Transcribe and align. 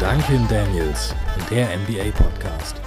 Duncan 0.00 0.48
Daniels, 0.48 1.14
der 1.50 1.76
NBA 1.76 2.12
Podcast. 2.12 2.80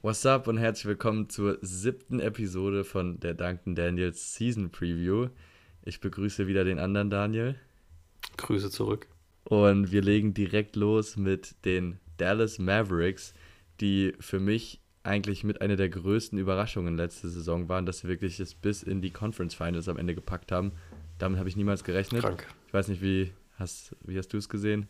What's 0.00 0.24
up 0.24 0.46
und 0.46 0.58
herzlich 0.58 0.86
willkommen 0.86 1.28
zur 1.28 1.58
siebten 1.60 2.20
Episode 2.20 2.84
von 2.84 3.18
der 3.18 3.34
Duncan 3.34 3.74
Daniels 3.74 4.32
Season 4.34 4.70
Preview. 4.70 5.30
Ich 5.82 5.98
begrüße 5.98 6.46
wieder 6.46 6.62
den 6.62 6.78
anderen 6.78 7.10
Daniel. 7.10 7.56
Grüße 8.36 8.70
zurück. 8.70 9.08
Und 9.42 9.90
wir 9.90 10.02
legen 10.02 10.34
direkt 10.34 10.76
los 10.76 11.16
mit 11.16 11.56
den 11.64 11.98
Dallas 12.16 12.60
Mavericks, 12.60 13.34
die 13.80 14.12
für 14.20 14.38
mich 14.38 14.80
eigentlich 15.08 15.42
mit 15.42 15.60
einer 15.60 15.76
der 15.76 15.88
größten 15.88 16.38
Überraschungen 16.38 16.96
letzte 16.96 17.28
Saison 17.28 17.68
waren, 17.68 17.86
dass 17.86 18.00
sie 18.00 18.08
wirklich 18.08 18.38
es 18.38 18.54
bis 18.54 18.82
in 18.82 19.02
die 19.02 19.10
Conference 19.10 19.54
Finals 19.54 19.88
am 19.88 19.96
Ende 19.96 20.14
gepackt 20.14 20.52
haben. 20.52 20.72
Damit 21.18 21.38
habe 21.38 21.48
ich 21.48 21.56
niemals 21.56 21.82
gerechnet. 21.82 22.22
Krank. 22.22 22.46
Ich 22.66 22.74
weiß 22.74 22.88
nicht, 22.88 23.02
wie 23.02 23.32
hast, 23.58 23.96
wie 24.02 24.16
hast 24.18 24.28
du 24.28 24.36
es 24.36 24.48
gesehen? 24.48 24.88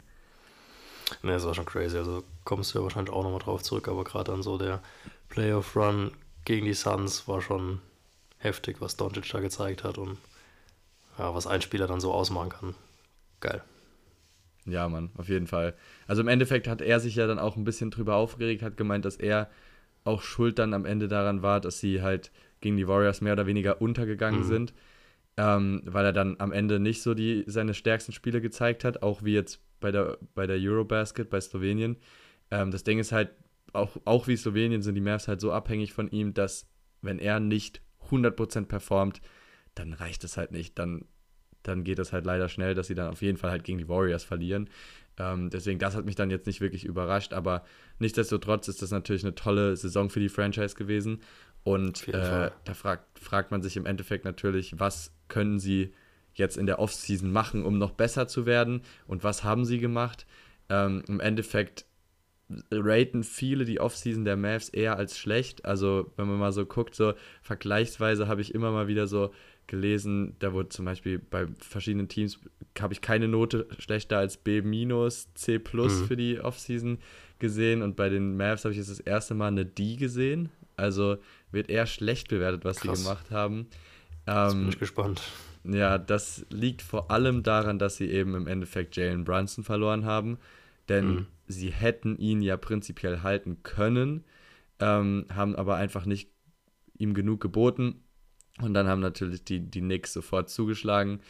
Ne, 1.23 1.33
das 1.33 1.47
war 1.47 1.55
schon 1.55 1.65
crazy. 1.65 1.97
Also 1.97 2.23
kommst 2.45 2.75
du 2.75 2.79
ja 2.79 2.85
wahrscheinlich 2.85 3.15
auch 3.15 3.23
nochmal 3.23 3.41
drauf 3.41 3.63
zurück, 3.63 3.89
aber 3.89 4.05
gerade 4.05 4.31
dann 4.31 4.43
so 4.43 4.59
der 4.59 4.83
Playoff-Run 5.31 6.11
gegen 6.45 6.67
die 6.67 6.75
Suns 6.75 7.27
war 7.29 7.41
schon 7.41 7.81
heftig, 8.39 8.81
was 8.81 8.97
Doncic 8.97 9.31
da 9.31 9.41
gezeigt 9.41 9.85
hat 9.85 9.99
und 9.99 10.19
ja, 11.19 11.35
was 11.35 11.47
ein 11.47 11.63
Spieler 11.63 11.87
dann 11.87 12.01
so 12.01 12.13
ausmachen 12.13 12.51
kann. 12.51 12.75
Geil. 13.41 13.63
Ja, 14.65 14.89
Mann, 14.89 15.11
auf 15.17 15.29
jeden 15.29 15.47
Fall. 15.47 15.75
Also 16.07 16.23
im 16.23 16.29
Endeffekt 16.29 16.69
hat 16.69 16.83
er 16.83 17.01
sich 17.01 17.17
ja 17.17 17.27
dann 17.27 17.39
auch 17.39 17.57
ein 17.57 17.65
bisschen 17.65 17.91
drüber 17.91 18.17
aufgeregt, 18.17 18.63
hat 18.63 18.77
gemeint, 18.77 19.05
dass 19.05 19.17
er 19.17 19.49
auch 20.09 20.23
schuld 20.23 20.59
dann 20.59 20.75
am 20.75 20.85
Ende 20.85 21.09
daran 21.09 21.43
war, 21.43 21.61
dass 21.61 21.79
sie 21.81 22.03
halt 22.03 22.33
gegen 22.61 22.77
die 22.77 22.89
Warriors 22.89 23.21
mehr 23.21 23.35
oder 23.35 23.47
weniger 23.47 23.81
untergegangen 23.81 24.41
Mhm. 24.41 24.45
sind, 24.45 24.75
ähm, 25.37 25.83
weil 25.85 26.05
er 26.07 26.13
dann 26.13 26.37
am 26.41 26.53
Ende 26.53 26.81
nicht 26.81 27.03
so 27.03 27.15
die, 27.15 27.45
seine 27.47 27.75
stärksten 27.75 28.13
Spiele 28.13 28.41
gezeigt 28.41 28.85
hat, 28.85 29.03
auch 29.03 29.23
wie 29.23 29.35
jetzt 29.35 29.61
bei 29.81 29.93
der, 29.93 30.19
bei 30.35 30.47
der 30.47 30.57
Eurobasket 30.57 31.31
bei 31.31 31.41
Slowenien. 31.41 31.97
Ähm, 32.51 32.71
das 32.71 32.83
Ding 32.83 32.99
ist 32.99 33.13
halt, 33.13 33.31
auch, 33.73 33.97
auch 34.05 34.27
wie 34.27 34.37
Slowenien 34.37 34.83
sind 34.83 34.95
die 34.95 35.01
Mavs 35.01 35.29
halt 35.29 35.41
so 35.41 35.53
abhängig 35.53 35.93
von 35.93 36.11
ihm, 36.11 36.35
dass 36.35 36.67
wenn 37.03 37.19
er 37.19 37.39
nicht 37.39 37.83
100% 38.11 38.67
performt, 38.67 39.21
dann 39.75 39.93
reicht 39.93 40.25
es 40.25 40.37
halt 40.37 40.51
nicht. 40.53 40.79
Dann, 40.79 41.05
dann 41.69 41.85
geht 41.85 41.99
es 41.99 42.13
halt 42.13 42.25
leider 42.25 42.49
schnell, 42.49 42.75
dass 42.75 42.89
sie 42.89 42.95
dann 42.95 43.11
auf 43.11 43.23
jeden 43.23 43.39
Fall 43.39 43.51
halt 43.51 43.65
gegen 43.65 43.79
die 43.79 43.89
Warriors 43.89 44.25
verlieren. 44.25 44.69
Ähm, 45.19 45.51
deswegen, 45.51 45.79
das 45.79 45.95
hat 45.95 46.05
mich 46.05 46.15
dann 46.15 46.31
jetzt 46.31 46.47
nicht 46.47 46.61
wirklich 46.61 46.85
überrascht, 46.85 47.33
aber 47.33 47.65
nichtsdestotrotz 47.99 48.69
ist 48.69 48.83
das 48.83 48.91
natürlich 48.91 49.25
eine 49.25 49.35
tolle 49.35 49.77
Saison 49.77 50.11
für 50.11 50.21
die 50.21 50.29
Franchise 50.29 50.75
gewesen. 50.75 51.21
Und 51.65 52.09
äh, 52.09 52.51
da 52.65 52.75
fragt, 52.75 53.19
fragt 53.19 53.51
man 53.51 53.63
sich 53.63 53.77
im 53.77 53.87
Endeffekt 53.87 54.25
natürlich, 54.25 54.79
was 54.79 55.13
können 55.29 55.59
sie 55.59 55.93
jetzt 56.35 56.57
in 56.57 56.67
der 56.67 56.79
Offseason 56.79 57.31
machen, 57.31 57.65
um 57.65 57.79
noch 57.79 57.91
besser 57.91 58.29
zu 58.29 58.47
werden 58.47 58.83
und 59.07 59.25
was 59.25 59.45
haben 59.45 59.65
sie 59.65 59.79
gemacht? 59.79 60.27
Ähm, 60.69 61.03
Im 61.09 61.21
Endeffekt 61.21 61.85
raten 62.71 63.25
viele 63.25 63.65
die 63.65 63.81
Offseason 63.81 64.25
der 64.25 64.37
Mavs 64.37 64.69
eher 64.69 64.97
als 64.97 65.19
schlecht. 65.19 65.65
Also, 65.65 66.11
wenn 66.17 66.29
man 66.29 66.39
mal 66.39 66.53
so 66.53 66.65
guckt, 66.65 66.95
so 66.95 67.15
vergleichsweise 67.43 68.29
habe 68.29 68.41
ich 68.41 68.55
immer 68.55 68.71
mal 68.71 68.89
wieder 68.89 69.07
so 69.07 69.33
gelesen, 69.69 70.35
da 70.41 70.53
wurde 70.53 70.71
zum 70.71 70.85
Beispiel 70.87 71.19
bei 71.21 71.47
verschiedenen 71.61 72.09
Teams, 72.09 72.41
habe 72.81 72.93
ich 72.95 73.01
keine 73.01 73.29
Note 73.29 73.69
schlechter 73.79 74.19
als 74.19 74.37
B-, 74.37 74.63
C 75.35 75.59
plus 75.61 76.01
Mhm. 76.01 76.07
für 76.07 76.17
die 76.17 76.41
Offseason 76.41 76.99
gesehen 77.39 77.83
und 77.83 77.95
bei 77.97 78.09
den 78.09 78.37
Mavs 78.37 78.65
habe 78.65 78.73
ich 78.73 78.79
jetzt 78.79 78.91
das 78.91 79.01
erste 79.01 79.35
Mal 79.35 79.49
eine 79.49 79.65
D 79.67 79.97
gesehen. 79.97 80.51
Also 80.77 81.19
wird 81.53 81.71
eher 81.71 81.87
schlecht 81.87 82.29
bewertet, 82.29 82.65
was 82.65 82.81
Krass. 82.81 82.99
sie 82.99 83.03
gemacht 83.05 83.31
haben. 83.31 83.67
Jetzt 84.27 84.59
bin 84.59 84.69
Ähm, 84.69 84.69
ich 84.69 84.79
gespannt. 84.79 85.23
ja, 85.65 85.99
das 85.99 86.47
liegt 86.51 86.83
vor 86.83 87.11
allem 87.11 87.43
daran, 87.43 87.79
dass 87.79 87.97
sie 87.97 88.11
eben 88.11 88.35
im 88.35 88.47
Endeffekt 88.47 88.97
Jalen 88.97 89.25
Brunson 89.25 89.65
verloren 89.65 90.05
haben. 90.05 90.39
Denn 90.89 91.07
Mhm. 91.07 91.27
sie 91.47 91.71
hätten 91.73 92.17
ihn 92.17 92.43
ja 92.43 92.57
prinzipiell 92.57 93.23
halten 93.23 93.63
können, 93.63 94.25
ähm, 94.81 95.27
haben 95.35 95.57
aber 95.57 95.77
einfach 95.77 96.07
nicht 96.07 96.31
ihm 96.99 97.15
genug 97.15 97.41
geboten. 97.41 98.03
Und 98.61 98.75
dann 98.75 98.89
haben 98.89 99.01
natürlich 99.01 99.45
die, 99.45 99.61
die 99.61 99.81
Knicks 99.81 100.13
sofort 100.13 100.51
zugeschlagen. 100.51 101.21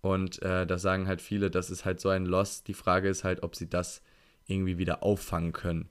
Und 0.00 0.40
äh, 0.42 0.66
da 0.66 0.78
sagen 0.78 1.08
halt 1.08 1.20
viele, 1.20 1.50
das 1.50 1.70
ist 1.70 1.84
halt 1.84 2.00
so 2.00 2.08
ein 2.08 2.24
Loss. 2.24 2.62
Die 2.62 2.74
Frage 2.74 3.08
ist 3.08 3.24
halt, 3.24 3.42
ob 3.42 3.56
sie 3.56 3.68
das 3.68 4.02
irgendwie 4.46 4.78
wieder 4.78 5.02
auffangen 5.02 5.52
können. 5.52 5.88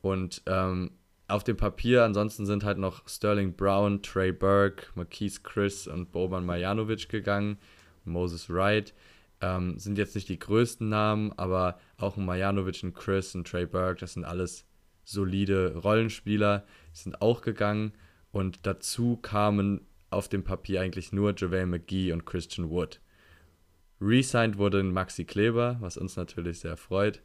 Und 0.00 0.42
ähm, 0.46 0.92
auf 1.26 1.44
dem 1.44 1.56
Papier 1.56 2.04
ansonsten 2.04 2.46
sind 2.46 2.64
halt 2.64 2.78
noch 2.78 3.08
Sterling 3.08 3.54
Brown, 3.54 4.02
Trey 4.02 4.32
Burke, 4.32 4.86
Marquise 4.94 5.40
Chris 5.42 5.86
und 5.86 6.12
Boban 6.12 6.46
Marjanovic 6.46 7.08
gegangen. 7.08 7.58
Moses 8.04 8.48
Wright. 8.48 8.94
Ähm, 9.40 9.78
sind 9.78 9.98
jetzt 9.98 10.14
nicht 10.14 10.28
die 10.28 10.38
größten 10.38 10.88
Namen, 10.88 11.32
aber 11.36 11.78
auch 11.96 12.16
ein 12.16 12.24
Marjanovic, 12.24 12.82
ein 12.82 12.92
Chris, 12.92 13.34
ein 13.34 13.44
Trey 13.44 13.66
Burke, 13.66 14.00
das 14.00 14.14
sind 14.14 14.24
alles 14.24 14.64
solide 15.04 15.76
Rollenspieler, 15.76 16.64
sind 16.92 17.22
auch 17.22 17.40
gegangen. 17.42 17.92
Und 18.32 18.66
dazu 18.66 19.16
kamen 19.16 19.86
auf 20.10 20.28
dem 20.28 20.44
Papier 20.44 20.80
eigentlich 20.80 21.12
nur 21.12 21.34
JaVale 21.36 21.66
McGee 21.66 22.12
und 22.12 22.24
Christian 22.24 22.70
Wood. 22.70 23.00
Resigned 24.00 24.58
wurde 24.58 24.82
Maxi 24.82 25.24
Kleber, 25.24 25.76
was 25.80 25.96
uns 25.96 26.16
natürlich 26.16 26.60
sehr 26.60 26.76
freut. 26.76 27.20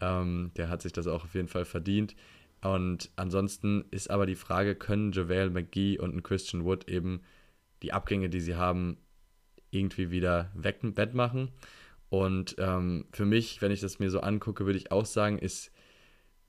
Ähm, 0.00 0.50
der 0.56 0.68
hat 0.68 0.82
sich 0.82 0.92
das 0.92 1.06
auch 1.06 1.24
auf 1.24 1.34
jeden 1.34 1.48
Fall 1.48 1.64
verdient. 1.64 2.14
Und 2.62 3.10
ansonsten 3.16 3.84
ist 3.90 4.10
aber 4.10 4.26
die 4.26 4.34
Frage, 4.36 4.74
können 4.74 5.12
JaVale 5.12 5.50
McGee 5.50 5.98
und 5.98 6.14
ein 6.14 6.22
Christian 6.22 6.64
Wood 6.64 6.88
eben 6.88 7.22
die 7.82 7.92
Abgänge, 7.92 8.28
die 8.28 8.40
sie 8.40 8.54
haben, 8.54 8.98
irgendwie 9.70 10.10
wieder 10.10 10.50
wettmachen? 10.54 11.50
Und 12.10 12.56
ähm, 12.58 13.06
für 13.12 13.24
mich, 13.24 13.62
wenn 13.62 13.70
ich 13.70 13.80
das 13.80 13.98
mir 13.98 14.10
so 14.10 14.20
angucke, 14.20 14.66
würde 14.66 14.78
ich 14.78 14.92
auch 14.92 15.06
sagen, 15.06 15.38
ist, 15.38 15.72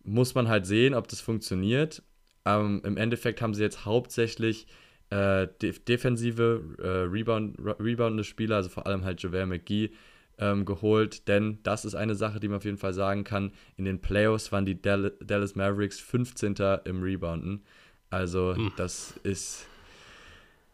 muss 0.03 0.33
man 0.35 0.47
halt 0.47 0.65
sehen, 0.65 0.93
ob 0.93 1.07
das 1.07 1.21
funktioniert. 1.21 2.03
Ähm, 2.45 2.81
Im 2.83 2.97
Endeffekt 2.97 3.41
haben 3.41 3.53
sie 3.53 3.61
jetzt 3.61 3.85
hauptsächlich 3.85 4.65
äh, 5.11 5.47
de 5.61 5.77
defensive, 5.77 6.61
äh, 6.79 6.87
Rebound, 7.09 7.57
reboundende 7.59 8.23
Spieler, 8.23 8.55
also 8.55 8.69
vor 8.69 8.87
allem 8.87 9.03
halt 9.03 9.21
JaVale 9.21 9.45
McGee, 9.45 9.91
ähm, 10.39 10.65
geholt, 10.65 11.27
denn 11.27 11.59
das 11.63 11.85
ist 11.85 11.93
eine 11.93 12.15
Sache, 12.15 12.39
die 12.39 12.47
man 12.47 12.57
auf 12.57 12.65
jeden 12.65 12.77
Fall 12.77 12.93
sagen 12.93 13.23
kann. 13.23 13.51
In 13.77 13.85
den 13.85 13.99
Playoffs 13.99 14.51
waren 14.51 14.65
die 14.65 14.81
Dal 14.81 15.13
Dallas 15.23 15.55
Mavericks 15.55 15.99
15. 15.99 16.55
im 16.85 17.03
Rebounden. 17.03 17.63
Also 18.09 18.55
Hm. 18.55 18.71
das 18.77 19.19
ist 19.23 19.67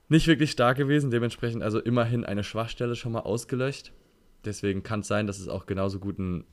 nicht 0.08 0.28
wirklich 0.28 0.52
stark 0.52 0.78
gewesen, 0.78 1.12
dementsprechend 1.12 1.64
also 1.64 1.80
immerhin 1.80 2.24
eine 2.24 2.44
Schwachstelle 2.44 2.96
schon 2.96 3.12
mal 3.12 3.22
ausgelöscht. 3.22 3.92
Deswegen 4.46 4.84
kann 4.84 5.02
es 5.02 5.08
sein, 5.08 5.28
dass 5.28 5.40
es 5.40 5.50
auch 5.50 5.66
genauso 5.66 6.00
gut 6.00 6.20
ein, 6.20 6.46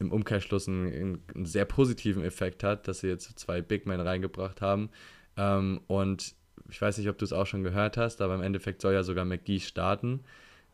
im 0.00 0.10
Umkehrschluss 0.10 0.66
einen, 0.66 1.22
einen 1.32 1.46
sehr 1.46 1.66
positiven 1.66 2.24
Effekt 2.24 2.64
hat, 2.64 2.88
dass 2.88 3.00
sie 3.00 3.08
jetzt 3.08 3.38
zwei 3.38 3.62
Big 3.62 3.86
Men 3.86 4.00
reingebracht 4.00 4.60
haben. 4.60 4.90
Ähm, 5.36 5.82
und 5.86 6.34
ich 6.68 6.80
weiß 6.80 6.98
nicht, 6.98 7.08
ob 7.08 7.18
du 7.18 7.24
es 7.24 7.32
auch 7.32 7.46
schon 7.46 7.64
gehört 7.64 7.96
hast, 7.96 8.20
aber 8.20 8.34
im 8.34 8.42
Endeffekt 8.42 8.82
soll 8.82 8.94
ja 8.94 9.02
sogar 9.02 9.24
McGee 9.24 9.60
starten. 9.60 10.20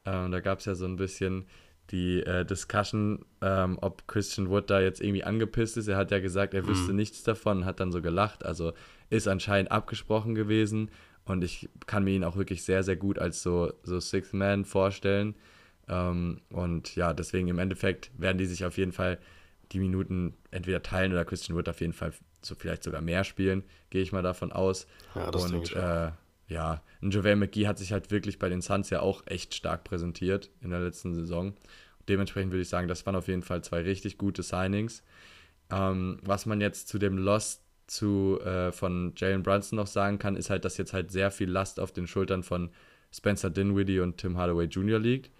Ähm, 0.04 0.30
da 0.30 0.40
gab 0.40 0.60
es 0.60 0.64
ja 0.64 0.74
so 0.74 0.84
ein 0.84 0.96
bisschen 0.96 1.46
die 1.90 2.20
äh, 2.20 2.44
Discussion, 2.44 3.24
ähm, 3.40 3.78
ob 3.80 4.06
Christian 4.06 4.50
Wood 4.50 4.68
da 4.70 4.80
jetzt 4.80 5.00
irgendwie 5.00 5.24
angepisst 5.24 5.76
ist. 5.76 5.88
Er 5.88 5.96
hat 5.96 6.10
ja 6.10 6.20
gesagt, 6.20 6.54
er 6.54 6.66
wüsste 6.66 6.92
nichts 6.92 7.22
davon, 7.22 7.64
hat 7.64 7.80
dann 7.80 7.92
so 7.92 8.02
gelacht. 8.02 8.44
Also 8.44 8.72
ist 9.10 9.26
anscheinend 9.26 9.72
abgesprochen 9.72 10.34
gewesen. 10.34 10.90
Und 11.24 11.44
ich 11.44 11.68
kann 11.86 12.04
mir 12.04 12.12
ihn 12.12 12.24
auch 12.24 12.36
wirklich 12.36 12.62
sehr, 12.64 12.82
sehr 12.82 12.96
gut 12.96 13.18
als 13.18 13.42
so, 13.42 13.72
so 13.82 14.00
Sixth 14.00 14.34
Man 14.34 14.64
vorstellen. 14.64 15.34
Ähm, 15.88 16.40
und 16.50 16.94
ja, 16.94 17.14
deswegen 17.14 17.48
im 17.48 17.58
Endeffekt 17.58 18.10
werden 18.18 18.38
die 18.38 18.46
sich 18.46 18.64
auf 18.64 18.76
jeden 18.76 18.92
Fall 18.92 19.18
die 19.72 19.78
Minuten 19.78 20.34
entweder 20.50 20.82
teilen 20.82 21.12
oder 21.12 21.24
Christian 21.24 21.56
Wood 21.56 21.68
auf 21.68 21.80
jeden 21.80 21.92
Fall 21.92 22.12
so 22.42 22.54
vielleicht 22.54 22.82
sogar 22.82 23.00
mehr 23.00 23.24
spielen, 23.24 23.64
gehe 23.90 24.02
ich 24.02 24.12
mal 24.12 24.22
davon 24.22 24.52
aus. 24.52 24.86
Ja, 25.14 25.30
das 25.30 25.50
und 25.50 25.72
äh, 25.74 26.10
ja, 26.48 26.82
ein 27.02 27.10
JaVale 27.10 27.36
McGee 27.36 27.66
hat 27.66 27.78
sich 27.78 27.92
halt 27.92 28.10
wirklich 28.10 28.38
bei 28.38 28.48
den 28.48 28.62
Suns 28.62 28.90
ja 28.90 29.00
auch 29.00 29.22
echt 29.26 29.54
stark 29.54 29.84
präsentiert 29.84 30.50
in 30.60 30.70
der 30.70 30.80
letzten 30.80 31.14
Saison. 31.14 31.54
Dementsprechend 32.08 32.52
würde 32.52 32.62
ich 32.62 32.68
sagen, 32.68 32.88
das 32.88 33.04
waren 33.04 33.16
auf 33.16 33.28
jeden 33.28 33.42
Fall 33.42 33.62
zwei 33.62 33.82
richtig 33.82 34.16
gute 34.16 34.42
Signings. 34.42 35.02
Ähm, 35.70 36.18
was 36.22 36.46
man 36.46 36.60
jetzt 36.60 36.88
zu 36.88 36.98
dem 36.98 37.18
Loss 37.18 37.60
zu, 37.86 38.40
äh, 38.40 38.72
von 38.72 39.12
Jalen 39.16 39.42
Brunson 39.42 39.76
noch 39.76 39.86
sagen 39.86 40.18
kann, 40.18 40.36
ist 40.36 40.48
halt, 40.48 40.64
dass 40.64 40.78
jetzt 40.78 40.94
halt 40.94 41.10
sehr 41.10 41.30
viel 41.30 41.50
Last 41.50 41.80
auf 41.80 41.92
den 41.92 42.06
Schultern 42.06 42.42
von 42.42 42.70
Spencer 43.12 43.50
Dinwiddie 43.50 44.00
und 44.00 44.16
Tim 44.16 44.38
Hardaway 44.38 44.66
Jr. 44.66 44.98
liegt. 44.98 45.30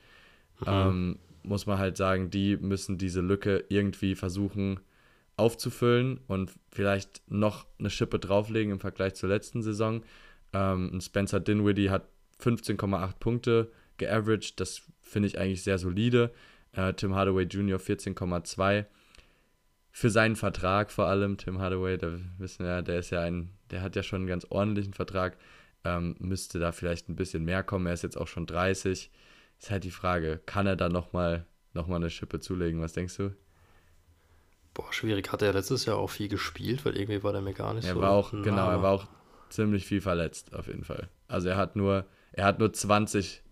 Ähm, 0.66 1.18
muss 1.42 1.66
man 1.66 1.78
halt 1.78 1.96
sagen, 1.96 2.30
die 2.30 2.56
müssen 2.56 2.98
diese 2.98 3.20
Lücke 3.20 3.64
irgendwie 3.68 4.14
versuchen 4.14 4.80
aufzufüllen 5.38 6.20
und 6.26 6.52
vielleicht 6.70 7.22
noch 7.30 7.66
eine 7.78 7.90
Schippe 7.90 8.18
drauflegen 8.18 8.72
im 8.72 8.80
Vergleich 8.80 9.14
zur 9.14 9.28
letzten 9.28 9.62
Saison. 9.62 10.02
Ähm, 10.52 11.00
Spencer 11.00 11.40
Dinwiddie 11.40 11.90
hat 11.90 12.08
15,8 12.40 13.18
Punkte 13.18 13.70
geaveraged, 13.98 14.60
das 14.60 14.82
finde 15.00 15.28
ich 15.28 15.38
eigentlich 15.38 15.62
sehr 15.62 15.78
solide. 15.78 16.32
Äh, 16.72 16.92
Tim 16.94 17.14
Hardaway 17.14 17.44
Jr. 17.44 17.78
14,2. 17.78 18.86
Für 19.90 20.10
seinen 20.10 20.36
Vertrag 20.36 20.92
vor 20.92 21.06
allem, 21.06 21.36
Tim 21.38 21.58
Hardaway, 21.58 21.98
da 21.98 22.18
wissen 22.38 22.64
wir 22.64 22.70
ja, 22.72 22.82
der 22.82 22.98
ist 23.00 23.10
ja 23.10 23.20
ein, 23.22 23.50
der 23.70 23.82
hat 23.82 23.96
ja 23.96 24.02
schon 24.02 24.20
einen 24.20 24.28
ganz 24.28 24.46
ordentlichen 24.48 24.94
Vertrag. 24.94 25.36
ähm, 25.84 26.16
müsste 26.18 26.58
da 26.58 26.72
vielleicht 26.72 27.08
ein 27.08 27.16
bisschen 27.16 27.44
mehr 27.44 27.62
kommen. 27.62 27.86
Er 27.86 27.94
ist 27.94 28.02
jetzt 28.02 28.16
auch 28.18 28.26
schon 28.28 28.46
30. 28.46 29.10
Ist 29.58 29.70
halt 29.70 29.84
die 29.84 29.90
Frage, 29.90 30.40
kann 30.46 30.66
er 30.66 30.76
da 30.76 30.88
nochmal 30.88 31.46
noch 31.74 31.86
mal 31.86 31.96
eine 31.96 32.10
Schippe 32.10 32.40
zulegen? 32.40 32.80
Was 32.80 32.92
denkst 32.92 33.16
du? 33.16 33.34
Boah, 34.78 34.92
schwierig. 34.92 35.32
Hat 35.32 35.42
er 35.42 35.52
letztes 35.52 35.86
Jahr 35.86 35.96
auch 35.96 36.08
viel 36.08 36.28
gespielt, 36.28 36.84
weil 36.84 36.96
irgendwie 36.96 37.24
war 37.24 37.32
der 37.32 37.40
mir 37.40 37.52
gar 37.52 37.74
nicht 37.74 37.84
er 37.84 37.94
so. 37.94 38.00
war 38.00 38.12
auch, 38.12 38.30
genau, 38.30 38.70
er 38.70 38.80
war 38.80 38.92
auch 38.92 39.06
ziemlich 39.50 39.84
viel 39.84 40.00
verletzt, 40.00 40.54
auf 40.54 40.68
jeden 40.68 40.84
Fall. 40.84 41.08
Also 41.26 41.48
er 41.48 41.56
hat 41.56 41.74
nur, 41.74 42.06
er 42.32 42.44
hat 42.44 42.60
nur 42.60 42.72
20, 42.72 43.42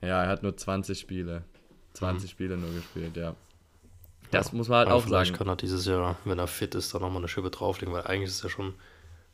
ja, 0.00 0.24
er 0.24 0.28
hat 0.28 0.42
nur 0.42 0.56
20 0.56 0.98
Spiele. 0.98 1.44
20 1.92 2.28
Spiele 2.28 2.56
nur 2.56 2.72
gespielt, 2.74 3.16
ja. 3.16 3.36
Das 4.32 4.52
muss 4.52 4.68
man 4.68 4.78
halt 4.78 4.88
auch 4.88 5.04
vielleicht 5.04 5.28
sagen. 5.28 5.38
kann 5.38 5.48
er 5.48 5.54
dieses 5.54 5.86
Jahr, 5.86 6.16
wenn 6.24 6.40
er 6.40 6.48
fit 6.48 6.74
ist, 6.74 6.92
dann 6.92 7.02
nochmal 7.02 7.18
eine 7.18 7.28
Schippe 7.28 7.50
drauflegen, 7.50 7.94
weil 7.94 8.08
eigentlich 8.08 8.30
ist 8.30 8.42
er 8.42 8.50
schon 8.50 8.74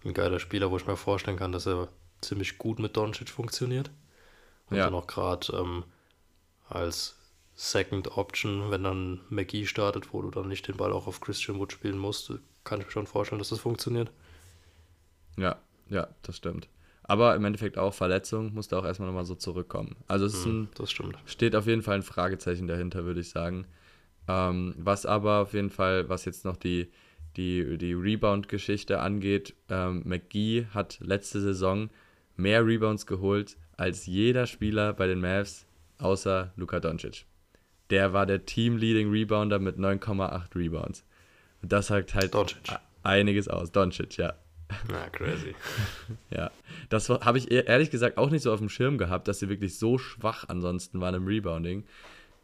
ein 0.05 0.13
geiler 0.13 0.41
Spieler, 0.41 0.71
wo 0.71 0.77
ich 0.77 0.87
mir 0.87 0.97
vorstellen 0.97 1.39
kann, 1.39 1.53
dass 1.53 1.67
er 1.67 1.89
ziemlich 2.21 2.59
gut 2.59 2.79
mit 2.79 2.99
Doncic 2.99 3.31
funktioniert. 3.31 3.91
Und 4.69 4.77
Ja. 4.77 4.85
dann 4.85 4.95
auch 4.95 5.07
gerade 5.07 5.57
ähm, 5.57 5.85
als 6.69 7.17
Second 7.63 8.17
Option, 8.17 8.71
wenn 8.71 8.85
dann 8.85 9.21
McGee 9.29 9.67
startet, 9.67 10.15
wo 10.15 10.23
du 10.23 10.31
dann 10.31 10.49
nicht 10.49 10.67
den 10.67 10.79
Ball 10.79 10.95
auch 10.95 11.07
auf 11.07 11.21
Christian 11.21 11.59
Wood 11.59 11.73
spielen 11.73 11.99
musst, 11.99 12.33
kann 12.65 12.81
ich 12.81 12.87
mir 12.87 12.93
schon 12.93 13.07
vorstellen, 13.07 13.39
dass 13.39 13.51
das 13.51 13.61
funktioniert. 13.61 14.11
Ja, 15.37 15.59
ja, 15.91 16.09
das 16.23 16.39
stimmt. 16.39 16.71
Aber 17.03 17.37
im 17.37 17.45
Endeffekt 17.45 17.77
auch 17.77 17.93
Verletzung, 17.93 18.55
musste 18.55 18.79
auch 18.79 18.85
erstmal 18.87 19.09
nochmal 19.09 19.27
so 19.27 19.35
zurückkommen. 19.35 19.97
Also 20.09 20.25
es 20.25 20.33
ist 20.33 20.47
ein, 20.47 20.71
steht 21.27 21.55
auf 21.55 21.67
jeden 21.67 21.83
Fall 21.83 21.97
ein 21.97 22.03
Fragezeichen 22.03 22.67
dahinter, 22.67 23.05
würde 23.05 23.21
ich 23.21 23.29
sagen. 23.29 23.67
Ähm, 24.27 24.75
was 24.79 25.05
aber 25.05 25.41
auf 25.41 25.53
jeden 25.53 25.71
Fall, 25.71 26.09
was 26.09 26.25
jetzt 26.25 26.47
noch 26.47 26.57
die, 26.57 26.91
die, 27.37 27.77
die 27.77 27.93
Rebound-Geschichte 27.93 29.01
angeht, 29.01 29.55
ähm, 29.69 30.01
McGee 30.07 30.65
hat 30.73 30.99
letzte 31.01 31.43
Saison 31.43 31.91
mehr 32.37 32.65
Rebounds 32.65 33.05
geholt 33.05 33.59
als 33.77 34.07
jeder 34.07 34.47
Spieler 34.47 34.95
bei 34.95 35.07
den 35.07 35.21
Mavs 35.21 35.67
außer 35.99 36.55
Luka 36.57 36.81
Doncic. 36.81 37.27
Der 37.91 38.13
war 38.13 38.27
der 38.27 38.45
Team-Leading 38.47 39.11
Rebounder 39.11 39.59
mit 39.59 39.77
9,8 39.79 40.55
Rebounds. 40.57 41.05
Und 41.63 41.73
das 41.73 41.89
sagt 41.89 42.15
halt 42.15 42.33
Doncic. 42.35 42.71
a- 42.71 42.81
einiges 43.03 43.49
aus. 43.49 43.73
Doncic, 43.73 44.17
ja. 44.17 44.35
Na, 44.89 45.09
crazy. 45.11 45.55
Ja, 46.31 46.51
das 46.89 47.09
habe 47.09 47.39
ich 47.39 47.51
ehr- 47.51 47.67
ehrlich 47.67 47.91
gesagt 47.91 48.17
auch 48.19 48.31
nicht 48.31 48.43
so 48.43 48.53
auf 48.53 48.61
dem 48.61 48.69
Schirm 48.69 48.99
gehabt, 48.99 49.27
dass 49.29 49.41
sie 49.41 49.49
wirklich 49.49 49.77
so 49.79 49.99
schwach 49.99 50.45
ansonsten 50.49 51.01
waren 51.01 51.15
im 51.17 51.27
Rebounding. 51.27 51.85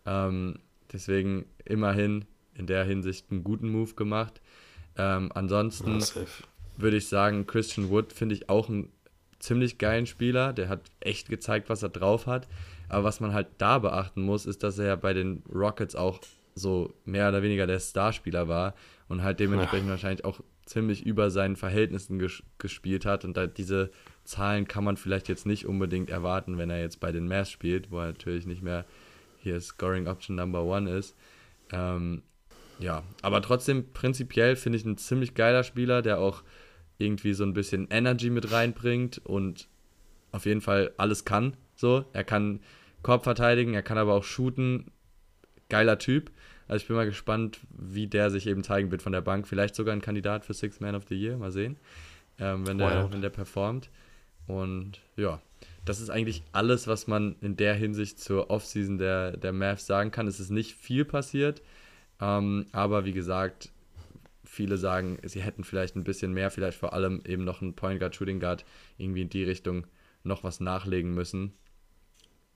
Ähm, 0.04 0.58
deswegen 0.93 1.46
immerhin 1.64 2.25
in 2.54 2.66
der 2.66 2.84
Hinsicht 2.84 3.31
einen 3.31 3.44
guten 3.44 3.69
Move 3.70 3.94
gemacht. 3.94 4.40
Ähm, 4.98 5.31
ansonsten 5.34 6.02
würde 6.76 6.96
ich 6.96 7.08
sagen, 7.08 7.46
Christian 7.46 7.90
Wood 7.90 8.12
finde 8.12 8.34
ich 8.34 8.48
auch 8.48 8.69
einen 8.69 8.90
ziemlich 9.38 9.78
geilen 9.78 10.06
Spieler. 10.06 10.52
Der 10.52 10.69
hat 10.69 10.81
echt 11.00 11.28
gezeigt, 11.28 11.69
was 11.69 11.82
er 11.82 11.90
drauf 11.90 12.26
hat. 12.26 12.48
Aber 12.88 13.04
was 13.04 13.20
man 13.20 13.32
halt 13.32 13.48
da 13.58 13.78
beachten 13.78 14.22
muss, 14.22 14.46
ist, 14.46 14.62
dass 14.62 14.78
er 14.78 14.86
ja 14.86 14.96
bei 14.96 15.12
den 15.12 15.42
Rockets 15.52 15.96
auch 15.96 16.20
so 16.54 16.94
mehr 17.04 17.28
oder 17.28 17.42
weniger 17.42 17.66
der 17.66 17.78
Starspieler 17.78 18.48
war 18.48 18.74
und 19.08 19.22
halt 19.22 19.40
dementsprechend 19.40 19.88
wahrscheinlich 19.90 20.24
auch 20.24 20.40
ziemlich 20.64 21.04
über 21.04 21.30
seinen 21.30 21.56
Verhältnissen 21.56 22.18
ges 22.18 22.42
gespielt 22.58 23.04
hat. 23.04 23.24
Und 23.24 23.36
da, 23.36 23.46
diese 23.46 23.90
Zahlen 24.24 24.66
kann 24.66 24.84
man 24.84 24.96
vielleicht 24.96 25.28
jetzt 25.28 25.46
nicht 25.46 25.66
unbedingt 25.66 26.10
erwarten, 26.10 26.58
wenn 26.58 26.70
er 26.70 26.80
jetzt 26.80 26.98
bei 26.98 27.12
den 27.12 27.28
Mavs 27.28 27.50
spielt, 27.50 27.90
wo 27.90 27.98
er 28.00 28.06
natürlich 28.06 28.46
nicht 28.46 28.62
mehr 28.62 28.84
hier 29.38 29.60
Scoring 29.60 30.08
Option 30.08 30.36
Number 30.36 30.64
One 30.64 30.90
ist. 30.90 31.14
Ähm, 31.70 32.22
ja, 32.78 33.04
aber 33.22 33.40
trotzdem 33.42 33.92
prinzipiell 33.92 34.56
finde 34.56 34.78
ich 34.78 34.84
ein 34.84 34.98
ziemlich 34.98 35.34
geiler 35.34 35.62
Spieler, 35.62 36.02
der 36.02 36.18
auch 36.18 36.42
irgendwie 36.98 37.32
so 37.32 37.44
ein 37.44 37.54
bisschen 37.54 37.88
Energy 37.90 38.30
mit 38.30 38.50
reinbringt 38.50 39.18
und 39.18 39.68
auf 40.32 40.46
jeden 40.46 40.60
Fall 40.60 40.92
alles 40.96 41.24
kann. 41.24 41.56
So, 41.76 42.05
er 42.12 42.25
kann 42.25 42.61
Korb 43.02 43.25
verteidigen, 43.25 43.75
er 43.75 43.82
kann 43.82 43.99
aber 43.99 44.14
auch 44.14 44.25
shooten. 44.25 44.90
Geiler 45.69 45.99
Typ. 45.99 46.31
Also 46.69 46.82
ich 46.82 46.88
bin 46.88 46.96
mal 46.96 47.06
gespannt, 47.06 47.61
wie 47.70 48.08
der 48.08 48.31
sich 48.31 48.46
eben 48.46 48.64
zeigen 48.64 48.90
wird 48.90 49.02
von 49.02 49.12
der 49.12 49.20
Bank. 49.20 49.46
Vielleicht 49.46 49.75
sogar 49.75 49.94
ein 49.94 50.00
Kandidat 50.00 50.44
für 50.44 50.55
Six 50.55 50.81
Man 50.81 50.94
of 50.94 51.05
the 51.08 51.14
Year. 51.14 51.37
Mal 51.37 51.52
sehen, 51.52 51.76
ähm, 52.40 52.67
wenn, 52.67 52.78
der, 52.78 53.12
wenn 53.12 53.20
der 53.20 53.31
performt. 53.31 53.90
Und 54.46 55.00
ja, 55.17 55.40
das 55.84 56.00
ist 56.00 56.11
eigentlich 56.11 56.43
alles, 56.52 56.88
was 56.88 57.06
man 57.06 57.37
in 57.40 57.56
der 57.56 57.75
Hinsicht 57.75 58.19
zur 58.19 58.50
Offseason 58.50 58.99
der, 58.99 59.37
der 59.37 59.52
Mavs 59.52 59.87
sagen 59.87 60.11
kann. 60.11 60.26
Es 60.26 60.40
ist 60.40 60.50
nicht 60.50 60.75
viel 60.75 61.05
passiert, 61.05 61.62
ähm, 62.20 62.67
aber 62.72 63.05
wie 63.05 63.12
gesagt, 63.12 63.70
viele 64.44 64.79
sagen, 64.79 65.19
sie 65.25 65.43
hätten 65.43 65.64
vielleicht 65.64 65.96
ein 65.96 66.05
bisschen 66.05 66.32
mehr, 66.32 66.50
vielleicht 66.50 66.79
vor 66.79 66.93
allem 66.93 67.22
eben 67.25 67.44
noch 67.44 67.62
einen 67.62 67.75
Point 67.75 68.00
Guard, 68.00 68.14
Shooting 68.17 68.40
Guard, 68.40 68.64
irgendwie 68.99 69.22
in 69.22 69.31
die 69.31 69.44
Richtung 69.44 69.87
noch 70.25 70.44
was 70.44 70.61
nachlegen 70.61 71.14
müssen, 71.14 71.52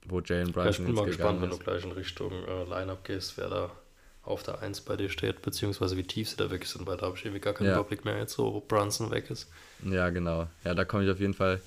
wo 0.05 0.19
Jalen 0.19 0.47
Ja, 0.47 0.49
ich 0.49 0.53
Brunson 0.53 0.85
bin 0.85 0.95
mal 0.95 1.05
gespannt, 1.05 1.41
wenn 1.41 1.49
du 1.49 1.57
gleich 1.57 1.83
in 1.83 1.91
Richtung 1.91 2.31
äh, 2.31 2.63
Lineup 2.65 3.03
gehst, 3.03 3.37
wer 3.37 3.49
da 3.49 3.71
auf 4.23 4.43
der 4.43 4.61
1 4.61 4.81
bei 4.81 4.95
dir 4.95 5.09
steht, 5.09 5.41
beziehungsweise 5.41 5.97
wie 5.97 6.03
tief 6.03 6.29
sie 6.29 6.37
da 6.37 6.51
weg 6.51 6.65
sind, 6.65 6.85
weil 6.85 6.97
da 6.97 7.07
habe 7.07 7.17
ich 7.17 7.25
irgendwie 7.25 7.41
gar 7.41 7.53
keinen 7.53 7.67
Ja. 7.67 7.73
Überblick 7.79 8.05
mehr 8.05 8.17
jetzt 8.17 8.33
so, 8.33 8.53
wo 8.53 8.59
Brunson 8.59 9.09
weg 9.11 9.29
ist. 9.29 9.49
Ja, 9.83 10.09
genau. 10.09 10.47
Ja, 10.63 10.75
da 10.75 10.85
komme 10.85 11.03
ich 11.05 11.09
auf 11.09 11.19
jeden 11.19 11.33
Fall 11.33 11.59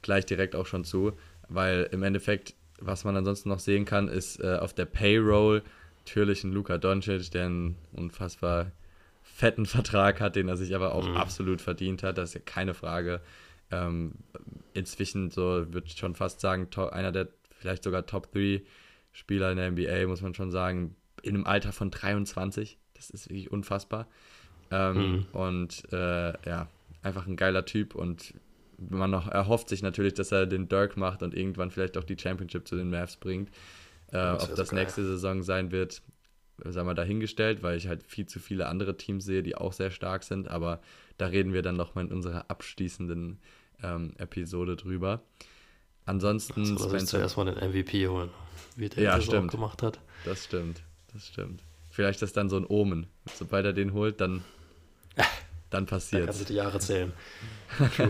gleich 0.00 0.24
direkt 0.24 0.54
auch 0.54 0.66
schon 0.66 0.84
zu, 0.84 1.12
weil 1.48 1.88
im 1.92 2.02
Endeffekt, 2.02 2.54
was 2.78 3.04
man 3.04 3.16
ansonsten 3.16 3.50
noch 3.50 3.58
sehen 3.58 3.84
kann, 3.84 4.08
ist 4.08 4.40
äh, 4.40 4.56
auf 4.56 4.72
der 4.72 4.86
Payroll 4.86 5.62
natürlich 5.98 6.44
ein 6.44 6.52
Luka 6.52 6.78
Doncic, 6.78 7.30
der 7.32 7.46
einen 7.46 7.76
unfassbar 7.92 8.72
fetten 9.22 9.66
Vertrag 9.66 10.20
hat, 10.20 10.36
den 10.36 10.48
er 10.48 10.56
sich 10.56 10.74
aber 10.74 10.94
auch 10.94 11.06
absolut 11.14 11.60
verdient 11.60 12.02
hat, 12.02 12.16
das 12.18 12.30
ist 12.30 12.34
ja 12.34 12.40
keine 12.44 12.74
Frage. 12.74 13.20
Ähm, 13.70 14.12
inzwischen 14.72 15.30
so, 15.30 15.72
würde 15.72 15.86
ich 15.86 15.98
schon 15.98 16.14
fast 16.14 16.40
sagen, 16.40 16.68
einer 16.90 17.12
der 17.12 17.28
vielleicht 17.58 17.84
sogar 17.84 18.06
Top 18.06 18.32
3 18.32 18.62
Spieler 19.12 19.50
in 19.50 19.58
der 19.58 19.70
NBA, 19.70 20.06
muss 20.06 20.22
man 20.22 20.34
schon 20.34 20.50
sagen, 20.50 20.94
in 21.22 21.34
einem 21.34 21.46
Alter 21.46 21.72
von 21.72 21.90
23. 21.90 22.78
Das 22.94 23.10
ist 23.10 23.28
wirklich 23.28 23.50
unfassbar. 23.50 24.08
Ähm, 24.70 25.26
Und 25.32 25.92
äh, 25.92 26.32
ja, 26.48 26.68
einfach 27.02 27.26
ein 27.26 27.36
geiler 27.36 27.64
Typ 27.64 27.94
und 27.94 28.34
man 28.78 29.10
noch 29.10 29.28
erhofft 29.28 29.68
sich 29.68 29.82
natürlich, 29.82 30.14
dass 30.14 30.30
er 30.30 30.46
den 30.46 30.68
Dirk 30.68 30.96
macht 30.96 31.22
und 31.22 31.34
irgendwann 31.34 31.70
vielleicht 31.70 31.96
auch 31.96 32.04
die 32.04 32.18
Championship 32.18 32.68
zu 32.68 32.76
den 32.76 32.90
Mavs 32.90 33.16
bringt. 33.16 33.48
Äh, 34.08 34.12
das 34.12 34.44
ob 34.44 34.54
das 34.54 34.70
geil. 34.70 34.80
nächste 34.80 35.04
Saison 35.04 35.42
sein 35.42 35.72
wird, 35.72 36.02
sagen 36.64 36.86
wir 36.88 36.94
dahingestellt, 36.94 37.62
weil 37.62 37.76
ich 37.76 37.88
halt 37.88 38.04
viel 38.04 38.26
zu 38.26 38.40
viele 38.40 38.66
andere 38.66 38.96
Teams 38.96 39.24
sehe, 39.24 39.42
die 39.42 39.56
auch 39.56 39.72
sehr 39.72 39.90
stark 39.90 40.22
sind, 40.22 40.48
aber 40.48 40.80
da 41.16 41.26
reden 41.26 41.52
wir 41.52 41.62
dann 41.62 41.76
nochmal 41.76 42.04
in 42.06 42.12
unserer 42.12 42.50
abschließenden 42.50 43.38
ähm, 43.82 44.12
Episode 44.18 44.76
drüber. 44.76 45.22
Ansonsten, 46.08 46.64
So, 46.64 46.72
lass 46.72 46.82
uns 46.84 46.90
Spencer, 46.92 47.18
zuerst 47.18 47.36
mal 47.36 47.44
den 47.44 47.56
MVP 47.70 48.08
holen, 48.08 48.30
wie 48.76 48.88
der 48.88 49.02
Ja, 49.02 49.16
das 49.16 49.24
auch 49.26 49.28
stimmt. 49.28 49.50
gemacht 49.50 49.82
hat. 49.82 50.00
das 50.24 50.44
stimmt, 50.44 50.80
das 51.12 51.26
stimmt. 51.28 51.62
Vielleicht 51.90 52.22
ist 52.22 52.36
dann 52.36 52.48
so 52.48 52.56
ein 52.56 52.64
Omen. 52.66 53.06
Sobald 53.34 53.66
er 53.66 53.72
den 53.74 53.92
holt, 53.92 54.20
dann, 54.20 54.42
dann 55.16 55.26
Da 55.70 55.90
kannst 55.90 55.90
passiert's. 56.10 56.38
du 56.38 56.44
die 56.46 56.54
Jahre 56.54 56.78
zählen. 56.80 57.12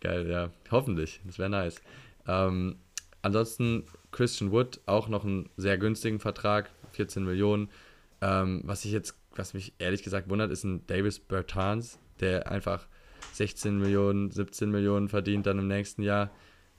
Geil, 0.00 0.28
ja. 0.28 0.50
Hoffentlich. 0.70 1.20
Das 1.24 1.38
wäre 1.38 1.50
nice. 1.50 1.80
Ähm, 2.26 2.76
ansonsten 3.22 3.84
Christian 4.10 4.50
Wood 4.52 4.80
auch 4.86 5.08
noch 5.08 5.24
einen 5.24 5.50
sehr 5.56 5.78
günstigen 5.78 6.18
Vertrag, 6.20 6.70
14 6.92 7.24
Millionen. 7.24 7.68
Ähm, 8.20 8.62
was 8.64 8.84
ich 8.84 8.92
jetzt, 8.92 9.14
was 9.36 9.54
mich 9.54 9.74
ehrlich 9.78 10.02
gesagt 10.02 10.28
wundert, 10.28 10.50
ist 10.50 10.64
ein 10.64 10.86
Davis 10.86 11.18
Bertans, 11.20 11.98
der 12.20 12.50
einfach 12.50 12.86
16 13.34 13.78
Millionen, 13.78 14.30
17 14.30 14.70
Millionen 14.70 15.08
verdient 15.08 15.46
dann 15.46 15.58
im 15.58 15.68
nächsten 15.68 16.02
Jahr. 16.02 16.30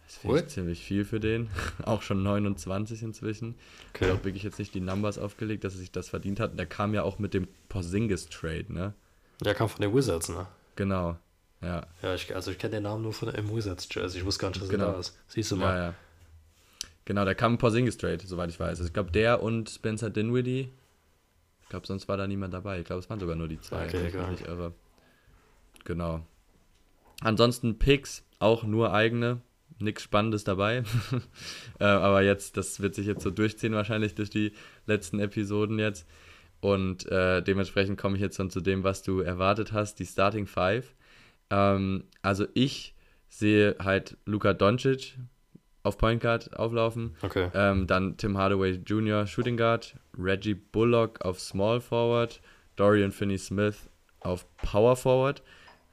Das 0.10 0.18
finde 0.18 0.40
ich 0.40 0.48
ziemlich 0.48 0.84
viel 0.84 1.06
für 1.06 1.20
den. 1.20 1.50
auch 1.86 2.02
schon 2.02 2.24
29 2.24 3.04
inzwischen. 3.04 3.54
Ich 3.94 4.02
Okay. 4.02 4.10
habe 4.12 4.24
wirklich 4.26 4.42
jetzt 4.42 4.58
nicht 4.58 4.74
die 4.74 4.80
Numbers 4.80 5.20
aufgelegt, 5.20 5.64
dass 5.64 5.74
er 5.74 5.80
sich 5.80 5.92
das 5.92 6.10
verdient 6.10 6.40
hat. 6.40 6.50
Und 6.52 6.58
der 6.58 6.66
kam 6.66 6.96
ja 6.96 7.04
auch 7.04 7.20
mit 7.20 7.36
dem 7.36 7.48
Porzingis-Trade, 7.70 8.74
ne? 8.74 8.94
Der 9.42 9.54
kam 9.54 9.70
von 9.70 9.82
den 9.82 9.94
Wizards, 9.94 10.30
ne? 10.30 10.48
Genau. 10.76 11.16
Ja. 11.62 11.86
Ja, 12.02 12.16
ich, 12.16 12.34
also 12.36 12.50
ich 12.50 12.58
kenne 12.58 12.78
den 12.78 12.84
Namen 12.84 13.04
nur 13.04 13.14
von 13.14 13.32
der 13.32 13.48
Wizards 13.56 13.88
Jersey. 13.92 14.20
Ich 14.22 14.26
wusste 14.26 14.42
gar 14.42 14.48
nicht, 14.50 14.62
dass 14.62 14.70
Genau. 14.70 14.88
er 14.88 14.94
da 14.94 15.00
ist. 15.00 15.16
Siehst 15.28 15.52
du 15.52 15.56
Ja, 15.58 15.62
mal. 15.62 15.78
ja. 15.78 15.94
Genau, 17.06 17.24
der 17.26 17.36
kam 17.36 17.58
Porzingis 17.60 17.98
Trade, 17.98 18.20
soweit 18.26 18.50
ich 18.50 18.60
weiß. 18.60 18.80
Also 18.80 18.86
ich 18.86 18.94
glaube, 18.94 19.12
der 19.12 19.44
und 19.44 19.70
Spencer 19.70 20.10
Dinwiddie. 20.10 20.70
Ich 21.62 21.70
glaube, 21.70 21.86
sonst 21.86 22.08
war 22.08 22.18
da 22.18 22.26
niemand 22.26 22.54
dabei. 22.56 22.80
Ich 22.80 22.86
glaube, 22.86 23.02
es 23.02 23.10
waren 23.12 23.20
sogar 23.20 23.36
nur 23.36 23.48
die 23.48 23.62
zwei, 23.62 23.86
Okay, 23.86 24.08
ich 24.08 24.16
egal. 24.16 24.32
nicht 24.32 24.48
irre. 24.48 24.74
Genau. 25.86 26.26
Ansonsten 27.22 27.78
Picks, 27.78 28.24
auch 28.40 28.64
nur 28.64 28.92
eigene. 28.94 29.42
Nichts 29.80 30.04
Spannendes 30.04 30.44
dabei. 30.44 30.84
äh, 31.80 31.84
aber 31.86 32.22
jetzt, 32.22 32.58
das 32.58 32.80
wird 32.82 32.96
sich 32.96 33.08
jetzt 33.08 33.24
so 33.24 33.32
durchziehen, 33.32 33.74
wahrscheinlich 33.74 34.16
durch 34.16 34.30
die 34.30 34.52
letzten 34.86 35.20
Episoden 35.20 35.80
jetzt. 35.80 36.08
Und 36.62 37.10
äh, 37.10 37.42
dementsprechend 37.42 37.98
komme 37.98 38.16
ich 38.16 38.22
jetzt 38.22 38.36
schon 38.36 38.50
zu 38.50 38.60
dem, 38.60 38.84
was 38.84 39.02
du 39.02 39.22
erwartet 39.22 39.72
hast, 39.72 40.00
die 40.00 40.06
Starting 40.06 40.46
Five. 40.48 40.94
Ähm, 41.50 42.04
also 42.22 42.46
ich 42.54 42.94
sehe 43.30 43.76
halt 43.80 44.18
Luka 44.26 44.54
Doncic 44.54 45.18
auf 45.84 45.98
Point 45.98 46.22
Guard 46.22 46.58
auflaufen. 46.58 47.16
Okay. 47.22 47.50
Ähm, 47.54 47.88
dann 47.88 48.18
Tim 48.18 48.38
Hardaway 48.38 48.72
Jr. 48.86 49.26
Shooting 49.26 49.56
Guard, 49.56 49.96
Reggie 50.18 50.56
Bullock 50.56 51.22
auf 51.24 51.40
Small 51.40 51.80
Forward, 51.80 52.42
Dorian 52.76 53.12
Finney-Smith 53.14 53.90
auf 54.20 54.46
Power 54.58 54.98
Forward. 54.98 55.42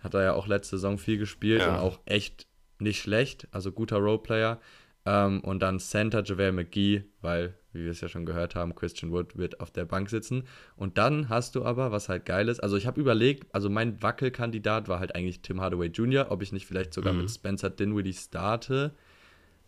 Hat 0.00 0.14
er 0.14 0.22
ja 0.22 0.32
auch 0.34 0.48
letzte 0.48 0.76
Saison 0.76 0.98
viel 0.98 1.18
gespielt 1.18 1.60
Ja. 1.60 1.74
und 1.74 1.80
auch 1.80 2.00
echt 2.04 2.48
nicht 2.78 3.00
schlecht, 3.00 3.48
also 3.52 3.72
guter 3.72 3.96
Roleplayer. 3.98 4.60
Ähm, 5.04 5.40
und 5.40 5.60
dann 5.60 5.78
Center 5.78 6.24
JaVale 6.24 6.52
McGee, 6.52 7.04
weil, 7.20 7.54
wie 7.72 7.84
wir 7.84 7.90
es 7.92 8.00
ja 8.00 8.08
schon 8.08 8.26
gehört 8.26 8.56
haben, 8.56 8.74
Christian 8.74 9.12
Wood 9.12 9.36
wird 9.36 9.60
auf 9.60 9.70
der 9.70 9.84
Bank 9.84 10.10
sitzen. 10.10 10.44
Und 10.76 10.98
dann 10.98 11.28
hast 11.28 11.54
du 11.54 11.64
aber, 11.64 11.92
was 11.92 12.08
halt 12.08 12.24
geil 12.26 12.48
ist, 12.48 12.58
also 12.60 12.76
ich 12.76 12.86
habe 12.88 13.00
überlegt, 13.00 13.46
also 13.54 13.70
mein 13.70 14.02
Wackelkandidat 14.02 14.88
war 14.88 14.98
halt 14.98 15.14
eigentlich 15.14 15.42
Tim 15.42 15.60
Hardaway 15.60 15.86
Jr., 15.88 16.26
ob 16.30 16.42
ich 16.42 16.50
nicht 16.52 16.66
vielleicht 16.66 16.92
sogar 16.92 17.12
Mhm. 17.12 17.20
mit 17.20 17.30
Spencer 17.30 17.70
Dinwiddie 17.70 18.14
starte. 18.14 18.94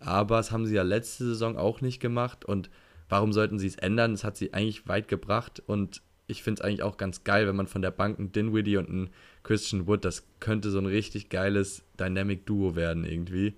Aber 0.00 0.36
das 0.38 0.50
haben 0.50 0.66
sie 0.66 0.74
ja 0.74 0.82
letzte 0.82 1.24
Saison 1.24 1.56
auch 1.56 1.80
nicht 1.80 2.00
gemacht. 2.00 2.44
Und 2.44 2.68
warum 3.08 3.32
sollten 3.32 3.58
sie 3.60 3.66
es 3.68 3.76
ändern? 3.76 4.12
Das 4.12 4.24
hat 4.24 4.36
sie 4.36 4.52
eigentlich 4.54 4.88
weit 4.88 5.06
gebracht. 5.08 5.62
Und 5.66 6.02
ich 6.28 6.42
finde 6.44 6.60
es 6.60 6.64
eigentlich 6.64 6.82
auch 6.84 6.96
ganz 6.96 7.24
geil, 7.24 7.48
wenn 7.48 7.56
man 7.56 7.66
von 7.66 7.82
der 7.82 7.90
Bank 7.90 8.18
einen 8.18 8.30
Dinwiddie 8.30 8.76
und 8.76 8.88
einen 8.88 9.10
Christian 9.42 9.86
Wood, 9.86 10.04
das 10.04 10.24
könnte 10.40 10.70
so 10.70 10.78
ein 10.78 10.86
richtig 10.86 11.28
geiles 11.30 11.82
Dynamic 11.98 12.46
Duo 12.46 12.76
werden 12.76 13.04
irgendwie. 13.04 13.54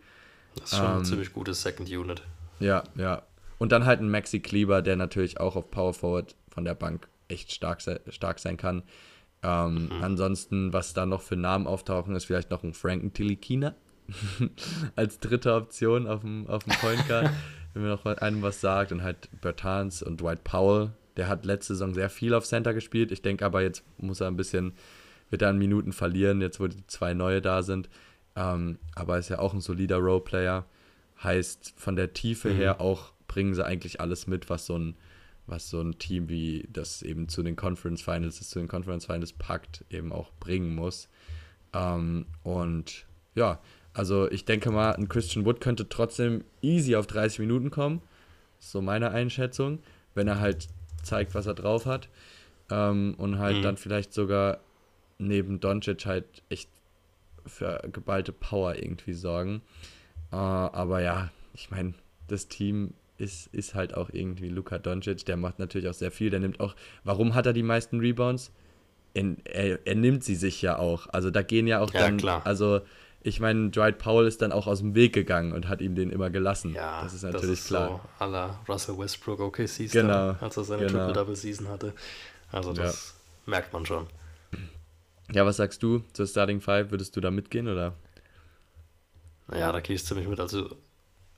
Das 0.55 0.73
ist 0.73 0.79
schon 0.79 0.87
ein 0.87 0.99
Ähm, 0.99 1.05
ziemlich 1.05 1.33
gutes 1.33 1.61
Second 1.63 1.91
Unit. 1.91 2.23
Ja, 2.61 2.85
ja. 2.97 3.23
Und 3.59 3.73
dann 3.73 3.85
halt 3.85 4.01
ein 4.01 4.11
Maxi 4.11 4.41
Kleber, 4.41 4.81
der 4.83 4.97
natürlich 4.97 5.39
auch 5.39 5.57
auf 5.57 5.71
Power 5.71 5.93
Forward 5.93 6.35
von 6.49 6.65
der 6.65 6.75
Bank 6.75 7.09
echt 7.29 7.53
stark, 7.53 7.81
se 7.83 8.01
stark 8.09 8.39
sein 8.39 8.57
kann. 8.57 8.83
Ähm, 9.43 9.87
Mhm. 9.87 10.03
Ansonsten, 10.03 10.73
was 10.73 10.93
da 10.95 11.07
noch 11.07 11.23
für 11.23 11.37
Namen 11.37 11.67
auftauchen, 11.67 12.15
ist 12.15 12.25
vielleicht 12.25 12.51
noch 12.51 12.63
ein 12.63 12.75
Franken 12.75 13.13
Tilikina 13.13 13.75
als 14.97 15.19
dritte 15.19 15.55
Option 15.55 16.07
auf 16.07 16.21
dem, 16.21 16.47
auf 16.47 16.65
dem 16.65 16.75
Point 16.75 17.07
Guard, 17.09 17.31
wenn 17.75 17.83
mir 17.83 17.89
noch 17.89 18.05
einem 18.05 18.43
was 18.43 18.61
sagt. 18.61 18.93
Und 18.93 19.03
halt 19.03 19.29
Bertans 19.41 20.03
und 20.03 20.21
Dwight 20.21 20.45
Powell. 20.45 20.91
Der 21.21 21.29
hat 21.29 21.45
letzte 21.45 21.75
Saison 21.75 21.93
sehr 21.93 22.09
viel 22.09 22.33
auf 22.33 22.47
Center 22.47 22.73
gespielt. 22.73 23.13
Ich 23.13 23.21
denke 23.21 23.45
aber, 23.45 23.61
jetzt 23.61 23.85
muss 23.99 24.23
er 24.23 24.29
ein 24.29 24.39
bisschen, 24.39 24.73
wird 25.29 25.43
er 25.43 25.51
an 25.51 25.59
Minuten 25.59 25.93
verlieren, 25.93 26.41
jetzt 26.41 26.61
wo 26.61 26.67
die 26.67 26.87
zwei 26.87 27.13
neue 27.13 27.43
da 27.43 27.63
sind. 27.63 27.91
Ähm, 28.37 28.79
aber 28.95 29.19
ist 29.19 29.29
ja 29.29 29.39
auch 29.39 29.53
ein 29.53 29.61
solider 29.61 29.99
Roleplayer. 29.99 30.65
Heißt, 31.23 31.75
von 31.77 31.95
der 31.95 32.15
Tiefe 32.15 32.49
Mhm. 32.49 32.57
her 32.57 32.81
auch 32.81 33.13
bringen 33.29 33.53
sie 33.53 33.63
eigentlich 33.63 34.01
alles 34.01 34.27
mit, 34.27 34.49
was 34.49 34.65
so 34.65 34.79
ein, 34.79 34.97
was 35.47 35.69
so 35.69 35.83
ein 35.83 35.99
Team 35.99 36.31
wie 36.31 36.67
das 36.73 37.03
eben 37.03 37.29
zu 37.29 37.43
den 37.43 37.55
Conference 37.55 38.01
Finals, 38.01 38.39
das 38.39 38.49
zu 38.49 38.59
den 38.59 38.69
Conference 38.69 39.05
Finals 39.05 39.35
packt, 39.35 39.85
eben 39.91 40.13
auch 40.13 40.33
bringen 40.41 40.75
muss. 40.75 41.11
Ähm, 41.75 42.25
und 42.45 43.05
ja, 43.35 43.61
also 43.93 44.31
ich 44.31 44.47
denke 44.47 44.71
mal, 44.71 44.93
ein 44.93 45.09
Christian 45.09 45.45
Wood 45.45 45.61
könnte 45.61 45.87
trotzdem 45.87 46.45
easy 46.63 46.97
auf 46.97 47.07
30 47.07 47.41
Minuten 47.41 47.71
kommen. 47.71 48.01
So 48.59 48.81
meine 48.81 49.11
Einschätzung, 49.11 49.81
wenn 50.15 50.29
er 50.29 50.41
halt 50.41 50.69
zeigt, 51.03 51.35
was 51.35 51.47
er 51.47 51.55
drauf 51.55 51.87
hat. 51.87 52.09
Ähm, 52.71 53.15
und 53.19 53.39
halt 53.39 53.59
Mhm. 53.59 53.63
dann 53.65 53.77
vielleicht 53.77 54.13
sogar 54.13 54.61
neben 55.19 55.61
Doncic 55.61 56.07
halt 56.07 56.25
echt 56.49 56.71
für 57.47 57.83
geballte 57.93 58.33
Power 58.33 58.77
irgendwie 58.77 59.13
sorgen. 59.15 59.63
Äh, 60.33 60.37
aber 60.37 61.01
ja, 61.03 61.31
ich 61.55 61.71
meine, 61.71 61.95
das 62.29 62.49
Team 62.49 62.95
ist, 63.19 63.49
ist 63.49 63.75
halt 63.75 63.95
auch 63.95 64.11
irgendwie 64.13 64.49
Luka 64.49 64.79
Doncic, 64.79 65.25
der 65.27 65.37
macht 65.37 65.59
natürlich 65.59 65.89
auch 65.89 65.95
sehr 65.95 66.11
viel, 66.11 66.31
der 66.31 66.41
nimmt 66.41 66.61
auch, 66.61 66.75
warum 67.05 67.35
hat 67.35 67.47
er 67.47 67.53
die 67.53 67.63
meisten 67.63 68.01
Rebounds? 68.01 68.53
Er, 69.15 69.37
er, 69.45 69.79
er 69.87 69.95
nimmt 69.97 70.23
sie 70.25 70.37
sich 70.37 70.63
ja 70.63 70.79
auch. 70.79 71.09
Also 71.09 71.31
da 71.31 71.43
gehen 71.43 71.67
ja 71.67 71.81
auch 71.81 71.91
Ja, 71.93 72.01
dann, 72.01 72.17
klar. 72.17 72.47
also 72.47 72.81
ich 73.23 73.39
meine, 73.41 73.71
Dwight 73.71 73.99
Powell 73.99 74.27
ist 74.27 74.41
dann 74.41 74.51
auch 74.51 74.67
aus 74.67 74.79
dem 74.79 74.95
Weg 74.95 75.13
gegangen 75.13 75.53
und 75.53 75.69
hat 75.69 75.81
ihm 75.83 75.95
den 75.95 76.11
immer 76.11 76.31
gelassen. 76.31 76.73
Ja, 76.73 77.03
das 77.03 77.15
ist 77.15 77.23
natürlich 77.23 77.65
klar. 77.65 78.01
So 78.19 78.25
à 78.25 78.29
la 78.29 78.59
Russell 78.69 78.97
Westbrook 78.99 79.41
OKC 79.41 79.91
Genau, 79.91 80.37
als 80.41 80.57
er 80.57 80.65
seine 80.65 80.87
genau. 80.87 81.07
Triple-Double-Season 81.07 81.69
hatte. 81.69 81.93
Also 82.51 82.73
das 82.73 83.15
merkt 83.47 83.73
man 83.73 83.85
schon. 83.85 84.07
Ja, 85.33 85.45
was 85.45 85.59
sagst 85.59 85.83
du 85.83 86.03
zur 86.13 86.27
Starting 86.27 86.61
Five? 86.61 86.91
Würdest 86.91 87.15
du 87.15 87.21
da 87.21 87.31
mitgehen 87.31 87.69
oder? 87.69 87.95
Naja, 89.49 89.71
da 89.71 89.81
gehe 89.81 89.97
ich 89.97 90.05
ziemlich 90.05 90.27
mit. 90.27 90.41
Also 90.41 90.71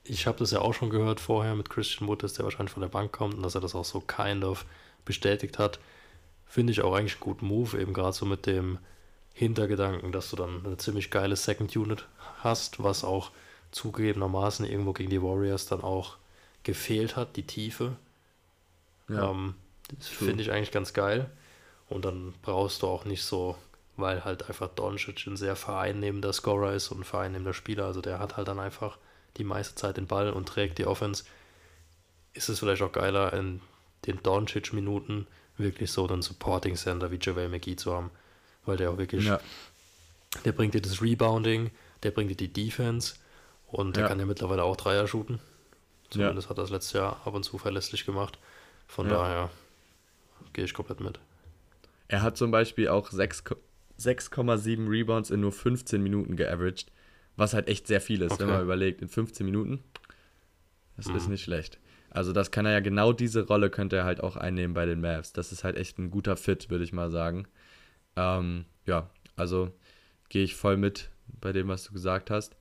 ich 0.04 0.26
habe 0.26 0.38
das 0.38 0.52
ja 0.52 0.60
auch 0.60 0.74
schon 0.74 0.90
gehört 0.90 1.20
vorher 1.20 1.54
mit 1.54 1.68
Christian 1.68 2.08
Wood, 2.08 2.22
dass 2.22 2.34
der 2.34 2.44
wahrscheinlich 2.44 2.72
von 2.72 2.80
der 2.80 2.88
Bank 2.88 3.12
kommt 3.12 3.34
und 3.34 3.42
dass 3.42 3.54
er 3.54 3.60
das 3.60 3.74
auch 3.74 3.84
so 3.84 4.00
kind 4.00 4.44
of 4.44 4.66
bestätigt 5.04 5.58
hat. 5.58 5.78
Finde 6.46 6.72
ich 6.72 6.82
auch 6.82 6.94
eigentlich 6.94 7.14
einen 7.14 7.20
guten 7.20 7.46
Move, 7.46 7.80
eben 7.80 7.92
gerade 7.92 8.12
so 8.12 8.24
mit 8.24 8.46
dem 8.46 8.78
Hintergedanken, 9.34 10.12
dass 10.12 10.30
du 10.30 10.36
dann 10.36 10.64
eine 10.64 10.76
ziemlich 10.76 11.10
geile 11.10 11.36
Second 11.36 11.74
Unit 11.76 12.06
hast, 12.40 12.82
was 12.82 13.04
auch 13.04 13.30
zugegebenermaßen 13.70 14.66
irgendwo 14.66 14.92
gegen 14.92 15.10
die 15.10 15.22
Warriors 15.22 15.66
dann 15.66 15.82
auch 15.82 16.16
gefehlt 16.62 17.16
hat, 17.16 17.36
die 17.36 17.46
Tiefe. 17.46 17.96
Ähm, 19.08 19.54
das 19.98 20.08
finde 20.08 20.42
ich 20.42 20.52
eigentlich 20.52 20.70
ganz 20.70 20.92
geil. 20.92 21.30
Und 21.88 22.04
dann 22.04 22.34
brauchst 22.42 22.82
du 22.82 22.86
auch 22.86 23.04
nicht 23.04 23.24
so, 23.24 23.56
weil 23.96 24.24
halt 24.24 24.48
einfach 24.48 24.68
Doncic 24.68 25.26
ein 25.26 25.36
sehr 25.36 25.56
vereinnehmender 25.56 26.32
Scorer 26.32 26.72
ist 26.72 26.90
und 26.90 27.00
ein 27.00 27.04
vereinnehmender 27.04 27.54
Spieler. 27.54 27.86
Also 27.86 28.00
der 28.00 28.18
hat 28.18 28.36
halt 28.36 28.48
dann 28.48 28.60
einfach 28.60 28.98
die 29.36 29.44
meiste 29.44 29.74
Zeit 29.74 29.96
den 29.96 30.06
Ball 30.06 30.30
und 30.30 30.48
trägt 30.48 30.78
die 30.78 30.86
Offense. 30.86 31.24
Ist 32.34 32.48
es 32.48 32.60
vielleicht 32.60 32.82
auch 32.82 32.92
geiler, 32.92 33.32
in 33.32 33.60
den 34.06 34.22
Doncic-Minuten 34.22 35.26
wirklich 35.58 35.90
so 35.92 36.06
einen 36.08 36.22
Supporting 36.22 36.76
Center 36.76 37.10
wie 37.10 37.18
JaVale 37.20 37.48
McGee 37.48 37.76
zu 37.76 37.92
haben. 37.92 38.10
Weil 38.64 38.76
der 38.76 38.90
auch 38.90 38.98
wirklich, 38.98 39.24
Ja, 39.24 39.40
der 40.44 40.52
bringt 40.52 40.74
dir 40.74 40.80
das 40.80 41.02
Rebounding, 41.02 41.70
der 42.02 42.10
bringt 42.10 42.30
dir 42.30 42.36
die 42.36 42.52
Defense 42.52 43.14
und 43.68 43.96
der 43.96 44.04
Ja. 44.04 44.08
kann 44.08 44.18
ja 44.20 44.26
mittlerweile 44.26 44.62
auch 44.62 44.76
Dreier 44.76 45.06
shooten. 45.06 45.40
Zumindest 46.10 46.48
hat 46.50 46.58
er 46.58 46.62
das 46.62 46.70
letztes 46.70 46.92
Jahr 46.92 47.20
ab 47.24 47.34
und 47.34 47.42
zu 47.42 47.58
verlässlich 47.58 48.04
gemacht. 48.04 48.38
Von 48.86 49.06
Ja. 49.08 49.14
daher 49.14 49.50
gehe 50.52 50.64
ich 50.64 50.74
komplett 50.74 51.00
mit. 51.00 51.18
Er 52.08 52.22
hat 52.22 52.36
zum 52.36 52.50
Beispiel 52.50 52.88
auch 52.88 53.10
6 53.10 53.44
Ko- 53.44 53.56
6,7 53.96 54.88
Rebounds 54.88 55.30
in 55.30 55.40
nur 55.40 55.52
15 55.52 56.02
Minuten 56.02 56.36
geaveraged, 56.36 56.90
was 57.36 57.54
halt 57.54 57.68
echt 57.68 57.86
sehr 57.86 58.00
viel 58.00 58.20
ist, 58.22 58.38
wenn 58.38 58.48
Okay. 58.48 58.56
man 58.56 58.62
überlegt, 58.64 59.00
in 59.00 59.08
15 59.08 59.46
Minuten. 59.46 59.82
Das 60.96 61.06
ist 61.06 61.24
Mhm. 61.26 61.32
nicht 61.32 61.44
schlecht. 61.44 61.78
Also 62.10 62.32
das 62.34 62.50
kann 62.50 62.66
er 62.66 62.72
ja, 62.72 62.80
genau 62.80 63.12
diese 63.14 63.46
Rolle 63.46 63.70
könnte 63.70 63.96
er 63.96 64.04
halt 64.04 64.20
auch 64.20 64.36
einnehmen 64.36 64.74
bei 64.74 64.84
den 64.84 65.00
Mavs. 65.00 65.32
Das 65.32 65.50
ist 65.52 65.64
halt 65.64 65.76
echt 65.76 65.98
ein 65.98 66.10
guter 66.10 66.36
Fit, 66.36 66.68
würde 66.68 66.84
ich 66.84 66.92
mal 66.92 67.10
sagen. 67.10 67.46
Ähm, 68.16 68.64
ja, 68.86 69.08
also 69.36 69.70
gehe 70.28 70.44
ich 70.44 70.54
voll 70.54 70.76
mit 70.76 71.10
bei 71.40 71.52
dem, 71.52 71.68
was 71.68 71.84
du 71.84 71.92
gesagt 71.92 72.30
hast. 72.30 72.56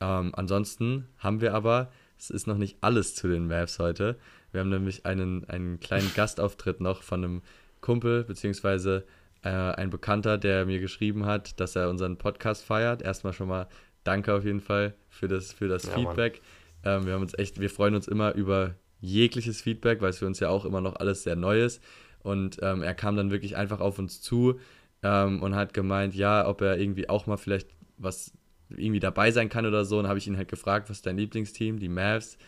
Ähm, 0.00 0.32
ansonsten 0.34 1.08
haben 1.18 1.40
wir 1.40 1.54
aber, 1.54 1.90
es 2.18 2.30
ist 2.30 2.46
noch 2.46 2.58
nicht 2.58 2.78
alles 2.80 3.14
zu 3.14 3.28
den 3.28 3.46
Mavs 3.46 3.78
heute. 3.78 4.16
Wir 4.52 4.60
haben 4.60 4.70
nämlich 4.70 5.06
einen, 5.06 5.44
einen 5.48 5.80
kleinen 5.80 6.12
Gastauftritt 6.14 6.80
noch 6.80 7.02
von 7.02 7.24
einem 7.24 7.42
Kumpel, 7.80 8.24
beziehungsweise 8.24 9.04
äh, 9.42 9.48
ein 9.48 9.90
Bekannter, 9.90 10.38
der 10.38 10.66
mir 10.66 10.80
geschrieben 10.80 11.26
hat, 11.26 11.60
dass 11.60 11.76
er 11.76 11.88
unseren 11.90 12.16
Podcast 12.16 12.64
feiert. 12.64 13.02
Erstmal 13.02 13.32
schon 13.32 13.48
mal 13.48 13.68
danke 14.04 14.34
auf 14.34 14.44
jeden 14.44 14.60
Fall 14.60 14.94
für 15.08 15.28
das, 15.28 15.52
für 15.52 15.68
das 15.68 15.84
Ja. 15.84 15.92
Feedback. 15.94 16.42
Ähm, 16.84 17.06
wir 17.06 17.14
haben 17.14 17.22
uns 17.22 17.36
echt, 17.38 17.60
wir 17.60 17.70
freuen 17.70 17.94
uns 17.94 18.08
immer 18.08 18.34
über 18.34 18.74
jegliches 19.00 19.60
Feedback, 19.60 20.00
weil 20.00 20.10
es 20.10 20.18
für 20.18 20.26
uns 20.26 20.40
ja 20.40 20.48
auch 20.48 20.64
immer 20.64 20.80
noch 20.80 20.96
alles 20.96 21.22
sehr 21.22 21.36
neu 21.36 21.62
ist. 21.62 21.82
Und 22.20 22.58
ähm, 22.62 22.82
er 22.82 22.94
kam 22.94 23.16
dann 23.16 23.30
wirklich 23.30 23.56
einfach 23.56 23.80
auf 23.80 23.98
uns 23.98 24.20
zu 24.20 24.58
ähm, 25.02 25.42
und 25.42 25.54
hat 25.54 25.74
gemeint, 25.74 26.14
ja, 26.14 26.46
ob 26.46 26.60
er 26.60 26.78
irgendwie 26.78 27.08
auch 27.08 27.26
mal 27.26 27.36
vielleicht 27.36 27.68
was 27.98 28.32
irgendwie 28.68 29.00
dabei 29.00 29.30
sein 29.30 29.48
kann 29.48 29.66
oder 29.66 29.84
so. 29.84 29.98
Und 29.98 30.08
habe 30.08 30.18
ich 30.18 30.26
ihn 30.26 30.36
halt 30.36 30.48
gefragt, 30.48 30.90
was 30.90 30.98
ist 30.98 31.06
dein 31.06 31.16
Lieblingsteam? 31.16 31.78
Die 31.78 31.88
Mavs. 31.88 32.38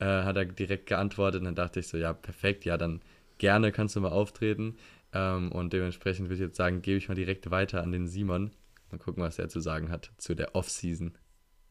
Äh, 0.00 0.22
hat 0.22 0.36
er 0.36 0.44
direkt 0.44 0.86
geantwortet 0.86 1.40
und 1.40 1.46
dann 1.46 1.56
dachte 1.56 1.80
ich 1.80 1.88
so, 1.88 1.96
ja, 1.96 2.12
perfekt, 2.12 2.64
ja, 2.64 2.76
dann 2.76 3.02
gerne 3.38 3.72
kannst 3.72 3.96
du 3.96 4.00
mal 4.00 4.12
auftreten. 4.12 4.76
Ähm, 5.12 5.50
und 5.50 5.72
dementsprechend 5.72 6.28
würde 6.28 6.34
ich 6.34 6.40
jetzt 6.40 6.56
sagen, 6.56 6.82
gebe 6.82 6.98
ich 6.98 7.08
mal 7.08 7.16
direkt 7.16 7.50
weiter 7.50 7.82
an 7.82 7.90
den 7.90 8.06
Simon. 8.06 8.52
Mal 8.92 8.98
gucken, 8.98 9.22
was 9.22 9.38
er 9.40 9.48
zu 9.48 9.60
sagen 9.60 9.90
hat 9.90 10.12
zu 10.18 10.34
der 10.34 10.54
Off-Season. 10.54 11.18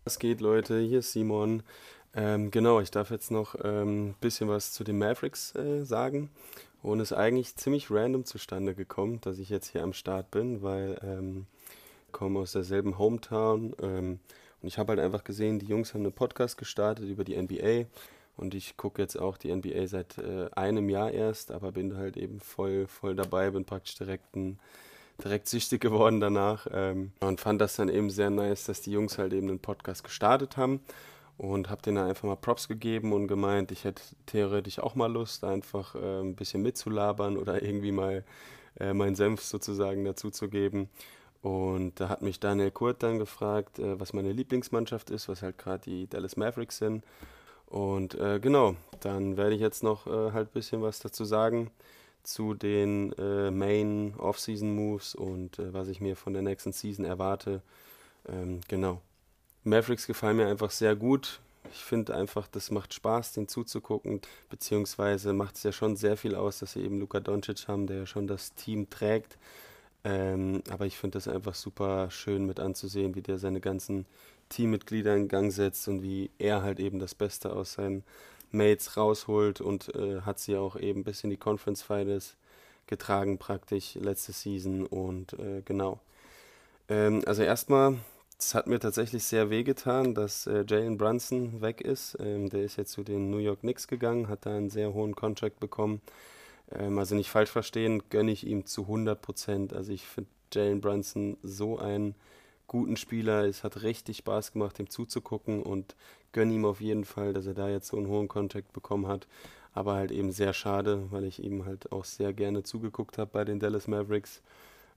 Was 0.04 0.20
geht, 0.20 0.42
Leute? 0.42 0.80
Hier 0.80 1.00
ist 1.00 1.14
Simon. 1.14 1.64
Ähm, 2.14 2.52
genau, 2.52 2.82
ich 2.82 2.92
darf 2.92 3.12
jetzt 3.12 3.32
noch 3.32 3.56
ein 3.56 3.88
ähm, 3.88 4.16
bisschen 4.20 4.50
was 4.50 4.74
zu 4.74 4.84
den 4.84 4.98
Mavericks 4.98 5.56
äh, 5.56 5.86
sagen. 5.86 6.30
Und 6.84 7.00
es 7.00 7.12
ist 7.12 7.18
eigentlich 7.18 7.56
ziemlich 7.56 7.90
random 7.90 8.26
zustande 8.26 8.76
gekommen, 8.76 9.20
dass 9.22 9.40
ich 9.40 9.50
jetzt 9.50 9.70
hier 9.70 9.84
am 9.84 9.94
Start 9.94 10.32
bin, 10.32 10.62
weil 10.62 11.00
ähm, 11.04 11.48
ich 12.06 12.14
komme 12.14 12.40
aus 12.40 12.52
derselben 12.54 12.98
Hometown. 12.98 13.76
Ähm, 13.82 14.20
und 14.62 14.68
ich 14.68 14.78
habe 14.78 14.92
halt 14.92 15.00
einfach 15.00 15.24
gesehen, 15.24 15.60
die 15.60 15.68
Jungs 15.68 15.94
haben 15.94 16.02
einen 16.02 16.14
Podcast 16.14 16.58
gestartet 16.58 17.06
über 17.06 17.24
die 17.24 17.36
NBA. 17.36 17.86
Und 18.38 18.54
ich 18.54 18.78
gucke 18.78 19.02
jetzt 19.02 19.20
auch 19.20 19.38
die 19.38 19.54
NBA 19.54 19.88
seit 19.88 20.18
äh, 20.20 20.50
einem 20.56 20.90
Jahr 20.90 21.12
erst, 21.12 21.52
aber 21.52 21.72
bin 21.72 21.98
halt 21.98 22.18
eben 22.18 22.40
voll, 22.40 22.88
voll 22.88 23.16
dabei, 23.16 23.50
bin 23.50 23.66
praktisch 23.66 23.96
direkt 23.96 24.36
ein 24.36 24.60
direkt 25.24 25.48
süchtig 25.48 25.82
geworden 25.82 26.20
danach 26.20 26.68
ähm, 26.72 27.12
und 27.22 27.42
fand 27.42 27.60
das 27.60 27.76
dann 27.76 27.90
eben 27.90 28.12
sehr 28.12 28.30
nice, 28.30 28.66
dass 28.66 28.82
die 28.82 28.92
Jungs 28.92 29.18
halt 29.18 29.34
eben 29.34 29.50
einen 29.50 29.60
Podcast 29.60 30.04
gestartet 30.04 30.58
haben 30.58 30.80
und 31.38 31.70
habe 31.70 31.82
denen 31.82 31.98
einfach 31.98 32.24
mal 32.24 32.36
Props 32.36 32.68
gegeben 32.68 33.14
und 33.14 33.28
gemeint, 33.28 33.72
ich 33.72 33.84
hätte 33.84 34.02
theoretisch 34.26 34.80
auch 34.80 34.96
mal 34.96 35.12
Lust, 35.12 35.44
einfach 35.44 35.96
äh, 35.96 36.22
ein 36.22 36.36
bisschen 36.36 36.62
mitzulabern 36.64 37.38
oder 37.38 37.62
irgendwie 37.64 37.92
mal 37.92 38.24
äh, 38.80 38.94
meinen 38.94 39.16
Senf 39.16 39.44
sozusagen 39.44 40.04
dazu 40.06 40.32
zu 40.32 40.50
geben. 40.50 40.90
Und 41.42 42.00
da 42.00 42.10
hat 42.10 42.22
mich 42.22 42.40
Daniel 42.40 42.72
Kurt 42.72 43.04
dann 43.04 43.20
gefragt, 43.20 43.80
äh, 43.80 44.00
was 44.00 44.14
meine 44.14 44.32
Lieblingsmannschaft 44.32 45.10
ist, 45.12 45.30
was 45.30 45.42
halt 45.42 45.58
gerade 45.58 45.84
die 45.84 46.08
Dallas 46.08 46.38
Mavericks 46.38 46.78
sind. 46.80 47.04
Und 47.68 48.16
äh, 48.16 48.40
genau, 48.40 48.76
dann 49.02 49.38
werde 49.38 49.56
ich 49.56 49.62
jetzt 49.62 49.84
noch 49.84 50.08
äh, 50.08 50.32
halt 50.32 50.50
ein 50.50 50.54
bisschen 50.54 50.82
was 50.82 51.00
dazu 51.00 51.26
sagen 51.26 51.70
zu 52.24 52.54
den 52.54 53.14
äh, 53.14 53.52
Main 53.52 54.14
Off-Season 54.18 54.74
Moves 54.74 55.16
und 55.16 55.60
äh, 55.60 55.74
was 55.74 55.88
ich 55.88 56.02
mir 56.02 56.16
von 56.16 56.34
der 56.34 56.42
nächsten 56.42 56.74
Season 56.74 57.06
erwarte. 57.06 57.62
Ähm, 58.28 58.60
genau. 58.68 59.02
Mavericks 59.68 60.08
gefallen 60.08 60.38
mir 60.38 60.48
einfach 60.48 60.72
sehr 60.72 60.96
gut. 60.96 61.40
Ich 61.74 61.84
finde 61.84 62.16
einfach, 62.16 62.48
das 62.48 62.72
macht 62.72 62.94
Spaß, 62.94 63.34
den 63.34 63.50
zuzugucken, 63.50 64.22
beziehungsweise 64.50 65.34
macht 65.34 65.58
es 65.58 65.64
ja 65.64 65.74
schon 65.74 65.98
sehr 65.98 66.16
viel 66.16 66.36
aus, 66.36 66.60
dass 66.60 66.74
sie 66.74 66.82
eben 66.82 67.00
Luka 67.00 67.20
Doncic 67.20 67.68
haben, 67.68 67.88
der 67.88 67.98
ja 67.98 68.06
schon 68.06 68.28
das 68.28 68.54
Team 68.56 68.90
trägt. 68.90 69.38
Ähm, 70.06 70.64
aber 70.70 70.86
ich 70.86 70.98
finde 70.98 71.18
das 71.18 71.28
einfach 71.28 71.54
super 71.54 72.10
schön 72.10 72.46
mit 72.46 72.62
anzusehen, 72.62 73.16
wie 73.16 73.22
der 73.22 73.38
seine 73.38 73.60
ganzen 73.60 74.06
Teammitglieder 74.48 75.16
in 75.18 75.28
Gang 75.28 75.52
setzt 75.52 75.88
und 75.90 76.02
wie 76.02 76.30
er 76.40 76.62
halt 76.62 76.80
eben 76.80 77.00
das 77.00 77.14
Beste 77.14 77.52
aus 77.52 77.74
seinen 77.74 78.04
Mates 78.52 78.96
rausholt 78.96 79.60
und 79.60 79.94
äh, 79.96 80.22
hat 80.22 80.40
sie 80.40 80.56
auch 80.56 80.78
eben 80.78 81.04
bis 81.04 81.26
in 81.26 81.30
die 81.30 81.38
Conference 81.38 81.82
Finals 81.82 82.38
getragen 82.88 83.38
praktisch 83.38 83.96
letzte 83.96 84.32
Season 84.32 84.86
und 84.86 85.34
äh, 85.34 85.62
genau. 85.66 86.00
Ähm, 86.88 87.22
also 87.26 87.44
erstmal 87.44 87.98
es 88.40 88.54
hat 88.54 88.68
mir 88.68 88.80
tatsächlich 88.80 89.24
sehr 89.24 89.50
wehgetan, 89.50 90.14
dass 90.14 90.46
äh, 90.48 90.64
Jalen 90.68 90.98
Brunson 90.98 91.62
weg 91.62 91.82
ist. 91.82 92.18
Ähm, 92.20 92.50
der 92.50 92.64
ist 92.64 92.78
jetzt 92.78 92.92
zu 92.92 93.04
den 93.04 93.32
New 93.32 93.40
York 93.40 93.62
Knicks 93.62 93.88
gegangen, 93.88 94.28
hat 94.28 94.46
da 94.46 94.56
einen 94.56 94.70
sehr 94.70 94.94
hohen 94.94 95.16
Contract 95.16 95.60
bekommen. 95.60 96.02
Ähm, 96.72 97.00
also 97.00 97.16
nicht 97.16 97.30
falsch 97.30 97.50
verstehen, 97.50 98.04
gönne 98.10 98.32
ich 98.32 98.46
ihm 98.46 98.66
zu 98.66 98.84
100 98.84 99.22
Prozent. 99.22 99.74
Also 99.74 99.92
ich 99.92 100.06
finde 100.06 100.30
Jalen 100.54 100.82
Brunson 100.82 101.38
so 101.42 101.80
einen 101.80 102.16
guten 102.68 102.98
Spieler. 102.98 103.46
Es 103.46 103.64
hat 103.64 103.82
richtig 103.82 104.18
Spaß 104.18 104.54
gemacht, 104.54 104.80
ihm 104.80 104.90
zuzugucken 104.90 105.64
und 105.64 105.96
gönne 106.32 106.54
ihm 106.54 106.66
auf 106.66 106.82
jeden 106.82 107.06
Fall, 107.06 107.34
dass 107.34 107.48
er 107.48 107.54
da 107.56 107.70
jetzt 107.70 107.88
so 107.88 107.98
einen 107.98 108.08
hohen 108.08 108.28
Contract 108.28 108.72
bekommen 108.74 109.08
hat. 109.08 109.28
Aber 109.74 109.94
halt 109.94 110.12
eben 110.12 110.32
sehr 110.32 110.54
schade, 110.54 111.12
weil 111.12 111.24
ich 111.24 111.44
ihm 111.44 111.66
halt 111.66 111.92
auch 111.92 112.06
sehr 112.06 112.34
gerne 112.34 112.64
zugeguckt 112.64 113.18
habe 113.18 113.32
bei 113.32 113.46
den 113.46 113.60
Dallas 113.60 113.88
Mavericks. 113.88 114.42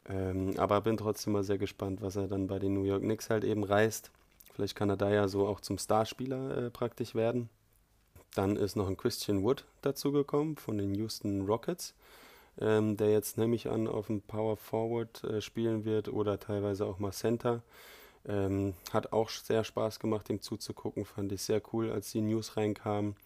Ähm, 0.09 0.55
aber 0.59 0.81
bin 0.81 0.97
trotzdem 0.97 1.35
mal 1.35 1.45
sehr 1.45 1.59
gespannt, 1.59 2.01
was 2.01 2.17
er 2.17 2.27
dann 2.27 2.47
bei 2.47 2.59
den 2.59 2.75
New 2.75 2.85
York 2.85 3.03
Knicks 3.03 3.31
halt 3.31 3.45
eben 3.45 3.65
reißt. 3.65 4.11
Vielleicht 4.55 4.75
kann 4.75 4.91
er 4.91 4.97
da 4.97 5.11
ja 5.11 5.29
so 5.29 5.47
auch 5.47 5.61
zum 5.61 5.79
Starspieler 5.79 6.67
äh, 6.67 6.71
praktisch 6.71 7.15
werden. 7.15 7.49
Dann 8.35 8.57
ist 8.57 8.77
noch 8.77 8.89
ein 8.89 8.97
Christian 8.97 9.43
Wood 9.43 9.65
dazugekommen 9.83 10.57
von 10.57 10.79
den 10.79 10.95
Houston 10.95 11.47
Rockets, 11.47 11.95
ähm, 12.61 12.97
der 12.97 13.11
jetzt 13.11 13.39
nämlich 13.39 13.69
an 13.69 13.89
auf 13.89 14.07
dem 14.07 14.23
Power 14.23 14.57
Forward 14.57 15.25
äh, 15.25 15.41
spielen 15.41 15.85
wird 15.85 16.09
oder 16.09 16.39
teilweise 16.39 16.87
auch 16.87 16.99
mal 16.99 17.13
Center. 17.13 17.63
Ähm, 18.27 18.75
hat 18.93 19.13
auch 19.13 19.31
sehr 19.31 19.65
Spaß 19.65 19.99
gemacht, 19.99 20.29
ihm 20.29 20.43
zuzugucken, 20.43 21.05
fand 21.05 21.33
ich 21.33 21.43
sehr 21.43 21.63
cool, 21.73 21.91
als 21.91 22.13
die 22.13 22.21
News 22.21 22.57
reinkamen. 22.57 23.17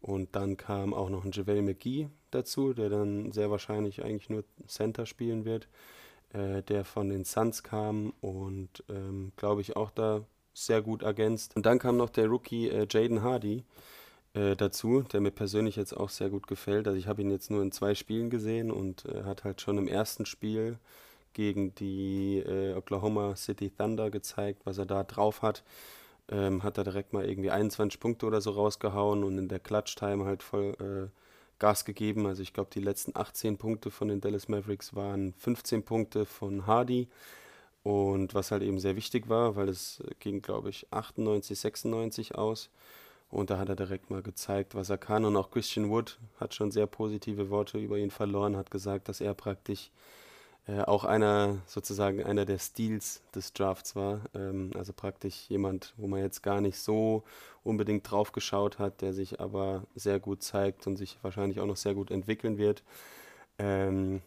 Und 0.00 0.34
dann 0.34 0.56
kam 0.56 0.94
auch 0.94 1.10
noch 1.10 1.24
ein 1.24 1.30
JaVale 1.32 1.62
McGee 1.62 2.08
dazu, 2.32 2.72
der 2.72 2.88
dann 2.88 3.30
sehr 3.30 3.50
wahrscheinlich 3.50 4.02
eigentlich 4.02 4.30
nur 4.30 4.42
Center 4.66 5.06
spielen 5.06 5.44
wird 5.44 5.68
äh, 6.32 6.62
der 6.62 6.84
von 6.84 7.08
den 7.08 7.24
Suns 7.24 7.62
kam 7.62 8.12
und 8.20 8.84
ähm, 8.88 9.32
glaube 9.36 9.60
ich 9.60 9.76
auch 9.76 9.90
da 9.90 10.24
sehr 10.54 10.82
gut 10.82 11.02
ergänzt. 11.02 11.56
Und 11.56 11.66
dann 11.66 11.78
kam 11.78 11.96
noch 11.96 12.10
der 12.10 12.26
Rookie 12.26 12.68
äh, 12.68 12.86
Jaden 12.90 13.22
Hardy 13.22 13.64
äh, 14.34 14.56
dazu, 14.56 15.02
der 15.02 15.20
mir 15.20 15.30
persönlich 15.30 15.76
jetzt 15.76 15.94
auch 15.94 16.10
sehr 16.10 16.30
gut 16.30 16.46
gefällt. 16.46 16.86
Also 16.86 16.98
ich 16.98 17.06
habe 17.06 17.22
ihn 17.22 17.30
jetzt 17.30 17.50
nur 17.50 17.62
in 17.62 17.72
zwei 17.72 17.94
Spielen 17.94 18.30
gesehen 18.30 18.70
und 18.70 19.04
äh, 19.06 19.24
hat 19.24 19.44
halt 19.44 19.60
schon 19.60 19.78
im 19.78 19.88
ersten 19.88 20.26
Spiel 20.26 20.78
gegen 21.32 21.74
die 21.74 22.38
äh, 22.38 22.74
Oklahoma 22.74 23.36
City 23.36 23.70
Thunder 23.70 24.10
gezeigt, 24.10 24.62
was 24.64 24.78
er 24.78 24.86
da 24.86 25.02
drauf 25.04 25.42
hat. 25.42 25.62
Ähm, 26.30 26.62
hat 26.62 26.78
er 26.78 26.84
direkt 26.84 27.12
mal 27.12 27.28
irgendwie 27.28 27.50
21 27.50 28.00
Punkte 28.00 28.26
oder 28.26 28.40
so 28.40 28.52
rausgehauen 28.52 29.24
und 29.24 29.38
in 29.38 29.48
der 29.48 29.60
Clutch-Time 29.60 30.24
halt 30.24 30.42
voll 30.42 30.76
äh, 30.80 31.21
Gas 31.62 31.84
gegeben. 31.84 32.26
Also 32.26 32.42
ich 32.42 32.52
glaube, 32.52 32.70
die 32.74 32.80
letzten 32.80 33.12
18 33.14 33.56
Punkte 33.56 33.92
von 33.92 34.08
den 34.08 34.20
Dallas 34.20 34.48
Mavericks 34.48 34.96
waren 34.96 35.32
15 35.34 35.84
Punkte 35.84 36.26
von 36.26 36.66
Hardy. 36.66 37.06
Und 37.84 38.34
was 38.34 38.50
halt 38.50 38.64
eben 38.64 38.80
sehr 38.80 38.96
wichtig 38.96 39.28
war, 39.28 39.54
weil 39.54 39.68
es 39.68 40.02
ging, 40.18 40.42
glaube 40.42 40.70
ich, 40.70 40.86
98, 40.90 41.58
96 41.58 42.34
aus. 42.34 42.68
Und 43.30 43.50
da 43.50 43.58
hat 43.58 43.68
er 43.68 43.76
direkt 43.76 44.10
mal 44.10 44.22
gezeigt, 44.22 44.74
was 44.74 44.90
er 44.90 44.98
kann. 44.98 45.24
Und 45.24 45.36
auch 45.36 45.52
Christian 45.52 45.88
Wood 45.88 46.18
hat 46.40 46.52
schon 46.52 46.72
sehr 46.72 46.88
positive 46.88 47.48
Worte 47.48 47.78
über 47.78 47.96
ihn 47.96 48.10
verloren, 48.10 48.56
hat 48.56 48.72
gesagt, 48.72 49.08
dass 49.08 49.20
er 49.20 49.34
praktisch 49.34 49.92
äh, 50.68 50.82
auch 50.82 51.04
einer, 51.04 51.58
sozusagen 51.66 52.22
einer 52.22 52.44
der 52.44 52.58
Steals 52.58 53.22
des 53.34 53.52
Drafts 53.52 53.96
war. 53.96 54.20
Ähm, 54.34 54.70
also 54.74 54.92
praktisch 54.92 55.48
jemand, 55.48 55.92
wo 55.96 56.06
man 56.06 56.20
jetzt 56.20 56.42
gar 56.42 56.60
nicht 56.60 56.78
so 56.78 57.24
unbedingt 57.64 58.08
drauf 58.10 58.32
geschaut 58.32 58.78
hat, 58.78 59.02
der 59.02 59.12
sich 59.12 59.40
aber 59.40 59.84
sehr 59.94 60.20
gut 60.20 60.42
zeigt 60.42 60.86
und 60.86 60.96
sich 60.96 61.18
wahrscheinlich 61.22 61.60
auch 61.60 61.66
noch 61.66 61.76
sehr 61.76 61.94
gut 61.94 62.10
entwickeln 62.10 62.58
wird. 62.58 62.82
Ähm, 63.58 64.22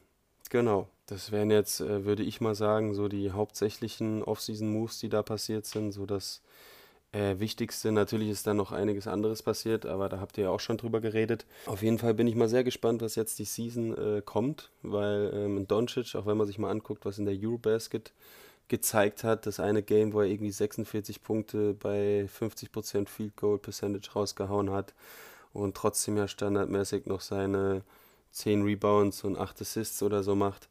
genau, 0.49 0.89
das 1.07 1.31
wären 1.31 1.51
jetzt, 1.51 1.81
äh, 1.81 2.05
würde 2.05 2.23
ich 2.23 2.41
mal 2.41 2.55
sagen, 2.55 2.93
so 2.93 3.07
die 3.07 3.31
hauptsächlichen 3.31 4.23
Off-Season-Moves, 4.23 4.99
die 4.99 5.09
da 5.09 5.23
passiert 5.23 5.65
sind, 5.65 5.91
so 5.91 6.05
dass 6.05 6.41
äh, 7.15 7.39
Wichtigste, 7.39 7.91
natürlich 7.91 8.29
ist 8.29 8.45
da 8.45 8.53
noch 8.53 8.71
einiges 8.71 9.07
anderes 9.07 9.41
passiert, 9.41 9.85
aber 9.85 10.09
da 10.09 10.19
habt 10.19 10.37
ihr 10.37 10.45
ja 10.45 10.49
auch 10.49 10.59
schon 10.59 10.77
drüber 10.77 10.99
geredet. 10.99 11.45
Auf 11.65 11.81
jeden 11.81 11.97
Fall 11.97 12.13
bin 12.13 12.27
ich 12.27 12.35
mal 12.35 12.49
sehr 12.49 12.63
gespannt, 12.63 13.01
was 13.01 13.15
jetzt 13.15 13.39
die 13.39 13.45
Season 13.45 13.97
äh, 13.97 14.21
kommt, 14.21 14.71
weil 14.81 15.31
ähm, 15.33 15.67
Doncic, 15.67 16.15
auch 16.15 16.25
wenn 16.25 16.37
man 16.37 16.45
sich 16.45 16.59
mal 16.59 16.69
anguckt, 16.69 17.05
was 17.05 17.17
in 17.17 17.25
der 17.25 17.35
Eurobasket 17.41 18.11
gezeigt 18.67 19.23
hat, 19.23 19.45
das 19.45 19.59
eine 19.59 19.81
Game, 19.81 20.11
wo 20.13 20.21
er 20.21 20.27
irgendwie 20.27 20.51
46 20.51 21.23
Punkte 21.23 21.73
bei 21.73 22.27
50% 22.39 23.07
Field 23.07 23.37
Goal 23.37 23.59
Percentage 23.59 24.11
rausgehauen 24.13 24.71
hat 24.71 24.93
und 25.53 25.77
trotzdem 25.77 26.17
ja 26.17 26.27
standardmäßig 26.27 27.05
noch 27.05 27.21
seine 27.21 27.83
10 28.31 28.63
Rebounds 28.63 29.23
und 29.23 29.37
8 29.37 29.61
Assists 29.61 30.03
oder 30.03 30.21
so 30.23 30.35
macht. 30.35 30.67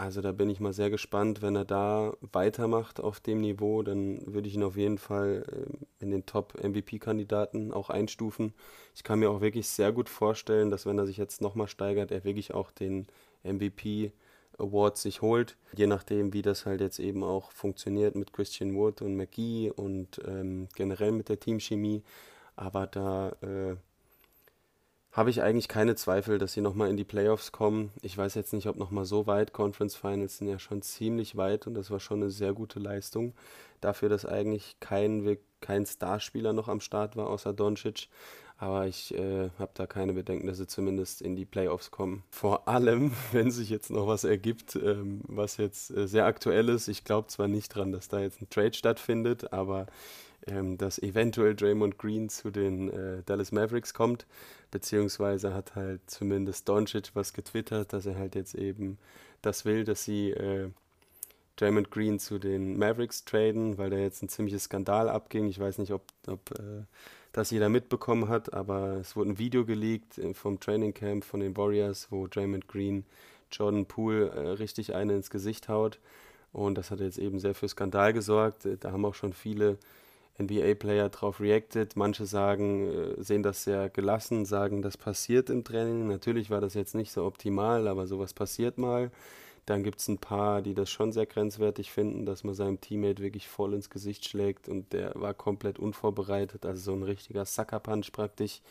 Also 0.00 0.22
da 0.22 0.32
bin 0.32 0.48
ich 0.48 0.60
mal 0.60 0.72
sehr 0.72 0.88
gespannt. 0.88 1.42
Wenn 1.42 1.54
er 1.56 1.66
da 1.66 2.14
weitermacht 2.32 3.00
auf 3.00 3.20
dem 3.20 3.42
Niveau, 3.42 3.82
dann 3.82 4.22
würde 4.32 4.48
ich 4.48 4.54
ihn 4.54 4.62
auf 4.62 4.78
jeden 4.78 4.96
Fall 4.96 5.44
ähm, 5.52 5.86
in 5.98 6.10
den 6.10 6.24
Top-MVP-Kandidaten 6.24 7.70
auch 7.70 7.90
einstufen. 7.90 8.54
Ich 8.94 9.04
kann 9.04 9.18
mir 9.18 9.28
auch 9.30 9.42
wirklich 9.42 9.68
sehr 9.68 9.92
gut 9.92 10.08
vorstellen, 10.08 10.70
dass 10.70 10.86
wenn 10.86 10.96
er 10.96 11.06
sich 11.06 11.18
jetzt 11.18 11.42
nochmal 11.42 11.68
steigert, 11.68 12.12
er 12.12 12.24
wirklich 12.24 12.54
auch 12.54 12.70
den 12.70 13.08
MVP 13.42 14.12
Award 14.56 14.96
sich 14.96 15.20
holt. 15.20 15.58
Je 15.76 15.86
nachdem, 15.86 16.32
wie 16.32 16.40
das 16.40 16.64
halt 16.64 16.80
jetzt 16.80 16.98
eben 16.98 17.22
auch 17.22 17.52
funktioniert 17.52 18.14
mit 18.14 18.32
Christian 18.32 18.74
Wood 18.74 19.02
und 19.02 19.16
McGee 19.16 19.70
und 19.70 20.18
ähm, 20.26 20.68
generell 20.76 21.12
mit 21.12 21.28
der 21.28 21.40
Teamchemie. 21.40 22.02
Aber 22.56 22.86
da 22.86 23.32
äh, 23.42 23.76
habe 25.12 25.30
ich 25.30 25.42
eigentlich 25.42 25.66
keine 25.66 25.96
Zweifel, 25.96 26.38
dass 26.38 26.52
sie 26.52 26.60
nochmal 26.60 26.88
in 26.88 26.96
die 26.96 27.04
Playoffs 27.04 27.50
kommen. 27.50 27.90
Ich 28.00 28.16
weiß 28.16 28.34
jetzt 28.34 28.52
nicht, 28.52 28.68
ob 28.68 28.76
nochmal 28.76 29.04
so 29.04 29.26
weit. 29.26 29.52
Conference 29.52 29.96
Finals 29.96 30.38
sind 30.38 30.48
ja 30.48 30.58
schon 30.58 30.82
ziemlich 30.82 31.36
weit 31.36 31.66
und 31.66 31.74
das 31.74 31.90
war 31.90 31.98
schon 31.98 32.22
eine 32.22 32.30
sehr 32.30 32.52
gute 32.52 32.78
Leistung. 32.78 33.34
Dafür, 33.80 34.08
dass 34.08 34.24
eigentlich 34.24 34.76
kein, 34.78 35.36
kein 35.60 35.84
Starspieler 35.84 36.52
noch 36.52 36.68
am 36.68 36.80
Start 36.80 37.16
war, 37.16 37.28
außer 37.28 37.52
Doncic. 37.52 38.08
Aber 38.56 38.86
ich 38.86 39.14
äh, 39.14 39.48
habe 39.58 39.70
da 39.72 39.86
keine 39.86 40.12
Bedenken, 40.12 40.46
dass 40.46 40.58
sie 40.58 40.66
zumindest 40.66 41.22
in 41.22 41.34
die 41.34 41.46
Playoffs 41.46 41.90
kommen. 41.90 42.24
Vor 42.30 42.68
allem, 42.68 43.12
wenn 43.32 43.50
sich 43.50 43.70
jetzt 43.70 43.90
noch 43.90 44.06
was 44.06 44.22
ergibt, 44.22 44.76
ähm, 44.76 45.22
was 45.24 45.56
jetzt 45.56 45.90
äh, 45.90 46.06
sehr 46.06 46.26
aktuell 46.26 46.68
ist. 46.68 46.86
Ich 46.86 47.02
glaube 47.02 47.28
zwar 47.28 47.48
nicht 47.48 47.74
dran, 47.74 47.90
dass 47.90 48.08
da 48.08 48.20
jetzt 48.20 48.42
ein 48.42 48.50
Trade 48.50 48.74
stattfindet, 48.74 49.52
aber 49.52 49.86
ähm, 50.46 50.78
dass 50.78 50.98
eventuell 50.98 51.54
Draymond 51.54 51.98
Green 51.98 52.28
zu 52.28 52.50
den 52.50 52.90
äh, 52.90 53.22
Dallas 53.24 53.52
Mavericks 53.52 53.94
kommt, 53.94 54.26
beziehungsweise 54.70 55.54
hat 55.54 55.74
halt 55.74 56.00
zumindest 56.06 56.68
Doncic 56.68 57.10
was 57.14 57.32
getwittert, 57.32 57.92
dass 57.92 58.06
er 58.06 58.16
halt 58.16 58.34
jetzt 58.34 58.54
eben 58.54 58.98
das 59.42 59.64
will, 59.64 59.84
dass 59.84 60.04
sie 60.04 60.30
äh, 60.30 60.70
Draymond 61.56 61.90
Green 61.90 62.18
zu 62.18 62.38
den 62.38 62.78
Mavericks 62.78 63.24
traden, 63.24 63.76
weil 63.76 63.90
da 63.90 63.96
jetzt 63.96 64.22
ein 64.22 64.28
ziemliches 64.28 64.64
Skandal 64.64 65.08
abging. 65.08 65.46
Ich 65.48 65.58
weiß 65.58 65.78
nicht, 65.78 65.92
ob, 65.92 66.02
ob 66.26 66.50
äh, 66.58 66.84
das 67.32 67.50
jeder 67.50 67.68
mitbekommen 67.68 68.28
hat, 68.28 68.52
aber 68.54 68.96
es 68.96 69.14
wurde 69.14 69.30
ein 69.30 69.38
Video 69.38 69.64
geleakt 69.64 70.18
äh, 70.18 70.32
vom 70.34 70.58
Training 70.58 70.94
Camp 70.94 71.24
von 71.24 71.40
den 71.40 71.56
Warriors, 71.56 72.08
wo 72.10 72.26
Draymond 72.26 72.66
Green 72.66 73.04
Jordan 73.52 73.86
Poole 73.86 74.30
äh, 74.30 74.48
richtig 74.50 74.94
eine 74.94 75.14
ins 75.14 75.30
Gesicht 75.30 75.68
haut. 75.68 75.98
Und 76.52 76.76
das 76.76 76.90
hat 76.90 77.00
jetzt 77.00 77.18
eben 77.18 77.38
sehr 77.38 77.54
für 77.54 77.68
Skandal 77.68 78.12
gesorgt. 78.12 78.64
Äh, 78.64 78.76
da 78.78 78.92
haben 78.92 79.04
auch 79.04 79.14
schon 79.14 79.32
viele 79.32 79.78
NBA-Player 80.40 81.08
darauf 81.08 81.40
reacted. 81.40 81.96
Manche 81.96 82.26
sagen, 82.26 82.88
äh, 83.18 83.22
sehen 83.22 83.42
das 83.42 83.64
sehr 83.64 83.90
gelassen, 83.90 84.44
sagen, 84.44 84.82
das 84.82 84.96
passiert 84.96 85.50
im 85.50 85.64
Training. 85.64 86.08
Natürlich 86.08 86.50
war 86.50 86.60
das 86.60 86.74
jetzt 86.74 86.94
nicht 86.94 87.12
so 87.12 87.24
optimal, 87.24 87.88
aber 87.88 88.06
sowas 88.06 88.34
passiert 88.34 88.78
mal. 88.78 89.10
Dann 89.66 89.84
gibt 89.84 90.00
es 90.00 90.08
ein 90.08 90.18
paar, 90.18 90.62
die 90.62 90.74
das 90.74 90.90
schon 90.90 91.12
sehr 91.12 91.26
grenzwertig 91.26 91.92
finden, 91.92 92.26
dass 92.26 92.44
man 92.44 92.54
seinem 92.54 92.80
Teammate 92.80 93.22
wirklich 93.22 93.48
voll 93.48 93.74
ins 93.74 93.90
Gesicht 93.90 94.28
schlägt 94.28 94.68
und 94.68 94.92
der 94.92 95.12
war 95.14 95.34
komplett 95.34 95.78
unvorbereitet, 95.78 96.66
also 96.66 96.80
so 96.80 96.92
ein 96.92 97.02
richtiger 97.02 97.44
Sucker-Punch 97.44 98.10
praktisch. 98.12 98.62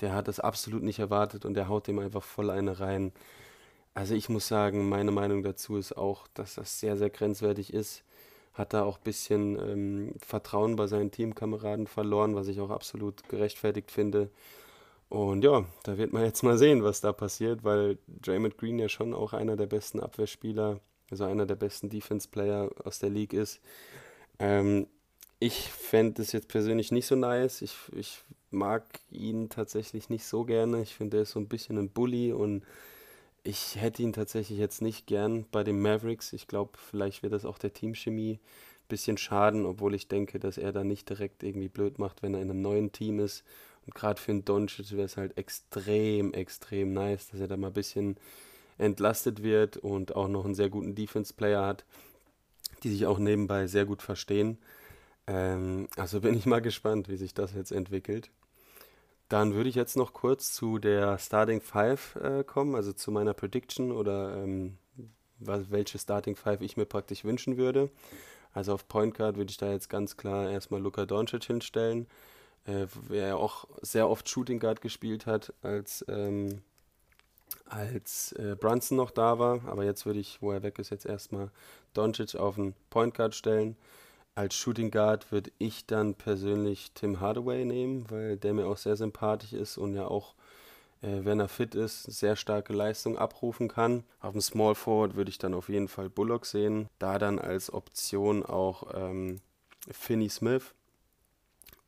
Der 0.00 0.14
hat 0.14 0.28
das 0.28 0.40
absolut 0.40 0.82
nicht 0.82 0.98
erwartet 0.98 1.44
und 1.44 1.54
der 1.54 1.68
haut 1.68 1.86
dem 1.86 1.98
einfach 1.98 2.22
voll 2.22 2.50
eine 2.50 2.80
rein. 2.80 3.12
Also 3.94 4.14
ich 4.14 4.28
muss 4.28 4.48
sagen, 4.48 4.88
meine 4.88 5.10
Meinung 5.10 5.42
dazu 5.42 5.76
ist 5.76 5.96
auch, 5.96 6.28
dass 6.34 6.54
das 6.54 6.80
sehr, 6.80 6.96
sehr 6.96 7.10
grenzwertig 7.10 7.72
ist 7.74 8.04
hat 8.60 8.74
da 8.74 8.84
auch 8.84 8.98
ein 8.98 9.04
bisschen 9.04 9.58
ähm, 9.58 10.14
Vertrauen 10.20 10.76
bei 10.76 10.86
seinen 10.86 11.10
Teamkameraden 11.10 11.86
verloren, 11.86 12.36
was 12.36 12.46
ich 12.46 12.60
auch 12.60 12.70
absolut 12.70 13.28
gerechtfertigt 13.28 13.90
finde. 13.90 14.30
Und 15.08 15.42
ja, 15.42 15.64
da 15.82 15.98
wird 15.98 16.12
man 16.12 16.22
jetzt 16.24 16.42
mal 16.42 16.58
sehen, 16.58 16.84
was 16.84 17.00
da 17.00 17.12
passiert, 17.12 17.64
weil 17.64 17.98
Draymond 18.06 18.58
Green 18.58 18.78
ja 18.78 18.88
schon 18.88 19.14
auch 19.14 19.32
einer 19.32 19.56
der 19.56 19.66
besten 19.66 19.98
Abwehrspieler, 19.98 20.78
also 21.10 21.24
einer 21.24 21.46
der 21.46 21.56
besten 21.56 21.88
Defense-Player 21.88 22.70
aus 22.84 23.00
der 23.00 23.10
League 23.10 23.32
ist. 23.32 23.60
Ähm, 24.38 24.86
ich 25.40 25.70
fände 25.72 26.22
es 26.22 26.32
jetzt 26.32 26.48
persönlich 26.48 26.92
nicht 26.92 27.06
so 27.06 27.16
nice. 27.16 27.62
Ich, 27.62 27.74
ich 27.96 28.22
mag 28.50 28.84
ihn 29.10 29.48
tatsächlich 29.48 30.10
nicht 30.10 30.24
so 30.24 30.44
gerne. 30.44 30.82
Ich 30.82 30.94
finde, 30.94 31.16
er 31.16 31.22
ist 31.22 31.30
so 31.30 31.40
ein 31.40 31.48
bisschen 31.48 31.78
ein 31.78 31.88
Bully 31.88 32.32
und 32.32 32.62
ich 33.42 33.76
hätte 33.76 34.02
ihn 34.02 34.12
tatsächlich 34.12 34.58
jetzt 34.58 34.82
nicht 34.82 35.06
gern 35.06 35.46
bei 35.50 35.64
den 35.64 35.80
Mavericks. 35.80 36.32
Ich 36.32 36.46
glaube, 36.46 36.72
vielleicht 36.76 37.22
wird 37.22 37.32
das 37.32 37.44
auch 37.44 37.58
der 37.58 37.72
Teamchemie 37.72 38.34
ein 38.34 38.88
bisschen 38.88 39.16
schaden, 39.16 39.66
obwohl 39.66 39.94
ich 39.94 40.08
denke, 40.08 40.38
dass 40.38 40.58
er 40.58 40.72
da 40.72 40.84
nicht 40.84 41.08
direkt 41.08 41.42
irgendwie 41.42 41.68
blöd 41.68 41.98
macht, 41.98 42.22
wenn 42.22 42.34
er 42.34 42.42
in 42.42 42.50
einem 42.50 42.62
neuen 42.62 42.92
Team 42.92 43.18
ist. 43.18 43.44
Und 43.86 43.94
gerade 43.94 44.20
für 44.20 44.32
einen 44.32 44.44
Doncic 44.44 44.92
wäre 44.92 45.04
es 45.04 45.16
halt 45.16 45.38
extrem, 45.38 46.34
extrem 46.34 46.92
nice, 46.92 47.28
dass 47.28 47.40
er 47.40 47.48
da 47.48 47.56
mal 47.56 47.68
ein 47.68 47.72
bisschen 47.72 48.16
entlastet 48.78 49.42
wird 49.42 49.76
und 49.76 50.16
auch 50.16 50.28
noch 50.28 50.44
einen 50.44 50.54
sehr 50.54 50.68
guten 50.68 50.94
Defense-Player 50.94 51.64
hat, 51.64 51.84
die 52.82 52.90
sich 52.90 53.06
auch 53.06 53.18
nebenbei 53.18 53.66
sehr 53.66 53.86
gut 53.86 54.02
verstehen. 54.02 54.58
Ähm, 55.26 55.88
also 55.96 56.20
bin 56.20 56.36
ich 56.36 56.46
mal 56.46 56.60
gespannt, 56.60 57.08
wie 57.08 57.16
sich 57.16 57.34
das 57.34 57.54
jetzt 57.54 57.72
entwickelt. 57.72 58.30
Dann 59.30 59.54
würde 59.54 59.68
ich 59.70 59.76
jetzt 59.76 59.96
noch 59.96 60.12
kurz 60.12 60.52
zu 60.52 60.80
der 60.80 61.16
Starting 61.18 61.60
Five 61.60 62.16
äh, 62.16 62.42
kommen, 62.42 62.74
also 62.74 62.92
zu 62.92 63.12
meiner 63.12 63.32
Prediction 63.32 63.92
oder 63.92 64.36
ähm, 64.36 64.76
was, 65.38 65.70
welche 65.70 66.00
Starting 66.00 66.34
Five 66.34 66.60
ich 66.62 66.76
mir 66.76 66.84
praktisch 66.84 67.24
wünschen 67.24 67.56
würde. 67.56 67.90
Also 68.52 68.74
auf 68.74 68.88
Point 68.88 69.14
Guard 69.14 69.36
würde 69.36 69.52
ich 69.52 69.56
da 69.56 69.70
jetzt 69.70 69.88
ganz 69.88 70.16
klar 70.16 70.50
erstmal 70.50 70.82
Luka 70.82 71.06
Doncic 71.06 71.44
hinstellen, 71.44 72.08
äh, 72.64 72.86
wer 73.08 73.28
ja 73.28 73.36
auch 73.36 73.68
sehr 73.82 74.08
oft 74.08 74.28
Shooting 74.28 74.58
Guard 74.58 74.80
gespielt 74.80 75.26
hat, 75.26 75.54
als, 75.62 76.04
ähm, 76.08 76.62
als 77.66 78.32
äh, 78.32 78.56
Brunson 78.58 78.96
noch 78.96 79.12
da 79.12 79.38
war. 79.38 79.60
Aber 79.66 79.84
jetzt 79.84 80.06
würde 80.06 80.18
ich, 80.18 80.42
wo 80.42 80.50
er 80.50 80.64
weg 80.64 80.80
ist, 80.80 80.90
jetzt 80.90 81.06
erstmal 81.06 81.52
Doncic 81.94 82.34
auf 82.34 82.56
den 82.56 82.74
Point 82.90 83.14
Guard 83.14 83.36
stellen. 83.36 83.76
Als 84.34 84.54
Shooting 84.54 84.90
Guard 84.90 85.32
würde 85.32 85.50
ich 85.58 85.86
dann 85.86 86.14
persönlich 86.14 86.92
Tim 86.94 87.20
Hardaway 87.20 87.64
nehmen, 87.64 88.06
weil 88.10 88.36
der 88.36 88.54
mir 88.54 88.66
auch 88.66 88.76
sehr 88.76 88.96
sympathisch 88.96 89.52
ist 89.52 89.76
und 89.76 89.94
ja 89.94 90.06
auch, 90.06 90.34
äh, 91.02 91.24
wenn 91.24 91.40
er 91.40 91.48
fit 91.48 91.74
ist, 91.74 92.04
sehr 92.04 92.36
starke 92.36 92.72
Leistung 92.72 93.18
abrufen 93.18 93.68
kann. 93.68 94.04
Auf 94.20 94.32
dem 94.32 94.40
Small 94.40 94.74
Forward 94.74 95.16
würde 95.16 95.30
ich 95.30 95.38
dann 95.38 95.54
auf 95.54 95.68
jeden 95.68 95.88
Fall 95.88 96.08
Bullock 96.08 96.46
sehen. 96.46 96.88
Da 96.98 97.18
dann 97.18 97.38
als 97.38 97.72
Option 97.72 98.44
auch 98.46 98.94
ähm, 98.94 99.40
Finney 99.90 100.28
Smith 100.28 100.74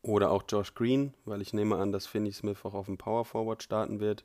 oder 0.02 0.30
auch 0.30 0.42
Josh 0.48 0.74
Green, 0.74 1.14
weil 1.24 1.42
ich 1.42 1.52
nehme 1.52 1.76
an, 1.76 1.92
dass 1.92 2.06
Finney 2.06 2.32
Smith 2.32 2.58
auch 2.64 2.74
auf 2.74 2.86
dem 2.86 2.98
Power 2.98 3.24
Forward 3.24 3.62
starten 3.62 4.00
wird. 4.00 4.24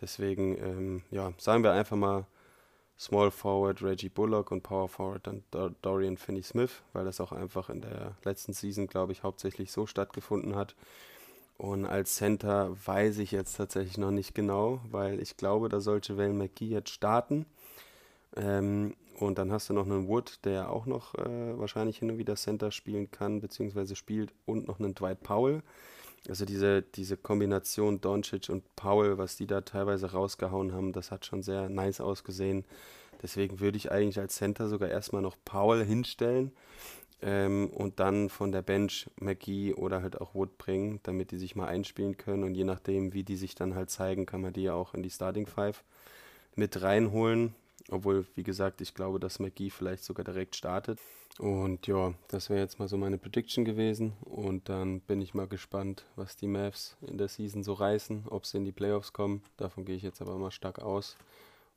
Deswegen, 0.00 0.58
ähm, 0.58 1.02
ja, 1.10 1.32
sagen 1.38 1.64
wir 1.64 1.72
einfach 1.72 1.96
mal 1.96 2.26
Small 2.98 3.30
Forward 3.30 3.82
Reggie 3.82 4.08
Bullock 4.08 4.50
und 4.50 4.62
Power 4.62 4.88
Forward 4.88 5.26
dann 5.26 5.42
Dorian 5.82 6.16
Finney-Smith, 6.16 6.82
weil 6.92 7.04
das 7.04 7.20
auch 7.20 7.32
einfach 7.32 7.68
in 7.68 7.82
der 7.82 8.16
letzten 8.24 8.52
Season, 8.52 8.86
glaube 8.86 9.12
ich, 9.12 9.22
hauptsächlich 9.22 9.70
so 9.70 9.86
stattgefunden 9.86 10.56
hat. 10.56 10.74
Und 11.58 11.86
als 11.86 12.16
Center 12.16 12.76
weiß 12.86 13.18
ich 13.18 13.30
jetzt 13.32 13.56
tatsächlich 13.56 13.98
noch 13.98 14.10
nicht 14.10 14.34
genau, 14.34 14.80
weil 14.90 15.20
ich 15.20 15.36
glaube, 15.36 15.68
da 15.68 15.80
sollte 15.80 16.12
Javel 16.12 16.32
McGee 16.32 16.68
jetzt 16.68 16.90
starten. 16.90 17.46
Ähm, 18.36 18.94
und 19.18 19.38
dann 19.38 19.50
hast 19.50 19.70
du 19.70 19.72
noch 19.72 19.86
einen 19.86 20.08
Wood, 20.08 20.44
der 20.44 20.70
auch 20.70 20.84
noch 20.84 21.14
äh, 21.14 21.58
wahrscheinlich 21.58 21.98
hin 21.98 22.10
und 22.10 22.18
wieder 22.18 22.36
Center 22.36 22.70
spielen 22.70 23.10
kann, 23.10 23.40
beziehungsweise 23.40 23.96
spielt, 23.96 24.32
und 24.44 24.68
noch 24.68 24.78
einen 24.78 24.94
Dwight 24.94 25.22
Powell. 25.22 25.62
Also 26.28 26.44
diese, 26.44 26.82
diese 26.82 27.16
Kombination 27.16 28.00
Doncic 28.00 28.48
und 28.48 28.64
Paul, 28.74 29.18
was 29.18 29.36
die 29.36 29.46
da 29.46 29.60
teilweise 29.60 30.12
rausgehauen 30.12 30.72
haben, 30.72 30.92
das 30.92 31.10
hat 31.10 31.24
schon 31.24 31.42
sehr 31.42 31.68
nice 31.68 32.00
ausgesehen. 32.00 32.64
Deswegen 33.22 33.60
würde 33.60 33.76
ich 33.76 33.90
eigentlich 33.92 34.18
als 34.18 34.36
Center 34.36 34.68
sogar 34.68 34.88
erstmal 34.88 35.22
noch 35.22 35.36
Paul 35.44 35.84
hinstellen 35.84 36.52
ähm, 37.22 37.70
und 37.70 38.00
dann 38.00 38.28
von 38.28 38.52
der 38.52 38.62
Bench 38.62 39.08
McGee 39.16 39.74
oder 39.74 40.02
halt 40.02 40.20
auch 40.20 40.34
Wood 40.34 40.58
bringen, 40.58 41.00
damit 41.02 41.30
die 41.30 41.38
sich 41.38 41.56
mal 41.56 41.66
einspielen 41.66 42.16
können. 42.16 42.44
Und 42.44 42.54
je 42.54 42.64
nachdem, 42.64 43.12
wie 43.14 43.24
die 43.24 43.36
sich 43.36 43.54
dann 43.54 43.74
halt 43.74 43.90
zeigen, 43.90 44.26
kann 44.26 44.40
man 44.40 44.52
die 44.52 44.64
ja 44.64 44.74
auch 44.74 44.94
in 44.94 45.02
die 45.02 45.10
Starting 45.10 45.46
Five 45.46 45.82
mit 46.54 46.82
reinholen. 46.82 47.54
Obwohl, 47.90 48.26
wie 48.34 48.42
gesagt, 48.42 48.80
ich 48.80 48.94
glaube, 48.94 49.20
dass 49.20 49.38
McGee 49.38 49.70
vielleicht 49.70 50.04
sogar 50.04 50.24
direkt 50.24 50.56
startet. 50.56 50.98
Und 51.38 51.86
ja, 51.86 52.14
das 52.28 52.48
wäre 52.48 52.60
jetzt 52.60 52.78
mal 52.78 52.88
so 52.88 52.96
meine 52.96 53.18
Prediction 53.18 53.64
gewesen. 53.64 54.14
Und 54.24 54.68
dann 54.68 55.00
bin 55.00 55.20
ich 55.20 55.34
mal 55.34 55.46
gespannt, 55.46 56.04
was 56.16 56.36
die 56.36 56.46
Mavs 56.46 56.96
in 57.02 57.18
der 57.18 57.28
Season 57.28 57.62
so 57.62 57.74
reißen, 57.74 58.24
ob 58.28 58.46
sie 58.46 58.58
in 58.58 58.64
die 58.64 58.72
Playoffs 58.72 59.12
kommen. 59.12 59.42
Davon 59.56 59.84
gehe 59.84 59.96
ich 59.96 60.02
jetzt 60.02 60.22
aber 60.22 60.36
mal 60.38 60.50
stark 60.50 60.78
aus. 60.78 61.16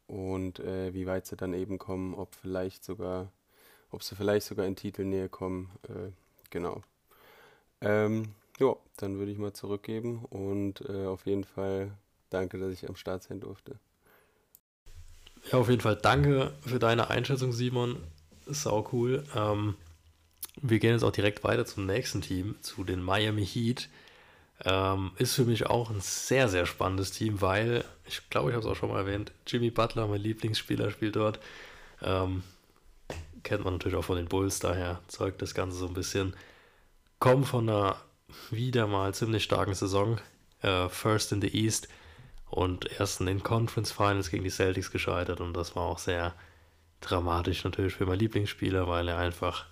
Und 0.08 0.60
äh, 0.60 0.94
wie 0.94 1.06
weit 1.06 1.26
sie 1.26 1.36
dann 1.36 1.54
eben 1.54 1.78
kommen, 1.78 2.14
ob 2.14 2.34
vielleicht 2.36 2.84
sogar, 2.84 3.32
ob 3.92 4.04
sie 4.04 4.16
vielleicht 4.16 4.48
sogar 4.48 4.66
in 4.66 4.76
Titelnähe 4.76 5.30
kommen. 5.30 5.70
Äh, 5.84 6.12
genau. 6.50 6.82
Ähm, 7.82 8.34
ja, 8.60 8.76
dann 8.98 9.20
würde 9.20 9.32
ich 9.32 9.38
mal 9.38 9.54
zurückgeben 9.54 10.26
und 10.26 10.82
äh, 10.82 11.06
auf 11.06 11.26
jeden 11.26 11.46
Fall 11.46 11.92
danke, 12.30 12.58
dass 12.58 12.74
ich 12.74 12.90
am 12.90 12.96
Start 12.96 13.24
sein 13.24 13.40
durfte. 13.40 13.80
Ja, 15.52 15.60
auf 15.60 15.70
jeden 15.70 15.82
Fall 15.82 15.96
danke 15.96 16.54
für 16.62 16.80
deine 16.80 17.10
Einschätzung, 17.10 17.54
Simon. 17.54 18.04
Sau 18.52 18.88
cool. 18.92 19.24
Ähm, 19.36 19.76
wir 20.62 20.80
gehen 20.80 20.94
jetzt 20.94 21.04
auch 21.04 21.12
direkt 21.12 21.44
weiter 21.44 21.66
zum 21.66 21.86
nächsten 21.86 22.22
Team, 22.22 22.56
zu 22.62 22.84
den 22.84 23.02
Miami 23.02 23.46
Heat. 23.46 23.90
Ähm, 24.66 25.12
ist 25.18 25.36
für 25.36 25.46
mich 25.46 25.68
auch 25.68 25.90
ein 25.90 26.02
sehr, 26.02 26.50
sehr 26.50 26.66
spannendes 26.66 27.12
Team, 27.12 27.42
weil, 27.42 27.86
ich 28.06 28.30
glaube, 28.30 28.50
ich 28.50 28.56
habe 28.56 28.66
es 28.66 28.72
auch 28.72 28.76
schon 28.76 28.90
mal 28.90 29.00
erwähnt, 29.00 29.32
Jimmy 29.48 29.70
Butler, 29.70 30.08
mein 30.08 30.22
Lieblingsspieler, 30.22 30.92
spielt 30.92 31.16
dort. 31.16 31.40
Ähm, 32.02 32.44
kennt 33.44 33.64
man 33.64 33.74
natürlich 33.74 33.98
auch 33.98 34.04
von 34.04 34.18
den 34.18 34.28
Bulls, 34.28 34.60
daher 34.60 35.00
zeugt 35.08 35.42
das 35.42 35.54
Ganze 35.54 35.78
so 35.78 35.88
ein 35.88 35.94
bisschen. 35.94 36.36
Kommen 37.20 37.46
von 37.46 37.70
einer 37.70 37.96
wieder 38.52 38.86
mal 38.86 39.14
ziemlich 39.14 39.44
starken 39.44 39.74
Saison. 39.74 40.20
Äh, 40.62 40.90
First 40.90 41.32
in 41.32 41.42
the 41.42 41.48
East 41.48 41.88
und 42.50 43.00
erst 43.00 43.22
in 43.22 43.28
den 43.28 43.44
Conference 43.44 43.92
Finals 43.92 44.30
gegen 44.30 44.44
die 44.44 44.50
Celtics 44.50 44.92
gescheitert 44.92 45.40
und 45.40 45.54
das 45.54 45.76
war 45.76 45.84
auch 45.84 46.00
sehr 46.00 46.34
dramatisch 47.02 47.64
natürlich 47.64 47.96
für 47.96 48.06
meinen 48.06 48.20
Lieblingsspieler, 48.20 48.88
weil 48.88 49.08
er 49.08 49.18
einfach 49.18 49.66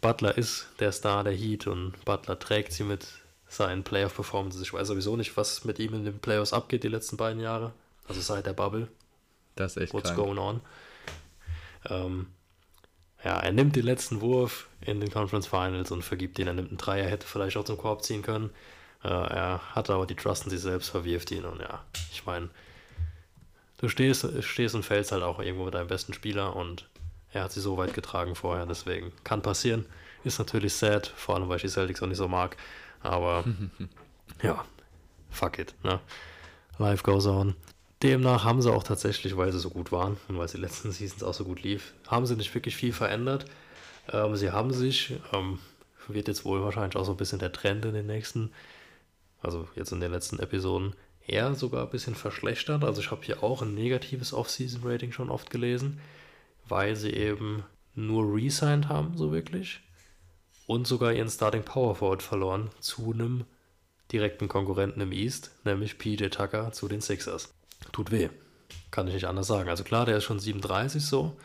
Butler 0.00 0.36
ist 0.36 0.68
der 0.78 0.92
Star 0.92 1.24
der 1.24 1.34
Heat 1.34 1.66
und 1.66 2.04
Butler 2.04 2.38
trägt 2.38 2.72
sie 2.72 2.84
mit 2.84 3.06
seinen 3.48 3.82
Playoff-Performances. 3.82 4.62
Ich 4.62 4.72
weiß 4.72 4.88
sowieso 4.88 5.16
nicht, 5.16 5.36
was 5.36 5.64
mit 5.64 5.78
ihm 5.78 5.94
in 5.94 6.04
den 6.04 6.20
Playoffs 6.20 6.52
abgeht 6.52 6.84
die 6.84 6.88
letzten 6.88 7.16
beiden 7.16 7.40
Jahre. 7.40 7.72
Also 8.08 8.20
seit 8.20 8.46
der 8.46 8.52
Bubble. 8.52 8.88
Das 9.56 9.76
ist 9.76 9.82
echt 9.82 9.92
What's 9.92 10.14
krank. 10.14 10.18
going 10.18 10.38
on? 10.38 10.60
Ähm, 11.88 12.26
ja, 13.24 13.38
er 13.38 13.52
nimmt 13.52 13.76
den 13.76 13.84
letzten 13.84 14.20
Wurf 14.20 14.68
in 14.80 15.00
den 15.00 15.10
Conference 15.10 15.46
Finals 15.46 15.90
und 15.90 16.02
vergibt 16.02 16.38
ihn. 16.38 16.46
Er 16.46 16.54
nimmt 16.54 16.68
einen 16.68 16.78
Dreier, 16.78 17.08
hätte 17.08 17.26
vielleicht 17.26 17.56
auch 17.56 17.64
zum 17.64 17.76
Korb 17.76 18.02
ziehen 18.02 18.22
können. 18.22 18.50
Äh, 19.02 19.08
er 19.08 19.60
hatte 19.74 19.92
aber 19.92 20.06
die 20.06 20.14
Trust 20.14 20.44
in 20.44 20.50
sich 20.50 20.60
selbst, 20.60 20.88
verwirft 20.88 21.30
ihn. 21.30 21.44
Und 21.44 21.60
ja, 21.60 21.84
ich 22.12 22.24
meine, 22.24 22.48
du 23.80 23.88
stehst, 23.88 24.26
stehst 24.42 24.74
und 24.74 24.84
fällst 24.84 25.10
halt 25.10 25.22
auch 25.22 25.40
irgendwo 25.40 25.64
mit 25.64 25.74
deinem 25.74 25.88
besten 25.88 26.12
Spieler 26.12 26.54
und 26.54 26.88
er 27.32 27.44
hat 27.44 27.52
sie 27.52 27.60
so 27.60 27.76
weit 27.76 27.94
getragen 27.94 28.34
vorher, 28.34 28.66
deswegen 28.66 29.12
kann 29.24 29.42
passieren. 29.42 29.86
Ist 30.22 30.38
natürlich 30.38 30.74
sad, 30.74 31.06
vor 31.06 31.34
allem 31.34 31.48
weil 31.48 31.56
ich 31.56 31.62
die 31.62 31.68
Celtics 31.68 32.02
auch 32.02 32.06
nicht 32.06 32.18
so 32.18 32.28
mag, 32.28 32.56
aber 33.02 33.44
ja, 34.42 34.64
fuck 35.30 35.58
it, 35.58 35.74
ne? 35.82 36.00
Life 36.78 37.02
goes 37.02 37.26
on. 37.26 37.56
Demnach 38.02 38.44
haben 38.44 38.62
sie 38.62 38.72
auch 38.72 38.82
tatsächlich, 38.82 39.36
weil 39.36 39.52
sie 39.52 39.58
so 39.58 39.70
gut 39.70 39.92
waren 39.92 40.16
und 40.28 40.38
weil 40.38 40.48
sie 40.48 40.58
letzten 40.58 40.92
Seasons 40.92 41.22
auch 41.22 41.34
so 41.34 41.44
gut 41.44 41.62
lief, 41.62 41.94
haben 42.06 42.26
sie 42.26 42.36
nicht 42.36 42.54
wirklich 42.54 42.76
viel 42.76 42.92
verändert. 42.92 43.44
Ähm, 44.12 44.36
sie 44.36 44.50
haben 44.50 44.72
sich, 44.72 45.14
ähm, 45.32 45.58
wird 46.08 46.28
jetzt 46.28 46.44
wohl 46.44 46.62
wahrscheinlich 46.62 46.96
auch 46.96 47.04
so 47.04 47.12
ein 47.12 47.18
bisschen 47.18 47.38
der 47.38 47.52
Trend 47.52 47.84
in 47.84 47.94
den 47.94 48.06
nächsten, 48.06 48.52
also 49.42 49.68
jetzt 49.76 49.92
in 49.92 50.00
den 50.00 50.10
letzten 50.10 50.38
Episoden, 50.38 50.94
eher 51.30 51.54
sogar 51.54 51.84
ein 51.84 51.90
bisschen 51.90 52.14
verschlechtert. 52.14 52.84
Also 52.84 53.00
ich 53.00 53.10
habe 53.10 53.24
hier 53.24 53.42
auch 53.42 53.62
ein 53.62 53.74
negatives 53.74 54.32
Off-Season-Rating 54.32 55.12
schon 55.12 55.30
oft 55.30 55.50
gelesen, 55.50 56.00
weil 56.68 56.96
sie 56.96 57.10
eben 57.10 57.64
nur 57.94 58.34
resigned 58.34 58.88
haben, 58.88 59.16
so 59.16 59.32
wirklich. 59.32 59.80
Und 60.66 60.86
sogar 60.86 61.12
ihren 61.12 61.28
Starting 61.28 61.62
Power 61.62 61.96
Forward 61.96 62.22
verloren 62.22 62.70
zu 62.80 63.12
einem 63.12 63.44
direkten 64.12 64.48
Konkurrenten 64.48 65.00
im 65.00 65.12
East, 65.12 65.50
nämlich 65.64 65.98
PJ 65.98 66.26
Tucker 66.28 66.72
zu 66.72 66.88
den 66.88 67.00
Sixers. 67.00 67.52
Tut 67.92 68.10
weh. 68.10 68.28
Kann 68.90 69.08
ich 69.08 69.14
nicht 69.14 69.26
anders 69.26 69.46
sagen. 69.46 69.68
Also 69.68 69.84
klar, 69.84 70.06
der 70.06 70.18
ist 70.18 70.24
schon 70.24 70.38
37 70.38 71.04
so. 71.04 71.36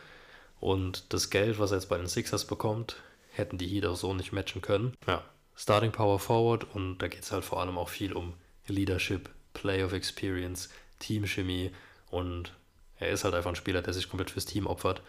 Und 0.60 1.12
das 1.12 1.30
Geld, 1.30 1.58
was 1.58 1.70
er 1.70 1.78
jetzt 1.78 1.88
bei 1.88 1.98
den 1.98 2.06
Sixers 2.06 2.46
bekommt, 2.46 2.96
hätten 3.30 3.58
die 3.58 3.66
Heat 3.66 3.86
auch 3.86 3.96
so 3.96 4.14
nicht 4.14 4.32
matchen 4.32 4.62
können. 4.62 4.94
Ja, 5.06 5.22
Starting 5.54 5.92
Power 5.92 6.18
Forward 6.18 6.66
und 6.74 6.98
da 6.98 7.08
geht 7.08 7.22
es 7.22 7.32
halt 7.32 7.44
vor 7.44 7.60
allem 7.60 7.78
auch 7.78 7.88
viel 7.88 8.12
um 8.12 8.34
Leadership, 8.66 9.30
Playoff 9.56 9.92
Experience, 9.92 10.68
Teamchemie 10.98 11.70
und 12.10 12.52
er 12.98 13.10
ist 13.10 13.24
halt 13.24 13.34
einfach 13.34 13.50
ein 13.50 13.56
Spieler, 13.56 13.82
der 13.82 13.92
sich 13.94 14.08
komplett 14.08 14.30
fürs 14.30 14.46
Team 14.46 14.66
opfert 14.66 15.02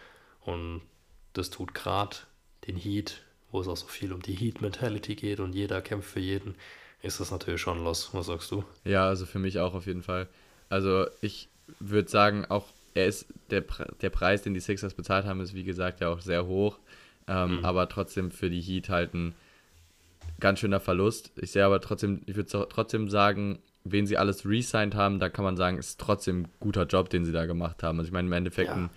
und 0.44 0.82
das 1.34 1.50
tut 1.50 1.74
gerade 1.74 2.16
den 2.66 2.76
Heat, 2.76 3.22
wo 3.50 3.60
es 3.60 3.68
auch 3.68 3.76
so 3.76 3.86
viel 3.86 4.12
um 4.12 4.22
die 4.22 4.34
Heat-Mentality 4.34 5.14
geht 5.14 5.40
und 5.40 5.54
jeder 5.54 5.80
kämpft 5.80 6.10
für 6.10 6.20
jeden, 6.20 6.54
ist 7.02 7.20
das 7.20 7.30
natürlich 7.30 7.60
schon 7.60 7.84
los. 7.84 8.10
Was 8.12 8.26
sagst 8.26 8.50
du? 8.50 8.64
Ja, 8.84 9.06
also 9.06 9.24
für 9.26 9.38
mich 9.38 9.58
auch 9.58 9.74
auf 9.74 9.86
jeden 9.86 10.02
Fall. 10.02 10.28
Also 10.68 11.06
ich 11.20 11.48
würde 11.78 12.10
sagen, 12.10 12.44
auch 12.46 12.66
er 12.94 13.06
ist 13.06 13.26
der, 13.50 13.62
der 14.00 14.10
Preis, 14.10 14.42
den 14.42 14.54
die 14.54 14.60
Sixers 14.60 14.94
bezahlt 14.94 15.24
haben, 15.26 15.40
ist 15.40 15.54
wie 15.54 15.64
gesagt 15.64 16.00
ja 16.00 16.08
auch 16.08 16.20
sehr 16.20 16.46
hoch. 16.46 16.78
Ähm, 17.28 17.58
Mhm. 17.58 17.64
Aber 17.64 17.88
trotzdem 17.88 18.30
für 18.30 18.50
die 18.50 18.60
Heat 18.60 18.88
halt 18.88 19.14
ein 19.14 19.34
ganz 20.40 20.58
schöner 20.60 20.80
Verlust. 20.80 21.30
Ich 21.36 21.52
sehe 21.52 21.64
aber 21.64 21.80
trotzdem, 21.80 22.22
ich 22.26 22.36
würde 22.36 22.68
trotzdem 22.68 23.08
sagen, 23.10 23.58
wen 23.92 24.06
sie 24.06 24.16
alles 24.16 24.46
re-signed 24.46 24.94
haben, 24.94 25.18
da 25.18 25.28
kann 25.28 25.44
man 25.44 25.56
sagen, 25.56 25.78
ist 25.78 26.00
trotzdem 26.00 26.42
ein 26.42 26.48
guter 26.60 26.84
Job, 26.86 27.10
den 27.10 27.24
sie 27.24 27.32
da 27.32 27.46
gemacht 27.46 27.82
haben. 27.82 27.98
Also 27.98 28.08
ich 28.08 28.12
meine, 28.12 28.26
im 28.26 28.32
Endeffekt 28.32 28.70
Ja. 28.70 28.90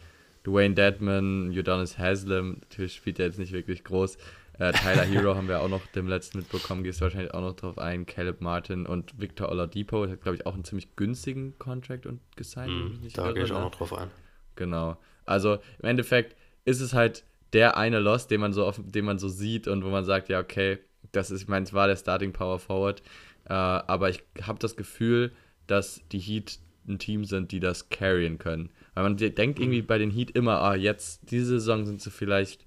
Dwayne 0.46 0.74
Dedman, 0.74 1.52
Udonis 1.52 1.98
Haslam, 1.98 2.58
natürlich 2.62 2.96
spielt 2.96 3.20
er 3.20 3.28
jetzt 3.28 3.38
nicht 3.38 3.52
wirklich 3.52 3.84
groß. 3.84 4.18
Äh, 4.58 4.74
Tyler 4.74 5.04
Hero 5.04 5.36
haben 5.36 5.48
wir 5.48 5.62
auch 5.62 5.70
noch 5.70 5.86
dem 5.88 6.08
letzten 6.08 6.40
mitbekommen, 6.40 6.84
gehst 6.84 7.00
du 7.00 7.04
wahrscheinlich 7.04 7.34
auch 7.34 7.42
noch 7.42 7.56
drauf 7.56 7.78
ein. 7.78 8.06
Caleb 8.06 8.42
Martin 8.42 8.86
und 8.86 9.20
Victor 9.20 9.50
Oladipo, 9.50 10.06
der 10.06 10.14
hat 10.14 10.22
glaube 10.22 10.38
ich 10.38 10.46
auch 10.46 10.54
einen 10.54 10.64
ziemlich 10.64 10.96
günstigen 10.96 11.58
Contract 11.60 12.06
und 12.06 12.22
gesigned. 12.36 13.02
nicht 13.02 13.18
da 13.18 13.32
gehe 13.32 13.44
ich 13.44 13.52
auch 13.52 13.60
ne? 13.60 13.66
noch 13.66 13.72
drauf 13.72 13.94
ein. 13.94 14.10
Genau. 14.56 14.98
Also 15.26 15.60
im 15.80 15.90
Endeffekt 15.90 16.36
ist 16.66 16.82
es 16.82 16.94
halt 16.94 17.24
der 17.54 17.78
eine 17.78 18.00
Loss, 18.00 18.28
den 18.28 18.42
man 18.42 18.54
so 18.54 18.66
auf, 18.66 18.80
den 18.84 19.06
man 19.06 19.20
so 19.20 19.30
sieht 19.30 19.68
und 19.68 19.84
wo 19.84 19.90
man 19.90 20.06
sagt, 20.06 20.30
ja, 20.30 20.40
okay, 20.40 20.80
das 21.12 21.32
ist, 21.32 21.44
ich 21.44 21.48
meine, 21.48 21.66
es 21.66 21.74
war 21.74 21.88
der 21.88 21.96
Starting 21.96 22.32
Power 22.32 22.60
Forward, 22.60 23.02
äh, 23.46 23.54
aber 23.54 24.10
ich 24.10 24.24
habe 24.44 24.60
das 24.60 24.76
Gefühl, 24.76 25.32
dass 25.68 26.02
die 26.12 26.20
Heat 26.20 26.60
ein 26.88 27.00
Team 27.00 27.26
sind, 27.26 27.52
die 27.52 27.60
das 27.60 27.90
carryen 27.90 28.38
können. 28.38 28.70
Weil 28.94 29.04
man 29.04 29.18
de- 29.18 29.30
denkt 29.30 29.60
irgendwie 29.60 29.82
bei 29.82 29.98
den 29.98 30.12
Heat 30.12 30.32
immer, 30.32 30.62
ah, 30.62 30.76
jetzt, 30.76 31.32
diese 31.32 31.60
Saison 31.60 31.86
sind 31.86 32.02
sie 32.02 32.10
vielleicht, 32.12 32.66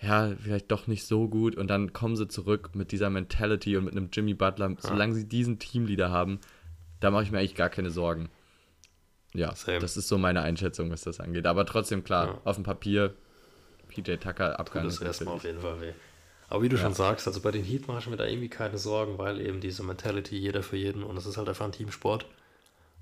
ja, 0.00 0.32
vielleicht 0.42 0.70
doch 0.72 0.86
nicht 0.86 1.04
so 1.04 1.28
gut 1.28 1.54
und 1.56 1.68
dann 1.68 1.92
kommen 1.92 2.16
sie 2.16 2.26
zurück 2.28 2.70
mit 2.74 2.90
dieser 2.92 3.10
Mentality 3.10 3.76
und 3.76 3.84
mit 3.84 3.94
einem 3.96 4.08
Jimmy 4.12 4.34
Butler. 4.34 4.74
Solange 4.78 5.14
sie 5.14 5.28
diesen 5.28 5.58
Teamleader 5.58 6.10
haben, 6.10 6.40
da 7.00 7.10
mache 7.10 7.24
ich 7.24 7.30
mir 7.30 7.38
eigentlich 7.38 7.54
gar 7.54 7.68
keine 7.68 7.90
Sorgen. 7.90 8.28
Ja, 9.34 9.54
Same. 9.54 9.78
das 9.78 9.96
ist 9.96 10.08
so 10.08 10.18
meine 10.18 10.42
Einschätzung, 10.42 10.90
was 10.90 11.02
das 11.02 11.20
angeht. 11.20 11.46
Aber 11.46 11.64
trotzdem, 11.66 12.04
klar, 12.04 12.26
Ja. 12.26 12.40
auf 12.44 12.56
dem 12.56 12.64
Papier, 12.64 13.14
PJ 13.88 14.16
Tucker 14.16 14.50
Tut 14.50 14.60
Abgang. 14.60 14.84
das 14.84 15.00
erstmal 15.00 15.34
auf 15.34 15.44
jeden 15.44 15.60
Fall 15.60 15.80
weh. 15.80 15.92
Aber 16.52 16.62
wie 16.62 16.68
du 16.68 16.76
schon 16.76 16.92
sagst, 16.92 17.26
also 17.26 17.40
bei 17.40 17.50
den 17.50 17.64
Heat 17.64 17.88
mache 17.88 18.00
ich 18.00 18.06
mir 18.08 18.18
da 18.18 18.26
irgendwie 18.26 18.50
keine 18.50 18.76
Sorgen, 18.76 19.16
weil 19.16 19.40
eben 19.40 19.62
diese 19.62 19.82
Mentality 19.82 20.36
jeder 20.36 20.62
für 20.62 20.76
jeden 20.76 21.02
und 21.02 21.16
es 21.16 21.24
ist 21.24 21.38
halt 21.38 21.48
einfach 21.48 21.64
ein 21.64 21.72
Teamsport. 21.72 22.26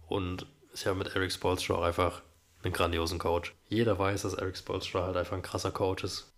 Und 0.06 0.46
ich 0.72 0.86
habe 0.86 0.96
mit 0.96 1.16
Eric 1.16 1.32
Spoelstra 1.32 1.74
auch 1.74 1.82
einfach 1.82 2.22
einen 2.62 2.72
grandiosen 2.72 3.18
Coach. 3.18 3.52
Jeder 3.68 3.98
weiß, 3.98 4.22
dass 4.22 4.34
Eric 4.34 4.56
Spoelstra 4.56 5.04
halt 5.04 5.16
einfach 5.16 5.36
ein 5.36 5.42
krasser 5.42 5.72
Coach 5.72 6.04
ist. 6.04 6.32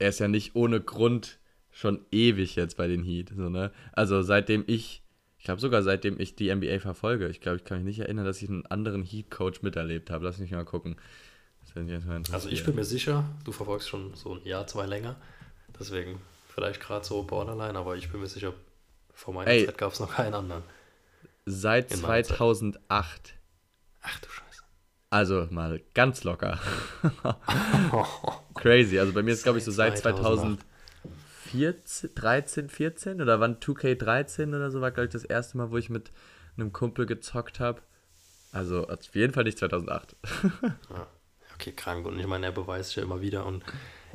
er 0.00 0.08
ist 0.08 0.18
ja 0.18 0.26
nicht 0.26 0.56
ohne 0.56 0.80
Grund 0.80 1.38
schon 1.70 2.04
ewig 2.10 2.56
jetzt 2.56 2.76
bei 2.76 2.88
den 2.88 3.04
Heat. 3.04 3.30
So, 3.36 3.48
ne? 3.48 3.70
Also 3.92 4.20
seitdem 4.22 4.64
ich, 4.66 5.04
ich 5.38 5.44
glaube 5.44 5.60
sogar 5.60 5.84
seitdem 5.84 6.18
ich 6.18 6.34
die 6.34 6.52
NBA 6.52 6.80
verfolge, 6.80 7.28
ich 7.28 7.40
glaube, 7.40 7.58
ich 7.58 7.64
kann 7.64 7.76
mich 7.78 7.86
nicht 7.86 8.00
erinnern, 8.00 8.24
dass 8.24 8.42
ich 8.42 8.48
einen 8.48 8.66
anderen 8.66 9.04
Heat-Coach 9.04 9.62
miterlebt 9.62 10.10
habe. 10.10 10.24
Lass 10.24 10.38
mich 10.38 10.50
mal 10.50 10.64
gucken. 10.64 10.96
Erstmal 11.62 12.22
Also 12.32 12.48
ich 12.48 12.64
bin 12.64 12.74
mir 12.74 12.84
sicher, 12.84 13.22
du 13.44 13.52
verfolgst 13.52 13.88
schon 13.88 14.14
so 14.14 14.34
ein 14.34 14.44
Jahr, 14.44 14.66
zwei 14.66 14.86
länger. 14.86 15.14
Deswegen 15.78 16.20
vielleicht 16.60 16.80
gerade 16.80 17.06
so 17.06 17.22
Borderline, 17.22 17.78
aber 17.78 17.96
ich 17.96 18.10
bin 18.10 18.20
mir 18.20 18.26
sicher, 18.26 18.52
vor 19.14 19.32
meiner 19.32 19.50
Ey. 19.50 19.64
Zeit 19.64 19.78
gab 19.78 19.92
es 19.92 20.00
noch 20.00 20.14
keinen 20.14 20.34
anderen. 20.34 20.62
Seit 21.46 21.90
in 21.90 22.02
meiner 22.02 22.22
Zeit. 22.22 22.36
2008, 22.36 23.34
Ach 24.02 24.20
du 24.20 24.28
Scheiße. 24.28 24.62
also 25.08 25.46
mal 25.50 25.80
ganz 25.94 26.22
locker. 26.22 26.58
Crazy. 28.54 28.98
Also 28.98 29.12
bei 29.14 29.22
mir 29.22 29.32
ist, 29.32 29.42
glaube 29.42 29.58
ich, 29.58 29.64
so 29.64 29.70
seit 29.70 29.96
Seit 29.98 30.16
2008. 30.16 30.60
2014, 31.50 32.10
13, 32.14 32.68
14 32.68 33.22
oder 33.22 33.40
wann 33.40 33.56
2K13 33.56 34.48
oder 34.54 34.70
so 34.70 34.80
war, 34.82 34.90
glaube 34.90 35.06
ich, 35.06 35.12
das 35.12 35.24
erste 35.24 35.56
Mal, 35.56 35.70
wo 35.70 35.78
ich 35.78 35.88
mit 35.88 36.12
einem 36.56 36.72
Kumpel 36.72 37.06
gezockt 37.06 37.58
habe. 37.58 37.80
Also 38.52 38.86
auf 38.86 39.14
jeden 39.14 39.32
Fall 39.32 39.44
nicht 39.44 39.58
2008. 39.58 40.14
Ja, 40.90 41.06
okay, 41.54 41.72
krank. 41.72 42.06
Und 42.06 42.18
ich 42.20 42.26
meine, 42.26 42.46
er 42.46 42.52
beweist 42.52 42.96
ja 42.96 43.02
immer 43.02 43.20
wieder 43.22 43.46
und 43.46 43.64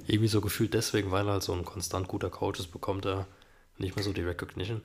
irgendwie 0.08 0.27
so 0.27 0.41
gefühlt 0.41 0.73
deswegen, 0.73 1.12
weil 1.12 1.27
er 1.27 1.34
halt 1.34 1.43
so 1.43 1.53
ein 1.53 1.65
konstant 1.65 2.08
guter 2.08 2.29
Coach 2.29 2.60
ist, 2.60 2.71
bekommt 2.71 3.05
er 3.05 3.27
nicht 3.77 3.95
mehr 3.95 4.03
so 4.03 4.13
die 4.13 4.21
Recognition. 4.21 4.81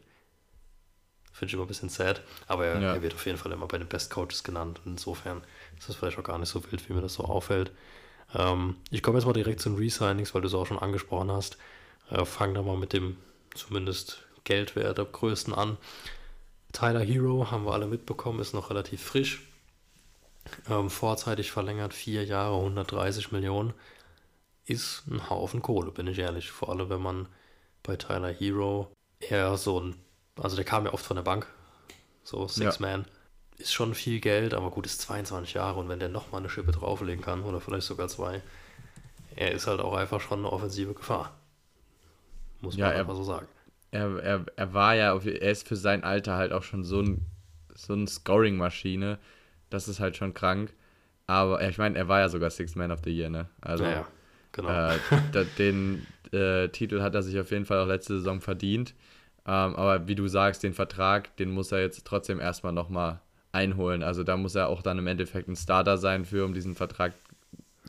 Finde 1.32 1.48
ich 1.50 1.54
immer 1.54 1.64
ein 1.64 1.68
bisschen 1.68 1.88
sad. 1.88 2.22
Aber 2.48 2.66
er, 2.66 2.80
Ja. 2.80 2.94
er 2.94 3.02
wird 3.02 3.14
auf 3.14 3.24
jeden 3.26 3.38
Fall 3.38 3.52
immer 3.52 3.66
bei 3.66 3.78
den 3.78 3.88
Best 3.88 4.10
Coaches 4.10 4.42
genannt. 4.42 4.80
Und 4.84 4.92
insofern 4.92 5.42
ist 5.78 5.88
das 5.88 5.96
vielleicht 5.96 6.18
auch 6.18 6.24
gar 6.24 6.38
nicht 6.38 6.48
so 6.48 6.62
wild, 6.70 6.88
wie 6.88 6.92
mir 6.92 7.00
das 7.02 7.14
so 7.14 7.24
auffällt. 7.24 7.70
Ähm, 8.34 8.76
ich 8.90 9.02
komme 9.02 9.18
jetzt 9.18 9.26
mal 9.26 9.32
direkt 9.32 9.60
zu 9.60 9.70
den 9.70 9.78
Resignings, 9.78 10.34
weil 10.34 10.42
du 10.42 10.48
es 10.48 10.54
auch 10.54 10.66
schon 10.66 10.78
angesprochen 10.78 11.30
hast. 11.30 11.56
Äh, 12.10 12.24
Fangen 12.24 12.54
da 12.54 12.62
mal 12.62 12.76
mit 12.76 12.92
dem 12.92 13.16
zumindest 13.54 14.24
Geldwert 14.44 14.98
am 14.98 15.10
größten 15.10 15.54
an. 15.54 15.76
Tyler 16.72 17.00
Hero 17.00 17.50
haben 17.50 17.64
wir 17.64 17.72
alle 17.72 17.86
mitbekommen, 17.86 18.40
ist 18.40 18.54
noch 18.54 18.70
relativ 18.70 19.02
frisch. 19.02 19.42
Ähm, 20.68 20.90
vorzeitig 20.90 21.50
verlängert, 21.52 21.94
vier 21.94 22.24
Jahre, 22.24 22.56
130 22.56 23.30
Millionen. 23.32 23.72
Ist 24.66 25.04
ein 25.08 25.28
Haufen 25.28 25.62
Kohle, 25.62 25.90
bin 25.90 26.06
ich 26.06 26.18
ehrlich. 26.18 26.50
Vor 26.50 26.68
allem, 26.70 26.88
wenn 26.90 27.02
man 27.02 27.28
bei 27.82 27.96
Tyler 27.96 28.32
Hero 28.32 28.92
eher 29.20 29.56
so 29.56 29.80
ein, 29.80 29.96
also 30.36 30.56
der 30.56 30.64
kam 30.64 30.84
ja 30.86 30.92
oft 30.92 31.04
von 31.04 31.16
der 31.16 31.22
Bank, 31.24 31.46
so 32.24 32.48
Six 32.48 32.78
Ja. 32.78 32.86
Man. 32.88 33.06
Ist 33.58 33.72
schon 33.74 33.94
viel 33.94 34.20
Geld, 34.20 34.54
aber 34.54 34.70
gut, 34.70 34.86
ist 34.86 35.00
22 35.02 35.54
Jahre 35.54 35.80
und 35.80 35.88
wenn 35.88 36.00
der 36.00 36.08
nochmal 36.08 36.40
eine 36.40 36.50
Schippe 36.50 36.72
drauflegen 36.72 37.22
kann, 37.24 37.42
oder 37.44 37.60
vielleicht 37.60 37.86
sogar 37.86 38.08
zwei, 38.08 38.42
er 39.36 39.52
ist 39.52 39.66
halt 39.66 39.80
auch 39.80 39.94
einfach 39.94 40.20
schon 40.20 40.40
eine 40.40 40.52
offensive 40.52 40.94
Gefahr. 40.94 41.34
Muss 42.60 42.76
Ja, 42.76 42.86
man 42.86 42.94
er- 42.94 43.00
einfach 43.00 43.16
so 43.16 43.24
sagen. 43.24 43.48
er, 43.92 44.18
er, 44.22 44.46
er 44.56 44.74
war 44.74 44.94
ja, 44.94 45.16
er 45.16 45.50
ist 45.50 45.66
für 45.68 45.76
sein 45.76 46.04
Alter 46.04 46.36
halt 46.36 46.52
auch 46.52 46.62
schon 46.62 46.84
so 46.84 47.00
ein, 47.02 47.26
so 47.74 47.94
ein 47.94 48.06
Scoring-Maschine. 48.06 49.18
Das 49.70 49.88
ist 49.88 50.00
halt 50.00 50.16
schon 50.16 50.34
krank. 50.34 50.72
Aber 51.26 51.66
ich 51.68 51.78
meine, 51.78 51.98
er 51.98 52.08
war 52.08 52.20
ja 52.20 52.28
sogar 52.28 52.50
Sixth 52.50 52.76
Man 52.76 52.92
of 52.92 53.00
the 53.04 53.10
Year, 53.16 53.30
ne? 53.30 53.48
Also 53.60 53.84
ja, 53.84 53.90
ja, 53.90 54.08
genau. 54.52 54.90
äh, 54.90 54.98
den 55.58 56.06
äh, 56.32 56.68
Titel 56.68 57.00
hat 57.02 57.14
er 57.14 57.22
sich 57.22 57.38
auf 57.38 57.50
jeden 57.50 57.64
Fall 57.64 57.78
auch 57.80 57.86
letzte 57.86 58.16
Saison 58.18 58.40
verdient. 58.40 58.94
Ähm, 59.46 59.74
aber 59.76 60.06
wie 60.06 60.14
du 60.14 60.28
sagst, 60.28 60.62
den 60.62 60.74
Vertrag, 60.74 61.36
den 61.36 61.50
muss 61.50 61.72
er 61.72 61.80
jetzt 61.80 62.04
trotzdem 62.04 62.40
erstmal 62.40 62.72
nochmal 62.72 63.20
einholen. 63.52 64.02
Also 64.02 64.22
da 64.22 64.36
muss 64.36 64.54
er 64.54 64.68
auch 64.68 64.82
dann 64.82 64.98
im 64.98 65.06
Endeffekt 65.06 65.48
ein 65.48 65.56
Starter 65.56 65.98
sein 65.98 66.24
für, 66.24 66.44
um 66.44 66.54
diesen 66.54 66.74
Vertrag 66.74 67.12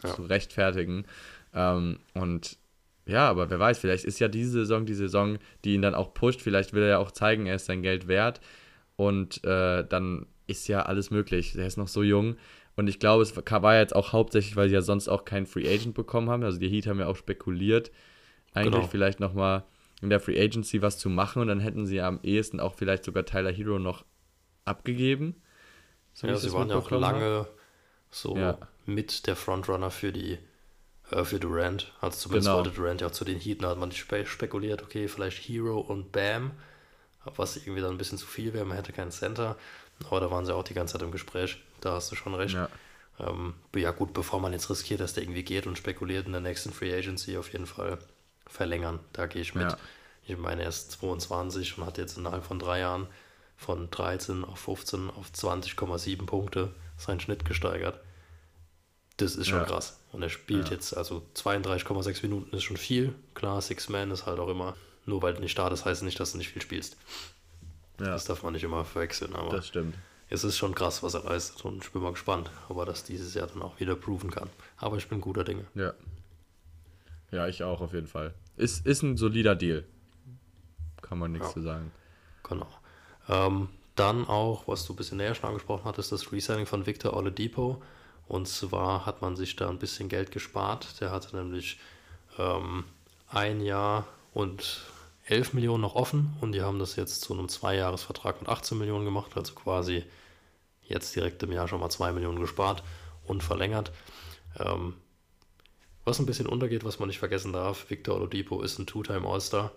Ja. 0.03 0.15
zu 0.15 0.23
rechtfertigen. 0.23 1.05
Ähm, 1.53 1.99
und 2.13 2.57
ja, 3.05 3.29
aber 3.29 3.49
wer 3.49 3.59
weiß, 3.59 3.79
vielleicht 3.79 4.05
ist 4.05 4.19
ja 4.19 4.27
diese 4.27 4.51
Saison 4.51 4.85
die 4.85 4.93
Saison, 4.93 5.37
die 5.65 5.73
ihn 5.73 5.81
dann 5.81 5.95
auch 5.95 6.13
pusht. 6.13 6.41
Vielleicht 6.41 6.73
will 6.73 6.83
er 6.83 6.89
ja 6.89 6.97
auch 6.97 7.11
zeigen, 7.11 7.45
er 7.45 7.55
ist 7.55 7.65
sein 7.65 7.81
Geld 7.81 8.07
wert. 8.07 8.41
Und 8.95 9.43
äh, 9.43 9.83
dann 9.87 10.25
ist 10.47 10.67
ja 10.67 10.83
alles 10.83 11.11
möglich. 11.11 11.55
Er 11.55 11.65
ist 11.67 11.77
noch 11.77 11.87
so 11.87 12.03
jung. 12.03 12.37
Und 12.75 12.87
ich 12.87 12.99
glaube, 12.99 13.23
es 13.23 13.35
war 13.35 13.75
jetzt 13.77 13.95
auch 13.95 14.13
hauptsächlich, 14.13 14.55
weil 14.55 14.69
sie 14.69 14.75
ja 14.75 14.81
sonst 14.81 15.07
auch 15.09 15.25
keinen 15.25 15.45
Free 15.45 15.67
Agent 15.67 15.93
bekommen 15.93 16.29
haben. 16.29 16.43
Also 16.43 16.57
die 16.59 16.69
Heat 16.69 16.87
haben 16.87 16.99
ja 16.99 17.07
auch 17.07 17.15
spekuliert, 17.17 17.91
eigentlich 18.53 18.73
Genau. 18.73 18.87
vielleicht 18.87 19.19
nochmal 19.19 19.63
in 20.01 20.09
der 20.09 20.19
Free 20.19 20.39
Agency 20.41 20.81
was 20.81 20.97
zu 20.97 21.09
machen. 21.09 21.41
Und 21.41 21.47
dann 21.49 21.59
hätten 21.59 21.85
sie 21.85 22.01
am 22.01 22.19
ehesten 22.23 22.59
auch 22.59 22.73
vielleicht 22.75 23.03
sogar 23.03 23.25
Tyler 23.25 23.51
Hero 23.51 23.77
noch 23.79 24.05
abgegeben. 24.65 25.35
So 26.13 26.27
Ja, 26.27 26.35
sie 26.37 26.51
waren 26.53 26.69
ja 26.69 26.77
auch 26.77 26.91
lange 26.91 27.47
so 28.09 28.35
Ja. 28.37 28.57
mit 28.85 29.27
der 29.27 29.35
Frontrunner 29.35 29.91
für 29.91 30.11
die 30.11 30.37
äh, 31.11 31.23
für 31.23 31.39
Durant. 31.39 31.93
Also 31.99 32.17
zumindest 32.17 32.47
Genau. 32.47 32.57
wollte 32.57 32.71
Durant 32.71 33.01
ja 33.01 33.07
auch 33.07 33.11
zu 33.11 33.25
den 33.25 33.39
Heat, 33.39 33.63
da 33.63 33.69
hat 33.69 33.77
man 33.77 33.91
spe 33.91 34.25
spekuliert, 34.25 34.81
okay, 34.81 35.07
vielleicht 35.07 35.37
Hero 35.47 35.79
und 35.79 36.11
Bam, 36.11 36.51
was 37.35 37.57
irgendwie 37.57 37.81
dann 37.81 37.91
ein 37.91 37.97
bisschen 37.97 38.17
zu 38.17 38.25
viel 38.27 38.53
wäre, 38.53 38.65
man 38.65 38.77
hätte 38.77 38.93
keinen 38.93 39.11
Center. 39.11 39.57
Aber 40.09 40.19
da 40.19 40.31
waren 40.31 40.45
sie 40.45 40.55
auch 40.55 40.63
die 40.63 40.73
ganze 40.73 40.93
Zeit 40.93 41.01
im 41.01 41.11
Gespräch, 41.11 41.57
da 41.81 41.93
hast 41.93 42.11
du 42.11 42.15
schon 42.15 42.33
recht. 42.35 42.55
Ja. 42.55 42.69
Ähm, 43.19 43.53
ja 43.75 43.91
gut, 43.91 44.13
bevor 44.13 44.39
man 44.39 44.53
jetzt 44.53 44.69
riskiert, 44.69 44.99
dass 44.99 45.13
der 45.13 45.23
irgendwie 45.23 45.43
geht 45.43 45.67
und 45.67 45.77
spekuliert 45.77 46.25
in 46.25 46.31
der 46.31 46.41
nächsten 46.41 46.71
Free 46.71 46.93
Agency 46.93 47.37
auf 47.37 47.51
jeden 47.51 47.65
Fall 47.67 47.99
verlängern. 48.47 48.99
Da 49.13 49.25
gehe 49.27 49.41
ich 49.41 49.53
mit. 49.55 49.63
Ja. 49.69 49.77
Ich 50.27 50.37
meine, 50.37 50.63
er 50.63 50.69
ist 50.69 50.91
22 50.91 51.77
und 51.77 51.85
hat 51.85 51.97
jetzt 51.97 52.17
innerhalb 52.17 52.43
von 52.43 52.59
drei 52.59 52.79
Jahren 52.79 53.07
von 53.57 53.91
13 53.91 54.43
auf 54.43 54.59
15 54.59 55.09
auf 55.11 55.27
20,7 55.31 56.25
Punkte 56.25 56.73
seinen 56.97 57.19
Schnitt 57.19 57.45
gesteigert. 57.45 57.99
Das 59.17 59.35
ist 59.35 59.47
schon 59.47 59.59
Ja. 59.59 59.65
krass. 59.65 59.99
Und 60.11 60.23
er 60.23 60.29
spielt 60.29 60.69
Ja. 60.69 60.73
jetzt, 60.75 60.95
also 60.97 61.23
32,6 61.35 62.23
Minuten 62.23 62.55
ist 62.55 62.63
schon 62.63 62.77
viel. 62.77 63.13
Klar, 63.35 63.61
Six 63.61 63.89
Man 63.89 64.09
ist 64.11 64.25
halt 64.25 64.39
auch 64.39 64.49
immer, 64.49 64.75
nur 65.05 65.21
weil 65.21 65.33
du 65.35 65.41
nicht 65.41 65.51
startest, 65.51 65.85
heißt 65.85 66.01
nicht, 66.03 66.19
dass 66.19 66.31
du 66.31 66.37
nicht 66.39 66.49
viel 66.49 66.61
spielst. 66.61 66.97
Ja, 68.01 68.11
Das 68.13 68.25
darf 68.25 68.43
man 68.43 68.53
nicht 68.53 68.63
immer 68.63 68.83
verwechseln, 68.85 69.35
aber 69.35 69.49
das 69.49 69.67
stimmt. 69.67 69.95
es 70.29 70.43
ist 70.43 70.57
schon 70.57 70.73
krass, 70.75 71.03
was 71.03 71.13
er 71.13 71.23
leistet 71.23 71.63
und 71.65 71.83
ich 71.83 71.91
bin 71.91 72.01
mal 72.01 72.11
gespannt, 72.11 72.49
ob 72.69 72.77
er 72.77 72.85
das 72.85 73.03
dieses 73.03 73.33
Jahr 73.33 73.47
dann 73.47 73.61
auch 73.61 73.79
wieder 73.79 73.95
proven 73.95 74.31
kann. 74.31 74.49
Aber 74.77 74.97
ich 74.97 75.07
bin 75.07 75.21
guter 75.21 75.43
Dinge. 75.43 75.65
Ja. 75.75 75.93
Ja, 77.31 77.47
ich 77.47 77.63
auch 77.63 77.79
auf 77.81 77.93
jeden 77.93 78.07
Fall. 78.07 78.33
Ist, 78.57 78.85
ist 78.85 79.03
ein 79.03 79.15
solider 79.17 79.55
Deal. 79.55 79.85
Kann 81.01 81.17
man 81.19 81.31
nichts 81.31 81.47
Ja. 81.49 81.53
zu 81.53 81.61
sagen. 81.61 81.91
Genau. 82.43 82.67
Ähm, 83.29 83.69
dann 83.95 84.25
auch, 84.27 84.67
was 84.67 84.85
du 84.85 84.93
ein 84.93 84.95
bisschen 84.95 85.17
näher 85.17 85.35
schon 85.35 85.49
angesprochen 85.49 85.85
hattest, 85.85 86.11
das 86.11 86.31
Reselling 86.31 86.65
von 86.65 86.85
Victor 86.85 87.13
Oladipo. 87.15 87.81
Und 88.27 88.47
zwar 88.47 89.05
hat 89.05 89.21
man 89.21 89.35
sich 89.35 89.55
da 89.55 89.69
ein 89.69 89.79
bisschen 89.79 90.09
Geld 90.09 90.31
gespart. 90.31 90.99
Der 91.01 91.11
hatte 91.11 91.35
nämlich 91.35 91.79
ähm, 92.37 92.85
ein 93.29 93.61
Jahr 93.61 94.07
und 94.33 94.81
11 95.25 95.53
Millionen 95.53 95.81
noch 95.81 95.95
offen 95.95 96.35
und 96.41 96.51
die 96.53 96.61
haben 96.61 96.79
das 96.79 96.95
jetzt 96.95 97.21
zu 97.21 97.33
einem 97.33 97.49
Zweijahresvertrag 97.49 98.41
mit 98.41 98.49
18 98.49 98.77
Millionen 98.77 99.05
gemacht, 99.05 99.31
also 99.35 99.53
quasi 99.53 100.03
jetzt 100.81 101.15
direkt 101.15 101.41
im 101.43 101.51
Jahr 101.51 101.67
schon 101.67 101.79
mal 101.79 101.89
2 101.89 102.11
Millionen 102.11 102.39
gespart 102.39 102.83
und 103.25 103.43
verlängert. 103.43 103.91
Ähm, 104.59 104.95
Was 106.03 106.19
ein 106.19 106.25
bisschen 106.25 106.47
untergeht, 106.47 106.83
was 106.83 106.99
man 106.99 107.07
nicht 107.07 107.19
vergessen 107.19 107.53
darf, 107.53 107.89
Victor 107.89 108.15
Oladipo 108.15 108.61
ist 108.61 108.79
ein 108.79 108.87
Two-Time 108.87 109.27
All-Star. 109.27 109.71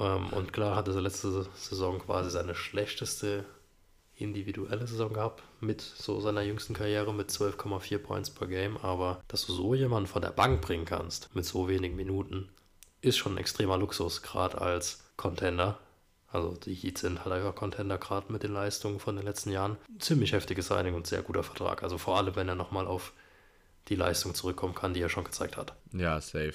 Ähm, 0.00 0.28
und 0.30 0.52
klar 0.52 0.74
hatte 0.76 0.92
er 0.92 1.02
letzte 1.02 1.46
Saison 1.54 1.98
quasi 1.98 2.30
seine 2.30 2.54
schlechteste 2.54 3.44
individuelle 4.16 4.86
Saison 4.86 5.12
gehabt 5.12 5.42
mit 5.60 5.82
so 5.82 6.20
seiner 6.20 6.40
jüngsten 6.40 6.72
Karriere 6.72 7.12
mit 7.12 7.30
12,4 7.30 7.98
Points 7.98 8.30
per 8.30 8.46
Game. 8.46 8.78
Aber 8.78 9.20
dass 9.28 9.46
du 9.46 9.52
so 9.52 9.74
jemanden 9.74 10.06
von 10.08 10.22
der 10.22 10.30
Bank 10.30 10.62
bringen 10.62 10.86
kannst 10.86 11.34
mit 11.34 11.44
so 11.44 11.68
wenigen 11.68 11.96
Minuten, 11.96 12.48
ist 13.06 13.16
schon 13.16 13.34
ein 13.34 13.38
extremer 13.38 13.78
Luxus, 13.78 14.22
gerade 14.22 14.60
als 14.60 15.04
Contender. 15.16 15.78
Also 16.32 16.54
die 16.54 16.74
Heats 16.74 17.00
sind 17.02 17.24
halt 17.24 17.32
einfach 17.34 17.54
Contender, 17.54 17.98
gerade 17.98 18.32
mit 18.32 18.42
den 18.42 18.52
Leistungen 18.52 18.98
von 19.00 19.16
den 19.16 19.24
letzten 19.24 19.50
Jahren. 19.52 19.76
Ziemlich 19.98 20.32
heftiges 20.32 20.66
Signing 20.68 20.94
und 20.94 21.06
sehr 21.06 21.22
guter 21.22 21.42
Vertrag. 21.42 21.82
Also 21.82 21.98
vor 21.98 22.16
allem, 22.18 22.36
wenn 22.36 22.48
er 22.48 22.54
nochmal 22.56 22.86
auf 22.86 23.12
die 23.88 23.94
Leistung 23.94 24.34
zurückkommen 24.34 24.74
kann, 24.74 24.92
die 24.92 25.00
er 25.00 25.08
schon 25.08 25.24
gezeigt 25.24 25.56
hat. 25.56 25.74
Ja, 25.92 26.20
safe. 26.20 26.54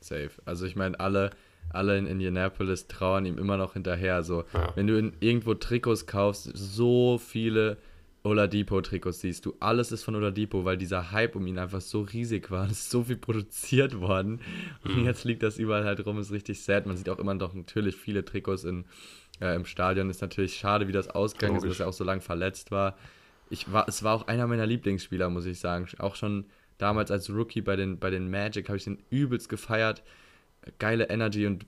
Safe. 0.00 0.30
Also 0.44 0.66
ich 0.66 0.76
meine, 0.76 1.00
alle, 1.00 1.30
alle 1.70 1.96
in 1.98 2.06
Indianapolis 2.06 2.86
trauern 2.86 3.24
ihm 3.24 3.38
immer 3.38 3.56
noch 3.56 3.72
hinterher. 3.72 4.22
So, 4.22 4.44
Ja. 4.52 4.72
wenn 4.76 4.86
du 4.86 4.98
in 4.98 5.14
irgendwo 5.20 5.54
Trikots 5.54 6.06
kaufst, 6.06 6.50
so 6.54 7.18
viele 7.18 7.78
Oladipo-Trikots 8.26 9.20
siehst 9.20 9.46
du, 9.46 9.56
alles 9.60 9.92
ist 9.92 10.04
von 10.04 10.14
Oladipo, 10.14 10.64
weil 10.64 10.76
dieser 10.76 11.12
Hype 11.12 11.36
um 11.36 11.46
ihn 11.46 11.58
einfach 11.58 11.80
so 11.80 12.02
riesig 12.02 12.50
war. 12.50 12.66
Es 12.70 12.72
ist 12.80 12.90
so 12.90 13.04
viel 13.04 13.16
produziert 13.16 14.00
worden. 14.00 14.40
Und 14.84 15.04
jetzt 15.04 15.24
liegt 15.24 15.42
das 15.42 15.58
überall 15.58 15.84
halt 15.84 16.04
rum, 16.04 16.18
ist 16.18 16.32
richtig 16.32 16.62
sad. 16.62 16.86
Man 16.86 16.96
sieht 16.96 17.08
auch 17.08 17.18
immer 17.18 17.34
noch 17.34 17.54
natürlich 17.54 17.96
viele 17.96 18.24
Trikots 18.24 18.64
in, 18.64 18.84
äh, 19.40 19.54
im 19.54 19.64
Stadion. 19.64 20.10
Ist 20.10 20.20
natürlich 20.22 20.56
schade, 20.56 20.88
wie 20.88 20.92
das 20.92 21.08
ausgegangen 21.08 21.56
ist, 21.56 21.64
dass 21.66 21.80
er 21.80 21.88
auch 21.88 21.92
so 21.92 22.04
lange 22.04 22.20
verletzt 22.20 22.70
war. 22.70 22.96
Ich 23.48 23.72
war. 23.72 23.88
Es 23.88 24.02
war 24.02 24.14
auch 24.14 24.26
einer 24.26 24.46
meiner 24.46 24.66
Lieblingsspieler, 24.66 25.30
muss 25.30 25.46
ich 25.46 25.60
sagen. 25.60 25.86
Auch 25.98 26.16
schon 26.16 26.46
damals 26.78 27.10
als 27.10 27.30
Rookie 27.30 27.60
bei 27.62 27.76
den, 27.76 27.98
bei 27.98 28.10
den 28.10 28.28
Magic 28.30 28.68
habe 28.68 28.76
ich 28.76 28.84
den 28.84 28.98
übelst 29.10 29.48
gefeiert. 29.48 30.02
Geile 30.78 31.08
Energy 31.10 31.46
und 31.46 31.64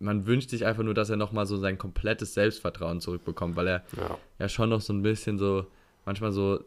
man 0.00 0.26
wünscht 0.26 0.50
sich 0.50 0.64
einfach 0.66 0.82
nur, 0.82 0.94
dass 0.94 1.10
er 1.10 1.16
nochmal 1.16 1.46
so 1.46 1.56
sein 1.58 1.78
komplettes 1.78 2.34
Selbstvertrauen 2.34 3.00
zurückbekommt, 3.00 3.54
weil 3.54 3.68
er 3.68 3.84
Ja. 3.96 4.18
ja 4.38 4.48
schon 4.48 4.70
noch 4.70 4.80
so 4.80 4.92
ein 4.92 5.02
bisschen 5.02 5.38
so, 5.38 5.66
manchmal 6.04 6.32
so, 6.32 6.64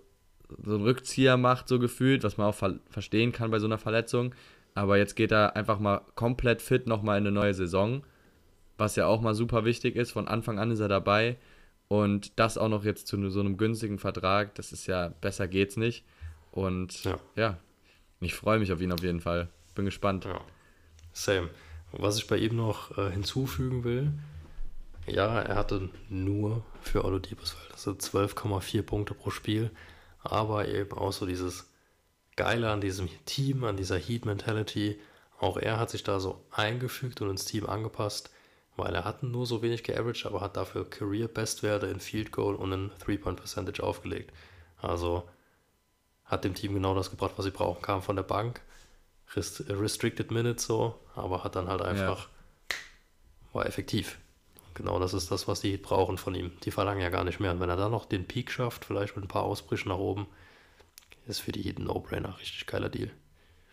so 0.63 0.75
einen 0.75 0.83
Rückzieher 0.83 1.37
macht, 1.37 1.67
so 1.67 1.79
gefühlt, 1.79 2.23
was 2.23 2.37
man 2.37 2.47
auch 2.47 2.55
ver 2.55 2.79
verstehen 2.89 3.31
kann 3.31 3.51
bei 3.51 3.59
so 3.59 3.65
einer 3.65 3.77
Verletzung. 3.77 4.33
Aber 4.75 4.97
jetzt 4.97 5.15
geht 5.15 5.31
er 5.31 5.55
einfach 5.55 5.79
mal 5.79 6.01
komplett 6.15 6.61
fit 6.61 6.87
nochmal 6.87 7.17
in 7.19 7.27
eine 7.27 7.31
neue 7.33 7.53
Saison, 7.53 8.03
was 8.77 8.95
ja 8.95 9.05
auch 9.05 9.21
mal 9.21 9.35
super 9.35 9.65
wichtig 9.65 9.95
ist. 9.95 10.11
Von 10.11 10.27
Anfang 10.27 10.57
an 10.59 10.71
ist 10.71 10.79
er 10.79 10.87
dabei. 10.87 11.37
Und 11.89 12.39
das 12.39 12.57
auch 12.57 12.69
noch 12.69 12.85
jetzt 12.85 13.07
zu 13.07 13.29
so 13.29 13.39
einem 13.39 13.57
günstigen 13.57 13.99
Vertrag, 13.99 14.55
das 14.55 14.71
ist 14.71 14.87
ja, 14.87 15.09
besser 15.21 15.47
geht's 15.47 15.77
nicht. 15.77 16.05
Und 16.51 17.03
Ja. 17.03 17.19
ja, 17.35 17.57
ich 18.19 18.33
freue 18.33 18.57
mich 18.57 18.71
auf 18.71 18.81
ihn 18.81 18.91
auf 18.91 19.03
jeden 19.03 19.19
Fall. 19.19 19.49
Bin 19.75 19.85
gespannt. 19.85 20.25
Ja, 20.25 20.41
same. 21.11 21.49
Was 21.91 22.17
ich 22.17 22.25
bei 22.27 22.37
ihm 22.37 22.55
noch 22.55 22.97
äh, 22.97 23.11
hinzufügen 23.11 23.83
will, 23.83 24.11
ja, 25.07 25.41
er 25.41 25.55
hatte 25.55 25.89
nur 26.09 26.63
für 26.81 27.03
Oladipo's 27.03 27.51
Verhältnisse 27.51 27.91
12,4 27.91 28.81
Punkte 28.83 29.13
pro 29.13 29.29
Spiel, 29.29 29.71
aber 30.21 30.67
eben 30.67 30.93
auch 30.93 31.11
so 31.11 31.25
dieses 31.25 31.69
Geile 32.35 32.71
an 32.71 32.81
diesem 32.81 33.09
Team, 33.25 33.63
an 33.63 33.77
dieser 33.77 33.97
Heat-Mentality. 33.97 34.99
Auch 35.39 35.57
er 35.57 35.77
hat 35.79 35.89
sich 35.89 36.03
da 36.03 36.19
so 36.19 36.43
eingefügt 36.51 37.21
und 37.21 37.29
ins 37.29 37.45
Team 37.45 37.67
angepasst, 37.67 38.31
weil 38.75 38.95
er 38.95 39.03
hat 39.03 39.23
nur 39.23 39.45
so 39.45 39.61
wenig 39.61 39.83
geaveraged, 39.83 40.25
aber 40.25 40.41
hat 40.41 40.57
dafür 40.57 40.89
Career-Bestwerte 40.89 41.87
in 41.87 41.99
Field 41.99 42.31
Goal 42.31 42.55
und 42.55 42.71
in 42.71 42.91
Three-Point-Percentage 42.99 43.83
aufgelegt. 43.83 44.31
Also 44.81 45.29
hat 46.25 46.43
dem 46.43 46.55
Team 46.55 46.73
genau 46.73 46.95
das 46.95 47.11
gebracht, 47.11 47.33
was 47.35 47.45
sie 47.45 47.51
brauchen. 47.51 47.81
Kam 47.81 48.01
von 48.01 48.15
der 48.15 48.23
Bank, 48.23 48.61
rest 49.35 49.65
restricted 49.69 50.31
Minutes 50.31 50.65
so, 50.65 50.99
aber 51.15 51.43
hat 51.43 51.55
dann 51.55 51.67
halt 51.67 51.81
einfach, 51.81 52.29
war 53.51 53.65
effektiv. 53.65 54.17
Genau 54.73 54.99
das 54.99 55.13
ist 55.13 55.31
das, 55.31 55.47
was 55.47 55.61
die 55.61 55.71
Heat 55.71 55.83
brauchen 55.83 56.17
von 56.17 56.35
ihm. 56.35 56.51
Die 56.63 56.71
verlangen 56.71 57.01
ja 57.01 57.09
gar 57.09 57.23
nicht 57.23 57.39
mehr. 57.39 57.51
Und 57.51 57.59
wenn 57.59 57.69
er 57.69 57.77
dann 57.77 57.91
noch 57.91 58.05
den 58.05 58.27
Peak 58.27 58.51
schafft, 58.51 58.85
vielleicht 58.85 59.15
mit 59.15 59.25
ein 59.25 59.29
paar 59.29 59.43
Ausbrüchen 59.43 59.89
nach 59.89 59.97
oben, 59.97 60.27
ist 61.27 61.39
für 61.41 61.51
die 61.51 61.61
Heat 61.61 61.79
ein 61.79 61.85
No-Brainer. 61.85 62.37
Richtig 62.39 62.65
geiler 62.65 62.89
Deal. 62.89 63.11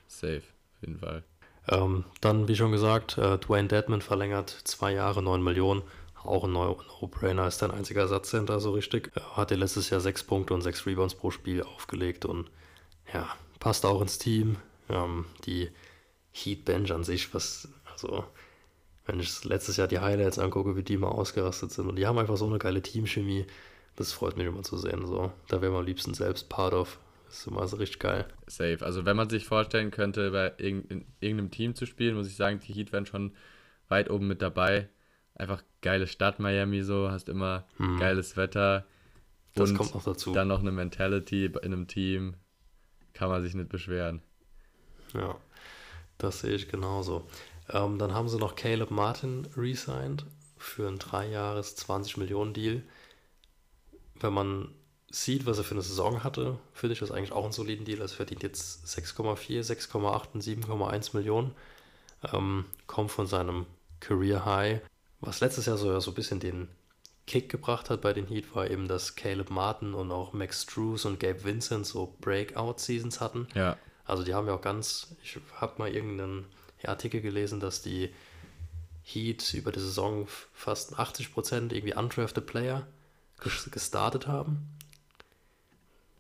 Safe, 0.07 0.43
auf 0.77 0.83
jeden 0.83 0.99
Fall. 0.99 1.25
Ähm, 1.69 2.05
dann, 2.21 2.49
wie 2.49 2.57
schon 2.57 2.73
gesagt, 2.73 3.19
äh, 3.19 3.39
Dwayne 3.39 3.69
Dedman 3.69 4.03
verlängert 4.03 4.51
zwei 4.65 4.93
Jahre, 4.93 5.23
9 5.23 5.43
Millionen. 5.43 5.83
Auch 6.23 6.45
ein 6.45 6.53
No- 6.53 6.81
No-Brainer, 7.01 7.47
ist 7.47 7.63
dein 7.63 7.71
einziger 7.71 8.03
Ersatzcenter 8.03 8.61
so 8.61 8.73
richtig. 8.73 9.13
Äh, 9.17 9.21
hat 9.21 9.51
er 9.51 9.57
letztes 9.57 9.91
Jahr 9.91 10.01
sechs 10.01 10.23
Punkte 10.25 10.55
und 10.55 10.63
sechs 10.63 10.87
Rebounds 10.87 11.15
pro 11.15 11.31
Spiel 11.31 11.63
aufgelegt 11.63 12.25
und 12.25 12.51
ja, 13.13 13.29
passt 13.59 13.87
auch 13.87 14.01
ins 14.03 14.19
Team. 14.19 14.57
Ähm, 14.89 15.27
die 15.47 15.71
Heat 16.33 16.65
Bench 16.65 16.93
an 16.93 17.05
sich, 17.05 17.35
was, 17.35 17.69
also, 17.93 18.25
wenn 19.11 19.19
ich 19.19 19.45
letztes 19.45 19.77
Jahr 19.77 19.89
die 19.89 19.99
Highlights 19.99 20.39
angucke, 20.39 20.77
wie 20.77 20.85
die 20.85 20.97
mal 20.97 21.09
ausgerastet 21.09 21.73
sind 21.73 21.89
und 21.89 21.97
die 21.97 22.07
haben 22.07 22.19
einfach 22.19 22.37
so 22.37 22.47
eine 22.47 22.59
geile 22.59 22.81
Teamchemie. 22.81 23.45
Das 23.97 24.13
freut 24.13 24.37
mich 24.37 24.47
immer 24.47 24.63
zu 24.63 24.77
sehen. 24.79 25.05
So. 25.05 25.33
Da 25.49 25.61
wäre 25.61 25.73
man 25.73 25.81
am 25.81 25.87
liebsten 25.87 26.15
selbst 26.15 26.49
part 26.49 26.75
of. 26.75 27.01
Das 27.27 27.41
ist 27.41 27.47
immer 27.49 27.67
so 27.67 27.77
richtig 27.77 27.99
geil. 27.99 28.29
Safe. 28.47 28.79
Also 28.83 29.05
wenn 29.05 29.17
man 29.17 29.29
sich 29.29 29.47
vorstellen 29.47 29.91
könnte, 29.91 30.31
bei 30.31 30.49
in 30.59 31.05
irgendeinem 31.19 31.51
Team 31.51 31.75
zu 31.75 31.87
spielen, 31.87 32.15
muss 32.15 32.29
ich 32.29 32.37
sagen, 32.37 32.61
die 32.61 32.73
Heat 32.73 32.93
wären 32.93 33.05
schon 33.05 33.33
weit 33.89 34.11
oben 34.11 34.29
mit 34.29 34.43
dabei. 34.43 34.89
Einfach 35.35 35.63
geile 35.83 36.07
Stadt 36.07 36.39
Miami 36.39 36.83
so, 36.83 37.11
hast 37.11 37.29
immer 37.29 37.67
geiles 37.99 38.37
Wetter. 38.37 38.81
Hm. 38.81 38.85
Das 39.57 39.71
und 39.71 39.77
kommt 39.77 39.95
noch 39.95 40.05
dazu. 40.05 40.33
Dann 40.33 40.47
noch 40.47 40.61
eine 40.61 40.71
Mentality 40.71 41.47
in 41.47 41.57
einem 41.57 41.89
Team. 41.89 42.35
Kann 43.13 43.29
man 43.29 43.43
sich 43.43 43.55
nicht 43.55 43.71
beschweren. 43.71 44.23
Ja, 45.15 45.37
das 46.17 46.41
sehe 46.41 46.55
ich 46.55 46.69
genauso. 46.69 47.27
Ähm, 47.73 47.99
dann 47.99 48.15
haben 48.15 48.29
sie 48.29 48.39
noch 48.39 48.57
Caleb 48.57 48.91
Martin 48.91 49.47
resigned 49.57 50.25
für 50.57 50.89
einen 50.89 50.99
3-Jahres 50.99 51.77
20 51.77 52.17
Millionen 52.17 52.53
Deal. 52.53 52.83
Wenn 54.19 54.33
man 54.33 54.75
sieht, 55.11 55.47
was 55.47 55.59
er 55.59 55.65
für 55.65 55.75
eine 55.75 55.83
Saison 55.83 56.23
hatte, 56.23 56.59
finde 56.73 56.93
ich 56.93 57.01
das 57.01 57.11
eigentlich 57.11 57.33
auch 57.33 57.45
einen 57.45 57.53
soliden 57.53 57.85
Deal. 57.85 58.01
Also 58.01 58.17
verdient 58.17 58.43
jetzt 58.43 58.87
6,4, 58.87 59.63
6,8 59.63 60.33
und 60.35 60.43
7,1 60.43 61.17
Millionen. 61.17 61.55
Ähm, 62.33 62.67
kommt 62.87 63.11
von 63.11 63.27
seinem 63.27 63.67
Career 64.01 64.45
High. 64.45 64.81
Was 65.21 65.41
letztes 65.41 65.67
Jahr 65.67 65.77
so, 65.77 65.99
so 66.01 66.11
ein 66.11 66.15
bisschen 66.15 66.41
den 66.41 66.69
Kick 67.27 67.49
gebracht 67.49 67.91
hat 67.91 68.01
bei 68.01 68.13
den 68.13 68.27
Heat, 68.27 68.55
war 68.55 68.69
eben, 68.69 68.89
dass 68.89 69.15
Caleb 69.15 69.51
Martin 69.51 69.95
und 69.95 70.11
auch 70.11 70.33
Max 70.33 70.67
Drews 70.67 71.05
und 71.05 71.21
Gabe 71.21 71.45
Vincent 71.45 71.87
so 71.87 72.17
Breakout-Seasons 72.21 73.21
hatten. 73.21 73.47
Ja, 73.55 73.77
Also 74.05 74.25
die 74.25 74.35
haben 74.35 74.47
ja 74.47 74.55
auch 74.55 74.63
ganz, 74.63 75.15
ich 75.23 75.39
habe 75.61 75.75
mal 75.79 75.95
irgendeinen 75.95 76.47
Artikel 76.89 77.21
gelesen, 77.21 77.61
dass 77.61 77.83
die 77.83 78.13
Heat 79.03 79.55
über 79.55 79.73
die 79.73 79.81
Saison 79.81 80.27
fast 80.53 80.99
80% 80.99 81.73
irgendwie 81.73 81.95
undrafted 81.95 82.47
Player 82.47 82.87
ges- 83.41 83.71
gestartet 83.71 84.27
haben. 84.27 84.69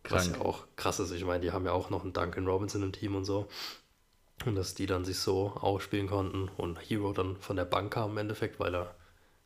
Was 0.09 0.25
krank. 0.25 0.37
ja 0.39 0.43
auch 0.45 0.65
krass 0.77 0.99
ist. 0.99 1.13
Ich 1.13 1.25
meine, 1.25 1.41
die 1.41 1.53
haben 1.53 1.67
ja 1.67 1.73
auch 1.73 1.91
noch 1.91 2.03
einen 2.03 2.13
Duncan 2.13 2.47
Robinson 2.47 2.83
im 2.83 2.93
Team 2.93 3.15
und 3.15 3.25
so. 3.25 3.49
Und 4.47 4.55
dass 4.57 4.75
die 4.75 4.87
dann 4.87 5.05
sich 5.05 5.19
so 5.19 5.49
ausspielen 5.51 6.07
konnten 6.09 6.49
und 6.57 6.77
Hero 6.79 7.13
dann 7.13 7.37
von 7.37 7.57
der 7.57 7.67
Bank 7.67 7.93
kam 7.93 8.13
im 8.13 8.19
Endeffekt, 8.19 8.59
weil 8.59 8.75
er 8.75 8.95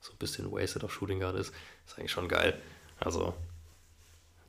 so 0.01 0.13
ein 0.13 0.19
bisschen 0.19 0.53
wasted 0.53 0.85
auf 0.85 0.93
Shooting 0.95 1.19
Guard 1.21 1.35
ist, 1.37 1.53
ist 1.87 1.99
eigentlich 1.99 2.13
schon 2.13 2.29
geil. 2.29 2.61
Also, 3.01 3.35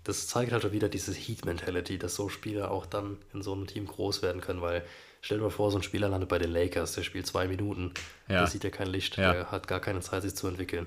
das 0.04 0.28
zeigt 0.28 0.52
halt 0.52 0.62
schon 0.62 0.72
wieder 0.72 0.88
diese 0.88 1.14
Heat-Mentality, 1.14 1.98
dass 1.98 2.14
so 2.16 2.30
Spieler 2.30 2.70
auch 2.70 2.86
dann 2.86 3.18
in 3.34 3.42
so 3.42 3.54
einem 3.54 3.66
Team 3.66 3.88
groß 3.88 4.22
werden 4.22 4.40
können, 4.42 4.62
weil 4.62 4.86
stell 5.26 5.40
dir 5.40 5.44
mal 5.46 5.50
vor, 5.50 5.72
so 5.72 5.78
ein 5.78 5.84
Spieler 5.84 6.08
landet 6.08 6.30
bei 6.30 6.38
den 6.38 6.52
Lakers, 6.52 6.94
der 6.94 7.02
spielt 7.02 7.26
zwei 7.26 7.48
Minuten, 7.48 7.92
Ja. 8.28 8.40
der 8.42 8.48
sieht 8.48 8.64
ja 8.64 8.70
kein 8.70 8.88
Licht, 8.88 9.18
Ja. 9.18 9.34
der 9.34 9.52
hat 9.52 9.68
gar 9.68 9.80
keine 9.80 10.02
Zeit, 10.02 10.22
sich 10.22 10.36
zu 10.36 10.48
entwickeln. 10.48 10.86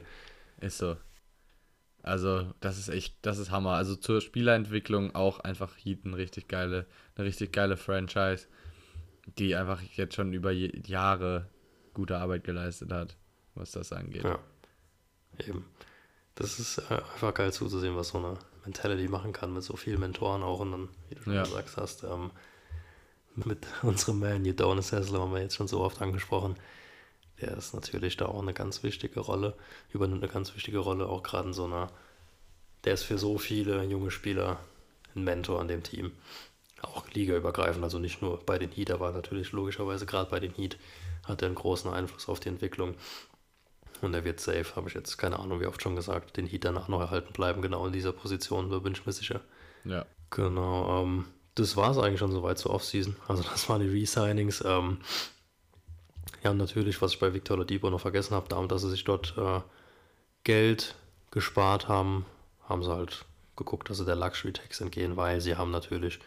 Ist 0.61 0.79
so. 0.79 0.96
Also, 2.05 2.55
das 2.61 2.79
ist 2.79 2.88
echt, 2.88 3.16
das 3.22 3.38
ist 3.38 3.51
Hammer. 3.51 3.72
Also 3.72 3.96
zur 3.96 4.20
Spielerentwicklung 4.20 5.14
auch 5.16 5.40
einfach 5.40 5.74
Heat 5.77 6.05
ein 6.05 6.14
richtig 6.14 6.46
geile, 6.48 6.87
eine 7.16 7.27
richtig 7.27 7.53
geile 7.53 7.77
Franchise, 7.77 8.46
die 9.38 9.57
einfach 9.57 9.83
jetzt 9.83 10.15
schon 10.15 10.33
über 10.33 10.52
Jahre 10.52 11.48
gute 11.94 12.17
Arbeit 12.19 12.44
geleistet 12.44 12.92
hat, 12.92 13.17
was 13.56 13.73
das 13.73 13.92
angeht. 13.92 14.23
Ja, 14.23 14.38
eben. 15.44 15.65
Das 16.37 16.60
ist 16.60 16.79
äh, 16.79 16.94
einfach 16.94 17.35
geil 17.35 17.52
zuzusehen, 17.52 17.96
was 17.96 18.10
so 18.10 18.19
eine 18.19 18.38
Mentality 18.65 19.08
machen 19.08 19.33
kann 19.33 19.52
mit 19.52 19.65
so 19.65 19.75
vielen 19.77 19.98
Mentoren 19.98 20.44
auch 20.44 20.60
und 20.60 20.71
dann, 20.71 20.88
wie 21.08 21.17
du 21.17 21.23
schon 21.25 21.35
Ja. 21.35 21.42
gesagt 21.42 21.77
hast, 21.77 22.04
ähm, 22.04 22.31
mit 23.46 23.66
unserem 23.82 24.20
Man, 24.20 24.46
Udonis 24.46 24.92
Haslem 24.92 25.20
haben 25.20 25.34
wir 25.34 25.42
jetzt 25.42 25.56
schon 25.56 25.68
so 25.68 25.80
oft 25.80 26.00
angesprochen. 26.02 26.56
Der 27.40 27.56
ist 27.56 27.72
natürlich 27.72 28.16
da 28.16 28.26
auch 28.26 28.42
eine 28.42 28.54
ganz 28.54 28.82
wichtige 28.82 29.20
Rolle, 29.20 29.56
übernimmt 29.90 30.22
eine 30.22 30.32
ganz 30.32 30.54
wichtige 30.54 30.78
Rolle, 30.78 31.08
auch 31.08 31.22
gerade 31.22 31.48
in 31.48 31.54
so 31.54 31.64
einer, 31.64 31.90
der 32.84 32.94
ist 32.94 33.04
für 33.04 33.18
so 33.18 33.38
viele 33.38 33.84
junge 33.84 34.10
Spieler 34.10 34.58
ein 35.14 35.24
Mentor 35.24 35.60
an 35.60 35.68
dem 35.68 35.82
Team. 35.82 36.12
Auch 36.82 37.08
ligaübergreifend, 37.10 37.82
also 37.82 37.98
nicht 37.98 38.22
nur 38.22 38.44
bei 38.44 38.58
den 38.58 38.70
Heat, 38.70 38.90
aber 38.90 39.12
natürlich 39.12 39.52
logischerweise 39.52 40.06
gerade 40.06 40.30
bei 40.30 40.40
den 40.40 40.52
Heat 40.52 40.78
hat 41.24 41.42
er 41.42 41.46
einen 41.46 41.54
großen 41.54 41.92
Einfluss 41.92 42.28
auf 42.28 42.40
die 42.40 42.48
Entwicklung. 42.48 42.94
Und 44.00 44.14
er 44.14 44.24
wird 44.24 44.40
safe, 44.40 44.76
habe 44.76 44.88
ich 44.88 44.94
jetzt 44.94 45.16
keine 45.16 45.38
Ahnung, 45.38 45.60
wie 45.60 45.66
oft 45.66 45.82
schon 45.82 45.96
gesagt, 45.96 46.36
den 46.36 46.46
Heat 46.46 46.64
danach 46.64 46.88
noch 46.88 47.00
erhalten 47.00 47.32
bleiben, 47.32 47.62
genau 47.62 47.86
in 47.86 47.92
dieser 47.92 48.12
Position, 48.12 48.70
da 48.70 48.78
bin 48.78 48.92
ich 48.92 49.04
mir 49.06 49.12
sicher. 49.12 49.40
Ja. 49.84 50.06
Genau, 50.30 51.02
ähm, 51.02 51.24
das 51.59 51.77
war 51.77 51.90
es 51.90 51.98
eigentlich 51.98 52.21
schon 52.21 52.33
soweit 52.33 52.59
zur 52.59 52.73
Offseason. 52.73 53.17
Also 53.27 53.42
das 53.42 53.69
waren 53.69 53.81
die 53.81 53.88
Resignings. 53.88 54.63
Ähm, 54.65 54.98
ja, 56.44 56.52
natürlich, 56.54 57.00
was 57.02 57.13
ich 57.13 57.19
bei 57.19 57.35
Victor 57.35 57.56
Oladipo 57.56 57.90
noch 57.90 58.00
vergessen 58.00 58.35
habe, 58.35 58.48
damit, 58.48 58.71
dass 58.71 58.83
sie 58.83 58.90
sich 58.90 59.04
dort 59.04 59.35
äh, 59.37 59.61
Geld 60.44 60.94
gespart 61.31 61.88
haben, 61.88 62.25
haben 62.69 62.83
sie 62.83 62.90
halt 62.90 63.25
geguckt, 63.56 63.90
dass 63.90 63.98
sie 63.98 64.04
der 64.04 64.17
Luxury 64.17 64.52
Tax 64.52 64.81
entgehen, 64.81 65.17
weil 65.17 65.40
sie 65.40 65.56
haben 65.56 65.71
natürlich 65.71 66.21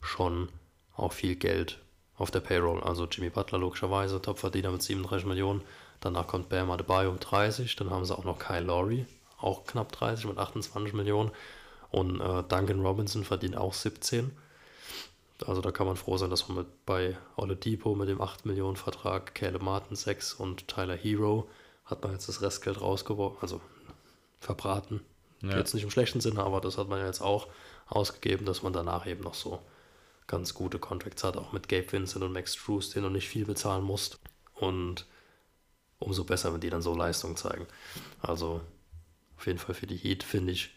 schon 0.00 0.48
auch 0.96 1.12
viel 1.12 1.36
Geld 1.36 1.78
auf 2.16 2.30
der 2.30 2.40
Payroll. 2.40 2.82
Also 2.82 3.06
Jimmy 3.06 3.30
Butler 3.30 3.58
logischerweise, 3.58 4.20
Topverdiener 4.20 4.70
mit 4.70 4.82
37 4.82 5.26
Millionen. 5.26 5.62
Danach 6.00 6.26
kommt 6.26 6.48
Bam 6.48 6.70
Adebayo 6.70 7.10
um 7.10 7.20
30. 7.20 7.76
Dann 7.76 7.90
haben 7.90 8.04
sie 8.04 8.16
auch 8.16 8.24
noch 8.24 8.38
Kyle 8.38 8.64
Lowry, 8.64 9.06
auch 9.38 9.64
knapp 9.64 9.92
30 9.92 10.26
mit 10.26 10.38
28 10.38 10.92
Millionen. 10.92 11.30
Und 11.90 12.20
äh, 12.20 12.42
Duncan 12.42 12.84
Robinson 12.84 13.22
verdient 13.24 13.56
auch 13.56 13.72
17. 13.72 14.32
Also 15.46 15.60
da 15.60 15.72
kann 15.72 15.86
man 15.86 15.96
froh 15.96 16.16
sein, 16.16 16.30
dass 16.30 16.48
man 16.48 16.58
mit 16.58 16.86
bei 16.86 17.16
Oladipo 17.36 17.94
mit 17.94 18.08
dem 18.08 18.20
8 18.20 18.46
Millionen 18.46 18.76
Vertrag, 18.76 19.34
Caleb 19.34 19.62
Martin 19.62 19.96
6 19.96 20.34
und 20.34 20.68
Tyler 20.68 20.96
Hero 20.96 21.48
hat 21.84 22.02
man 22.02 22.12
jetzt 22.12 22.28
das 22.28 22.42
Restgeld 22.42 22.80
rausgeworfen, 22.80 23.38
also 23.40 23.60
verbraten. 24.40 25.00
Ja. 25.42 25.56
Jetzt 25.56 25.74
nicht 25.74 25.82
im 25.82 25.90
schlechten 25.90 26.20
Sinne, 26.20 26.42
aber 26.42 26.60
das 26.60 26.78
hat 26.78 26.88
man 26.88 27.04
jetzt 27.04 27.20
auch 27.20 27.48
ausgegeben, 27.86 28.46
dass 28.46 28.62
man 28.62 28.72
danach 28.72 29.06
eben 29.06 29.22
noch 29.22 29.34
so 29.34 29.60
ganz 30.28 30.54
gute 30.54 30.78
Contracts 30.78 31.24
hat, 31.24 31.36
auch 31.36 31.52
mit 31.52 31.68
Gabe 31.68 31.90
Vincent 31.90 32.24
und 32.24 32.32
Max 32.32 32.54
Drews, 32.54 32.90
den 32.90 33.02
du 33.02 33.10
nicht 33.10 33.28
viel 33.28 33.44
bezahlen 33.44 33.84
musst. 33.84 34.20
Und 34.54 35.06
umso 35.98 36.24
besser, 36.24 36.52
wenn 36.52 36.60
die 36.60 36.70
dann 36.70 36.82
so 36.82 36.94
Leistung 36.94 37.36
zeigen. 37.36 37.66
Also 38.20 38.60
auf 39.36 39.46
jeden 39.46 39.58
Fall 39.58 39.74
für 39.74 39.86
die 39.86 39.96
Heat 39.96 40.22
finde 40.22 40.52
ich 40.52 40.70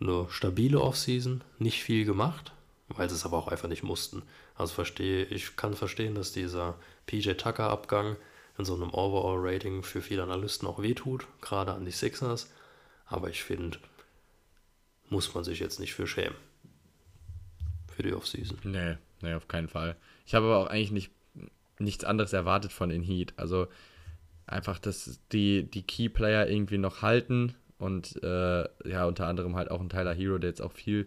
eine 0.00 0.26
stabile 0.30 0.80
Offseason, 0.80 1.42
nicht 1.58 1.82
viel 1.82 2.04
gemacht, 2.04 2.52
weil 2.88 3.08
sie 3.08 3.14
es 3.14 3.24
aber 3.24 3.36
auch 3.36 3.48
einfach 3.48 3.68
nicht 3.68 3.82
mussten. 3.82 4.22
Also 4.54 4.74
verstehe, 4.74 5.24
ich 5.24 5.56
kann 5.56 5.74
verstehen, 5.74 6.14
dass 6.14 6.32
dieser 6.32 6.76
PJ 7.06 7.32
Tucker-Abgang 7.32 8.16
in 8.56 8.64
so 8.64 8.74
einem 8.74 8.90
Overall-Rating 8.90 9.82
für 9.82 10.02
viele 10.02 10.22
Analysten 10.22 10.66
auch 10.66 10.82
wehtut, 10.82 11.26
gerade 11.40 11.72
an 11.72 11.84
die 11.84 11.92
Sixers. 11.92 12.50
Aber 13.06 13.30
ich 13.30 13.42
finde, 13.42 13.78
muss 15.08 15.34
man 15.34 15.44
sich 15.44 15.60
jetzt 15.60 15.80
nicht 15.80 15.94
für 15.94 16.06
schämen. 16.06 16.36
Für 17.94 18.02
die 18.02 18.12
Offseason. 18.12 18.58
Nee, 18.64 18.96
nee, 19.22 19.34
auf 19.34 19.48
keinen 19.48 19.68
Fall. 19.68 19.96
Ich 20.26 20.34
habe 20.34 20.46
aber 20.46 20.58
auch 20.58 20.66
eigentlich 20.66 20.90
nicht, 20.90 21.10
nichts 21.78 22.04
anderes 22.04 22.32
erwartet 22.32 22.72
von 22.72 22.90
den 22.90 23.02
Heat. 23.02 23.32
Also 23.36 23.68
einfach, 24.46 24.78
dass 24.78 25.20
die, 25.32 25.64
die 25.64 25.82
Key-Player 25.82 26.48
irgendwie 26.48 26.78
noch 26.78 27.02
halten 27.02 27.54
und 27.78 28.22
äh, 28.22 28.64
ja, 28.88 29.06
unter 29.06 29.26
anderem 29.26 29.56
halt 29.56 29.70
auch 29.70 29.80
ein 29.80 29.88
Tyler 29.88 30.14
Hero, 30.14 30.38
der 30.38 30.50
jetzt 30.50 30.62
auch 30.62 30.72
viel, 30.72 31.06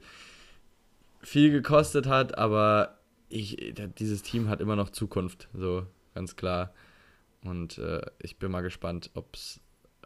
viel 1.21 1.51
gekostet 1.51 2.07
hat, 2.07 2.37
aber 2.37 2.99
ich, 3.29 3.73
dieses 3.97 4.23
Team 4.23 4.49
hat 4.49 4.61
immer 4.61 4.75
noch 4.75 4.89
Zukunft, 4.89 5.47
so 5.53 5.85
ganz 6.13 6.35
klar. 6.35 6.73
Und 7.43 7.77
äh, 7.77 8.01
ich 8.19 8.37
bin 8.37 8.51
mal 8.51 8.61
gespannt, 8.61 9.11
ob 9.13 9.35
es, 9.35 9.59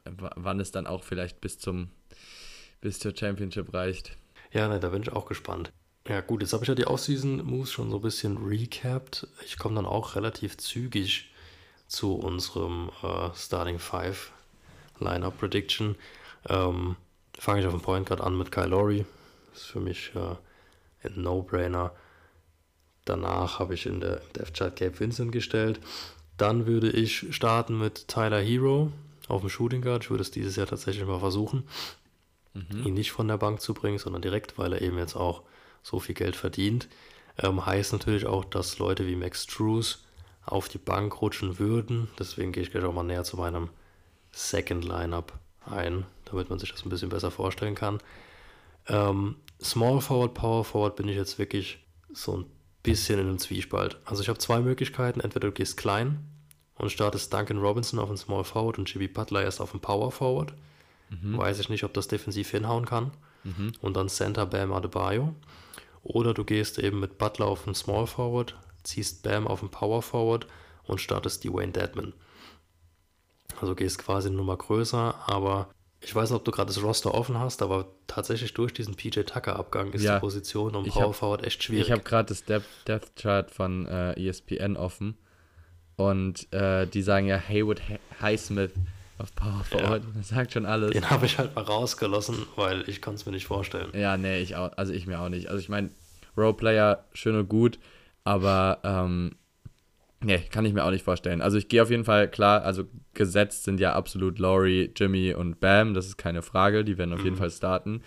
wann 0.05 0.59
es 0.59 0.71
dann 0.71 0.87
auch 0.87 1.03
vielleicht 1.03 1.41
bis 1.41 1.57
zum, 1.57 1.89
bis 2.81 2.99
zur 2.99 3.15
Championship 3.15 3.73
reicht. 3.73 4.17
Ja, 4.51 4.67
ne, 4.67 4.79
da 4.79 4.89
bin 4.89 5.01
ich 5.01 5.11
auch 5.11 5.25
gespannt. 5.25 5.71
Ja, 6.07 6.21
gut, 6.21 6.41
jetzt 6.41 6.53
habe 6.53 6.63
ich 6.63 6.69
ja 6.69 6.75
die 6.75 6.85
Offseason-Moves 6.85 7.71
schon 7.71 7.89
so 7.89 7.97
ein 7.97 8.01
bisschen 8.01 8.37
recapped. 8.37 9.27
Ich 9.43 9.57
komme 9.57 9.75
dann 9.75 9.87
auch 9.87 10.15
relativ 10.15 10.57
zügig 10.57 11.31
zu 11.87 12.13
unserem 12.13 12.91
äh, 13.01 13.29
Starting 13.35 13.79
Five 13.79 14.31
Lineup 14.99 15.39
Prediction. 15.39 15.95
Ähm, 16.47 16.95
Fange 17.37 17.59
ich 17.59 17.65
auf 17.65 17.73
dem 17.73 17.81
Point 17.81 18.07
Guard 18.07 18.21
an 18.21 18.37
mit 18.37 18.51
Kyle 18.51 18.67
Lowry. 18.67 19.05
Das 19.51 19.63
ist 19.63 19.67
für 19.67 19.81
mich 19.81 20.11
äh, 20.15 20.35
ein 21.07 21.21
No-Brainer. 21.21 21.91
Danach 23.05 23.59
habe 23.59 23.73
ich 23.75 23.85
in 23.85 23.99
der 23.99 24.21
Death 24.35 24.53
Chart 24.53 24.75
Gabe 24.75 24.99
Vincent 24.99 25.31
gestellt. 25.31 25.79
Dann 26.37 26.65
würde 26.65 26.89
ich 26.89 27.33
starten 27.33 27.77
mit 27.79 28.07
Tyler 28.07 28.41
Hero 28.41 28.91
auf 29.27 29.41
dem 29.41 29.49
Shooting 29.49 29.81
Guard. 29.81 30.03
Ich 30.03 30.09
würde 30.09 30.21
es 30.21 30.31
dieses 30.31 30.55
Jahr 30.55 30.67
tatsächlich 30.67 31.05
mal 31.05 31.19
versuchen, 31.19 31.63
ihn 32.85 32.93
nicht 32.93 33.11
von 33.11 33.27
der 33.27 33.37
Bank 33.37 33.61
zu 33.61 33.73
bringen, 33.73 33.99
sondern 33.99 34.21
direkt, 34.21 34.57
weil 34.57 34.73
er 34.73 34.81
eben 34.81 34.97
jetzt 34.97 35.15
auch 35.15 35.43
so 35.83 35.99
viel 35.99 36.15
Geld 36.15 36.35
verdient. 36.35 36.87
Ähm, 37.37 37.65
heißt 37.65 37.93
natürlich 37.93 38.25
auch, 38.25 38.45
dass 38.45 38.79
Leute 38.79 39.07
wie 39.07 39.15
Max 39.15 39.45
Drews 39.45 40.03
auf 40.45 40.69
die 40.69 40.77
Bank 40.77 41.21
rutschen 41.21 41.59
würden. 41.59 42.09
Deswegen 42.17 42.51
gehe 42.51 42.63
ich 42.63 42.71
gleich 42.71 42.83
auch 42.83 42.93
mal 42.93 43.03
näher 43.03 43.23
zu 43.23 43.37
meinem 43.37 43.69
Second 44.31 44.85
Lineup 44.85 45.33
ein, 45.65 46.05
damit 46.25 46.49
man 46.49 46.59
sich 46.59 46.71
das 46.71 46.85
ein 46.85 46.89
bisschen 46.89 47.09
besser 47.09 47.31
vorstellen 47.31 47.75
kann. 47.75 47.99
Ähm, 48.87 49.37
Small 49.61 50.01
Forward, 50.01 50.33
Power 50.33 50.63
Forward 50.63 50.95
bin 50.95 51.07
ich 51.07 51.15
jetzt 51.15 51.39
wirklich 51.39 51.79
so 52.13 52.37
ein 52.37 52.45
bisschen 52.83 53.19
in 53.19 53.27
einem 53.27 53.39
Zwiespalt. 53.39 53.97
Also 54.05 54.21
ich 54.21 54.29
habe 54.29 54.39
zwei 54.39 54.59
Möglichkeiten. 54.59 55.19
Entweder 55.19 55.47
du 55.47 55.53
gehst 55.53 55.77
klein 55.77 56.27
und 56.75 56.91
startest 56.91 57.33
Duncan 57.33 57.57
Robinson 57.57 57.99
auf 57.99 58.09
einen 58.09 58.17
Small 58.17 58.43
Forward 58.43 58.77
und 58.77 58.91
Jimmy 58.91 59.07
Butler 59.07 59.43
erst 59.43 59.61
auf 59.61 59.73
einen 59.73 59.81
Power 59.81 60.11
Forward. 60.11 60.53
Mhm. 61.09 61.37
Weiß 61.37 61.59
ich 61.59 61.69
nicht, 61.69 61.83
ob 61.83 61.93
das 61.93 62.07
defensiv 62.07 62.51
hinhauen 62.51 62.85
kann. 62.85 63.11
Mhm. 63.43 63.73
Und 63.81 63.95
dann 63.95 64.09
Center 64.09 64.45
Bam 64.45 64.73
Adebayo. 64.73 65.33
Oder 66.03 66.33
du 66.33 66.43
gehst 66.43 66.77
eben 66.77 66.99
mit 66.99 67.17
Butler 67.17 67.47
auf 67.47 67.65
einen 67.65 67.75
Small 67.75 68.05
Forward, 68.05 68.55
ziehst 68.83 69.23
Bam 69.23 69.47
auf 69.47 69.61
einen 69.61 69.71
Power 69.71 70.03
Forward 70.03 70.45
und 70.83 71.01
startest 71.01 71.43
die 71.43 71.51
Wayne 71.51 71.71
Deadman. 71.71 72.13
Also 73.59 73.73
gehst 73.73 73.97
quasi 73.99 74.27
eine 74.27 74.37
Nummer 74.37 74.57
größer, 74.57 75.15
aber 75.27 75.69
ich 76.05 76.13
weiß 76.15 76.29
nicht, 76.29 76.37
ob 76.37 76.45
du 76.45 76.51
gerade 76.51 76.67
das 76.67 76.81
Roster 76.83 77.13
offen 77.13 77.39
hast, 77.39 77.61
aber 77.61 77.87
tatsächlich 78.07 78.53
durch 78.53 78.73
diesen 78.73 78.95
PJ 78.95 79.21
Tucker-Abgang 79.21 79.91
ist 79.93 80.03
Ja. 80.03 80.15
die 80.15 80.19
Position 80.21 80.75
um 80.75 80.85
Power 80.85 81.07
hab- 81.07 81.15
Forward 81.15 81.43
echt 81.43 81.63
schwierig. 81.63 81.85
Ich 81.87 81.91
habe 81.91 82.03
gerade 82.03 82.29
das 82.29 82.45
Depth, 82.45 82.67
Depth 82.87 83.15
Chart 83.15 83.49
von 83.51 83.87
äh, 83.87 84.13
ESPN 84.13 84.77
offen 84.77 85.17
und 85.95 86.51
äh, 86.53 86.85
die 86.87 87.01
sagen 87.01 87.27
ja 87.27 87.37
Haywood 87.37 87.81
Hi- 87.89 87.99
Highsmith 88.21 88.71
auf 89.17 89.33
Power 89.35 89.63
Forward. 89.63 90.03
Das 90.15 90.27
sagt 90.29 90.53
schon 90.53 90.65
alles. 90.65 90.91
Den 90.91 91.09
habe 91.09 91.25
ich 91.25 91.37
halt 91.37 91.55
mal 91.55 91.63
rausgelassen, 91.63 92.45
weil 92.57 92.87
ich 92.89 93.01
kann 93.01 93.15
es 93.15 93.25
mir 93.25 93.31
nicht 93.31 93.47
vorstellen. 93.47 93.89
Ja, 93.97 94.17
nee, 94.17 94.39
ich 94.41 94.55
auch, 94.57 94.71
also 94.77 94.91
ich 94.93 95.07
mir 95.07 95.19
auch 95.21 95.29
nicht. 95.29 95.47
Also 95.47 95.59
ich 95.59 95.69
meine, 95.69 95.89
Roleplayer 96.37 97.05
schön 97.13 97.35
und 97.37 97.47
gut, 97.47 97.79
aber 98.25 98.79
ähm, 98.83 99.35
nee, 100.23 100.39
kann 100.51 100.65
ich 100.65 100.73
mir 100.73 100.83
auch 100.83 100.91
nicht 100.91 101.03
vorstellen. 101.03 101.41
Also 101.41 101.57
ich 101.57 101.67
gehe 101.67 101.81
auf 101.81 101.89
jeden 101.89 102.05
Fall 102.05 102.29
klar, 102.29 102.63
also 102.63 102.85
gesetzt 103.13 103.63
sind 103.63 103.79
ja 103.79 103.93
absolut 103.93 104.39
Laurie, 104.39 104.91
Jimmy 104.95 105.33
und 105.33 105.59
Bam, 105.59 105.93
das 105.93 106.07
ist 106.07 106.17
keine 106.17 106.41
Frage, 106.41 106.83
die 106.83 106.97
werden 106.97 107.13
auf 107.13 107.23
jeden 107.23 107.35
Fall 107.35 107.51
starten. 107.51 108.01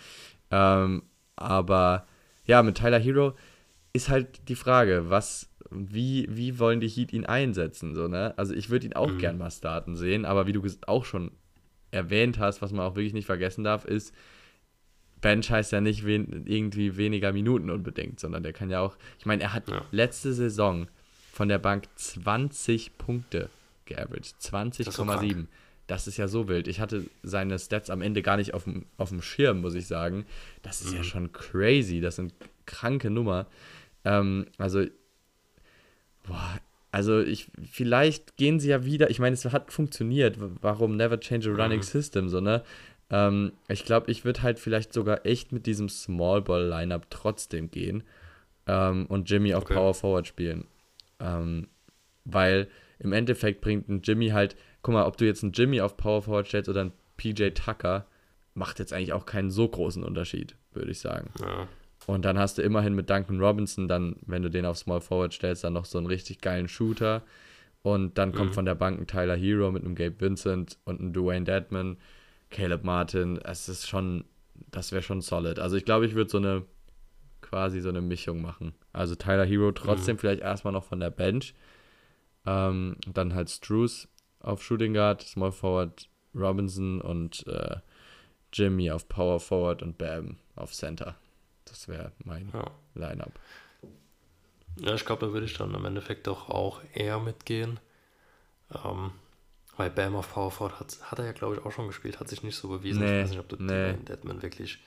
Ähm, 0.51 1.03
aber 1.35 2.07
ja, 2.45 2.63
mit 2.63 2.77
Tyler 2.77 2.99
Hero 2.99 3.33
ist 3.93 4.09
halt 4.09 4.47
die 4.49 4.55
Frage, 4.55 5.09
was, 5.09 5.49
wie, 5.71 6.27
wie 6.29 6.59
wollen 6.59 6.79
die 6.79 6.87
Heat 6.87 7.13
ihn 7.13 7.25
einsetzen? 7.25 7.95
So, 7.95 8.07
ne? 8.07 8.33
Also 8.37 8.53
ich 8.53 8.69
würde 8.69 8.87
ihn 8.87 8.93
auch 8.93 9.17
gern 9.17 9.37
mal 9.37 9.51
starten 9.51 9.95
sehen, 9.95 10.25
aber 10.25 10.47
wie 10.47 10.53
du 10.53 10.61
auch 10.87 11.05
schon 11.05 11.31
erwähnt 11.91 12.39
hast, 12.39 12.61
was 12.61 12.71
man 12.71 12.85
auch 12.85 12.95
wirklich 12.95 13.13
nicht 13.13 13.25
vergessen 13.25 13.63
darf, 13.63 13.85
ist, 13.85 14.13
Bench 15.21 15.51
heißt 15.51 15.71
ja 15.71 15.81
nicht 15.81 16.05
wen, 16.05 16.45
irgendwie 16.45 16.97
weniger 16.97 17.33
Minuten 17.33 17.69
unbedingt, 17.69 18.19
sondern 18.19 18.43
der 18.43 18.53
kann 18.53 18.69
ja 18.69 18.79
auch, 18.79 18.97
ich 19.17 19.25
meine, 19.25 19.43
er 19.43 19.53
hat 19.53 19.69
Ja. 19.69 19.81
letzte 19.91 20.33
Saison 20.33 20.87
von 21.39 21.47
der 21.47 21.57
Bank 21.57 21.85
20 21.95 22.97
Punkte 22.97 23.49
geaveraged, 23.85 24.35
ist 24.37 24.41
so 24.41 24.57
20,7. 24.57 25.05
krank. 25.05 25.47
Das 25.87 26.05
ist 26.05 26.17
ja 26.17 26.27
so 26.27 26.49
wild. 26.49 26.67
Ich 26.67 26.81
hatte 26.81 27.05
seine 27.23 27.57
Stats 27.57 27.89
am 27.89 28.01
Ende 28.01 28.21
gar 28.21 28.35
nicht 28.35 28.53
auf 28.53 28.65
dem, 28.65 28.87
auf 28.97 29.07
dem 29.07 29.21
Schirm, 29.21 29.61
muss 29.61 29.73
ich 29.73 29.87
sagen. 29.87 30.25
Das 30.63 30.81
ist 30.81 30.93
ja 30.93 31.01
schon 31.01 31.31
crazy. 31.31 32.01
Das 32.01 32.17
sind 32.17 32.33
kranke 32.65 33.09
Nummer. 33.09 33.47
Ähm, 34.03 34.47
also, 34.57 34.83
boah, 36.23 36.59
also 36.91 37.21
ich, 37.21 37.47
vielleicht 37.71 38.35
gehen 38.35 38.59
sie 38.59 38.71
ja 38.71 38.83
wieder. 38.83 39.09
Ich 39.09 39.19
meine, 39.19 39.33
es 39.33 39.45
hat 39.45 39.71
funktioniert. 39.71 40.35
Warum 40.59 40.97
never 40.97 41.21
change 41.21 41.49
a 41.49 41.53
running 41.53 41.83
system, 41.83 42.27
so, 42.27 42.41
ne? 42.41 42.63
Ähm, 43.11 43.53
ich 43.69 43.85
glaube, 43.85 44.11
ich 44.11 44.25
würde 44.25 44.43
halt 44.43 44.59
vielleicht 44.59 44.91
sogar 44.91 45.25
echt 45.25 45.53
mit 45.53 45.67
diesem 45.67 45.87
Small 45.87 46.41
Ball 46.41 46.67
Lineup 46.67 47.07
trotzdem 47.09 47.71
gehen 47.71 48.03
ähm, 48.67 49.05
und 49.05 49.29
Jimmy 49.29 49.53
auf 49.53 49.63
Okay. 49.63 49.75
Power 49.75 49.93
Forward 49.93 50.27
spielen. 50.27 50.67
Ähm, 51.19 51.67
weil 52.25 52.67
im 52.99 53.13
Endeffekt 53.13 53.61
bringt 53.61 53.89
ein 53.89 54.01
Jimmy 54.01 54.29
halt, 54.29 54.55
guck 54.81 54.93
mal, 54.93 55.05
ob 55.05 55.17
du 55.17 55.25
jetzt 55.25 55.43
einen 55.43 55.53
Jimmy 55.53 55.81
auf 55.81 55.97
Power 55.97 56.21
Forward 56.21 56.47
stellst 56.47 56.69
oder 56.69 56.81
einen 56.81 56.93
PJ 57.17 57.49
Tucker, 57.49 58.05
macht 58.53 58.79
jetzt 58.79 58.93
eigentlich 58.93 59.13
auch 59.13 59.25
keinen 59.25 59.51
so 59.51 59.67
großen 59.67 60.03
Unterschied, 60.03 60.55
würde 60.73 60.91
ich 60.91 60.99
sagen. 60.99 61.31
Ja. 61.39 61.67
Und 62.07 62.25
dann 62.25 62.39
hast 62.39 62.57
du 62.57 62.61
immerhin 62.61 62.95
mit 62.95 63.09
Duncan 63.09 63.39
Robinson 63.39 63.87
dann, 63.87 64.15
wenn 64.25 64.41
du 64.41 64.49
den 64.49 64.65
auf 64.65 64.77
Small 64.77 65.01
Forward 65.01 65.33
stellst, 65.33 65.63
dann 65.63 65.73
noch 65.73 65.85
so 65.85 65.97
einen 65.97 66.07
richtig 66.07 66.41
geilen 66.41 66.67
Shooter. 66.67 67.23
Und 67.81 68.17
dann 68.17 68.33
kommt 68.33 68.55
von 68.55 68.65
der 68.65 68.75
Bank 68.75 68.99
ein 68.99 69.07
Tyler 69.07 69.35
Hero 69.35 69.71
mit 69.71 69.85
einem 69.85 69.95
Gabe 69.95 70.19
Vincent 70.19 70.77
und 70.83 70.99
einem 70.99 71.13
Dwayne 71.13 71.45
Dedman, 71.45 71.97
Caleb 72.49 72.83
Martin. 72.83 73.37
Es 73.37 73.69
ist 73.69 73.87
schon, 73.87 74.25
das 74.71 74.91
wäre 74.91 75.01
schon 75.01 75.21
solid. 75.21 75.59
Also 75.59 75.77
ich 75.77 75.85
glaube, 75.85 76.05
ich 76.05 76.15
würde 76.15 76.29
so 76.29 76.39
eine, 76.39 76.65
quasi 77.49 77.81
so 77.81 77.89
eine 77.89 78.01
Mischung 78.01 78.41
machen. 78.41 78.73
Also 78.93 79.15
Tyler 79.15 79.45
Hero 79.45 79.71
trotzdem 79.71 80.17
vielleicht 80.19 80.41
erstmal 80.41 80.73
noch 80.73 80.83
von 80.83 80.99
der 80.99 81.09
Bench. 81.09 81.55
Ähm, 82.45 82.95
dann 83.07 83.33
halt 83.33 83.49
Struce 83.49 84.07
auf 84.39 84.63
Shooting 84.63 84.93
Guard, 84.93 85.23
Small 85.23 85.51
Forward 85.51 86.07
Robinson 86.35 87.01
und 87.01 87.45
äh, 87.47 87.77
Jimmy 88.53 88.91
auf 88.91 89.07
Power 89.09 89.39
Forward 89.39 89.81
und 89.81 89.97
Bam 89.97 90.37
auf 90.55 90.73
Center. 90.73 91.15
Das 91.65 91.87
wäre 91.87 92.11
mein 92.23 92.51
Ja. 92.53 92.71
Lineup. 92.93 93.39
Ja, 94.77 94.93
ich 94.93 95.05
glaube, 95.05 95.25
da 95.25 95.33
würde 95.33 95.45
ich 95.45 95.57
dann 95.57 95.73
im 95.73 95.85
Endeffekt 95.85 96.27
doch 96.27 96.49
auch 96.49 96.81
eher 96.93 97.19
mitgehen. 97.19 97.79
Ähm, 98.85 99.11
weil 99.75 99.89
Bam 99.89 100.15
auf 100.15 100.33
Power 100.33 100.51
Forward 100.51 100.79
hat, 100.79 100.97
hat 101.11 101.19
er 101.19 101.25
ja, 101.25 101.31
glaube 101.31 101.55
ich, 101.55 101.65
auch 101.65 101.71
schon 101.71 101.87
gespielt, 101.87 102.19
hat 102.19 102.29
sich 102.29 102.43
nicht 102.43 102.55
so 102.55 102.67
bewiesen. 102.67 102.99
Nee, 102.99 103.17
ich 103.17 103.23
weiß 103.23 103.29
nicht, 103.31 103.39
ob 103.39 103.49
du 103.49 103.55
nee. 103.59 103.93
Deadman 103.93 104.41
wirklich 104.41 104.73
Ich 104.73 104.79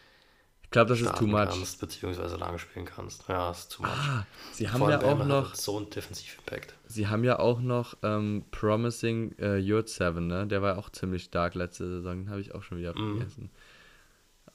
glaube, 0.73 0.89
das 0.89 1.01
ist 1.01 1.17
too 1.17 1.27
much. 1.27 1.49
kannst, 1.49 1.81
beziehungsweise 1.81 2.37
lange 2.37 2.59
spielen 2.59 2.87
kannst. 2.87 3.29
Ja, 3.29 3.51
ist 3.51 3.71
too 3.73 3.83
much. 3.85 3.91
Ah, 3.91 4.25
sie 4.51 4.71
haben 4.71 4.79
Vor 4.81 4.91
ja 4.91 5.03
auch 5.03 5.23
noch, 5.23 5.51
hat 5.51 5.57
so 5.57 5.77
einen 5.77 5.91
Defensiv-Impact. 5.91 6.75
sie 6.87 7.09
haben 7.09 7.25
ja 7.25 7.39
auch 7.39 7.61
noch 7.61 7.97
ähm, 8.03 8.45
Promising 8.51 9.35
äh, 9.39 9.57
Yurt 9.57 9.89
7, 9.89 10.27
ne? 10.27 10.47
Der 10.47 10.63
war 10.63 10.79
auch 10.79 10.91
ziemlich 10.91 11.25
stark 11.25 11.55
letzte 11.55 11.87
Saison, 11.89 12.29
habe 12.29 12.41
ich 12.41 12.55
auch 12.55 12.63
schon 12.63 12.79
wieder 12.79 12.95
Mhm. 12.95 13.19
vergessen. 13.19 13.51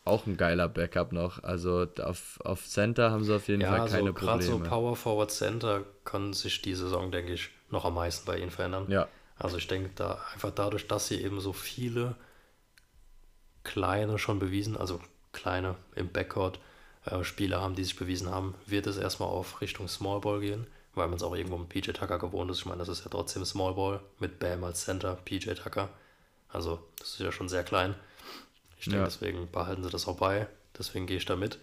Auch 0.05 0.25
ein 0.25 0.37
geiler 0.37 0.69
Backup 0.69 1.11
noch. 1.11 1.43
Also 1.43 1.85
auf, 2.01 2.39
auf 2.43 2.65
Center 2.65 3.11
haben 3.11 3.23
sie 3.23 3.35
auf 3.35 3.47
jeden 3.47 3.61
Ja, 3.61 3.77
Fall 3.77 3.89
keine 3.89 4.13
gerade 4.13 4.41
so 4.43 4.57
Probleme. 4.57 4.69
Power 4.69 4.95
Forward 4.95 5.31
Center 5.31 5.83
können 6.05 6.33
sich 6.33 6.61
die 6.61 6.73
Saison, 6.75 7.11
denke 7.11 7.33
ich, 7.33 7.49
noch 7.69 7.85
am 7.85 7.95
meisten 7.95 8.25
bei 8.25 8.37
ihnen 8.39 8.51
verändern. 8.51 8.87
ja, 8.89 9.07
Also 9.37 9.57
ich 9.57 9.67
denke, 9.67 9.91
da 9.95 10.19
einfach 10.33 10.51
dadurch, 10.51 10.87
dass 10.87 11.07
sie 11.07 11.21
eben 11.21 11.39
so 11.41 11.53
viele 11.53 12.15
kleine 13.63 14.17
schon 14.17 14.39
bewiesen, 14.39 14.77
also 14.77 14.99
kleine 15.37 15.75
im 15.95 16.09
Backcourt 16.11 16.59
äh, 17.05 17.23
Spieler 17.23 17.61
haben, 17.61 17.75
die 17.75 17.83
sich 17.83 17.95
bewiesen 17.95 18.29
haben, 18.29 18.55
wird 18.65 18.87
es 18.87 18.97
erstmal 18.97 19.29
auf 19.29 19.61
Richtung 19.61 19.87
Small 19.87 20.19
Ball 20.19 20.39
gehen, 20.41 20.67
weil 20.95 21.07
man 21.07 21.15
es 21.17 21.23
auch 21.23 21.35
irgendwo 21.35 21.57
mit 21.57 21.69
PJ 21.69 21.91
Tucker 21.91 22.19
gewohnt 22.19 22.51
ist. 22.51 22.59
Ich 22.59 22.65
meine, 22.65 22.79
das 22.79 22.89
ist 22.89 23.03
ja 23.05 23.09
trotzdem 23.09 23.45
Small 23.45 23.73
Ball 23.75 23.99
mit 24.19 24.39
Bam 24.39 24.63
als 24.63 24.83
Center, 24.83 25.15
PJ 25.25 25.51
Tucker. 25.53 25.89
Also 26.49 26.79
das 26.99 27.09
ist 27.13 27.19
ja 27.19 27.31
schon 27.31 27.49
sehr 27.49 27.63
klein. 27.63 27.95
Ich 28.79 28.85
denke, 28.85 28.99
Ja. 28.99 29.05
deswegen 29.05 29.49
behalten 29.51 29.83
sie 29.83 29.89
das 29.89 30.07
auch 30.07 30.17
bei. 30.17 30.47
Deswegen 30.77 31.07
gehe 31.07 31.17
ich 31.17 31.25
da 31.25 31.35
mit. 31.35 31.59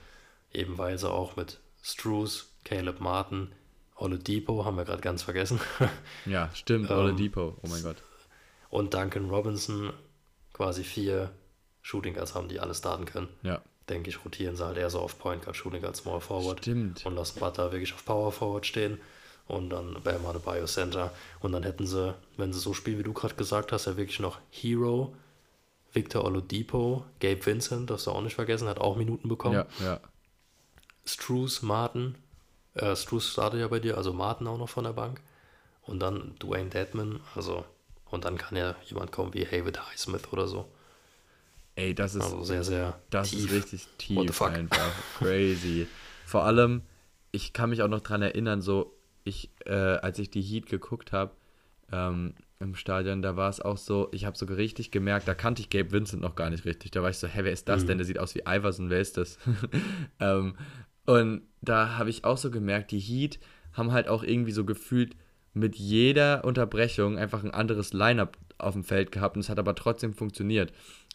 Eben 0.53 0.79
weil 0.79 0.99
sie 0.99 1.11
auch 1.11 1.37
mit 1.37 1.59
Struce, 1.83 2.47
Caleb 2.64 3.01
Martin, 3.01 3.53
Oladipo, 3.97 4.64
haben 4.64 4.77
wir 4.77 4.85
gerade 4.85 5.03
ganz 5.03 5.22
vergessen, 5.22 5.61
ja, 6.27 6.51
stimmt. 6.55 6.91
Ähm, 6.91 6.97
Oladipo, 6.99 7.57
oh 7.62 7.68
mein 7.68 7.83
Gott. 7.83 7.97
und 8.70 8.93
Duncan 8.95 9.29
Robinson 9.31 9.93
quasi 10.53 10.83
vier 10.83 11.31
Shooting 11.85 12.14
Guards 12.14 12.35
haben, 12.35 12.49
die 12.49 12.59
alles 12.59 12.78
starten 12.78 13.05
können. 13.05 13.28
Ja, 13.43 13.61
Denke 13.89 14.09
ich, 14.09 14.24
rotieren 14.24 14.57
sie 14.57 14.64
halt 14.64 14.78
eher 14.78 14.89
so 14.89 14.99
auf 15.01 15.18
Point 15.18 15.45
Guard, 15.45 15.57
Shooting 15.57 15.82
Guard, 15.82 15.95
Small 15.95 16.20
Forward 16.20 16.61
stimmt. 16.61 17.05
und 17.05 17.14
lassen 17.14 17.39
Butler 17.39 17.70
wirklich 17.70 17.93
auf 17.93 18.05
Power 18.05 18.32
Forward 18.32 18.64
stehen 18.64 18.99
und 19.47 19.68
dann 19.68 19.99
Bam 20.03 20.24
Adebayo 20.24 20.64
Center 20.64 21.12
und 21.41 21.53
dann 21.53 21.62
hätten 21.62 21.87
sie, 21.87 22.14
wenn 22.39 22.55
sie 22.55 22.61
so 22.61 22.72
spielen, 22.72 22.99
wie 22.99 23.03
du 23.03 23.12
gerade 23.12 23.35
gesagt 23.35 23.72
hast, 23.72 23.85
ja 23.85 23.99
wirklich 23.99 24.20
noch 24.20 24.39
Hero, 24.51 25.14
Victor 25.93 26.24
Oladipo, 26.24 27.05
Gabe 27.20 27.45
Vincent, 27.45 27.91
das 27.91 28.05
du 28.05 28.12
auch 28.12 28.22
nicht 28.22 28.35
vergessen, 28.35 28.68
hat 28.68 28.80
auch 28.80 28.97
Minuten 28.97 29.28
bekommen. 29.28 29.55
Ja, 29.55 29.66
ja. 29.85 30.01
Struce, 31.05 31.61
Martin, 31.61 32.14
äh, 32.72 32.97
Struce 32.97 33.28
startet 33.30 33.61
ja 33.61 33.68
bei 33.68 33.80
dir, 33.80 33.99
also 33.99 34.14
Martin 34.14 34.47
auch 34.47 34.59
noch 34.59 34.70
von 34.70 34.85
der 34.85 34.95
Bank. 34.95 35.20
Und 35.82 36.01
dann 36.01 36.35
Dwayne 36.43 36.70
Dedman, 36.70 37.20
also, 37.35 37.66
und 38.07 38.24
dann 38.24 38.39
kann 38.39 38.57
ja 38.57 38.74
jemand 38.87 39.12
kommen 39.12 39.35
wie 39.35 39.45
David 39.45 39.87
Highsmith 39.87 40.32
oder 40.32 40.49
so. 40.49 40.66
Ey, 41.77 41.95
das 41.95 42.14
ist, 42.14 42.22
Also 42.22 42.43
sehr, 42.45 42.62
sehr 42.64 43.01
das 43.11 43.31
tief. 43.31 43.47
ist 43.47 43.53
richtig 43.53 43.89
tief 43.99 44.43
einfach. 44.43 44.93
Crazy. 45.18 45.87
Vor 46.25 46.45
allem, 46.45 46.83
ich 47.33 47.53
kann 47.53 47.70
mich 47.70 47.83
auch 47.83 47.89
noch 47.89 48.01
dran 48.01 48.22
erinnern, 48.22 48.61
so, 48.62 48.95
ich, 49.25 49.51
äh, 49.66 49.72
als 49.72 50.18
ich 50.18 50.31
die 50.31 50.43
Heat 50.43 50.66
geguckt 50.66 51.12
habe, 51.12 51.33
ähm, 51.93 52.35
im 52.61 52.77
Stadion, 52.77 53.20
da 53.22 53.37
war 53.37 53.51
es 53.51 53.61
auch 53.61 53.77
so, 53.77 54.09
ich 54.12 54.25
habe 54.25 54.37
so 54.39 54.47
richtig 54.47 54.91
gemerkt, 54.91 55.27
da 55.29 55.35
kannte 55.35 55.61
ich 55.61 55.68
Gabe 55.70 55.91
Vincent 55.93 56.22
noch 56.22 56.35
gar 56.37 56.49
nicht 56.51 56.64
richtig. 56.64 56.93
Da 56.93 57.03
war 57.03 57.11
ich 57.11 57.18
so, 57.18 57.27
hä, 57.27 57.41
wer 57.43 57.53
ist 57.53 57.68
das 57.68 57.83
Mhm. 57.83 57.87
denn? 57.89 57.99
Der 57.99 58.05
sieht 58.07 58.18
aus 58.18 58.35
wie 58.35 58.43
Iverson, 58.47 58.89
wer 58.91 59.01
ist 59.01 59.16
das? 59.16 59.39
ähm, 60.20 60.55
und 61.07 61.43
da 61.61 61.99
habe 61.99 62.11
ich 62.11 62.25
auch 62.25 62.39
so 62.39 62.51
gemerkt, 62.51 62.91
die 62.93 63.01
Heat 63.01 63.39
haben 63.72 63.93
halt 63.93 64.09
auch 64.09 64.22
irgendwie 64.22 64.53
so 64.53 64.64
gefühlt 64.64 65.16
mit 65.53 65.77
jeder 65.77 66.45
Unterbrechung 66.45 67.18
einfach 67.18 67.45
ein 67.45 67.51
anderes 67.53 67.93
Lineup 67.93 68.39
auf 68.59 68.72
dem 68.75 68.85
Feld 68.85 69.12
gehabt 69.12 69.37
und 69.37 69.41
es 69.41 69.49
hat 69.49 69.59
aber 69.59 69.75
trotzdem 69.75 70.14
funktioniert. 70.14 70.72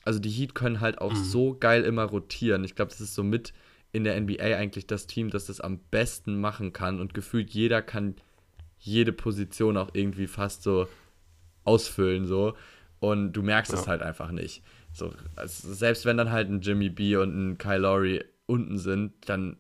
Also 0.10 0.20
die 0.20 0.32
Heat 0.32 0.55
können 0.55 0.80
halt 0.80 1.01
auch 1.01 1.14
so 1.14 1.55
geil 1.60 1.84
immer 1.84 2.03
rotieren. 2.03 2.64
Ich 2.64 2.74
glaube, 2.74 2.89
das 2.89 2.99
ist 2.99 3.14
so 3.14 3.22
mit 3.22 3.53
in 3.91 4.03
der 4.03 4.20
NBA 4.20 4.57
eigentlich 4.57 4.88
das 4.88 5.05
Team, 5.05 5.30
das 5.30 5.45
das 5.45 5.62
am 5.62 5.78
besten 5.91 6.41
machen 6.41 6.74
kann 6.74 6.99
und 6.99 7.14
gefühlt 7.14 7.51
jeder 7.51 7.84
kann 7.84 8.16
jede 8.80 9.14
Position 9.14 9.78
auch 9.78 9.91
irgendwie 9.93 10.26
fast 10.26 10.64
so 10.64 10.88
ausfüllen 11.64 12.26
so 12.26 12.55
und 12.99 13.34
du 13.34 13.43
merkst 13.43 13.72
es 13.72 13.82
Ja. 13.82 13.88
halt 13.91 14.01
einfach 14.01 14.32
nicht. 14.32 14.64
So, 14.93 15.14
also 15.36 15.72
selbst 15.72 16.05
wenn 16.05 16.18
dann 16.18 16.32
halt 16.32 16.49
ein 16.49 16.62
Jimmy 16.62 16.89
B 16.89 17.16
und 17.16 17.36
ein 17.51 17.57
Kyle 17.60 17.78
Lowry 17.78 18.26
unten 18.47 18.80
sind, 18.80 19.14
dann 19.28 19.57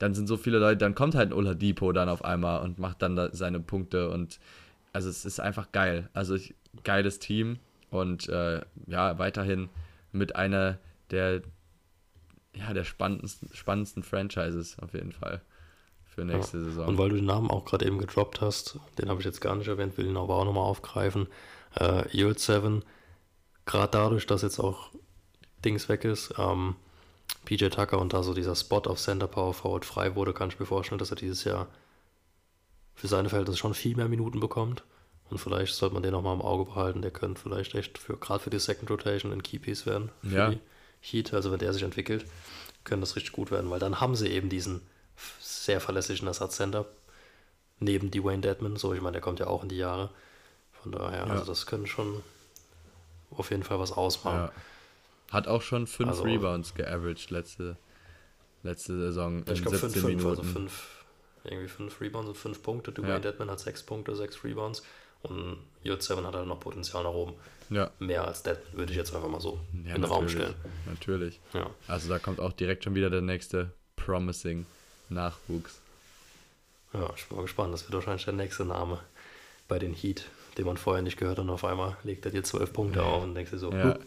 dann 0.00 0.14
sind 0.14 0.26
so 0.26 0.36
viele 0.36 0.58
Leute, 0.58 0.78
dann 0.78 0.96
kommt 0.96 1.14
halt 1.14 1.30
ein 1.30 1.32
Oladipo 1.32 1.92
dann 1.92 2.08
auf 2.08 2.24
einmal 2.24 2.62
und 2.62 2.80
macht 2.80 3.02
dann 3.02 3.14
da 3.14 3.32
seine 3.32 3.60
Punkte 3.60 4.10
und 4.10 4.40
also 4.92 5.08
es 5.08 5.24
ist 5.24 5.38
einfach 5.38 5.70
geil. 5.70 6.08
Also 6.12 6.34
ich, 6.34 6.56
geiles 6.82 7.20
Team 7.20 7.60
und 7.90 8.28
äh, 8.28 8.60
ja, 8.86 9.18
weiterhin 9.18 9.68
mit 10.12 10.36
einer 10.36 10.78
der 11.10 11.42
ja, 12.54 12.72
der 12.72 12.84
spannendsten, 12.84 13.48
spannendsten 13.54 14.02
Franchises 14.02 14.78
auf 14.80 14.94
jeden 14.94 15.12
Fall 15.12 15.40
für 16.04 16.24
nächste 16.24 16.62
Saison. 16.62 16.88
Und 16.88 16.98
weil 16.98 17.10
du 17.10 17.16
den 17.16 17.26
Namen 17.26 17.50
auch 17.50 17.64
gerade 17.64 17.86
eben 17.86 17.98
gedroppt 17.98 18.40
hast, 18.40 18.78
den 18.98 19.08
habe 19.08 19.20
ich 19.20 19.26
jetzt 19.26 19.40
gar 19.40 19.54
nicht 19.54 19.68
erwähnt, 19.68 19.96
will 19.96 20.06
ihn 20.06 20.16
aber 20.16 20.34
auch 20.34 20.44
nochmal 20.44 20.64
aufgreifen. 20.64 21.28
Äh, 21.78 22.08
Yield 22.10 22.40
7, 22.40 22.84
gerade 23.66 23.90
dadurch, 23.92 24.26
dass 24.26 24.42
jetzt 24.42 24.58
auch 24.58 24.90
Dings 25.64 25.88
weg 25.88 26.04
ist, 26.04 26.34
ähm, 26.38 26.74
PJ 27.44 27.66
Tucker 27.66 28.00
und 28.00 28.12
da 28.12 28.22
so 28.24 28.34
dieser 28.34 28.56
Spot 28.56 28.82
auf 28.86 28.98
Center 28.98 29.28
Power 29.28 29.54
Forward 29.54 29.84
frei 29.84 30.16
wurde, 30.16 30.32
kann 30.32 30.48
ich 30.48 30.58
mir 30.58 30.66
vorstellen, 30.66 30.98
dass 30.98 31.10
er 31.10 31.16
dieses 31.16 31.44
Jahr 31.44 31.68
für 32.94 33.06
seine 33.06 33.28
Verhältnisse 33.28 33.58
schon 33.58 33.74
viel 33.74 33.96
mehr 33.96 34.08
Minuten 34.08 34.40
bekommt. 34.40 34.82
Und 35.30 35.38
vielleicht 35.38 35.74
sollte 35.74 35.94
man 35.94 36.02
den 36.02 36.12
noch 36.12 36.22
mal 36.22 36.34
im 36.34 36.42
Auge 36.42 36.64
behalten. 36.64 37.02
Der 37.02 37.10
könnte 37.12 37.40
vielleicht 37.40 37.74
echt 37.74 37.98
für 37.98 38.16
gerade 38.16 38.42
für 38.42 38.50
die 38.50 38.58
Second 38.58 38.90
Rotation 38.90 39.32
ein 39.32 39.42
Keypiece 39.42 39.86
werden. 39.86 40.10
Für 40.22 40.28
Ja. 40.36 40.50
die 40.50 40.58
Heat. 41.00 41.32
Also 41.32 41.52
wenn 41.52 41.58
der 41.60 41.72
sich 41.72 41.82
entwickelt, 41.84 42.24
könnte 42.84 43.02
das 43.02 43.14
richtig 43.16 43.32
gut 43.32 43.50
werden, 43.50 43.70
weil 43.70 43.78
dann 43.78 44.00
haben 44.00 44.16
sie 44.16 44.28
eben 44.28 44.48
diesen 44.48 44.82
sehr 45.40 45.80
verlässlichen 45.80 46.26
Ersatzcenter 46.26 46.86
neben 47.78 48.10
Dwayne 48.10 48.42
Dedman. 48.42 48.76
So, 48.76 48.92
ich 48.92 49.00
meine, 49.00 49.12
der 49.12 49.20
kommt 49.20 49.38
ja 49.38 49.46
auch 49.46 49.62
in 49.62 49.68
die 49.68 49.76
Jahre. 49.76 50.10
Von 50.82 50.92
daher, 50.92 51.26
Ja. 51.26 51.32
also 51.32 51.44
das 51.44 51.66
könnte 51.66 51.86
schon 51.88 52.22
auf 53.30 53.50
jeden 53.50 53.62
Fall 53.62 53.78
was 53.78 53.92
ausmachen. 53.92 54.48
ja. 54.48 54.52
Hat 55.30 55.46
auch 55.46 55.62
schon 55.62 55.86
fünf 55.86 56.10
Also- 56.10 56.22
Rebounds 56.24 56.74
geaveraged 56.74 57.30
letzte, 57.30 57.76
letzte 58.64 58.98
Saison 58.98 59.44
ich 59.48 59.62
glaube 59.62 59.78
5, 59.78 59.92
17 59.92 60.18
5, 60.18 60.26
also. 60.26 60.42
5, 60.42 61.04
irgendwie 61.44 61.68
5 61.68 62.00
Rebounds 62.00 62.28
und 62.30 62.36
5 62.36 62.62
Punkte. 62.64 62.90
Dwayne 62.92 63.12
Ja. 63.12 63.18
Dedman 63.20 63.48
hat 63.48 63.60
6 63.60 63.84
Punkte, 63.84 64.16
6 64.16 64.42
Rebounds. 64.42 64.82
Und 65.22 65.58
J7 65.84 66.24
hat 66.24 66.34
halt 66.34 66.46
noch 66.46 66.60
Potenzial 66.60 67.02
nach 67.04 67.12
oben. 67.12 67.34
ja, 67.68 67.90
Mehr 67.98 68.26
als 68.26 68.42
Dedman, 68.42 68.78
würde 68.78 68.92
ich 68.92 68.98
jetzt 68.98 69.14
einfach 69.14 69.28
mal 69.28 69.40
so 69.40 69.60
ja 69.84 69.94
in 69.94 70.02
den 70.02 70.04
Raum 70.04 70.28
stellen. 70.28 70.54
Natürlich. 70.86 71.40
Ja. 71.52 71.68
Also 71.88 72.08
da 72.08 72.18
kommt 72.18 72.40
auch 72.40 72.52
direkt 72.52 72.84
schon 72.84 72.94
wieder 72.94 73.10
der 73.10 73.20
nächste 73.22 73.70
Promising 73.96 74.66
Nachwuchs. 75.10 75.78
ja, 76.94 77.10
ich 77.16 77.26
bin 77.26 77.36
mal 77.36 77.42
gespannt. 77.42 77.72
Das 77.74 77.82
wird 77.84 77.94
wahrscheinlich 77.94 78.24
der 78.24 78.34
nächste 78.34 78.64
Name 78.64 79.00
bei 79.68 79.78
den 79.78 79.92
Heat, 79.94 80.24
den 80.58 80.66
man 80.66 80.76
vorher 80.76 81.02
nicht 81.02 81.16
gehört 81.18 81.38
hat. 81.38 81.44
Und 81.44 81.50
auf 81.50 81.64
einmal 81.64 81.96
legt 82.02 82.24
er 82.24 82.30
dir 82.30 82.42
12 82.42 82.72
Punkte 82.72 83.02
auf 83.02 83.22
und 83.22 83.34
denkst 83.34 83.50
dir 83.50 83.58
so, 83.58 83.70
Ja. 83.72 83.94
"Huh, 83.94 83.98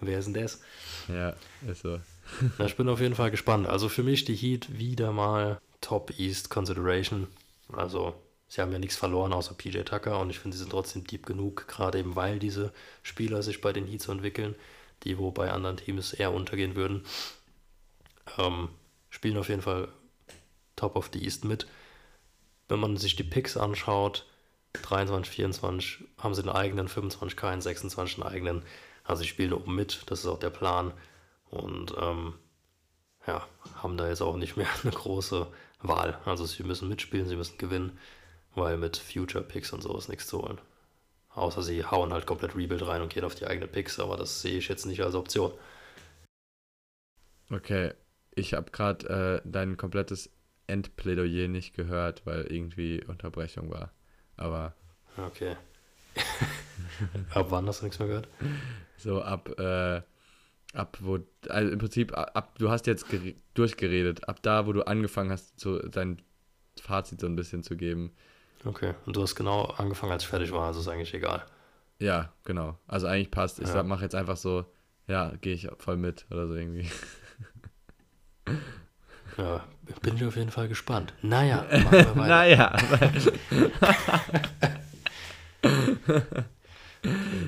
wer 0.00 0.18
ist 0.18 0.26
denn 0.26 0.34
das? 0.42 0.60
Ja, 1.08 1.34
ist 1.70 1.82
so. 1.82 2.00
Na, 2.58 2.64
ich 2.66 2.76
bin 2.76 2.88
auf 2.88 3.00
jeden 3.00 3.14
Fall 3.14 3.30
gespannt. 3.30 3.66
Also 3.66 3.88
für 3.88 4.02
mich 4.02 4.24
die 4.24 4.34
Heat 4.36 4.78
wieder 4.78 5.12
mal 5.12 5.60
Top 5.80 6.18
East 6.18 6.48
Consideration. 6.50 7.26
Also 7.72 8.14
sie 8.52 8.60
haben 8.60 8.70
ja 8.70 8.78
nichts 8.78 8.96
verloren 8.96 9.32
außer 9.32 9.54
PJ 9.54 9.78
Tucker 9.80 10.20
und 10.20 10.28
ich 10.28 10.38
finde, 10.38 10.54
sie 10.54 10.62
sind 10.62 10.72
trotzdem 10.72 11.04
deep 11.04 11.24
genug, 11.24 11.66
gerade 11.68 11.98
eben 11.98 12.16
weil 12.16 12.38
diese 12.38 12.70
Spieler 13.02 13.42
sich 13.42 13.62
bei 13.62 13.72
den 13.72 13.86
Heats 13.86 14.08
entwickeln, 14.08 14.54
die 15.04 15.16
wo 15.16 15.30
bei 15.30 15.50
anderen 15.50 15.78
Teams 15.78 16.12
eher 16.12 16.34
untergehen 16.34 16.76
würden. 16.76 17.02
Ähm, 18.36 18.68
spielen 19.08 19.38
auf 19.38 19.48
jeden 19.48 19.62
Fall 19.62 19.88
Top 20.76 20.96
of 20.96 21.08
the 21.14 21.24
East 21.24 21.46
mit. 21.46 21.66
Wenn 22.68 22.78
man 22.78 22.98
sich 22.98 23.16
die 23.16 23.24
Picks 23.24 23.56
anschaut, 23.56 24.26
23, 24.74 25.34
24 25.34 26.04
haben 26.18 26.34
sie 26.34 26.42
einen 26.42 26.50
eigenen, 26.50 26.88
25 26.88 27.38
keinen, 27.38 27.62
26 27.62 28.18
einen 28.18 28.30
eigenen. 28.30 28.62
Also 29.02 29.22
sie 29.22 29.28
spielen 29.28 29.54
oben 29.54 29.74
mit, 29.74 30.02
das 30.10 30.20
ist 30.20 30.26
auch 30.26 30.38
der 30.38 30.50
Plan. 30.50 30.92
Und 31.48 31.94
ähm, 31.98 32.34
ja, 33.26 33.48
haben 33.76 33.96
da 33.96 34.08
jetzt 34.10 34.20
auch 34.20 34.36
nicht 34.36 34.58
mehr 34.58 34.68
eine 34.82 34.92
große 34.92 35.46
Wahl. 35.80 36.20
Also 36.26 36.44
sie 36.44 36.64
müssen 36.64 36.90
mitspielen, 36.90 37.26
sie 37.26 37.36
müssen 37.36 37.56
gewinnen, 37.56 37.98
weil 38.54 38.76
mit 38.78 38.96
Future 38.96 39.44
Picks 39.44 39.72
und 39.72 39.82
so 39.82 39.96
ist 39.96 40.08
nichts 40.08 40.26
zu 40.26 40.42
holen. 40.42 40.60
Außer 41.34 41.62
sie 41.62 41.84
hauen 41.84 42.12
halt 42.12 42.26
komplett 42.26 42.56
Rebuild 42.56 42.86
rein 42.86 43.02
und 43.02 43.12
gehen 43.12 43.24
auf 43.24 43.34
die 43.34 43.46
eigenen 43.46 43.70
Picks, 43.70 44.00
aber 44.00 44.16
das 44.16 44.42
sehe 44.42 44.58
ich 44.58 44.68
jetzt 44.68 44.86
nicht 44.86 45.02
als 45.02 45.14
Option. 45.14 45.52
Okay, 47.50 47.92
ich 48.34 48.54
habe 48.54 48.70
gerade 48.70 49.42
äh, 49.44 49.48
dein 49.48 49.76
komplettes 49.76 50.30
Endplädoyer 50.66 51.48
nicht 51.48 51.74
gehört, 51.74 52.24
weil 52.26 52.42
irgendwie 52.46 53.04
Unterbrechung 53.04 53.70
war. 53.70 53.92
Aber 54.36 54.74
Okay. 55.18 55.56
Ab 57.34 57.46
wann 57.50 57.66
hast 57.66 57.80
du 57.80 57.84
nichts 57.84 57.98
mehr 57.98 58.08
gehört? 58.08 58.28
so 58.96 59.22
ab, 59.22 59.48
äh, 59.58 60.02
ab 60.74 60.98
wo, 61.00 61.18
also 61.48 61.72
im 61.72 61.78
Prinzip 61.78 62.16
ab, 62.16 62.58
du 62.58 62.70
hast 62.70 62.86
jetzt 62.86 63.08
gere- 63.10 63.36
durchgeredet, 63.54 64.28
ab 64.28 64.42
da, 64.42 64.66
wo 64.66 64.72
du 64.72 64.82
angefangen 64.86 65.30
hast, 65.30 65.58
so 65.60 65.78
dein 65.80 66.22
Fazit 66.80 67.20
so 67.20 67.26
ein 67.26 67.36
bisschen 67.36 67.62
zu 67.62 67.76
geben. 67.76 68.12
Okay, 68.64 68.94
und 69.06 69.16
du 69.16 69.22
hast 69.22 69.34
genau 69.34 69.64
angefangen, 69.64 70.12
als 70.12 70.22
ich 70.22 70.28
fertig 70.28 70.52
war, 70.52 70.66
also 70.68 70.80
ist 70.80 70.88
eigentlich 70.88 71.12
egal. 71.14 71.44
Ja, 71.98 72.32
genau. 72.44 72.78
Also 72.86 73.06
eigentlich 73.06 73.30
passt. 73.30 73.58
Ich 73.60 73.68
Ja. 73.68 73.82
mache 73.82 74.02
jetzt 74.04 74.14
einfach 74.14 74.36
so, 74.36 74.64
ja, 75.08 75.32
gehe 75.40 75.54
ich 75.54 75.68
voll 75.78 75.96
mit 75.96 76.26
oder 76.30 76.46
so 76.46 76.54
irgendwie. 76.54 76.88
Ja, 79.38 79.64
bin 80.02 80.16
ich 80.16 80.24
auf 80.26 80.36
jeden 80.36 80.50
Fall 80.50 80.68
gespannt. 80.68 81.14
Naja, 81.22 81.64
machen 81.84 81.92
wir 81.92 82.16
weiter. 82.16 82.28
naja, 82.28 82.76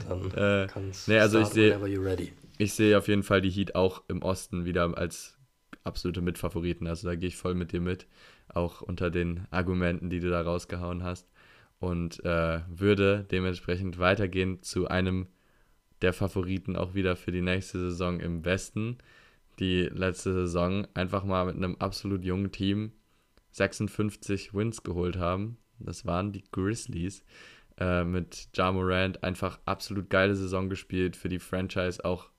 dann 0.08 0.30
äh, 0.32 0.66
kannst 0.68 1.08
nee, 1.08 1.18
also 1.18 1.38
ich 1.38 1.44
start 1.46 1.54
seh- 1.54 1.70
whenever 1.70 1.86
you're 1.86 2.04
ready. 2.04 2.32
ich 2.58 2.72
sehe 2.72 2.96
auf 2.96 3.08
jeden 3.08 3.22
Fall 3.22 3.40
die 3.42 3.50
Heat 3.50 3.74
auch 3.74 4.02
im 4.08 4.22
Osten 4.22 4.64
wieder 4.64 4.96
als 4.96 5.36
absolute 5.84 6.22
Mitfavoriten. 6.22 6.86
Also 6.86 7.06
da 7.08 7.14
gehe 7.16 7.28
ich 7.28 7.36
voll 7.36 7.54
mit 7.54 7.72
dir 7.72 7.80
mit, 7.82 8.06
auch 8.54 8.82
unter 8.82 9.10
den 9.10 9.46
Argumenten, 9.50 10.10
die 10.10 10.20
du 10.20 10.30
da 10.30 10.42
rausgehauen 10.42 11.02
hast. 11.02 11.28
Und 11.80 12.24
äh, 12.24 12.60
würde 12.68 13.26
dementsprechend 13.30 13.98
weitergehen 13.98 14.62
zu 14.62 14.88
einem 14.88 15.26
der 16.02 16.12
Favoriten 16.12 16.76
auch 16.76 16.94
wieder 16.94 17.16
für 17.16 17.32
die 17.32 17.42
nächste 17.42 17.78
Saison 17.78 18.20
im 18.20 18.44
Westen. 18.44 18.98
Die 19.58 19.82
letzte 19.82 20.32
Saison 20.32 20.86
einfach 20.94 21.24
mal 21.24 21.46
mit 21.46 21.56
einem 21.56 21.76
absolut 21.78 22.24
jungen 22.24 22.52
Team 22.52 22.92
56 23.52 24.54
Wins 24.54 24.82
geholt 24.82 25.16
haben. 25.16 25.58
Das 25.78 26.06
waren 26.06 26.32
die 26.32 26.44
Grizzlies. 26.50 27.24
Äh, 27.78 28.04
mit 28.04 28.48
Ja 28.54 28.70
Morant 28.70 29.24
einfach 29.24 29.58
absolut 29.64 30.10
geile 30.10 30.36
Saison 30.36 30.68
gespielt. 30.68 31.16
Für 31.16 31.28
die 31.28 31.38
Franchise 31.38 32.04
auch, 32.04 32.30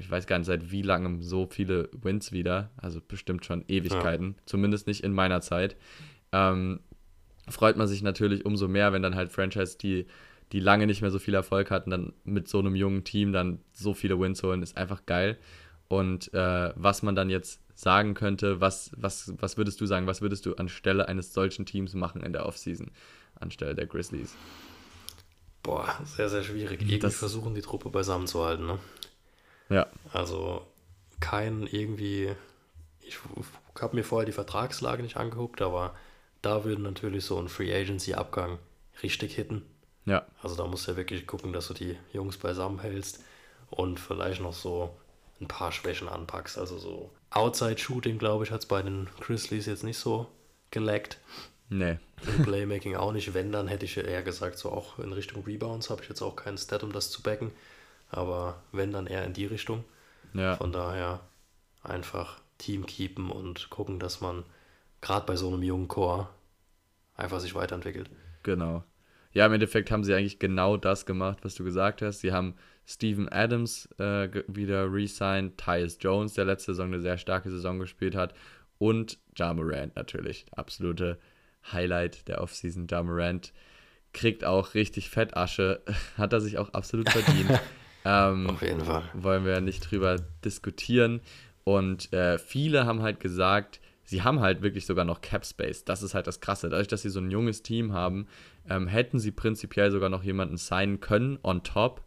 ich 0.00 0.10
weiß 0.10 0.26
gar 0.26 0.38
nicht 0.38 0.46
seit 0.46 0.70
wie 0.70 0.82
langem 0.82 1.22
so 1.22 1.46
viele 1.46 1.88
Wins 1.92 2.32
wieder. 2.32 2.70
Also 2.76 3.00
bestimmt 3.06 3.44
schon 3.44 3.64
Ewigkeiten. 3.68 4.36
Zumindest 4.46 4.86
nicht 4.86 5.04
in 5.04 5.12
meiner 5.12 5.40
Zeit. 5.40 5.76
Ähm, 6.32 6.80
freut 7.48 7.76
man 7.76 7.86
sich 7.86 8.02
natürlich 8.02 8.44
umso 8.44 8.68
mehr, 8.68 8.92
wenn 8.92 9.02
dann 9.02 9.14
halt 9.14 9.30
Franchise, 9.32 9.76
die, 9.78 10.06
die 10.52 10.60
lange 10.60 10.86
nicht 10.86 11.02
mehr 11.02 11.10
so 11.10 11.18
viel 11.18 11.34
Erfolg 11.34 11.70
hatten, 11.70 11.90
dann 11.90 12.12
mit 12.24 12.48
so 12.48 12.58
einem 12.58 12.74
jungen 12.74 13.04
Team 13.04 13.32
dann 13.32 13.60
so 13.72 13.94
viele 13.94 14.18
Wins 14.18 14.42
holen, 14.42 14.62
ist 14.62 14.76
einfach 14.76 15.06
geil. 15.06 15.36
Und 15.88 16.32
äh, 16.34 16.72
was 16.74 17.02
man 17.02 17.14
dann 17.14 17.30
jetzt 17.30 17.60
sagen 17.74 18.14
könnte, 18.14 18.60
was, 18.60 18.90
was, 18.96 19.34
was 19.38 19.56
würdest 19.56 19.80
du 19.80 19.86
sagen, 19.86 20.06
was 20.06 20.22
würdest 20.22 20.46
du 20.46 20.54
anstelle 20.54 21.06
eines 21.08 21.32
solchen 21.34 21.66
Teams 21.66 21.94
machen 21.94 22.22
in 22.22 22.32
der 22.32 22.46
Offseason, 22.46 22.90
anstelle 23.38 23.74
der 23.74 23.86
Grizzlies? 23.86 24.34
Boah, 25.62 25.88
sehr, 26.04 26.28
sehr 26.28 26.42
schwierig. 26.42 26.80
Irgendwie 26.80 26.98
Das- 26.98 27.16
versuchen, 27.16 27.54
die 27.54 27.60
Truppe 27.60 27.90
beisammen 27.90 28.26
zu 28.26 28.44
halten, 28.44 28.66
ne? 28.66 28.78
Ja, 29.68 29.86
Also 30.12 30.66
kein 31.20 31.66
irgendwie. 31.66 32.34
Ich 33.00 33.18
habe 33.80 33.96
mir 33.96 34.04
vorher 34.04 34.26
die 34.26 34.32
Vertragslage 34.32 35.02
nicht 35.02 35.16
angeguckt, 35.16 35.62
aber 35.62 35.94
da 36.42 36.64
würde 36.64 36.82
natürlich 36.82 37.24
so 37.24 37.38
ein 37.38 37.48
Free 37.48 37.74
Agency 37.74 38.14
Abgang 38.14 38.58
richtig 39.02 39.34
hitten. 39.34 39.62
ja, 40.04 40.26
Also 40.42 40.56
da 40.56 40.66
musst 40.66 40.86
du 40.86 40.92
ja 40.92 40.96
wirklich 40.96 41.26
gucken, 41.26 41.52
dass 41.52 41.68
du 41.68 41.74
die 41.74 41.96
Jungs 42.12 42.36
beisammen 42.36 42.80
hältst 42.80 43.22
und 43.70 44.00
vielleicht 44.00 44.40
noch 44.40 44.52
so 44.52 44.96
ein 45.40 45.48
paar 45.48 45.72
Schwächen 45.72 46.08
anpackst. 46.08 46.58
Also 46.58 46.78
so 46.78 47.10
Outside 47.30 47.78
Shooting, 47.78 48.18
glaube 48.18 48.44
ich, 48.44 48.50
hat 48.50 48.60
es 48.60 48.66
bei 48.66 48.82
den 48.82 49.08
Grizzlies 49.20 49.66
jetzt 49.66 49.84
nicht 49.84 49.98
so 49.98 50.26
geleckt. 50.70 51.18
nee, 51.68 51.98
Im 52.26 52.42
Playmaking 52.44 52.96
auch 52.96 53.12
nicht. 53.12 53.34
Wenn, 53.34 53.52
dann 53.52 53.68
hätte 53.68 53.84
ich 53.84 53.96
eher 53.96 54.22
gesagt, 54.22 54.58
so 54.58 54.70
auch 54.70 54.98
in 54.98 55.12
Richtung 55.12 55.44
Rebounds 55.44 55.90
habe 55.90 56.02
ich 56.02 56.08
jetzt 56.08 56.22
auch 56.22 56.36
keinen 56.36 56.58
Stat, 56.58 56.82
um 56.82 56.92
das 56.92 57.10
zu 57.10 57.22
backen. 57.22 57.52
Aber 58.10 58.62
wenn, 58.72 58.92
dann 58.92 59.06
eher 59.06 59.24
in 59.24 59.32
die 59.32 59.46
Richtung. 59.46 59.84
ja, 60.34 60.56
Von 60.56 60.72
daher 60.72 61.20
einfach 61.82 62.40
Team 62.58 62.86
keepen 62.86 63.30
und 63.30 63.70
gucken, 63.70 63.98
dass 63.98 64.20
man 64.20 64.44
gerade 65.00 65.26
bei 65.26 65.36
so 65.36 65.48
einem 65.48 65.62
jungen 65.62 65.88
Chor 65.88 66.30
einfach 67.16 67.40
sich 67.40 67.54
weiterentwickelt. 67.54 68.10
genau. 68.42 68.84
Ja, 69.32 69.44
im 69.46 69.52
Endeffekt 69.52 69.90
haben 69.90 70.02
sie 70.04 70.14
eigentlich 70.14 70.38
genau 70.38 70.78
das 70.78 71.04
gemacht, 71.04 71.40
was 71.42 71.54
du 71.54 71.64
gesagt 71.64 72.00
hast. 72.00 72.20
Sie 72.20 72.32
haben 72.32 72.54
Steven 72.86 73.28
Adams 73.30 73.86
äh, 73.98 74.30
wieder 74.48 74.90
re-signed, 74.90 75.58
Tyus 75.58 75.98
Jones, 76.00 76.34
der 76.34 76.46
letzte 76.46 76.72
Saison 76.72 76.86
eine 76.86 77.00
sehr 77.02 77.18
starke 77.18 77.50
Saison 77.50 77.78
gespielt 77.78 78.14
hat, 78.14 78.32
und 78.78 79.18
Ja 79.36 79.52
Morant 79.52 79.94
natürlich. 79.96 80.46
Absolute 80.52 81.18
Highlight 81.70 82.28
der 82.28 82.40
Offseason. 82.40 82.86
Ja 82.90 83.02
Morant 83.02 83.52
kriegt 84.14 84.44
auch 84.44 84.74
richtig 84.74 85.10
Fettasche, 85.10 85.82
hat 86.16 86.32
er 86.32 86.40
sich 86.40 86.56
auch 86.58 86.70
absolut 86.70 87.10
verdient. 87.10 87.60
ähm, 88.06 88.48
Auf 88.50 88.62
jeden 88.62 88.80
Fall. 88.84 89.02
wollen 89.14 89.44
wir 89.44 89.60
nicht 89.60 89.90
drüber 89.90 90.16
diskutieren. 90.44 91.20
Und 91.64 92.12
äh, 92.12 92.38
viele 92.38 92.86
haben 92.86 93.02
halt 93.02 93.18
gesagt, 93.20 93.80
sie 94.04 94.22
haben 94.22 94.40
halt 94.40 94.62
wirklich 94.62 94.86
sogar 94.86 95.04
noch 95.04 95.20
Cap 95.20 95.44
Space. 95.44 95.84
Das 95.84 96.02
ist 96.02 96.14
halt 96.14 96.26
das 96.28 96.40
Krasse. 96.40 96.68
Dadurch, 96.68 96.88
dass 96.88 97.02
sie 97.02 97.10
so 97.10 97.18
ein 97.20 97.30
junges 97.30 97.62
Team 97.62 97.92
haben, 97.92 98.28
ähm, 98.68 98.86
hätten 98.86 99.18
sie 99.18 99.32
prinzipiell 99.32 99.90
sogar 99.90 100.08
noch 100.08 100.22
jemanden 100.22 100.56
signen 100.56 101.00
können 101.00 101.38
on 101.42 101.62
top. 101.64 102.02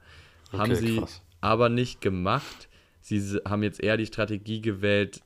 haben 0.53 0.71
Okay, 0.71 0.75
sie 0.75 0.97
krass. 0.97 1.21
aber 1.41 1.67
nicht 1.69 1.99
gemacht. 2.01 2.69
Sie 3.01 3.19
haben 3.47 3.63
jetzt 3.63 3.81
eher 3.81 3.97
die 3.97 4.05
Strategie 4.05 4.61
gewählt, 4.61 5.21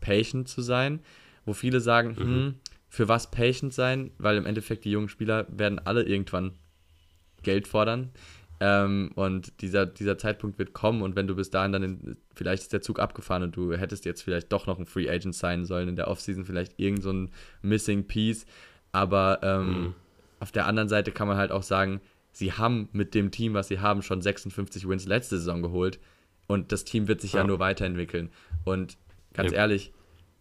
patient 0.00 0.48
zu 0.48 0.62
sein, 0.62 1.00
wo 1.46 1.52
viele 1.52 1.80
sagen, 1.80 2.16
hm, 2.16 2.54
für 2.88 3.08
was 3.08 3.30
patient 3.30 3.72
sein? 3.74 4.10
Weil 4.18 4.36
im 4.36 4.46
Endeffekt 4.46 4.84
die 4.84 4.90
jungen 4.90 5.08
Spieler 5.08 5.46
werden 5.48 5.78
alle 5.80 6.02
irgendwann 6.04 6.52
Geld 7.42 7.66
fordern. 7.66 8.10
Ähm, 8.60 9.10
und 9.16 9.60
dieser, 9.62 9.84
dieser 9.84 10.16
Zeitpunkt 10.16 10.58
wird 10.58 10.72
kommen 10.72 11.02
und 11.02 11.16
wenn 11.16 11.26
du 11.26 11.34
bis 11.34 11.50
dahin 11.50 11.72
dann, 11.72 11.82
in, 11.82 12.16
vielleicht 12.34 12.62
ist 12.62 12.72
der 12.72 12.80
Zug 12.82 13.00
abgefahren 13.00 13.42
und 13.42 13.56
du 13.56 13.72
hättest 13.74 14.04
jetzt 14.04 14.22
vielleicht 14.22 14.52
doch 14.52 14.66
noch 14.66 14.78
ein 14.78 14.86
Free 14.86 15.08
Agent 15.10 15.34
sein 15.34 15.64
sollen 15.64 15.88
in 15.88 15.96
der 15.96 16.08
Offseason, 16.08 16.44
vielleicht 16.44 16.78
irgend 16.78 17.02
so 17.02 17.12
ein 17.12 17.30
Missing 17.62 18.06
Piece. 18.06 18.46
Aber 18.92 19.40
ähm, 19.42 19.94
auf 20.38 20.52
der 20.52 20.66
anderen 20.66 20.88
Seite 20.88 21.10
kann 21.10 21.26
man 21.26 21.36
halt 21.36 21.50
auch 21.50 21.64
sagen, 21.64 22.00
sie 22.30 22.52
haben 22.52 22.88
mit 22.92 23.14
dem 23.14 23.32
Team, 23.32 23.54
was 23.54 23.68
sie 23.68 23.80
haben, 23.80 24.02
schon 24.02 24.22
56 24.22 24.88
Wins 24.88 25.06
letzte 25.06 25.36
Saison 25.38 25.60
geholt 25.62 25.98
und 26.46 26.70
das 26.70 26.84
Team 26.84 27.08
wird 27.08 27.20
sich 27.20 27.32
ja, 27.32 27.40
Ja. 27.40 27.46
nur 27.46 27.58
weiterentwickeln. 27.58 28.30
Und 28.64 28.96
ganz 29.32 29.50
Ja. 29.50 29.58
ehrlich, 29.58 29.92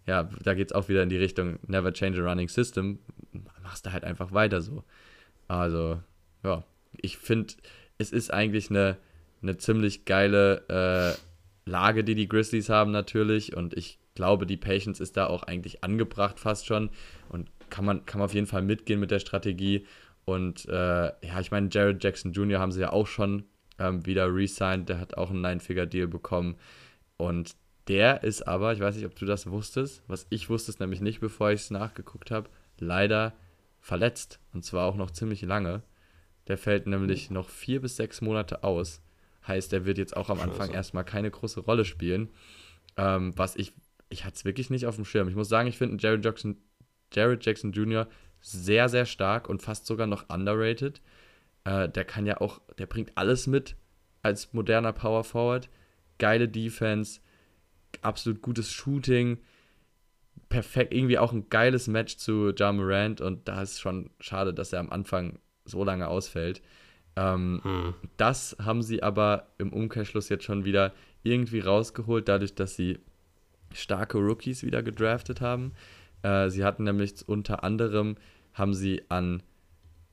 ja, 0.05 0.30
da 0.43 0.53
geht 0.53 0.68
es 0.70 0.74
auch 0.76 0.88
wieder 0.88 1.01
in 1.01 1.09
die 1.09 1.18
Richtung 1.18 1.57
Never 1.66 1.93
Change 1.93 2.22
a 2.22 2.30
Running 2.30 2.47
System. 2.49 2.99
Machst 3.64 3.86
du 3.86 3.91
halt 3.91 4.03
einfach 4.03 4.34
weiter 4.34 4.61
so. 4.61 4.84
Also, 5.47 5.99
ja, 6.43 6.64
ich 7.01 7.18
finde, 7.18 7.53
es 8.04 8.12
ist 8.12 8.34
eigentlich 8.34 8.70
eine, 8.70 8.97
eine 9.41 9.58
ziemlich 9.58 10.06
geile 10.06 10.68
äh, 10.70 11.70
Lage, 11.70 12.04
die 12.04 12.16
die 12.16 12.28
Grizzlies 12.28 12.70
haben 12.70 12.91
natürlich. 12.91 13.56
Und 13.56 13.74
ich 13.74 13.99
glaube, 14.16 14.45
die 14.45 14.58
Patience 14.58 14.99
ist 14.99 15.18
da 15.18 15.28
auch 15.28 15.43
eigentlich 15.43 15.84
angebracht 15.84 16.39
fast 16.39 16.66
schon. 16.68 16.89
Und 17.30 17.49
kann 17.70 17.86
man, 17.86 18.06
kann 18.06 18.20
man 18.20 18.26
auf 18.26 18.34
jeden 18.34 18.47
Fall 18.47 18.62
mitgehen 18.62 18.99
mit 18.99 19.12
der 19.12 19.20
Strategie. 19.20 19.86
Und 20.26 20.68
äh, 20.68 20.72
ja, 20.72 21.39
ich 21.39 21.51
meine, 21.51 21.70
Jared 21.72 22.04
Jackson 22.04 22.34
Jr. 22.34 22.60
haben 22.60 22.72
sie 22.72 22.82
ja 22.82 22.91
auch 22.91 23.08
schon 23.08 23.45
ähm, 23.80 24.06
wieder 24.06 24.34
re-signed. 24.34 24.89
Der 24.89 24.99
hat 24.99 25.18
auch 25.18 25.30
einen 25.30 25.41
Nine-Figure-Deal 25.41 26.08
bekommen. 26.08 26.56
Und 27.18 27.56
der 27.88 28.24
ist 28.24 28.47
aber, 28.47 28.74
ich 28.74 28.80
weiß 28.80 28.95
nicht, 28.95 29.06
ob 29.06 29.16
du 29.16 29.26
das 29.26 29.49
wusstest, 29.49 30.04
was 30.08 30.26
ich 30.30 30.49
wusste 30.49 30.72
es 30.72 30.80
nämlich 30.80 31.01
nicht, 31.01 31.20
bevor 31.20 31.51
ich 31.51 31.62
es 31.62 31.72
nachgeguckt 31.72 32.32
habe, 32.32 32.49
leider 32.80 33.34
verletzt. 33.82 34.39
Und 34.54 34.64
zwar 34.64 34.86
auch 34.88 34.95
noch 34.95 35.12
ziemlich 35.12 35.41
lange. 35.41 35.84
Der 36.48 36.58
fällt 36.58 36.88
nämlich 36.88 37.30
noch 37.30 37.50
vier 37.50 37.82
bis 37.82 37.96
sechs 37.96 38.22
Monate 38.22 38.64
aus. 38.64 39.02
Heißt, 39.48 39.74
er 39.74 39.86
wird 39.86 39.98
jetzt 39.98 40.16
auch 40.16 40.30
am 40.30 40.39
Anfang 40.39 40.68
Scheiße. 40.68 40.74
erstmal 40.74 41.06
keine 41.06 41.32
große 41.32 41.62
Rolle 41.62 41.86
spielen. 41.86 42.30
Ähm, 42.98 43.34
was 43.38 43.56
ich, 43.56 43.74
ich 44.10 44.26
hatte 44.26 44.36
es 44.36 44.46
wirklich 44.46 44.70
nicht 44.70 44.86
auf 44.86 44.96
dem 44.96 45.06
Schirm. 45.06 45.28
Ich 45.28 45.36
muss 45.36 45.50
sagen, 45.50 45.68
ich 45.68 45.78
finde 45.78 45.98
Jared 46.02 46.24
Jackson, 46.24 46.58
Jared 47.12 47.46
Jackson 47.46 47.72
Jr. 47.72 48.08
sehr, 48.41 48.89
sehr 48.89 49.06
stark 49.06 49.50
und 49.50 49.62
fast 49.62 49.86
sogar 49.86 50.08
noch 50.08 50.30
underrated. 50.30 51.02
Äh, 51.64 51.89
der 51.89 52.06
kann 52.06 52.26
ja 52.26 52.39
auch, 52.41 52.62
der 52.78 52.86
bringt 52.86 53.12
alles 53.16 53.48
mit 53.48 53.76
als 54.22 54.54
moderner 54.54 54.94
Power 54.94 55.24
Forward. 55.24 55.70
Geile 56.18 56.48
Defense, 56.48 57.20
absolut 58.02 58.41
gutes 58.41 58.72
Shooting, 58.72 59.39
perfekt, 60.50 60.94
irgendwie 60.94 61.18
auch 61.18 61.34
ein 61.34 61.50
geiles 61.50 61.88
Match 61.88 62.18
zu 62.18 62.54
Ja 62.56 62.72
Morant 62.72 63.22
und 63.22 63.48
da 63.48 63.62
ist 63.62 63.82
schon 63.82 64.12
schade, 64.20 64.54
dass 64.54 64.72
er 64.72 64.80
am 64.80 64.91
Anfang 64.91 65.39
so 65.66 65.84
lange 65.84 66.07
ausfällt. 66.07 66.61
Ähm, 67.16 67.59
Hm. 67.64 67.93
das 68.18 68.55
haben 68.64 68.82
sie 68.82 69.03
aber 69.03 69.47
im 69.59 69.72
Umkehrschluss 69.72 70.30
jetzt 70.30 70.45
schon 70.45 70.66
wieder 70.66 70.93
irgendwie 71.22 71.59
rausgeholt, 71.59 72.28
dadurch, 72.28 72.55
dass 72.55 72.76
sie 72.76 72.99
starke 73.72 74.18
Rookies 74.18 74.64
wieder 74.64 74.82
gedraftet 74.84 75.39
haben. 75.41 75.74
Äh, 76.24 76.49
sie 76.49 76.64
hatten 76.64 76.84
nämlich 76.84 77.14
unter 77.28 77.64
anderem, 77.64 78.16
haben 78.53 78.74
sie 78.74 79.03
an, 79.09 79.43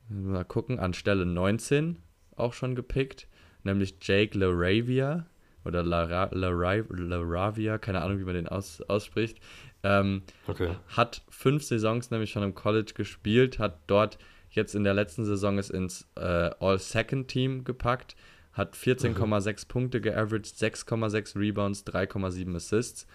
mal 0.09 0.44
gucken, 0.44 0.78
an 0.78 0.92
Stelle 0.94 1.24
19 1.26 1.96
auch 2.36 2.53
schon 2.53 2.74
gepickt, 2.74 3.28
nämlich 3.64 3.94
Jake 4.03 4.36
LaRavia 4.38 5.26
oder 5.64 5.82
Lara, 5.82 6.28
Lara, 6.32 6.84
LaRavia, 6.88 7.78
keine 7.78 8.01
Ahnung, 8.03 8.18
wie 8.18 8.24
man 8.24 8.34
den 8.34 8.48
aus, 8.48 8.80
ausspricht. 8.82 9.38
Ähm, 9.82 10.22
Okay. 10.46 10.74
hat 10.88 11.22
fünf 11.30 11.64
Saisons 11.64 12.11
nämlich 12.11 12.30
schon 12.30 12.42
im 12.42 12.55
College 12.55 12.92
gespielt, 12.94 13.59
hat 13.59 13.78
dort 13.86 14.18
jetzt 14.51 14.74
in 14.74 14.84
der 14.84 14.94
letzten 14.94 15.24
Saison 15.24 15.59
es 15.59 15.70
ins 15.70 16.09
äh, 16.16 16.51
All-Second-Team 16.61 17.64
gepackt, 17.64 18.16
hat 18.53 18.74
14,6 18.74 19.68
Punkte 19.68 20.01
geaveraged, 20.01 20.55
6,6 20.55 21.38
Rebounds, 21.38 21.84
3,7 21.86 22.55
Assists. 22.57 23.07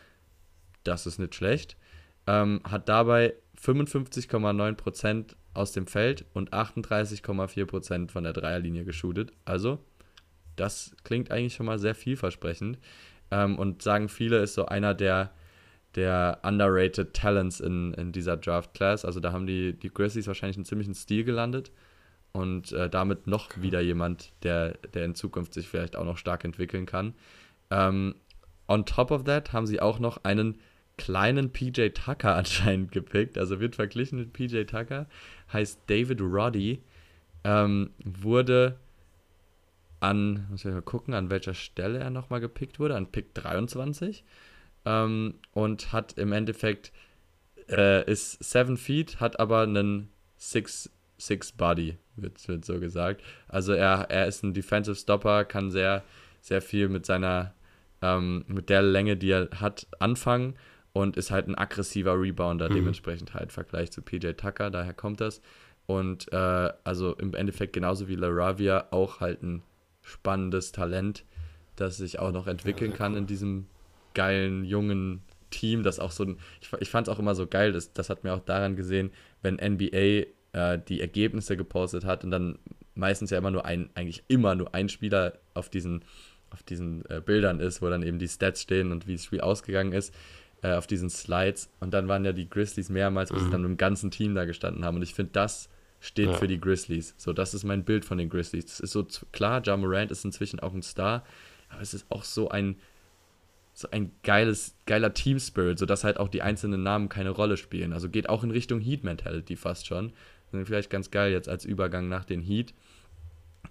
Das 0.83 1.05
ist 1.05 1.19
nicht 1.19 1.35
schlecht. 1.35 1.77
ähm, 2.27 2.61
hat 2.63 2.89
dabei 2.89 3.35
55,9% 3.61 5.35
aus 5.53 5.71
dem 5.71 5.87
Feld 5.87 6.25
und 6.33 6.53
38,4% 6.53 8.11
von 8.11 8.23
der 8.23 8.33
Dreierlinie 8.33 8.83
geshootet. 8.83 9.31
Also, 9.45 9.79
das 10.55 10.95
klingt 11.03 11.31
eigentlich 11.31 11.55
schon 11.55 11.65
mal 11.65 11.79
sehr 11.79 11.95
vielversprechend. 11.95 12.79
Ähm, 13.31 13.57
und 13.57 13.81
sagen 13.81 14.09
viele, 14.09 14.39
ist 14.39 14.53
so 14.53 14.65
einer 14.65 14.93
der, 14.93 15.31
der 15.95 16.39
underrated 16.43 17.13
Talents 17.13 17.59
in, 17.59 17.93
in 17.93 18.11
dieser 18.11 18.37
Draft 18.37 18.73
Class. 18.73 19.05
Also, 19.05 19.19
da 19.19 19.31
haben 19.31 19.47
die, 19.47 19.73
die 19.73 19.93
Grizzlies 19.93 20.27
wahrscheinlich 20.27 20.57
einen 20.57 20.65
ziemlichen 20.65 20.93
Stil 20.93 21.23
gelandet. 21.23 21.71
Und 22.35 22.73
äh, 22.73 22.89
damit 22.89 23.27
noch 23.27 23.61
wieder 23.61 23.79
jemand, 23.79 24.33
der, 24.43 24.73
der 24.93 25.05
in 25.05 25.15
Zukunft 25.15 25.53
sich 25.53 25.69
vielleicht 25.69 25.95
auch 25.95 26.03
noch 26.03 26.17
stark 26.17 26.43
entwickeln 26.43 26.85
kann. 26.85 27.13
Ähm, 27.71 28.15
on 28.67 28.85
top 28.85 29.11
of 29.11 29.23
that 29.23 29.53
haben 29.53 29.65
sie 29.65 29.79
auch 29.79 29.99
noch 29.99 30.25
einen 30.25 30.59
kleinen 30.97 31.51
PJ 31.51 31.89
Tucker 31.89 32.35
anscheinend 32.35 32.91
gepickt. 32.91 33.37
Also 33.37 33.61
wird 33.61 33.75
verglichen 33.75 34.19
mit 34.19 34.33
PJ 34.33 34.63
Tucker. 34.63 35.07
Heißt 35.53 35.79
David 35.87 36.21
Roddy. 36.21 36.81
Ähm, 37.45 37.91
wurde 38.03 38.79
an, 39.99 40.45
muss 40.49 40.65
ich 40.65 40.71
mal 40.71 40.81
gucken, 40.81 41.13
an 41.13 41.29
welcher 41.29 41.53
Stelle 41.53 41.99
er 41.99 42.09
nochmal 42.09 42.41
gepickt 42.41 42.79
wurde. 42.79 42.95
An 42.95 43.11
Pick 43.11 43.33
23. 43.33 44.23
Ähm, 44.85 45.35
und 45.53 45.91
hat 45.91 46.17
im 46.17 46.31
Endeffekt, 46.31 46.91
äh, 47.69 48.09
ist 48.09 48.43
7 48.43 48.77
Feet, 48.77 49.19
hat 49.19 49.39
aber 49.39 49.61
einen 49.61 50.09
6 50.37 50.91
Six 51.17 51.53
Body, 51.53 51.97
wird, 52.15 52.45
wird 52.47 52.65
so 52.65 52.79
gesagt. 52.79 53.21
Also 53.47 53.73
er, 53.73 54.07
er 54.09 54.27
ist 54.27 54.43
ein 54.43 54.53
Defensive 54.53 54.95
Stopper, 54.95 55.45
kann 55.45 55.71
sehr, 55.71 56.03
sehr 56.41 56.61
viel 56.61 56.89
mit 56.89 57.05
seiner, 57.05 57.53
ähm, 58.01 58.43
mit 58.47 58.69
der 58.69 58.81
Länge, 58.81 59.17
die 59.17 59.31
er 59.31 59.49
hat, 59.59 59.87
anfangen 59.99 60.55
und 60.93 61.17
ist 61.17 61.31
halt 61.31 61.47
ein 61.47 61.55
aggressiver 61.57 62.19
Rebounder, 62.19 62.69
mhm. 62.69 62.75
dementsprechend 62.75 63.33
halt 63.33 63.45
im 63.45 63.49
Vergleich 63.49 63.91
zu 63.91 64.01
PJ 64.01 64.31
Tucker, 64.33 64.69
daher 64.69 64.93
kommt 64.93 65.21
das. 65.21 65.41
Und 65.87 66.31
äh, 66.33 66.73
also 66.83 67.13
im 67.15 67.33
Endeffekt 67.33 67.73
genauso 67.73 68.07
wie 68.07 68.15
LaRavia 68.15 68.87
auch 68.91 69.19
halt 69.19 69.43
ein 69.43 69.61
spannendes 70.01 70.71
Talent, 70.71 71.23
das 71.75 71.97
sich 71.97 72.19
auch 72.19 72.31
noch 72.31 72.47
entwickeln 72.47 72.91
ja, 72.91 72.97
kann 72.97 73.13
cool. 73.13 73.19
in 73.19 73.27
diesem 73.27 73.67
geilen, 74.15 74.63
jungen 74.65 75.21
Team, 75.51 75.83
das 75.83 75.99
auch 75.99 76.11
so 76.11 76.23
ein, 76.23 76.37
ich, 76.61 76.69
ich 76.79 76.89
fand 76.89 77.07
es 77.07 77.13
auch 77.13 77.19
immer 77.19 77.35
so 77.35 77.45
geil, 77.45 77.71
das, 77.71 77.93
das 77.93 78.09
hat 78.09 78.23
mir 78.23 78.33
auch 78.33 78.39
daran 78.39 78.75
gesehen, 78.75 79.11
wenn 79.41 79.55
NBA 79.55 80.25
äh, 80.53 80.79
die 80.87 81.01
Ergebnisse 81.01 81.55
gepostet 81.55 82.03
hat 82.03 82.23
und 82.23 82.31
dann 82.31 82.57
meistens 82.95 83.29
ja 83.29 83.37
immer 83.37 83.51
nur 83.51 83.65
ein, 83.65 83.89
eigentlich 83.93 84.23
immer 84.27 84.55
nur 84.55 84.73
ein 84.73 84.89
Spieler 84.89 85.33
auf 85.53 85.69
diesen, 85.69 86.03
auf 86.49 86.63
diesen 86.63 87.05
äh, 87.09 87.21
Bildern 87.23 87.59
ist, 87.59 87.81
wo 87.81 87.89
dann 87.89 88.03
eben 88.03 88.19
die 88.19 88.27
Stats 88.27 88.61
stehen 88.61 88.91
und 88.91 89.07
wie 89.07 89.13
das 89.13 89.25
Spiel 89.25 89.41
ausgegangen 89.41 89.93
ist 89.93 90.13
äh, 90.61 90.73
auf 90.73 90.87
diesen 90.87 91.09
Slides. 91.09 91.69
Und 91.79 91.93
dann 91.93 92.07
waren 92.07 92.25
ja 92.25 92.33
die 92.33 92.49
Grizzlies 92.49 92.89
mehrmals, 92.89 93.31
wo 93.31 93.35
mhm. 93.35 93.43
sie 93.43 93.49
dann 93.51 93.61
mit 93.61 93.69
dem 93.69 93.77
ganzen 93.77 94.11
Team 94.11 94.35
da 94.35 94.45
gestanden 94.45 94.83
haben. 94.83 94.95
Und 94.95 95.03
ich 95.03 95.13
finde, 95.13 95.31
das 95.33 95.69
steht 95.99 96.29
ja. 96.29 96.33
für 96.33 96.47
die 96.47 96.59
Grizzlies. 96.59 97.13
So, 97.17 97.33
das 97.33 97.53
ist 97.53 97.63
mein 97.63 97.83
Bild 97.83 98.05
von 98.05 98.17
den 98.17 98.29
Grizzlies. 98.29 98.65
Das 98.65 98.79
ist 98.79 98.91
so 98.91 99.05
klar, 99.31 99.61
Ja 99.63 99.77
Morant 99.77 100.11
ist 100.11 100.25
inzwischen 100.25 100.59
auch 100.59 100.73
ein 100.73 100.81
Star, 100.81 101.23
aber 101.69 101.81
es 101.81 101.93
ist 101.93 102.05
auch 102.09 102.23
so 102.23 102.49
ein 102.49 102.77
so 103.75 103.89
ein 103.91 104.11
geiles, 104.23 104.75
geiler 104.85 105.13
Team-Spirit, 105.13 105.77
sodass 105.77 106.03
halt 106.03 106.17
auch 106.17 106.29
die 106.29 106.41
einzelnen 106.41 106.81
Namen 106.81 107.09
keine 107.09 107.29
Rolle 107.29 107.57
spielen. 107.57 107.93
Also 107.93 108.09
geht 108.09 108.29
auch 108.29 108.43
in 108.43 108.51
Richtung 108.51 108.79
Heat-Mentality 108.79 109.57
fast 109.57 109.85
schon. 109.85 110.13
Vielleicht 110.63 110.89
ganz 110.89 111.11
geil 111.11 111.33
jetzt 111.33 111.49
als 111.49 111.65
Übergang 111.65 112.07
nach 112.07 112.23
den 112.23 112.41
Heat. 112.41 112.73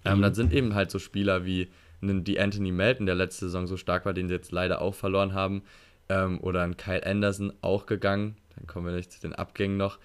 Ähm, 0.05 0.19
mhm. 0.19 0.21
Dann 0.21 0.33
sind 0.35 0.53
eben 0.53 0.75
halt 0.75 0.91
so 0.91 0.99
Spieler 0.99 1.43
wie 1.43 1.69
die 2.01 2.39
Anthony 2.39 2.71
Melton, 2.71 3.07
der 3.07 3.15
letzte 3.15 3.45
Saison 3.45 3.65
so 3.65 3.77
stark 3.77 4.05
war, 4.05 4.13
den 4.13 4.27
sie 4.27 4.35
jetzt 4.35 4.51
leider 4.51 4.79
auch 4.79 4.93
verloren 4.93 5.33
haben, 5.33 5.63
ähm, 6.07 6.39
oder 6.39 6.61
ein 6.61 6.77
Kyle 6.77 7.03
Anderson 7.03 7.51
auch 7.61 7.87
gegangen, 7.87 8.37
dann 8.55 8.67
kommen 8.67 8.85
wir 8.85 8.93
nicht 8.93 9.11
zu 9.11 9.19
den 9.19 9.33
Abgängen 9.33 9.77
noch, 9.77 9.97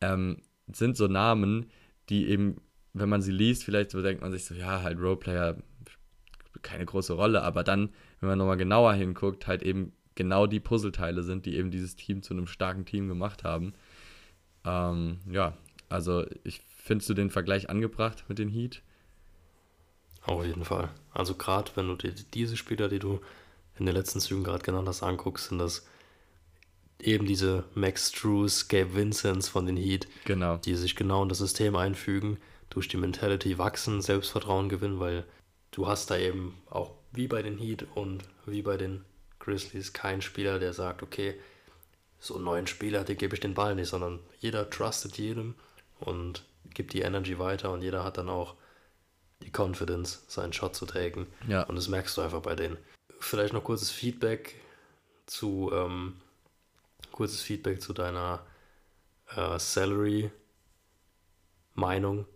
ähm, 0.00 0.36
sind 0.72 0.96
so 0.96 1.08
Namen, 1.08 1.66
die 2.10 2.28
eben, 2.28 2.60
wenn 2.92 3.08
man 3.08 3.22
sie 3.22 3.32
liest, 3.32 3.64
vielleicht 3.64 3.90
so 3.90 4.02
denkt 4.02 4.22
man 4.22 4.30
sich 4.30 4.44
so, 4.44 4.54
ja, 4.54 4.82
halt 4.82 5.00
Roleplayer, 5.00 5.56
keine 6.62 6.84
große 6.84 7.12
Rolle, 7.12 7.42
aber 7.42 7.64
dann, 7.64 7.90
wenn 8.20 8.28
man 8.28 8.38
nochmal 8.38 8.56
genauer 8.56 8.94
hinguckt, 8.94 9.46
halt 9.46 9.62
eben 9.62 9.92
genau 10.14 10.46
die 10.46 10.60
Puzzleteile 10.60 11.22
sind, 11.22 11.46
die 11.46 11.56
eben 11.56 11.70
dieses 11.70 11.96
Team 11.96 12.22
zu 12.22 12.34
einem 12.34 12.46
starken 12.46 12.84
Team 12.84 13.08
gemacht 13.08 13.44
haben. 13.44 13.74
Ähm, 14.64 15.20
ja, 15.30 15.56
also 15.88 16.26
ich 16.44 16.60
findest 16.88 17.10
du 17.10 17.14
den 17.14 17.30
Vergleich 17.30 17.68
angebracht 17.68 18.24
mit 18.28 18.38
den 18.38 18.48
Heat? 18.48 18.82
Auf 20.22 20.44
jeden 20.44 20.64
Fall. 20.64 20.90
Also 21.12 21.34
gerade 21.34 21.70
wenn 21.74 21.88
du 21.88 21.94
dir 21.96 22.14
diese 22.34 22.56
Spieler, 22.56 22.88
die 22.88 22.98
du 22.98 23.20
in 23.78 23.86
den 23.86 23.94
letzten 23.94 24.20
Zügen 24.20 24.42
gerade 24.42 24.64
genannt 24.64 24.88
hast, 24.88 25.02
anguckst, 25.02 25.48
sind 25.48 25.58
das 25.58 25.86
eben 27.00 27.26
diese 27.26 27.64
Max 27.74 28.10
Drews, 28.10 28.68
Gabe 28.68 28.94
Vincents 28.94 29.48
von 29.48 29.66
den 29.66 29.76
Heat, 29.76 30.08
genau. 30.24 30.56
die 30.56 30.74
sich 30.74 30.96
genau 30.96 31.22
in 31.22 31.28
das 31.28 31.38
System 31.38 31.76
einfügen, 31.76 32.38
durch 32.70 32.88
die 32.88 32.96
Mentality 32.96 33.58
wachsen, 33.58 34.02
Selbstvertrauen 34.02 34.68
gewinnen, 34.68 34.98
weil 34.98 35.24
du 35.78 35.86
hast 35.86 36.10
da 36.10 36.18
eben 36.18 36.60
auch 36.68 36.90
wie 37.12 37.28
bei 37.28 37.40
den 37.40 37.56
Heat 37.56 37.86
und 37.94 38.24
wie 38.46 38.62
bei 38.62 38.76
den 38.76 39.04
Grizzlies 39.38 39.92
keinen 39.92 40.22
Spieler, 40.22 40.58
der 40.58 40.72
sagt, 40.72 41.04
okay, 41.04 41.38
so 42.18 42.34
einen 42.34 42.44
neuen 42.44 42.66
Spieler, 42.66 43.04
dir 43.04 43.14
gebe 43.14 43.36
ich 43.36 43.40
den 43.40 43.54
Ball 43.54 43.76
nicht, 43.76 43.88
sondern 43.88 44.18
jeder 44.40 44.68
trustet 44.68 45.18
jedem 45.18 45.54
und 46.00 46.44
gibt 46.74 46.94
die 46.94 47.02
Energy 47.02 47.38
weiter 47.38 47.70
und 47.70 47.82
jeder 47.82 48.02
hat 48.02 48.18
dann 48.18 48.28
auch 48.28 48.56
die 49.42 49.52
Confidence, 49.56 50.24
seinen 50.26 50.52
Shot 50.52 50.74
zu 50.74 50.84
taken. 50.84 51.28
Ja. 51.46 51.62
Und 51.62 51.76
das 51.76 51.86
merkst 51.86 52.16
du 52.16 52.22
einfach 52.22 52.42
bei 52.42 52.56
denen 52.56 52.76
vielleicht 53.20 53.52
noch 53.52 53.62
kurzes 53.62 53.92
Feedback 53.92 54.56
zu 55.26 55.70
ähm, 55.72 56.16
kurzes 57.12 57.40
Feedback 57.40 57.80
zu 57.80 57.92
deiner 57.92 58.44
äh, 59.36 59.60
Salary 59.60 60.32
Meinung. 61.74 62.26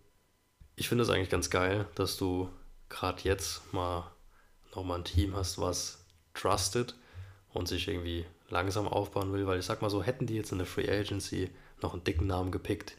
Ich 0.76 0.88
finde 0.88 1.02
es 1.02 1.10
eigentlich 1.10 1.30
ganz 1.30 1.50
geil, 1.50 1.88
dass 1.96 2.16
du 2.16 2.48
gerade 2.92 3.22
jetzt 3.22 3.72
mal 3.72 4.10
nochmal 4.74 4.98
ein 4.98 5.04
Team 5.04 5.34
hast, 5.34 5.58
was 5.58 6.04
trusted 6.34 6.94
und 7.52 7.68
sich 7.68 7.88
irgendwie 7.88 8.24
langsam 8.48 8.86
aufbauen 8.86 9.32
will, 9.32 9.46
weil 9.46 9.58
ich 9.58 9.66
sag 9.66 9.82
mal 9.82 9.90
so, 9.90 10.02
hätten 10.02 10.26
die 10.26 10.36
jetzt 10.36 10.52
in 10.52 10.58
der 10.58 10.66
Free 10.66 10.88
Agency 10.90 11.50
noch 11.82 11.92
einen 11.92 12.04
dicken 12.04 12.26
Namen 12.26 12.52
gepickt 12.52 12.96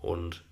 und 0.00 0.44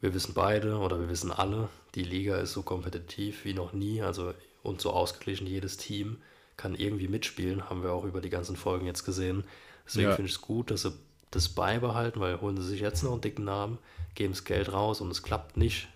wir 0.00 0.14
wissen 0.14 0.34
beide 0.34 0.78
oder 0.78 1.00
wir 1.00 1.08
wissen 1.08 1.32
alle, 1.32 1.68
die 1.94 2.04
Liga 2.04 2.36
ist 2.36 2.52
so 2.52 2.62
kompetitiv 2.62 3.44
wie 3.44 3.54
noch 3.54 3.72
nie. 3.72 4.00
Also 4.00 4.32
und 4.62 4.80
so 4.80 4.90
ausgeglichen. 4.92 5.46
Jedes 5.46 5.76
Team 5.76 6.18
kann 6.56 6.74
irgendwie 6.74 7.08
mitspielen, 7.08 7.68
haben 7.68 7.82
wir 7.82 7.92
auch 7.92 8.04
über 8.04 8.20
die 8.20 8.30
ganzen 8.30 8.56
Folgen 8.56 8.86
jetzt 8.86 9.04
gesehen. 9.04 9.44
Deswegen 9.86 10.10
ja. 10.10 10.14
finde 10.14 10.28
ich 10.28 10.36
es 10.36 10.40
gut, 10.40 10.70
dass 10.70 10.82
sie 10.82 10.92
das 11.30 11.48
beibehalten, 11.48 12.20
weil 12.20 12.40
holen 12.40 12.56
sie 12.56 12.66
sich 12.66 12.80
jetzt 12.80 13.02
noch 13.02 13.12
einen 13.12 13.20
dicken 13.20 13.44
Namen, 13.44 13.78
geben 14.14 14.32
das 14.32 14.44
Geld 14.44 14.72
raus 14.72 15.00
und 15.00 15.10
es 15.10 15.22
klappt 15.22 15.56
nicht 15.56 15.88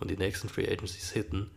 und 0.00 0.10
die 0.10 0.16
nächsten 0.16 0.48
Free 0.48 0.68
Agencies 0.68 1.10
hitten, 1.10 1.50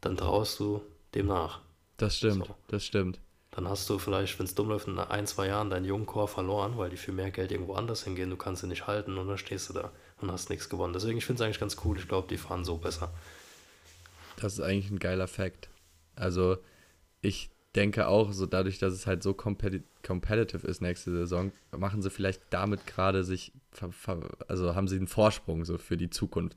dann 0.00 0.16
traust 0.16 0.58
du 0.60 0.82
dem 1.14 1.26
nach. 1.26 1.60
Das 1.96 2.16
stimmt, 2.16 2.46
so. 2.46 2.54
das 2.68 2.84
stimmt. 2.84 3.20
Dann 3.50 3.68
hast 3.68 3.90
du 3.90 3.98
vielleicht, 3.98 4.38
wenn 4.38 4.46
es 4.46 4.54
dumm 4.54 4.68
läuft, 4.68 4.86
in 4.86 4.98
ein, 4.98 5.26
zwei 5.26 5.48
Jahren 5.48 5.70
deinen 5.70 5.84
jungen 5.84 6.06
Chor 6.06 6.28
verloren, 6.28 6.78
weil 6.78 6.90
die 6.90 6.96
für 6.96 7.12
mehr 7.12 7.30
Geld 7.30 7.50
irgendwo 7.50 7.74
anders 7.74 8.04
hingehen, 8.04 8.30
du 8.30 8.36
kannst 8.36 8.62
sie 8.62 8.68
nicht 8.68 8.86
halten 8.86 9.18
und 9.18 9.26
dann 9.26 9.38
stehst 9.38 9.68
du 9.68 9.72
da 9.72 9.90
und 10.20 10.30
hast 10.30 10.50
nichts 10.50 10.68
gewonnen. 10.68 10.92
Deswegen, 10.92 11.18
ich 11.18 11.26
finde 11.26 11.42
es 11.42 11.46
eigentlich 11.46 11.60
ganz 11.60 11.76
cool, 11.84 11.98
ich 11.98 12.06
glaube, 12.06 12.28
die 12.28 12.36
fahren 12.36 12.64
so 12.64 12.76
besser. 12.78 13.12
Das 14.36 14.54
ist 14.54 14.60
eigentlich 14.60 14.90
ein 14.90 15.00
geiler 15.00 15.26
Fakt. 15.26 15.68
Also 16.14 16.58
ich 17.22 17.50
denke 17.74 18.06
auch, 18.08 18.32
so 18.32 18.46
dadurch, 18.46 18.78
dass 18.78 18.92
es 18.92 19.06
halt 19.06 19.22
so 19.22 19.34
competi 19.34 19.82
competitive 20.02 20.66
ist 20.66 20.80
nächste 20.80 21.10
Saison, 21.10 21.52
machen 21.76 22.00
sie 22.00 22.08
vielleicht 22.08 22.40
damit 22.48 22.86
gerade 22.86 23.22
sich, 23.22 23.52
also 24.48 24.74
haben 24.74 24.88
sie 24.88 24.96
einen 24.96 25.08
Vorsprung 25.08 25.66
so 25.66 25.76
für 25.76 25.98
die 25.98 26.08
Zukunft. 26.08 26.56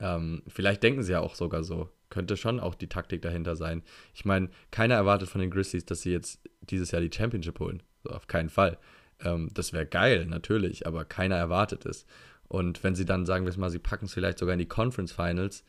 Ähm, 0.00 0.42
vielleicht 0.48 0.82
denken 0.82 1.02
sie 1.02 1.12
ja 1.12 1.20
auch 1.20 1.34
sogar 1.34 1.62
so. 1.62 1.90
Könnte 2.08 2.36
schon 2.36 2.58
auch 2.58 2.74
die 2.74 2.88
Taktik 2.88 3.22
dahinter 3.22 3.54
sein. 3.54 3.82
Ich 4.14 4.24
meine, 4.24 4.48
keiner 4.70 4.94
erwartet 4.96 5.28
von 5.28 5.40
den 5.40 5.50
Grizzlies, 5.50 5.84
dass 5.84 6.02
sie 6.02 6.10
jetzt 6.10 6.40
dieses 6.62 6.90
Jahr 6.90 7.02
die 7.02 7.14
Championship 7.14 7.60
holen. 7.60 7.82
So, 8.02 8.10
auf 8.10 8.26
keinen 8.26 8.48
Fall. 8.48 8.78
Ähm, 9.20 9.50
das 9.54 9.72
wäre 9.72 9.86
geil, 9.86 10.26
natürlich, 10.26 10.86
aber 10.86 11.04
keiner 11.04 11.36
erwartet 11.36 11.86
es. 11.86 12.06
Und 12.48 12.82
wenn 12.82 12.96
sie 12.96 13.04
dann, 13.04 13.26
sagen 13.26 13.44
wir 13.44 13.50
es 13.50 13.56
mal, 13.56 13.70
sie 13.70 13.78
packen 13.78 14.06
es 14.06 14.14
vielleicht 14.14 14.38
sogar 14.38 14.54
in 14.54 14.58
die 14.58 14.66
Conference 14.66 15.12
Finals, 15.12 15.64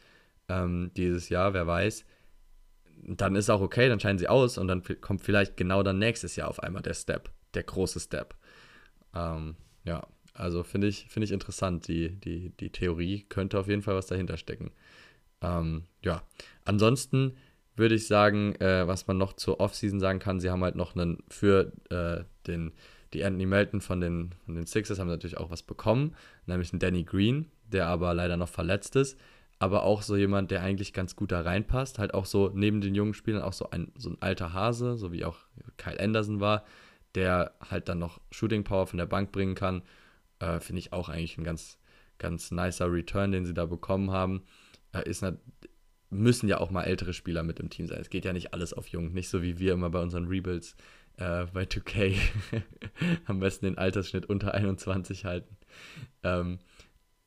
ähm, 0.50 0.92
dieses 0.96 1.30
Jahr, 1.30 1.54
wer 1.54 1.68
weiß. 1.68 2.06
Dann 3.04 3.36
ist 3.36 3.50
auch 3.50 3.62
okay, 3.62 3.90
dann 3.90 4.00
scheinen 4.00 4.20
sie 4.20 4.28
aus 4.28 4.58
und 4.58 4.68
dann 4.68 4.84
kommt 5.02 5.22
vielleicht 5.22 5.58
genau 5.58 5.84
dann 5.84 6.00
nächstes 6.00 6.36
Jahr 6.36 6.50
auf 6.50 6.62
einmal 6.62 6.82
der 6.82 6.94
Step, 6.94 7.32
der 7.54 7.64
große 7.64 8.00
Step. 8.00 8.36
Ähm, 9.16 9.56
ja, 9.84 10.08
also 10.34 10.64
finde 10.64 10.88
ich, 10.88 11.08
find 11.10 11.24
ich 11.24 11.32
interessant. 11.32 11.88
Die, 11.88 12.10
die, 12.10 12.50
die 12.60 12.70
Theorie 12.70 13.26
könnte 13.30 13.60
auf 13.60 13.68
jeden 13.68 13.82
Fall 13.82 13.96
was 13.96 14.08
dahinter 14.08 14.38
stecken. 14.38 14.72
Ähm, 15.42 15.84
ja, 16.04 16.24
ansonsten 16.66 17.36
würde 17.76 17.96
ich 17.96 18.08
sagen, 18.08 18.56
äh, 18.56 18.88
was 18.88 19.08
man 19.08 19.18
noch 19.18 19.34
zur 19.34 19.60
Offseason 19.60 20.00
sagen 20.00 20.20
kann, 20.20 20.40
sie 20.40 20.50
haben 20.50 20.64
halt 20.64 20.76
noch 20.76 20.96
einen 20.96 21.24
für 21.30 21.72
äh, 21.90 22.24
den, 22.48 22.74
die 23.14 23.24
Anthony 23.24 23.46
Melton 23.46 23.82
von 23.82 24.02
den, 24.02 24.36
von 24.46 24.56
den 24.56 24.66
Sixers 24.66 25.00
haben 25.00 25.08
natürlich 25.08 25.38
auch 25.38 25.50
was 25.50 25.64
bekommen, 25.64 26.16
nämlich 26.46 26.72
einen 26.74 26.80
Danny 26.80 27.04
Green, 27.04 27.48
der 27.72 27.88
aber 27.88 28.14
leider 28.14 28.38
noch 28.38 28.50
verletzt 28.50 28.96
ist 28.96 29.18
aber 29.62 29.84
auch 29.84 30.02
so 30.02 30.16
jemand, 30.16 30.50
der 30.50 30.64
eigentlich 30.64 30.92
ganz 30.92 31.16
gut 31.16 31.32
da 31.32 31.42
reinpasst. 31.42 32.00
Halt 32.00 32.16
auch 32.16 32.26
so 32.26 32.50
neben 32.52 32.82
den 32.82 32.96
jungen 32.96 33.14
Spielern 33.14 33.44
auch 33.44 33.54
so 33.54 33.70
ein, 33.70 33.92
so 33.96 34.10
ein 34.10 34.18
alter 34.20 34.54
Hase, 34.54 34.98
so 34.98 35.12
wie 35.12 35.24
auch 35.24 35.38
Kyle 35.78 36.00
Anderson 36.00 36.40
war, 36.40 36.66
der 37.14 37.54
halt 37.70 37.88
dann 37.88 38.00
noch 38.00 38.20
Shooting 38.32 38.64
Power 38.64 38.88
von 38.88 38.98
der 38.98 39.06
Bank 39.06 39.32
bringen 39.32 39.54
kann. 39.54 39.84
Äh, 40.42 40.60
Finde 40.60 40.80
ich 40.80 40.92
auch 40.92 41.08
eigentlich 41.08 41.38
ein 41.38 41.44
ganz, 41.44 41.78
ganz 42.18 42.52
nicer 42.52 42.92
Return, 42.92 43.32
den 43.32 43.46
sie 43.46 43.54
da 43.54 43.66
bekommen 43.66 44.12
haben. 44.12 44.44
Äh, 44.94 45.08
ist 45.10 45.24
müssen 46.10 46.50
ja 46.50 46.60
auch 46.60 46.72
mal 46.72 46.84
ältere 46.84 47.14
Spieler 47.14 47.42
mit 47.42 47.60
im 47.60 47.70
Team 47.70 47.88
sein. 47.88 48.02
Es 48.02 48.10
geht 48.10 48.26
ja 48.26 48.34
nicht 48.34 48.54
alles 48.54 48.74
auf 48.74 48.88
jung, 48.88 49.14
nicht 49.14 49.30
so 49.30 49.42
wie 49.42 49.60
wir 49.60 49.74
immer 49.74 49.90
bei 49.90 50.02
unseren 50.02 50.28
Rebuilds 50.28 50.76
äh, 51.18 51.46
bei 51.54 51.64
2K 51.64 52.18
am 53.26 53.40
besten 53.40 53.66
den 53.66 53.78
Altersschnitt 53.78 54.26
unter 54.26 54.54
21 54.54 55.26
halten. 55.26 55.56
Ähm, 56.24 56.60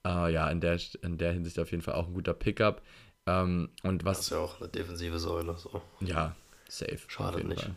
äh, 0.06 0.32
ja, 0.32 0.50
in 0.50 0.60
der, 0.60 0.78
in 1.02 1.16
der 1.16 1.32
Hinsicht 1.32 1.58
auf 1.58 1.70
jeden 1.70 1.82
Fall 1.82 1.94
auch 1.94 2.08
ein 2.08 2.14
guter 2.14 2.34
Pickup. 2.34 2.82
Ähm, 3.26 3.70
und 3.82 4.04
was, 4.04 4.18
Das 4.18 4.26
ist 4.26 4.32
ja 4.32 4.38
auch 4.38 4.60
eine 4.60 4.68
defensive 4.68 5.18
Säule. 5.18 5.56
So. 5.56 5.80
ja, 6.00 6.36
safe. 6.68 6.98
jeden 7.36 7.48
nicht. 7.48 7.62
Fall. 7.62 7.74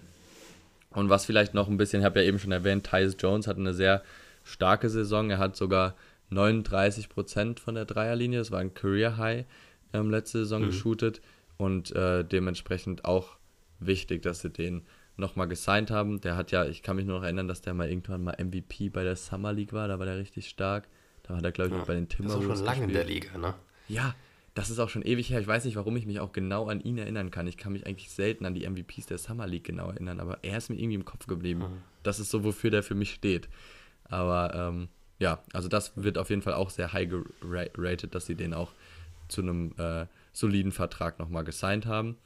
Und 0.92 1.10
was 1.10 1.26
vielleicht 1.26 1.54
noch 1.54 1.68
ein 1.70 1.78
bisschen, 1.78 2.02
ich 2.02 2.06
habe 2.06 2.22
ja 2.22 2.28
eben 2.28 2.40
schon 2.40 2.52
erwähnt, 2.52 2.86
Tyus 2.86 3.16
Jones 3.20 3.48
hat 3.48 3.58
eine 3.58 3.74
sehr 3.74 4.04
starke 4.48 4.90
Saison. 4.90 5.30
Er 5.30 5.38
hat 5.38 5.56
sogar 5.56 5.96
39% 6.32 7.60
von 7.60 7.76
der 7.76 7.86
Dreierlinie, 7.86 8.40
das 8.40 8.52
war 8.52 8.60
ein 8.60 8.74
Career 8.74 9.18
High 9.18 9.46
ähm, 9.94 10.10
letzte 10.10 10.40
Saison 10.40 10.64
Mhm. 10.64 10.66
geshootet 10.68 11.22
und 11.58 11.92
äh, 11.96 12.24
dementsprechend 12.24 13.06
auch 13.06 13.38
wichtig, 13.80 14.22
dass 14.22 14.42
sie 14.42 14.50
den 14.50 14.84
nochmal 15.16 15.48
gesigned 15.48 15.90
haben. 15.92 16.22
Der 16.22 16.36
hat 16.36 16.52
ja, 16.52 16.66
ich 16.66 16.84
kann 16.84 16.96
mich 16.96 17.06
nur 17.06 17.18
noch 17.18 17.24
erinnern, 17.24 17.48
dass 17.48 17.62
der 17.62 17.74
mal 17.74 17.90
irgendwann 17.90 18.24
mal 18.24 18.36
MVP 18.38 18.90
bei 18.90 19.04
der 19.04 19.16
Summer 19.16 19.54
League 19.54 19.74
war, 19.74 19.88
da 19.88 19.98
war 20.00 20.06
der 20.06 20.18
richtig 20.18 20.50
stark. 20.50 20.88
Da 21.24 21.36
hat 21.36 21.44
er, 21.44 21.52
glaube 21.52 21.72
ich, 21.72 21.78
Ja. 21.78 21.84
bei 21.86 21.94
den 21.96 22.08
Das 22.08 22.20
ist 22.20 22.26
auch 22.26 22.28
Timberwolves 22.40 22.58
schon 22.60 22.66
lange 22.66 22.84
in 22.86 22.94
der. 22.94 23.04
Liga, 23.06 23.38
ne? 23.38 23.54
Ja, 23.88 24.14
das 24.54 24.70
ist 24.70 24.80
auch 24.80 24.90
schon 24.90 25.02
ewig 25.04 25.30
her. 25.30 25.40
Ich 25.40 25.48
weiß 25.48 25.66
nicht, 25.66 25.76
warum 25.76 25.96
ich 25.98 26.06
mich 26.06 26.20
auch 26.20 26.32
genau 26.32 26.68
an 26.68 26.82
ihn 26.82 26.98
erinnern 26.98 27.32
kann. 27.32 27.48
Ich 27.48 27.58
kann 27.58 27.74
mich 27.74 27.86
eigentlich 27.88 28.10
selten 28.12 28.46
an 28.46 28.54
die 28.54 28.66
MVPs 28.68 29.06
der 29.08 29.18
Summer 29.18 29.48
League 29.48 29.64
genau 29.66 29.90
erinnern, 29.90 30.20
aber 30.20 30.40
er 30.44 30.58
ist 30.58 30.70
mir 30.70 30.76
irgendwie 30.78 30.96
im 30.96 31.06
Kopf 31.06 31.28
geblieben. 31.28 31.60
Mhm. 31.62 31.82
Das 32.04 32.20
ist 32.20 32.30
so, 32.32 32.44
wofür 32.44 32.70
der 32.72 32.84
für 32.84 32.96
mich 32.96 33.14
steht. 33.14 33.50
Aber 34.10 34.54
ähm, 34.56 34.88
ja, 35.20 35.40
also 35.54 35.68
das 35.68 35.94
wird 35.96 36.18
auf 36.18 36.30
jeden 36.30 36.42
Fall 36.42 36.54
auch 36.54 36.70
sehr 36.70 36.94
high 36.94 37.10
geratet, 37.74 38.14
dass 38.16 38.26
sie 38.26 38.36
den 38.36 38.54
auch 38.54 38.72
zu 39.28 39.42
einem 39.42 39.74
äh, 39.78 40.06
soliden 40.34 40.72
Vertrag 40.72 41.20
nochmal 41.20 41.44
gesigned 41.44 41.86
haben. 41.86 42.18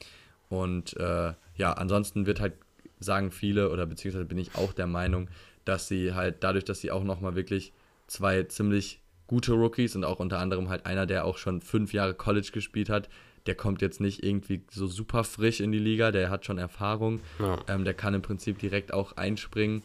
Und 0.49 0.95
äh, 0.97 1.34
ja, 1.55 1.73
ansonsten 1.73 2.25
wird 2.25 2.39
halt, 2.39 2.53
sagen 2.99 3.32
viele, 3.32 3.71
oder 3.71 3.86
beziehungsweise 3.88 4.25
bin 4.25 4.38
ich 4.38 4.55
auch 4.55 4.73
der 4.73 4.86
Meinung, 4.86 5.29
dass 5.65 5.88
sie 5.88 6.13
halt 6.13 6.43
dadurch, 6.43 6.65
dass 6.65 6.82
sie 6.82 6.91
auch 6.91 7.03
nochmal 7.03 7.36
wirklich 7.36 7.73
zwei 8.07 8.43
ziemlich 8.43 8.99
gute 9.27 9.53
Rookies 9.53 9.95
und 9.95 10.03
auch 10.03 10.19
unter 10.19 10.38
anderem 10.39 10.69
halt 10.69 10.86
einer, 10.86 11.05
der 11.05 11.25
auch 11.25 11.38
schon 11.38 11.61
fünf 11.61 11.93
Jahre 11.93 12.13
College 12.13 12.49
gespielt 12.53 12.89
hat, 12.89 13.09
der 13.47 13.55
kommt 13.55 13.82
jetzt 13.82 14.01
nicht 14.01 14.23
irgendwie 14.23 14.61
so 14.69 14.86
super 14.86 15.23
frisch 15.23 15.61
in 15.61 15.71
die 15.71 15.79
Liga, 15.79 16.11
der 16.11 16.29
hat 16.29 16.45
schon 16.45 16.57
Erfahrung, 16.59 17.21
Ja. 17.39 17.57
ähm, 17.67 17.86
der 17.86 17.93
kann 17.95 18.13
im 18.13 18.21
Prinzip 18.21 18.59
direkt 18.59 18.93
auch 18.93 19.13
einspringen. 19.17 19.82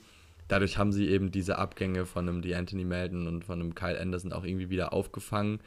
Dadurch 0.48 0.78
haben 0.78 0.92
sie 0.92 1.08
eben 1.08 1.30
diese 1.30 1.58
Abgänge 1.58 2.06
von 2.06 2.28
einem 2.28 2.40
D'Anthony 2.40 2.84
Melton 2.84 3.26
und 3.26 3.44
von 3.44 3.60
einem 3.60 3.74
Kyle 3.74 4.00
Anderson 4.00 4.32
auch 4.32 4.44
irgendwie 4.44 4.70
wieder 4.70 4.92
aufgefangen. 4.92 5.60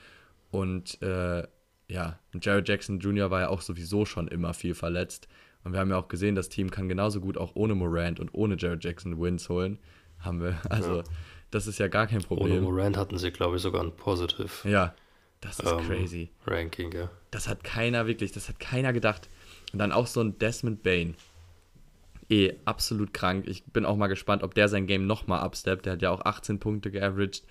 Und 0.52 1.02
äh, 1.02 1.44
ja, 1.90 2.20
und 2.34 2.46
Jared 2.46 2.68
Jackson 2.68 3.00
Jr. 3.00 3.32
war 3.32 3.42
ja 3.42 3.50
auch 3.50 3.62
sowieso 3.62 4.06
schon 4.06 4.28
immer 4.28 4.54
viel 4.54 4.76
verletzt. 4.76 5.28
Und 5.64 5.74
wir 5.74 5.80
haben 5.80 5.90
ja 5.90 5.98
auch 5.98 6.08
gesehen, 6.08 6.36
das 6.36 6.50
Team 6.50 6.72
kann 6.72 6.88
genauso 6.88 7.20
gut 7.20 7.38
auch 7.38 7.56
ohne 7.56 7.76
Morant 7.76 8.20
und 8.20 8.34
ohne 8.34 8.56
Jared 8.58 8.84
Jackson 8.84 9.20
Wins 9.20 9.50
holen. 9.50 9.80
Haben 10.20 10.42
wir, 10.42 10.58
also 10.70 10.98
Ja. 10.98 11.04
das 11.52 11.68
ist 11.68 11.80
ja 11.80 11.88
gar 11.88 12.08
kein 12.08 12.20
Ohne 12.20 12.28
Problem. 12.28 12.64
Morant 12.64 12.96
hatten 12.98 13.18
sie, 13.18 13.32
glaube 13.32 13.58
ich, 13.58 13.62
sogar 13.62 13.84
ein 13.84 13.92
Positive 13.96 14.50
Ja, 14.70 14.94
das 15.42 15.60
ist 15.60 15.72
ähm, 15.72 15.80
crazy. 15.88 16.30
Ranking, 16.46 16.92
ja. 16.94 17.10
Das 17.32 17.48
hat 17.48 17.64
keiner 17.64 18.08
wirklich, 18.08 18.32
das 18.32 18.48
hat 18.50 18.60
keiner 18.60 18.94
gedacht. 18.94 19.30
Und 19.74 19.80
dann 19.80 19.92
auch 19.92 20.08
so 20.08 20.22
ein 20.22 20.38
Desmond 20.40 20.84
Bain. 20.84 21.16
Eh, 22.30 22.54
absolut 22.66 23.14
krank. 23.14 23.48
Ich 23.48 23.64
bin 23.66 23.86
auch 23.86 23.96
mal 23.98 24.08
gespannt, 24.08 24.44
ob 24.44 24.54
der 24.54 24.70
sein 24.70 24.86
Game 24.88 25.08
nochmal 25.08 25.40
absteppt. 25.40 25.86
Der 25.86 25.94
hat 25.94 26.02
ja 26.02 26.12
auch 26.12 26.22
18 26.26 26.60
Punkte 26.60 26.92
geaveraged. 26.92 27.44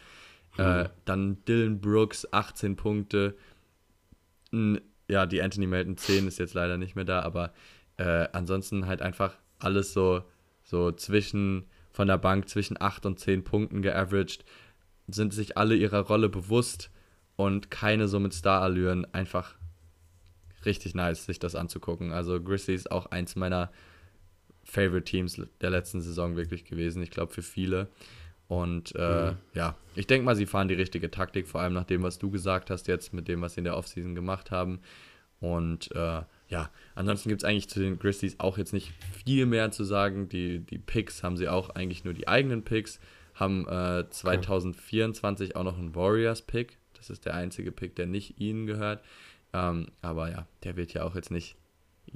Äh, 0.56 0.88
dann 1.04 1.44
Dylan 1.46 1.80
Brooks, 1.80 2.32
18 2.32 2.76
Punkte. 2.76 3.36
N- 4.52 4.80
Ja, 5.08 5.26
die 5.26 5.40
Anthony 5.42 5.66
Melton 5.66 5.96
10 5.96 6.26
ist 6.28 6.38
jetzt 6.38 6.54
leider 6.54 6.76
nicht 6.76 6.94
mehr 6.94 7.04
da, 7.04 7.22
aber 7.22 7.52
äh, 7.96 8.28
ansonsten 8.32 8.86
halt 8.86 9.02
einfach 9.02 9.36
alles 9.58 9.92
so, 9.92 10.22
so 10.64 10.92
zwischen 10.92 11.64
von 11.92 12.06
der 12.06 12.18
Bank 12.18 12.48
zwischen 12.48 12.80
8 12.80 13.06
und 13.06 13.18
10 13.18 13.42
Punkten 13.44 13.82
geaveraged. 13.82 14.44
Sind 15.08 15.32
sich 15.32 15.56
alle 15.56 15.74
ihrer 15.74 16.00
Rolle 16.00 16.28
bewusst 16.28 16.90
und 17.36 17.70
keine 17.70 18.06
so 18.08 18.20
mit 18.20 18.32
Star-Allüren. 18.34 19.06
Einfach 19.14 19.54
richtig 20.66 20.94
nice, 20.94 21.24
sich 21.24 21.38
das 21.38 21.54
anzugucken. 21.54 22.12
Also 22.12 22.40
Grizzlies 22.40 22.86
auch 22.86 23.06
eins 23.06 23.34
meiner 23.34 23.70
Favorite 24.68 25.04
Teams 25.04 25.40
der 25.60 25.70
letzten 25.70 26.02
Saison 26.02 26.36
wirklich 26.36 26.64
gewesen. 26.64 27.02
Ich 27.02 27.10
glaube 27.10 27.32
für 27.32 27.42
viele. 27.42 27.88
Und 28.48 28.94
äh, 28.94 29.34
ja, 29.54 29.76
ich 29.94 30.06
denke 30.06 30.24
mal, 30.24 30.36
sie 30.36 30.46
fahren 30.46 30.68
die 30.68 30.74
richtige 30.74 31.10
Taktik, 31.10 31.48
vor 31.48 31.60
allem 31.60 31.74
nach 31.74 31.84
dem, 31.84 32.02
was 32.02 32.18
du 32.18 32.30
gesagt 32.30 32.70
hast 32.70 32.86
jetzt, 32.86 33.12
mit 33.12 33.28
dem, 33.28 33.42
was 33.42 33.54
sie 33.54 33.60
in 33.60 33.64
der 33.64 33.76
Offseason 33.76 34.14
gemacht 34.14 34.50
haben. 34.50 34.80
Und 35.40 35.94
äh, 35.94 36.22
ja, 36.48 36.70
ansonsten 36.94 37.28
gibt 37.28 37.42
es 37.42 37.48
eigentlich 37.48 37.68
zu 37.68 37.80
den 37.80 37.98
Grizzlies 37.98 38.40
auch 38.40 38.58
jetzt 38.58 38.72
nicht 38.72 38.92
viel 39.24 39.46
mehr 39.46 39.70
zu 39.70 39.84
sagen. 39.84 40.28
Die, 40.28 40.60
die 40.60 40.78
Picks 40.78 41.22
haben 41.22 41.36
sie 41.36 41.48
auch 41.48 41.70
eigentlich 41.70 42.04
nur 42.04 42.14
die 42.14 42.26
eigenen 42.26 42.62
Picks, 42.62 43.00
haben 43.34 43.68
äh, 43.68 44.08
2024 44.08 45.54
auch 45.56 45.64
noch 45.64 45.78
einen 45.78 45.94
Warriors-Pick. 45.94 46.78
Das 46.94 47.10
ist 47.10 47.26
der 47.26 47.34
einzige 47.34 47.70
Pick, 47.70 47.96
der 47.96 48.06
nicht 48.06 48.40
ihnen 48.40 48.66
gehört. 48.66 49.02
Ähm, 49.52 49.88
aber 50.02 50.30
ja, 50.30 50.46
der 50.64 50.76
wird 50.76 50.94
ja 50.94 51.04
auch 51.04 51.14
jetzt 51.14 51.30
nicht 51.30 51.56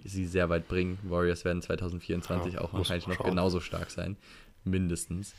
sie 0.04 0.26
sehr 0.26 0.48
weit 0.48 0.68
bringen. 0.68 0.98
Warriors 1.02 1.44
werden 1.44 1.62
2024 1.62 2.54
Ja, 2.54 2.60
auch 2.60 2.72
wahrscheinlich 2.72 3.06
noch 3.06 3.16
schauen. 3.16 3.30
genauso 3.30 3.60
stark 3.60 3.90
sein. 3.90 4.16
Mindestens. 4.64 5.34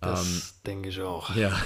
Das 0.00 0.60
denke 0.62 0.88
ich 0.88 1.00
auch. 1.00 1.30
Ähm, 1.36 1.42
Ja. 1.42 1.62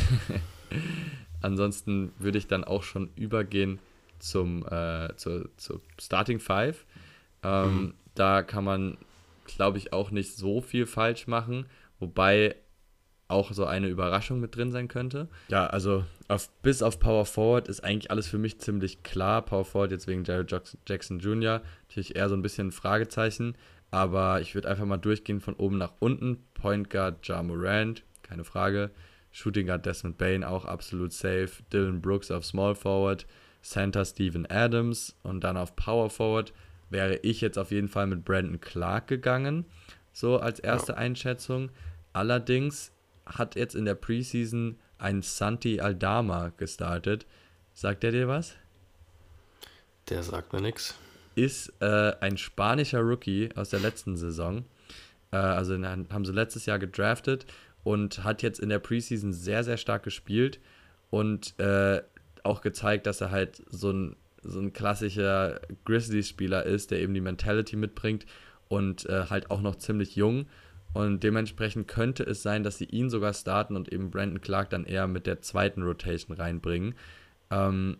Ansonsten 1.42 2.12
würde 2.18 2.38
ich 2.38 2.46
dann 2.48 2.64
auch 2.64 2.82
schon 2.82 3.10
übergehen 3.16 3.78
zum 4.18 4.66
äh, 4.66 5.14
zur, 5.16 5.48
zur 5.56 5.80
Starting 6.00 6.40
Five. 6.40 6.84
Ähm, 7.42 7.94
Da 8.14 8.42
kann 8.42 8.64
man, 8.64 8.96
glaube 9.44 9.76
ich, 9.78 9.92
auch 9.92 10.10
nicht 10.10 10.34
so 10.36 10.60
viel 10.62 10.86
falsch 10.86 11.26
machen, 11.26 11.66
wobei 12.00 12.56
auch 13.28 13.52
so 13.52 13.64
eine 13.64 13.88
Überraschung 13.88 14.40
mit 14.40 14.54
drin 14.56 14.70
sein 14.72 14.88
könnte. 14.88 15.28
Ja, 15.48 15.66
also 15.66 16.04
auf, 16.28 16.48
bis 16.62 16.82
auf 16.82 17.00
Power 17.00 17.26
Forward 17.26 17.68
ist 17.68 17.82
eigentlich 17.82 18.10
alles 18.10 18.28
für 18.28 18.38
mich 18.38 18.58
ziemlich 18.60 19.02
klar. 19.02 19.42
Power 19.42 19.64
Forward 19.64 19.90
jetzt 19.90 20.06
wegen 20.06 20.24
Jared 20.24 20.54
Jackson- 20.86 21.18
Jr. 21.18 21.62
natürlich 21.88 22.14
eher 22.16 22.28
so 22.28 22.36
ein 22.36 22.42
bisschen 22.42 22.68
ein 22.68 22.72
Fragezeichen, 22.72 23.56
aber 23.90 24.40
ich 24.40 24.54
würde 24.54 24.68
einfach 24.68 24.84
mal 24.86 24.96
durchgehen 24.96 25.40
von 25.40 25.54
oben 25.54 25.78
nach 25.78 25.92
unten. 25.98 26.44
Point 26.54 26.90
Guard 26.90 27.26
Ja 27.26 27.42
Morant, 27.42 28.04
keine 28.22 28.44
Frage. 28.44 28.90
Shooting 29.32 29.66
Guard 29.66 29.84
Desmond 29.84 30.18
Bain 30.18 30.44
auch 30.44 30.64
absolut 30.64 31.12
safe. 31.12 31.50
Dylan 31.72 32.00
Brooks 32.00 32.30
auf 32.30 32.44
Small 32.44 32.74
Forward. 32.74 33.26
Center 33.62 34.04
Steven 34.04 34.46
Adams 34.48 35.16
und 35.24 35.42
dann 35.42 35.56
auf 35.56 35.74
Power 35.74 36.08
Forward 36.08 36.52
wäre 36.88 37.16
ich 37.16 37.40
jetzt 37.40 37.58
auf 37.58 37.72
jeden 37.72 37.88
Fall 37.88 38.06
mit 38.06 38.24
Brandon 38.24 38.60
Clark 38.60 39.08
gegangen, 39.08 39.64
so 40.12 40.38
als 40.38 40.60
erste 40.60 40.96
Einschätzung. 40.96 41.70
Allerdings 42.12 42.92
hat 43.26 43.56
jetzt 43.56 43.74
in 43.74 43.84
der 43.84 43.94
Preseason 43.94 44.78
ein 44.98 45.22
Santi 45.22 45.80
Aldama 45.80 46.52
gestartet. 46.56 47.26
Sagt 47.74 48.04
er 48.04 48.12
dir 48.12 48.28
was? 48.28 48.54
Der 50.08 50.22
sagt 50.22 50.52
mir 50.52 50.60
nichts. 50.60 50.94
Ist 51.34 51.72
äh, 51.80 52.14
ein 52.20 52.38
spanischer 52.38 53.00
Rookie 53.00 53.50
aus 53.56 53.70
der 53.70 53.80
letzten 53.80 54.16
Saison. 54.16 54.64
Äh, 55.32 55.36
also 55.36 55.72
den 55.76 55.86
haben 55.86 56.24
sie 56.24 56.32
letztes 56.32 56.66
Jahr 56.66 56.78
gedraftet 56.78 57.46
und 57.84 58.24
hat 58.24 58.42
jetzt 58.42 58.60
in 58.60 58.68
der 58.68 58.78
Preseason 58.78 59.32
sehr, 59.32 59.64
sehr 59.64 59.76
stark 59.76 60.04
gespielt 60.04 60.60
und 61.10 61.58
äh, 61.58 62.02
auch 62.42 62.60
gezeigt, 62.60 63.06
dass 63.06 63.20
er 63.20 63.30
halt 63.30 63.62
so 63.68 63.90
ein, 63.90 64.16
so 64.42 64.60
ein 64.60 64.72
klassischer 64.72 65.60
Grizzlies-Spieler 65.84 66.64
ist, 66.64 66.90
der 66.90 67.00
eben 67.00 67.14
die 67.14 67.20
Mentality 67.20 67.76
mitbringt 67.76 68.26
und 68.68 69.06
äh, 69.06 69.26
halt 69.28 69.50
auch 69.50 69.60
noch 69.60 69.76
ziemlich 69.76 70.16
jung. 70.16 70.46
Und 70.92 71.22
dementsprechend 71.22 71.88
könnte 71.88 72.22
es 72.22 72.42
sein, 72.42 72.62
dass 72.62 72.78
sie 72.78 72.86
ihn 72.86 73.10
sogar 73.10 73.34
starten 73.34 73.76
und 73.76 73.92
eben 73.92 74.10
Brandon 74.10 74.40
Clark 74.40 74.70
dann 74.70 74.84
eher 74.84 75.06
mit 75.06 75.26
der 75.26 75.42
zweiten 75.42 75.82
Rotation 75.82 76.36
reinbringen. 76.36 76.94
Ähm, 77.50 77.98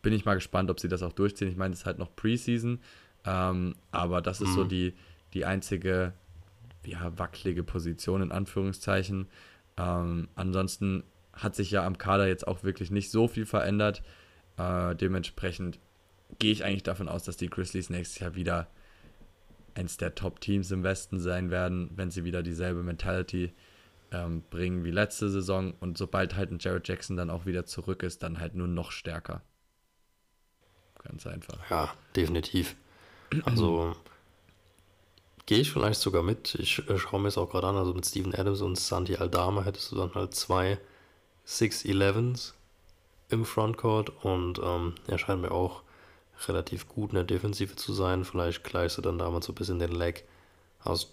bin 0.00 0.12
ich 0.12 0.24
mal 0.24 0.34
gespannt, 0.34 0.70
ob 0.70 0.80
sie 0.80 0.88
das 0.88 1.02
auch 1.02 1.12
durchziehen. 1.12 1.48
Ich 1.48 1.56
meine, 1.56 1.74
es 1.74 1.80
ist 1.80 1.86
halt 1.86 1.98
noch 1.98 2.14
Preseason, 2.16 2.80
ähm, 3.26 3.74
aber 3.90 4.22
das 4.22 4.40
ist 4.40 4.54
so 4.54 4.64
Mhm. 4.64 4.68
die, 4.68 4.94
die 5.34 5.44
einzige 5.44 6.14
ja, 6.86 7.12
wackelige 7.18 7.64
Position 7.64 8.22
in 8.22 8.32
Anführungszeichen. 8.32 9.26
Ähm, 9.76 10.28
ansonsten 10.34 11.04
hat 11.34 11.54
sich 11.54 11.70
ja 11.70 11.84
am 11.84 11.98
Kader 11.98 12.26
jetzt 12.26 12.48
auch 12.48 12.62
wirklich 12.62 12.90
nicht 12.90 13.10
so 13.10 13.28
viel 13.28 13.44
verändert. 13.44 14.02
Äh, 14.56 14.94
dementsprechend 14.96 15.78
gehe 16.38 16.52
ich 16.52 16.64
eigentlich 16.64 16.82
davon 16.82 17.08
aus, 17.08 17.24
dass 17.24 17.36
die 17.36 17.50
Grizzlies 17.50 17.90
nächstes 17.90 18.20
Jahr 18.20 18.34
wieder 18.34 18.68
eins 19.74 19.96
der 19.96 20.14
Top-Teams 20.14 20.70
im 20.70 20.82
Westen 20.82 21.20
sein 21.20 21.50
werden, 21.50 21.90
wenn 21.94 22.10
sie 22.10 22.24
wieder 22.24 22.42
dieselbe 22.42 22.82
Mentality 22.82 23.52
ähm, 24.10 24.42
bringen 24.50 24.84
wie 24.84 24.90
letzte 24.90 25.30
Saison. 25.30 25.74
Und 25.80 25.98
sobald 25.98 26.36
halt 26.36 26.50
ein 26.50 26.58
Jared 26.60 26.86
Jackson 26.88 27.16
dann 27.16 27.30
auch 27.30 27.46
wieder 27.46 27.66
zurück 27.66 28.02
ist, 28.02 28.22
dann 28.22 28.40
halt 28.40 28.54
nur 28.54 28.68
noch 28.68 28.90
stärker. 28.90 29.42
Ganz 31.02 31.26
einfach. 31.26 31.58
Ja, 31.70 31.92
definitiv. 32.16 32.76
Also 33.44 33.94
gehe 35.46 35.60
ich 35.60 35.72
vielleicht 35.72 36.00
sogar 36.00 36.22
mit. 36.22 36.54
Ich 36.56 36.86
äh, 36.88 36.98
schaue 36.98 37.20
mir 37.20 37.28
es 37.28 37.38
auch 37.38 37.50
gerade 37.50 37.68
an. 37.68 37.76
Also 37.76 37.94
mit 37.94 38.06
Steven 38.06 38.34
Adams 38.34 38.60
und 38.60 38.78
Santi 38.78 39.16
Aldama 39.16 39.64
hättest 39.64 39.92
du 39.92 39.96
dann 39.96 40.14
halt 40.14 40.34
zwei 40.34 40.78
6-11s 41.46 42.52
im 43.30 43.44
Frontcourt 43.44 44.10
und 44.24 44.58
ähm, 44.62 44.94
er 45.06 45.18
mir 45.36 45.50
auch 45.50 45.82
relativ 46.46 46.88
gut 46.88 47.10
in 47.10 47.16
der 47.16 47.24
Defensive 47.24 47.74
zu 47.76 47.92
sein. 47.92 48.24
Vielleicht 48.24 48.62
gleichst 48.64 48.98
du 48.98 49.02
dann 49.02 49.18
damals 49.18 49.46
so 49.46 49.52
ein 49.52 49.56
bisschen 49.56 49.78
den 49.78 49.92
Lag 49.92 50.14
aus 50.84 51.12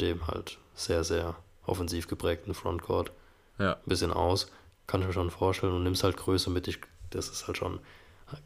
dem 0.00 0.26
halt 0.26 0.58
sehr, 0.74 1.04
sehr 1.04 1.36
offensiv 1.64 2.08
geprägten 2.08 2.54
Frontcourt 2.54 3.12
Ja. 3.58 3.74
ein 3.74 3.80
bisschen 3.86 4.12
aus. 4.12 4.50
Kann 4.86 5.00
ich 5.00 5.06
mir 5.06 5.12
schon 5.12 5.30
vorstellen 5.30 5.72
und 5.74 5.84
nimmst 5.84 6.04
halt 6.04 6.16
Größe 6.16 6.50
mit. 6.50 6.68
Ich, 6.68 6.80
das 7.10 7.28
ist 7.28 7.46
halt 7.46 7.56
schon. 7.56 7.80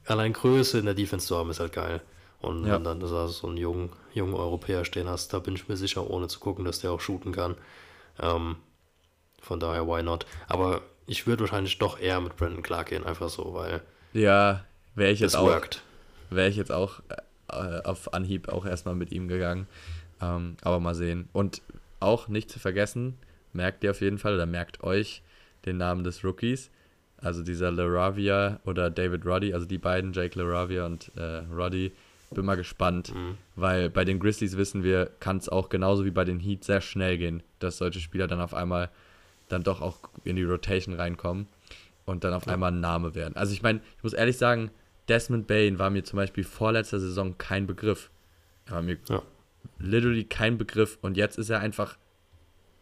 Allein 0.06 0.32
Größe 0.32 0.78
in 0.78 0.84
der 0.84 0.94
Defense 0.94 1.26
zu 1.26 1.36
haben, 1.36 1.50
ist 1.50 1.60
halt 1.60 1.72
geil. 1.72 2.02
Und 2.40 2.66
Ja. 2.66 2.74
wenn 2.74 2.84
dann 2.84 3.00
da 3.00 3.06
so 3.28 3.46
einen 3.46 3.56
jungen, 3.56 3.90
jungen 4.12 4.34
Europäer 4.34 4.84
stehen 4.84 5.08
hast, 5.08 5.32
da 5.32 5.38
bin 5.38 5.54
ich 5.54 5.68
mir 5.68 5.76
sicher, 5.76 6.08
ohne 6.10 6.28
zu 6.28 6.38
gucken, 6.40 6.64
dass 6.64 6.80
der 6.80 6.92
auch 6.92 7.00
shooten 7.00 7.32
kann. 7.32 7.56
Ähm, 8.20 8.56
von 9.40 9.58
daher, 9.60 9.86
why 9.86 10.02
not? 10.02 10.26
Aber 10.48 10.82
ich 11.06 11.26
würde 11.26 11.40
wahrscheinlich 11.44 11.78
doch 11.78 11.98
eher 11.98 12.20
mit 12.20 12.36
Brandon 12.36 12.62
Clark 12.62 12.88
gehen, 12.88 13.04
einfach 13.04 13.28
so, 13.30 13.54
weil 13.54 13.80
Ja, 14.12 14.64
wäre 14.94 15.12
ich 15.12 15.20
jetzt 15.20 15.36
auch, 15.36 15.46
worked. 15.46 15.82
Wäre 16.30 16.48
ich 16.48 16.56
jetzt 16.56 16.72
auch 16.72 17.00
äh, 17.48 17.80
auf 17.84 18.12
Anhieb 18.14 18.48
auch 18.48 18.66
erstmal 18.66 18.94
mit 18.94 19.12
ihm 19.12 19.28
gegangen. 19.28 19.66
Ähm, 20.20 20.56
aber 20.62 20.80
mal 20.80 20.94
sehen. 20.94 21.28
Und 21.32 21.62
auch 22.00 22.28
nicht 22.28 22.50
zu 22.50 22.58
vergessen, 22.58 23.14
merkt 23.52 23.84
ihr 23.84 23.90
auf 23.90 24.00
jeden 24.00 24.18
Fall 24.18 24.34
oder 24.34 24.46
merkt 24.46 24.82
euch 24.82 25.22
den 25.64 25.76
Namen 25.76 26.04
des 26.04 26.24
Rookies. 26.24 26.70
Also 27.18 27.42
dieser 27.42 27.70
LaRavia 27.70 28.60
oder 28.64 28.90
David 28.90 29.24
Roddy, 29.24 29.54
also 29.54 29.66
die 29.66 29.78
beiden, 29.78 30.12
Jake 30.12 30.38
LaRavia 30.38 30.86
und 30.86 31.10
äh, 31.16 31.42
Roddy. 31.54 31.92
Bin 32.32 32.44
mal 32.44 32.56
gespannt, 32.56 33.14
Mhm. 33.14 33.38
weil 33.54 33.88
bei 33.88 34.04
den 34.04 34.18
Grizzlies 34.18 34.56
wissen 34.56 34.82
wir, 34.82 35.10
kann 35.20 35.36
es 35.36 35.48
auch 35.48 35.68
genauso 35.68 36.04
wie 36.04 36.10
bei 36.10 36.24
den 36.24 36.40
Heat 36.40 36.64
sehr 36.64 36.80
schnell 36.80 37.18
gehen, 37.18 37.42
dass 37.60 37.78
solche 37.78 38.00
Spieler 38.00 38.26
dann 38.26 38.40
auf 38.40 38.52
einmal 38.52 38.90
dann 39.48 39.62
doch 39.62 39.80
auch 39.80 39.98
in 40.24 40.34
die 40.34 40.42
Rotation 40.42 40.94
reinkommen 40.96 41.46
und 42.04 42.24
dann 42.24 42.34
auf 42.34 42.48
einmal 42.48 42.72
ein 42.72 42.80
Name 42.80 43.14
werden. 43.14 43.36
Also 43.36 43.52
ich 43.52 43.62
meine, 43.62 43.80
ich 43.96 44.02
muss 44.02 44.12
ehrlich 44.12 44.38
sagen, 44.38 44.70
Desmond 45.08 45.46
Bain 45.46 45.78
war 45.78 45.90
mir 45.90 46.04
zum 46.04 46.16
Beispiel 46.16 46.44
vorletzter 46.44 46.98
Saison 47.00 47.36
kein 47.38 47.66
Begriff. 47.66 48.10
Er 48.66 48.72
war 48.72 48.82
mir 48.82 48.98
Ja. 49.08 49.22
literally 49.78 50.24
kein 50.24 50.58
Begriff 50.58 50.98
und 51.02 51.16
jetzt 51.16 51.38
ist 51.38 51.50
er 51.50 51.60
einfach, 51.60 51.96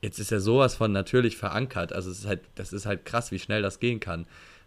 jetzt 0.03 0.19
ist 0.19 0.33
er 0.33 0.41
sowas 0.41 0.75
von 0.75 0.93
natürlich 0.93 1.37
verankert. 1.37 1.93
Also 1.93 2.11
es 2.11 2.21
ist 2.21 2.27
halt, 2.27 2.41
das 2.55 2.73
ist 2.73 2.87
halt 2.87 3.05
krass, 3.05 3.31
wie 3.31 3.39
schnell 3.39 3.63
das 3.63 3.81
gehen 3.81 4.01
kann. 4.01 4.27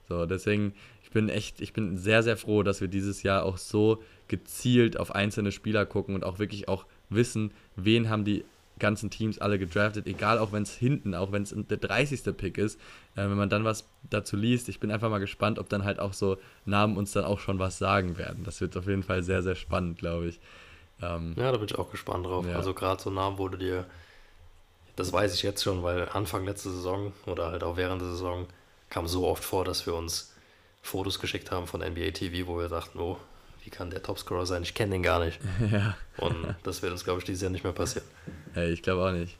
So, 0.10 0.26
deswegen, 0.26 0.74
ich 1.04 1.10
bin 1.12 1.30
echt, 1.30 1.60
ich 1.62 1.74
bin 1.74 1.98
sehr, 1.98 2.24
sehr 2.24 2.38
froh, 2.38 2.64
dass 2.64 2.80
wir 2.82 2.88
dieses 2.88 3.24
Jahr 3.24 3.44
auch 3.44 3.58
so 3.58 4.02
gezielt 4.28 4.98
auf 5.00 5.14
einzelne 5.14 5.52
Spieler 5.52 5.86
gucken 5.86 6.16
und 6.16 6.24
auch 6.24 6.40
wirklich 6.40 6.68
auch 6.68 6.86
wissen, 7.10 7.52
wen 7.76 8.10
haben 8.10 8.24
die 8.26 8.46
ganzen 8.80 9.10
Teams 9.10 9.40
alle 9.40 9.60
gedraftet, 9.60 10.08
egal 10.08 10.38
auch 10.40 10.52
wenn 10.52 10.64
es 10.64 10.74
hinten, 10.74 11.16
auch 11.16 11.32
wenn 11.32 11.44
es 11.44 11.54
der 11.56 11.78
30. 11.78 12.36
Pick 12.38 12.58
ist, 12.58 12.80
äh, 13.16 13.24
wenn 13.24 13.36
man 13.36 13.50
dann 13.50 13.64
was 13.64 13.88
dazu 14.10 14.36
liest, 14.36 14.70
ich 14.70 14.80
bin 14.80 14.92
einfach 14.92 15.10
mal 15.10 15.20
gespannt, 15.20 15.60
ob 15.60 15.70
dann 15.70 15.84
halt 15.84 16.00
auch 16.00 16.14
so 16.14 16.38
Namen 16.66 16.98
uns 16.98 17.12
dann 17.12 17.26
auch 17.26 17.40
schon 17.40 17.60
was 17.60 17.78
sagen 17.78 18.18
werden. 18.18 18.44
Das 18.44 18.62
wird 18.62 18.76
auf 18.78 18.88
jeden 18.88 19.04
Fall 19.04 19.24
sehr, 19.24 19.42
sehr 19.44 19.56
spannend, 19.56 19.98
glaube 19.98 20.28
ich. 20.28 20.40
Ähm, 21.02 21.34
Ja, 21.38 21.52
da 21.52 21.58
bin 21.58 21.68
ich 21.68 21.78
auch 21.78 21.92
gespannt 21.92 22.26
drauf. 22.26 22.46
Ja. 22.48 22.56
Also 22.56 22.74
gerade 22.74 23.02
so 23.02 23.10
Namen 23.10 23.38
wurde 23.38 23.58
dir, 23.58 23.86
das 24.96 25.14
weiß 25.14 25.34
ich 25.34 25.44
jetzt 25.44 25.64
schon, 25.64 25.84
weil 25.84 26.10
Anfang 26.10 26.46
letzte 26.46 26.72
Saison 26.72 27.14
oder 27.26 27.52
halt 27.52 27.64
auch 27.64 27.78
während 27.78 28.02
der 28.02 28.10
Saison 28.10 28.48
kam 28.90 29.08
so 29.08 29.28
oft 29.28 29.44
vor, 29.44 29.66
dass 29.66 29.86
wir 29.86 29.94
uns 29.94 30.34
Fotos 30.82 31.20
geschickt 31.20 31.52
haben 31.52 31.68
von 31.68 31.82
NBA 31.82 32.12
TV, 32.12 32.48
wo 32.48 32.58
wir 32.58 32.70
dachten, 32.70 33.00
oh, 33.00 33.18
wie 33.68 33.70
kann 33.70 33.90
der 33.90 34.02
Topscorer 34.02 34.46
sein? 34.46 34.64
Ich 34.64 34.74
kenne 34.74 34.94
den 34.94 35.04
gar 35.04 35.20
nicht. 35.24 35.42
ja. 35.72 35.98
Und 36.16 36.56
das 36.64 36.82
wird 36.82 36.94
uns, 36.94 37.04
glaube 37.04 37.20
ich, 37.20 37.26
dieses 37.26 37.42
Jahr 37.42 37.52
nicht 37.52 37.66
mehr 37.66 37.74
passieren. 37.74 38.08
Hey, 38.54 38.72
ich 38.72 38.82
glaube 38.82 39.06
auch 39.06 39.12
nicht. 39.12 39.36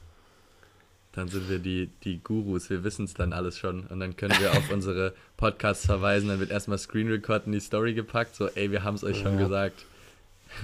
Dann 1.12 1.28
sind 1.28 1.48
wir 1.48 1.58
die, 1.58 1.88
die 2.04 2.22
Gurus, 2.22 2.68
wir 2.68 2.84
wissen 2.84 3.06
es 3.06 3.14
dann 3.14 3.32
alles 3.32 3.56
schon. 3.58 3.86
Und 3.86 4.00
dann 4.00 4.16
können 4.16 4.38
wir 4.38 4.52
auf 4.52 4.70
unsere 4.72 5.14
Podcasts 5.38 5.86
verweisen. 5.86 6.28
Dann 6.28 6.40
wird 6.40 6.50
erstmal 6.50 6.76
Screen 6.76 7.08
Record 7.08 7.46
in 7.46 7.52
die 7.52 7.60
Story 7.60 7.94
gepackt. 7.94 8.34
So, 8.36 8.48
ey, 8.48 8.70
wir 8.70 8.84
haben 8.84 8.96
es 8.96 9.02
euch 9.02 9.16
schon 9.18 9.38
Ja. 9.38 9.44
gesagt. 9.44 9.86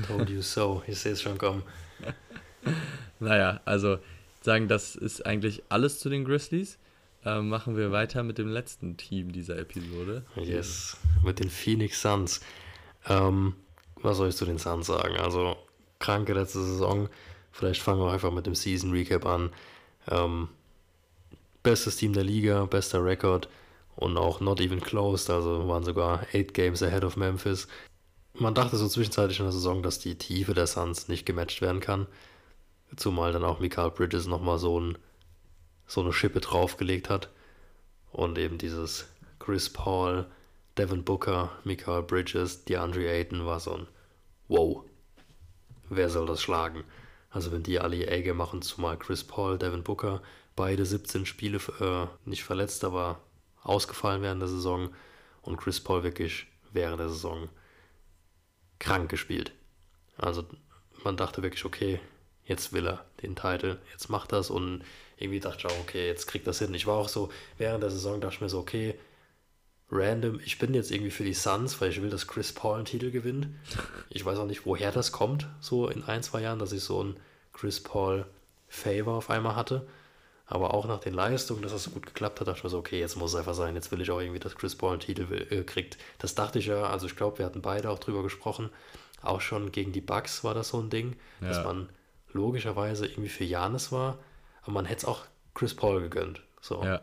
Told 0.07 0.29
you 0.29 0.43
so. 0.43 0.83
Ich 0.87 0.99
sehe 0.99 1.13
es 1.13 1.23
schon 1.23 1.39
kommen. 1.39 1.63
Naja, 3.21 3.61
also 3.65 3.99
sagen, 4.43 4.69
das 4.69 4.97
ist 4.97 5.25
eigentlich 5.25 5.63
alles 5.71 6.01
zu 6.01 6.11
den 6.11 6.25
Grizzlies. 6.25 6.79
Ähm, 7.25 7.49
machen 7.49 7.77
wir 7.77 7.93
weiter 7.93 8.23
mit 8.23 8.37
dem 8.39 8.49
letzten 8.49 8.97
Team 8.99 9.33
dieser 9.33 9.57
Episode. 9.59 10.25
Yes, 10.37 10.97
mit 11.23 11.41
den 11.41 11.49
Phoenix 11.49 12.03
Suns. 12.03 12.41
Ähm, 13.09 13.55
was 13.97 14.17
soll 14.17 14.29
ich 14.29 14.37
zu 14.37 14.45
den 14.45 14.59
Suns 14.59 14.87
sagen? 14.87 15.17
Also, 15.17 15.57
kranke 15.99 16.35
letzte 16.35 16.63
Saison. 16.63 17.09
Vielleicht 17.53 17.83
fangen 17.83 18.01
wir 18.01 18.13
einfach 18.13 18.33
mit 18.33 18.47
dem 18.47 18.55
Season 18.55 18.91
Recap 18.91 19.27
an. 19.27 19.51
Ähm, 20.11 20.49
bestes 21.63 21.97
Team 21.97 22.13
der 22.13 22.25
Liga, 22.25 22.65
bester 22.67 23.05
Rekord 23.05 23.49
und 23.97 24.17
auch 24.17 24.41
not 24.41 24.61
even 24.61 24.81
closed, 24.81 25.31
also 25.31 25.67
waren 25.69 25.85
sogar 25.85 26.27
8 26.33 26.53
Games 26.53 26.83
ahead 26.83 27.05
of 27.05 27.17
Memphis. 27.17 27.69
Man 28.35 28.55
dachte 28.55 28.77
so 28.77 28.89
zwischenzeitlich 28.89 29.39
in 29.39 29.47
der 29.47 29.53
Saison, 29.53 29.83
dass 29.83 30.01
die 30.01 30.17
Tiefe 30.17 30.55
der 30.55 30.67
Suns 30.67 31.09
nicht 31.09 31.25
gematcht 31.25 31.61
werden 31.63 31.81
kann. 31.81 32.07
Zumal 32.97 33.33
dann 33.33 33.45
auch 33.45 33.61
Mikael 33.61 33.91
Bridges 33.91 34.27
nochmal 34.27 34.59
so, 34.59 34.79
ein, 34.81 34.99
so 35.87 36.01
eine 36.01 36.13
Schippe 36.13 36.41
draufgelegt 36.41 37.09
hat. 37.11 37.31
Und 38.13 38.39
eben 38.39 38.59
dieses 38.59 39.09
Chris 39.39 39.71
Paul, 39.71 40.27
Devin 40.77 41.05
Booker, 41.05 41.53
Mikael 41.65 42.03
Bridges, 42.03 42.65
DeAndre 42.65 43.09
Ayton 43.09 43.47
war 43.47 43.61
so 43.61 43.75
ein 43.75 43.87
Wow. 44.49 44.85
Wer 45.89 46.11
soll 46.11 46.27
das 46.27 46.43
schlagen? 46.43 46.85
Also 47.31 47.53
wenn 47.53 47.63
die 47.63 47.79
alle 47.79 47.97
ihr 47.97 48.11
Ege 48.11 48.35
machen, 48.35 48.63
zumal 48.63 48.99
Chris 48.99 49.25
Paul, 49.25 49.59
Devin 49.59 49.83
Booker, 49.83 50.23
beide 50.57 50.85
17 50.85 51.27
Spiele 51.27 51.59
äh, 51.81 52.07
nicht 52.29 52.45
verletzt, 52.45 52.85
aber 52.85 53.21
ausgefallen 53.63 54.23
während 54.23 54.41
der 54.41 54.49
Saison 54.49 54.91
und 55.43 55.57
Chris 55.57 55.81
Paul 55.81 56.03
wirklich 56.03 56.47
während 56.73 57.01
der 57.01 57.09
Saison 57.09 57.49
krank 58.79 59.09
gespielt. 59.11 59.53
Also 60.17 60.45
man 61.03 61.17
dachte 61.17 61.43
wirklich, 61.43 61.65
okay, 61.65 62.01
jetzt 62.45 62.73
will 62.73 62.87
er 62.87 63.05
den 63.23 63.37
Titel, 63.37 63.79
jetzt 63.93 64.11
macht 64.11 64.33
das 64.33 64.51
und 64.51 64.85
irgendwie 65.17 65.41
dachte 65.41 65.59
ich 65.67 65.67
auch, 65.67 65.81
okay, 65.81 66.07
jetzt 66.07 66.27
kriegt 66.27 66.47
das 66.47 66.59
hin. 66.59 66.75
Ich 66.75 66.87
war 66.87 66.97
auch 66.97 67.09
so, 67.09 67.31
während 67.59 67.83
der 67.83 67.91
Saison 67.91 68.21
dachte 68.21 68.37
ich 68.37 68.41
mir 68.41 68.49
so, 68.49 68.59
okay, 68.59 68.95
random, 69.95 70.41
ich 70.45 70.59
bin 70.59 70.75
jetzt 70.75 70.91
irgendwie 70.91 71.11
für 71.11 71.25
die 71.25 71.35
Suns, 71.35 71.81
weil 71.81 71.91
ich 71.91 72.03
will, 72.03 72.11
dass 72.11 72.27
Chris 72.27 72.53
Paul 72.53 72.77
einen 72.77 72.85
Titel 72.85 73.11
gewinnt. 73.11 73.49
Ich 74.11 74.25
weiß 74.25 74.39
auch 74.39 74.47
nicht, 74.47 74.67
woher 74.67 74.91
das 74.93 75.13
kommt, 75.13 75.47
so 75.61 75.89
in 75.89 76.03
ein, 76.05 76.23
zwei 76.23 76.43
Jahren, 76.43 76.59
dass 76.59 76.73
ich 76.73 76.83
so 76.83 77.03
ein 77.03 77.17
Chris 77.53 77.81
Paul 77.83 78.27
Favor 78.69 79.15
auf 79.15 79.31
einmal 79.31 79.55
hatte. 79.57 79.87
Aber 80.47 80.75
auch 80.75 80.87
nach 80.87 81.01
den 81.01 81.15
Leistungen, 81.15 81.63
dass 81.63 81.73
das 81.73 81.85
so 81.85 81.91
gut 81.91 82.05
geklappt 82.07 82.41
hat, 82.41 82.49
dachte 82.49 82.59
ich 82.59 82.65
mir 82.65 82.71
so, 82.71 82.79
okay, 82.79 82.99
jetzt 83.01 83.17
muss 83.17 83.31
es 83.33 83.37
einfach 83.39 83.55
sein. 83.55 83.75
Jetzt 83.77 83.91
will 83.93 84.01
ich 84.03 84.11
auch 84.11 84.21
irgendwie, 84.21 84.41
dass 84.41 84.57
Chris 84.57 84.75
Paul 84.77 84.93
einen 84.93 85.01
Titel 85.01 85.31
will, 85.31 85.47
äh, 85.51 85.63
kriegt. 85.63 85.97
Das 86.19 86.35
dachte 86.35 86.59
ich 86.59 86.67
ja, 86.67 86.83
also 86.83 87.07
ich 87.07 87.17
glaube, 87.17 87.39
wir 87.39 87.47
hatten 87.47 87.63
beide 87.63 87.89
auch 87.89 87.99
drüber 87.99 88.23
gesprochen. 88.23 88.69
Auch 89.23 89.41
schon 89.41 89.73
gegen 89.73 89.93
die 89.93 90.03
Bucks 90.03 90.45
war 90.45 90.53
das 90.53 90.69
so 90.69 90.81
ein 90.81 90.91
Ding, 90.91 91.17
dass 91.41 91.59
Ja. 91.59 91.63
man 91.65 91.89
logischerweise 92.33 93.07
irgendwie 93.07 93.31
für 93.31 93.45
Janis 93.45 93.91
war, 93.91 94.19
aber 94.63 94.73
man 94.73 94.85
hätte 94.85 94.99
es 94.99 95.05
auch 95.07 95.25
Chris 95.55 95.75
Paul 95.75 96.03
gegönnt. 96.03 96.43
So. 96.61 96.83
Ja, 96.85 97.01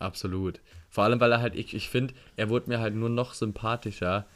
absolut. 0.00 0.58
Vor 0.92 1.04
allem, 1.04 1.20
weil 1.20 1.32
er 1.32 1.40
halt, 1.40 1.54
ich, 1.54 1.72
ich 1.72 1.88
finde, 1.88 2.12
er 2.36 2.50
wurde 2.50 2.68
mir 2.68 2.78
halt 2.78 2.94
nur 2.94 3.08
noch 3.08 3.32
sympathischer. 3.32 4.26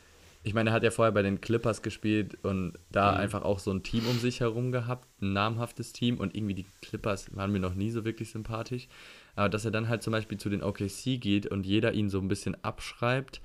Ich 0.43 0.55
meine, 0.55 0.71
er 0.71 0.73
hat 0.73 0.85
ja 0.85 0.91
vorher 0.91 1.13
bei 1.13 1.21
den 1.21 1.43
Clippers 1.43 1.83
gespielt 1.83 2.39
und 2.45 2.79
da 2.91 3.13
einfach 3.13 3.43
auch 3.43 3.59
so 3.59 3.71
ein 3.71 3.83
Team 3.83 4.07
um 4.07 4.19
sich 4.19 4.41
herum 4.41 4.73
gehabt, 4.73 5.07
ein 5.21 5.35
namhaftes 5.35 5.93
Team 5.93 6.17
und 6.17 6.35
irgendwie 6.35 6.55
die 6.55 6.65
Clippers 6.81 7.37
waren 7.37 7.53
mir 7.53 7.61
noch 7.61 7.75
nie 7.75 7.91
so 7.91 8.07
wirklich 8.07 8.31
sympathisch. 8.31 8.89
Aber 9.35 9.51
dass 9.51 9.67
er 9.67 9.71
dann 9.71 9.91
halt 9.91 10.03
zum 10.03 10.13
Beispiel 10.13 10.39
zu 10.39 10.49
den 10.49 10.63
OKC 10.63 11.21
geht 11.21 11.47
und 11.47 11.67
jeder 11.67 11.93
ihn 11.93 12.09
so 12.09 12.21
ein 12.21 12.29
bisschen 12.29 12.57
abschreibt 12.65 13.43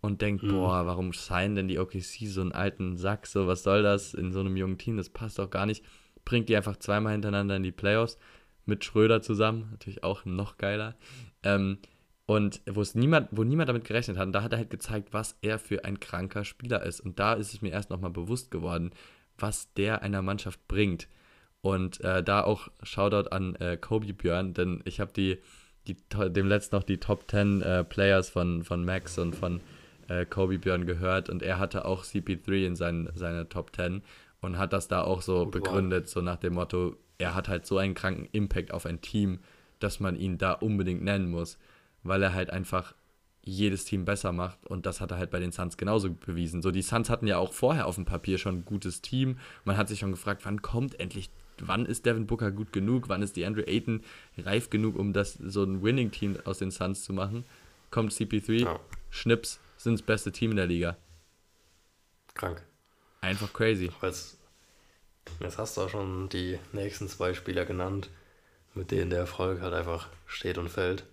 und 0.00 0.22
denkt, 0.22 0.48
boah, 0.48 0.86
warum 0.86 1.12
sein 1.12 1.56
denn 1.56 1.68
die 1.68 1.78
OKC 1.78 2.26
so 2.26 2.40
einen 2.40 2.52
alten 2.52 2.96
Sack, 2.96 3.26
so 3.26 3.46
was 3.46 3.64
soll 3.64 3.82
das 3.82 4.14
in 4.14 4.32
so 4.32 4.40
einem 4.40 4.56
jungen 4.56 4.78
Team, 4.78 4.96
das 4.96 5.10
passt 5.10 5.38
doch 5.38 5.50
gar 5.50 5.66
nicht. 5.66 5.84
Bringt 6.24 6.48
die 6.48 6.56
einfach 6.56 6.78
zweimal 6.78 7.12
hintereinander 7.12 7.56
in 7.56 7.64
die 7.64 7.72
Playoffs 7.72 8.16
mit 8.64 8.82
Schröder 8.82 9.20
zusammen, 9.20 9.68
natürlich 9.72 10.04
auch 10.04 10.24
noch 10.24 10.56
geiler. 10.56 10.96
Ähm, 11.42 11.78
und 12.26 12.60
wo 12.68 12.80
es 12.80 12.94
niemand, 12.94 13.28
wo 13.30 13.44
niemand 13.44 13.68
damit 13.68 13.84
gerechnet 13.84 14.18
hat, 14.18 14.26
und 14.26 14.32
da 14.32 14.42
hat 14.42 14.52
er 14.52 14.58
halt 14.58 14.70
gezeigt, 14.70 15.12
was 15.12 15.36
er 15.42 15.58
für 15.58 15.84
ein 15.84 16.00
kranker 16.00 16.44
Spieler 16.44 16.82
ist. 16.82 17.00
Und 17.00 17.18
da 17.20 17.34
ist 17.34 17.54
es 17.54 17.62
mir 17.62 17.70
erst 17.72 17.90
nochmal 17.90 18.10
bewusst 18.10 18.50
geworden, 18.50 18.90
was 19.38 19.72
der 19.74 20.02
einer 20.02 20.22
Mannschaft 20.22 20.66
bringt. 20.66 21.08
Und 21.60 22.00
äh, 22.00 22.22
da 22.22 22.42
auch 22.42 22.68
Shoutout 22.82 23.30
an 23.30 23.54
äh, 23.56 23.76
Kobe 23.76 24.12
Björn, 24.12 24.54
denn 24.54 24.82
ich 24.84 24.98
habe 25.00 25.12
die, 25.12 25.38
die, 25.86 25.96
dem 26.12 26.48
letzten 26.48 26.76
noch 26.76 26.82
die 26.82 26.98
Top 26.98 27.30
10 27.30 27.62
äh, 27.62 27.84
Players 27.84 28.28
von, 28.28 28.64
von 28.64 28.84
Max 28.84 29.18
und 29.18 29.34
von 29.34 29.60
äh, 30.08 30.26
Kobe 30.26 30.58
Björn 30.58 30.86
gehört 30.86 31.28
und 31.28 31.42
er 31.42 31.58
hatte 31.58 31.84
auch 31.84 32.04
CP3 32.04 32.66
in 32.66 32.76
seinen, 32.76 33.08
seine 33.14 33.48
Top 33.48 33.74
10 33.74 34.02
und 34.40 34.58
hat 34.58 34.72
das 34.72 34.88
da 34.88 35.02
auch 35.02 35.22
so 35.22 35.46
Wow. 35.46 35.50
begründet, 35.50 36.08
so 36.08 36.20
nach 36.20 36.36
dem 36.36 36.54
Motto, 36.54 36.96
er 37.18 37.34
hat 37.34 37.48
halt 37.48 37.66
so 37.66 37.78
einen 37.78 37.94
kranken 37.94 38.28
Impact 38.32 38.72
auf 38.72 38.86
ein 38.86 39.00
Team, 39.00 39.40
dass 39.78 40.00
man 40.00 40.16
ihn 40.16 40.38
da 40.38 40.52
unbedingt 40.52 41.02
nennen 41.02 41.30
muss, 41.30 41.58
weil 42.08 42.22
er 42.22 42.34
halt 42.34 42.50
einfach 42.50 42.94
jedes 43.42 43.84
Team 43.84 44.04
besser 44.04 44.32
macht 44.32 44.66
und 44.66 44.86
das 44.86 45.00
hat 45.00 45.12
er 45.12 45.18
halt 45.18 45.30
bei 45.30 45.38
den 45.38 45.52
Suns 45.52 45.76
genauso 45.76 46.10
bewiesen. 46.12 46.62
So, 46.62 46.72
die 46.72 46.82
Suns 46.82 47.10
hatten 47.10 47.28
ja 47.28 47.38
auch 47.38 47.52
vorher 47.52 47.86
auf 47.86 47.94
dem 47.94 48.04
Papier 48.04 48.38
schon 48.38 48.56
ein 48.56 48.64
gutes 48.64 49.02
Team. 49.02 49.38
Man 49.64 49.76
hat 49.76 49.88
sich 49.88 50.00
schon 50.00 50.10
gefragt, 50.10 50.44
wann 50.44 50.62
kommt 50.62 50.98
endlich 50.98 51.30
wann 51.58 51.86
ist 51.86 52.06
Devin 52.06 52.26
Booker 52.26 52.50
gut 52.50 52.72
genug, 52.72 53.08
wann 53.08 53.22
ist 53.22 53.36
die 53.36 53.46
Andrew 53.46 53.62
Ayton 53.62 54.02
reif 54.38 54.70
genug, 54.70 54.96
um 54.96 55.12
das 55.12 55.34
so 55.34 55.62
ein 55.62 55.82
Winning-Team 55.82 56.38
aus 56.44 56.58
den 56.58 56.70
Suns 56.70 57.04
zu 57.04 57.12
machen. 57.12 57.44
Kommt 57.90 58.12
CP3, 58.12 58.64
Ja. 58.64 58.80
Schnips, 59.10 59.60
sind 59.76 59.94
das 59.94 60.02
beste 60.02 60.32
Team 60.32 60.50
in 60.50 60.56
der 60.56 60.66
Liga. 60.66 60.96
Krank. 62.34 62.62
Einfach 63.20 63.52
crazy. 63.52 63.90
Jetzt, 64.02 64.38
jetzt 65.40 65.58
hast 65.58 65.76
du 65.76 65.82
auch 65.82 65.88
schon 65.88 66.28
die 66.28 66.58
nächsten 66.72 67.08
zwei 67.08 67.32
Spieler 67.32 67.64
genannt, 67.64 68.10
mit 68.74 68.90
denen 68.90 69.10
der 69.10 69.20
Erfolg 69.20 69.60
halt 69.62 69.72
einfach 69.72 70.08
steht 70.26 70.58
und 70.58 70.68
fällt. 70.68 71.04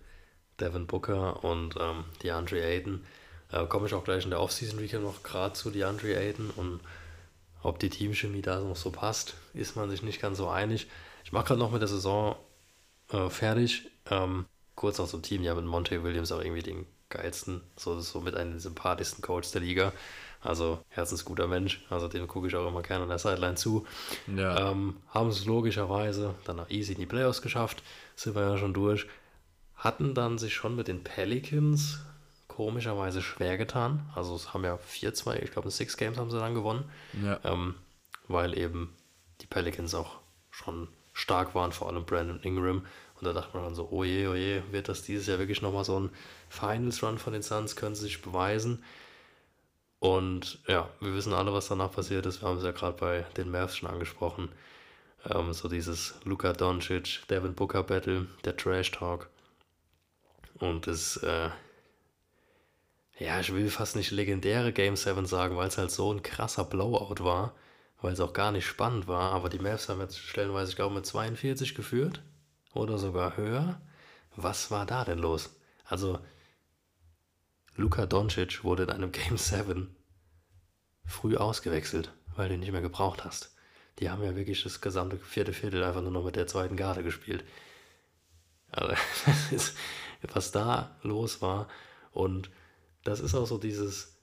Devin 0.60 0.86
Booker 0.86 1.44
und 1.44 1.76
ähm, 1.80 2.04
DeAndre 2.22 2.62
Ayton. 2.62 3.04
Äh, 3.52 3.66
Komme 3.66 3.86
ich 3.86 3.94
auch 3.94 4.04
gleich 4.04 4.24
in 4.24 4.30
der 4.30 4.40
Offseason 4.40 4.80
Weekend 4.80 5.04
noch 5.04 5.22
gerade 5.22 5.54
zu 5.54 5.70
DeAndre 5.70 6.16
Ayton 6.16 6.50
und 6.50 6.80
ob 7.62 7.78
die 7.78 7.88
Teamchemie 7.88 8.42
da 8.42 8.60
noch 8.60 8.76
so 8.76 8.90
passt, 8.90 9.34
ist 9.54 9.74
man 9.74 9.88
sich 9.88 10.02
nicht 10.02 10.20
ganz 10.20 10.36
so 10.38 10.48
einig. 10.48 10.86
Ich 11.24 11.32
mache 11.32 11.46
gerade 11.46 11.60
noch 11.60 11.72
mit 11.72 11.80
der 11.80 11.88
Saison 11.88 12.36
äh, 13.10 13.30
fertig. 13.30 13.90
Ähm, 14.10 14.44
kurz 14.74 14.98
noch 14.98 15.08
zum 15.08 15.22
Team, 15.22 15.42
ja 15.42 15.54
mit 15.54 15.64
Monte 15.64 16.02
Williams 16.04 16.30
auch 16.30 16.42
irgendwie 16.42 16.62
den 16.62 16.86
geilsten, 17.08 17.62
so, 17.76 17.98
so 18.00 18.20
mit 18.20 18.34
einem 18.34 18.58
sympathischsten 18.58 19.22
Coach 19.22 19.50
der 19.52 19.62
Liga. 19.62 19.92
Also 20.42 20.80
herzensguter 20.90 21.48
Mensch, 21.48 21.82
also 21.88 22.06
dem 22.06 22.28
gucke 22.28 22.48
ich 22.48 22.54
auch 22.54 22.68
immer 22.68 22.82
gerne 22.82 23.04
an 23.04 23.08
der 23.08 23.18
Sideline 23.18 23.54
zu. 23.54 23.86
Ja. 24.26 24.70
Ähm, 24.70 24.96
haben 25.08 25.30
es 25.30 25.46
logischerweise 25.46 26.34
dann 26.44 26.60
auch 26.60 26.68
easy 26.68 26.92
in 26.92 26.98
die 26.98 27.06
Playoffs 27.06 27.40
geschafft, 27.40 27.82
sind 28.14 28.36
wir 28.36 28.42
ja 28.42 28.58
schon 28.58 28.74
durch. 28.74 29.06
Hatten 29.84 30.14
dann 30.14 30.38
sich 30.38 30.54
schon 30.54 30.74
mit 30.76 30.88
den 30.88 31.04
Pelicans 31.04 32.00
komischerweise 32.48 33.20
schwer 33.20 33.58
getan. 33.58 34.08
Also 34.14 34.34
es 34.34 34.54
haben 34.54 34.64
ja 34.64 34.76
4-2, 34.76 35.42
ich 35.42 35.50
glaube 35.50 35.68
in 35.68 35.72
Six 35.72 35.98
Games 35.98 36.16
haben 36.16 36.30
sie 36.30 36.38
dann 36.38 36.54
gewonnen, 36.54 36.84
ja. 37.22 37.38
ähm, 37.44 37.74
weil 38.26 38.56
eben 38.56 38.94
die 39.42 39.46
Pelicans 39.46 39.94
auch 39.94 40.20
schon 40.50 40.88
stark 41.12 41.54
waren, 41.54 41.72
vor 41.72 41.88
allem 41.88 42.06
Brandon 42.06 42.40
Ingram. 42.40 42.86
Und 43.16 43.24
da 43.26 43.34
dachte 43.34 43.54
man 43.54 43.64
dann 43.64 43.74
so, 43.74 43.88
oh 43.90 44.04
je, 44.04 44.26
oh 44.26 44.34
je, 44.34 44.62
wird 44.70 44.88
das 44.88 45.02
dieses 45.02 45.26
Jahr 45.26 45.38
wirklich 45.38 45.60
nochmal 45.60 45.84
so 45.84 46.00
ein 46.00 46.10
Finals-Run 46.48 47.18
von 47.18 47.34
den 47.34 47.42
Suns, 47.42 47.76
können 47.76 47.94
sie 47.94 48.04
sich 48.04 48.22
beweisen. 48.22 48.82
Und 49.98 50.60
ja, 50.66 50.88
wir 51.00 51.14
wissen 51.14 51.34
alle, 51.34 51.52
was 51.52 51.68
danach 51.68 51.92
passiert 51.92 52.24
ist. 52.24 52.40
Wir 52.40 52.48
haben 52.48 52.58
es 52.58 52.64
ja 52.64 52.72
gerade 52.72 52.96
bei 52.98 53.26
den 53.36 53.50
Mavs 53.50 53.76
schon 53.76 53.90
angesprochen. 53.90 54.48
Ähm, 55.28 55.52
so 55.52 55.68
dieses 55.68 56.14
Luka 56.24 56.52
Doncic, 56.54 57.26
Devin 57.28 57.54
Booker 57.54 57.82
Battle, 57.82 58.26
der 58.44 58.56
Trash 58.56 58.90
Talk. 58.90 59.28
Und 60.64 60.86
das, 60.86 61.18
äh, 61.18 61.50
ja, 63.18 63.38
ich 63.40 63.52
will 63.52 63.68
fast 63.70 63.96
nicht 63.96 64.10
legendäre 64.10 64.72
Game 64.72 64.96
7 64.96 65.26
sagen, 65.26 65.56
weil 65.56 65.68
es 65.68 65.78
halt 65.78 65.90
so 65.90 66.12
ein 66.12 66.22
krasser 66.22 66.64
Blowout 66.64 67.22
war, 67.22 67.54
weil 68.00 68.14
es 68.14 68.20
auch 68.20 68.32
gar 68.32 68.50
nicht 68.50 68.66
spannend 68.66 69.06
war. 69.06 69.32
Aber 69.32 69.50
die 69.50 69.58
Mavs 69.58 69.88
haben 69.88 70.00
jetzt 70.00 70.18
stellenweise, 70.18 70.70
ich 70.70 70.76
glaube, 70.76 70.94
mit 70.94 71.06
42 71.06 71.74
geführt 71.74 72.22
oder 72.72 72.98
sogar 72.98 73.36
höher. 73.36 73.80
Was 74.36 74.70
war 74.70 74.86
da 74.86 75.04
denn 75.04 75.18
los? 75.18 75.54
Also, 75.84 76.18
Luka 77.76 78.06
Doncic 78.06 78.64
wurde 78.64 78.84
in 78.84 78.90
einem 78.90 79.12
Game 79.12 79.36
7 79.36 79.94
früh 81.04 81.36
ausgewechselt, 81.36 82.12
weil 82.36 82.48
du 82.48 82.54
ihn 82.54 82.60
nicht 82.60 82.72
mehr 82.72 82.80
gebraucht 82.80 83.24
hast. 83.24 83.54
Die 83.98 84.10
haben 84.10 84.24
ja 84.24 84.34
wirklich 84.34 84.62
das 84.62 84.80
gesamte 84.80 85.18
vierte 85.18 85.52
Viertel 85.52 85.84
einfach 85.84 86.00
nur 86.00 86.10
noch 86.10 86.24
mit 86.24 86.36
der 86.36 86.46
zweiten 86.46 86.76
Garde 86.76 87.02
gespielt. 87.02 87.44
Also, 88.72 88.94
das 89.26 89.52
ist, 89.52 89.76
was 90.32 90.52
da 90.52 90.96
los 91.02 91.42
war. 91.42 91.68
Und 92.12 92.50
das 93.02 93.20
ist 93.20 93.34
auch 93.34 93.46
so 93.46 93.58
dieses 93.58 94.16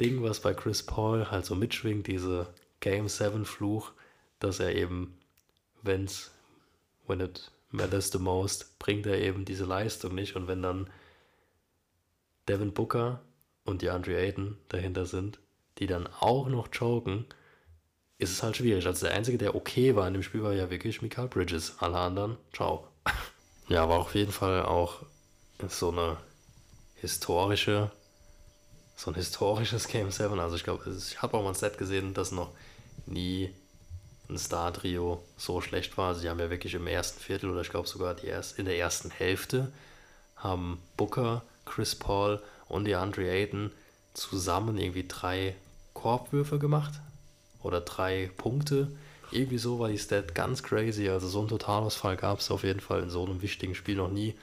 Ding, 0.00 0.22
was 0.22 0.40
bei 0.40 0.54
Chris 0.54 0.82
Paul 0.82 1.30
halt 1.30 1.44
so 1.44 1.54
mitschwingt, 1.54 2.06
diese 2.06 2.52
Game 2.80 3.08
7 3.08 3.44
Fluch, 3.44 3.92
dass 4.38 4.60
er 4.60 4.74
eben, 4.74 5.18
wenn's, 5.82 6.30
when 7.06 7.20
it 7.20 7.50
matters 7.70 8.10
the 8.10 8.18
most, 8.18 8.78
bringt 8.78 9.06
er 9.06 9.20
eben 9.20 9.44
diese 9.44 9.64
Leistung 9.64 10.14
nicht. 10.14 10.36
Und 10.36 10.46
wenn 10.48 10.62
dann 10.62 10.88
Devin 12.48 12.72
Booker 12.72 13.20
und 13.64 13.82
die 13.82 13.90
Andre 13.90 14.16
Ayton 14.16 14.56
dahinter 14.68 15.06
sind, 15.06 15.38
die 15.78 15.86
dann 15.86 16.06
auch 16.06 16.48
noch 16.48 16.70
choken, 16.70 17.26
ist 18.18 18.32
es 18.32 18.42
halt 18.42 18.56
schwierig. 18.56 18.86
Also 18.86 19.06
der 19.06 19.14
Einzige, 19.14 19.38
der 19.38 19.54
okay 19.54 19.94
war 19.94 20.06
in 20.08 20.14
dem 20.14 20.22
Spiel, 20.22 20.42
war 20.42 20.52
ja 20.52 20.70
wirklich 20.70 21.02
Mikael 21.02 21.28
Bridges. 21.28 21.76
Alle 21.78 21.98
anderen, 21.98 22.36
ciao. 22.52 22.88
Ja, 23.68 23.82
aber 23.82 23.98
auf 23.98 24.14
jeden 24.14 24.32
Fall 24.32 24.64
auch 24.64 25.02
so 25.68 25.90
eine 25.90 26.16
historische, 26.96 27.90
so 28.96 29.10
ein 29.10 29.14
historisches 29.14 29.88
Game 29.88 30.10
7. 30.10 30.40
Also 30.40 30.56
ich 30.56 30.64
glaube, 30.64 30.90
ich 30.90 31.20
habe 31.20 31.36
auch 31.36 31.42
mal 31.42 31.50
ein 31.50 31.54
Set 31.54 31.76
gesehen, 31.76 32.14
dass 32.14 32.32
noch 32.32 32.50
nie 33.06 33.54
ein 34.30 34.38
Star-Trio 34.38 35.22
so 35.36 35.60
schlecht 35.60 35.98
war. 35.98 36.14
Sie 36.14 36.28
haben 36.28 36.38
ja 36.38 36.50
wirklich 36.50 36.74
im 36.74 36.86
ersten 36.86 37.20
Viertel 37.20 37.50
oder 37.50 37.60
ich 37.60 37.70
glaube 37.70 37.88
sogar 37.88 38.14
die 38.14 38.26
erst, 38.26 38.58
in 38.58 38.64
der 38.64 38.78
ersten 38.78 39.10
Hälfte 39.10 39.70
haben 40.36 40.80
Booker, 40.96 41.42
Chris 41.66 41.94
Paul 41.94 42.40
und 42.68 42.86
die 42.86 42.94
Andre 42.94 43.28
Ayton 43.28 43.70
zusammen 44.14 44.78
irgendwie 44.78 45.06
drei 45.06 45.54
Korbwürfe 45.94 46.58
gemacht 46.58 46.94
oder 47.62 47.80
drei 47.80 48.30
Punkte. 48.36 48.88
Irgendwie 49.30 49.58
so 49.58 49.78
war 49.78 49.88
die 49.88 49.98
Stat 49.98 50.34
ganz 50.34 50.62
crazy. 50.62 51.08
Also 51.08 51.28
so 51.28 51.40
einen 51.40 51.48
Totalausfall 51.48 52.16
gab 52.16 52.38
es 52.38 52.50
auf 52.50 52.64
jeden 52.64 52.80
Fall 52.80 53.02
in 53.02 53.10
so 53.10 53.24
einem 53.24 53.42
wichtigen 53.42 53.74
Spiel 53.74 53.96
noch 53.96 54.10
nie. 54.10 54.34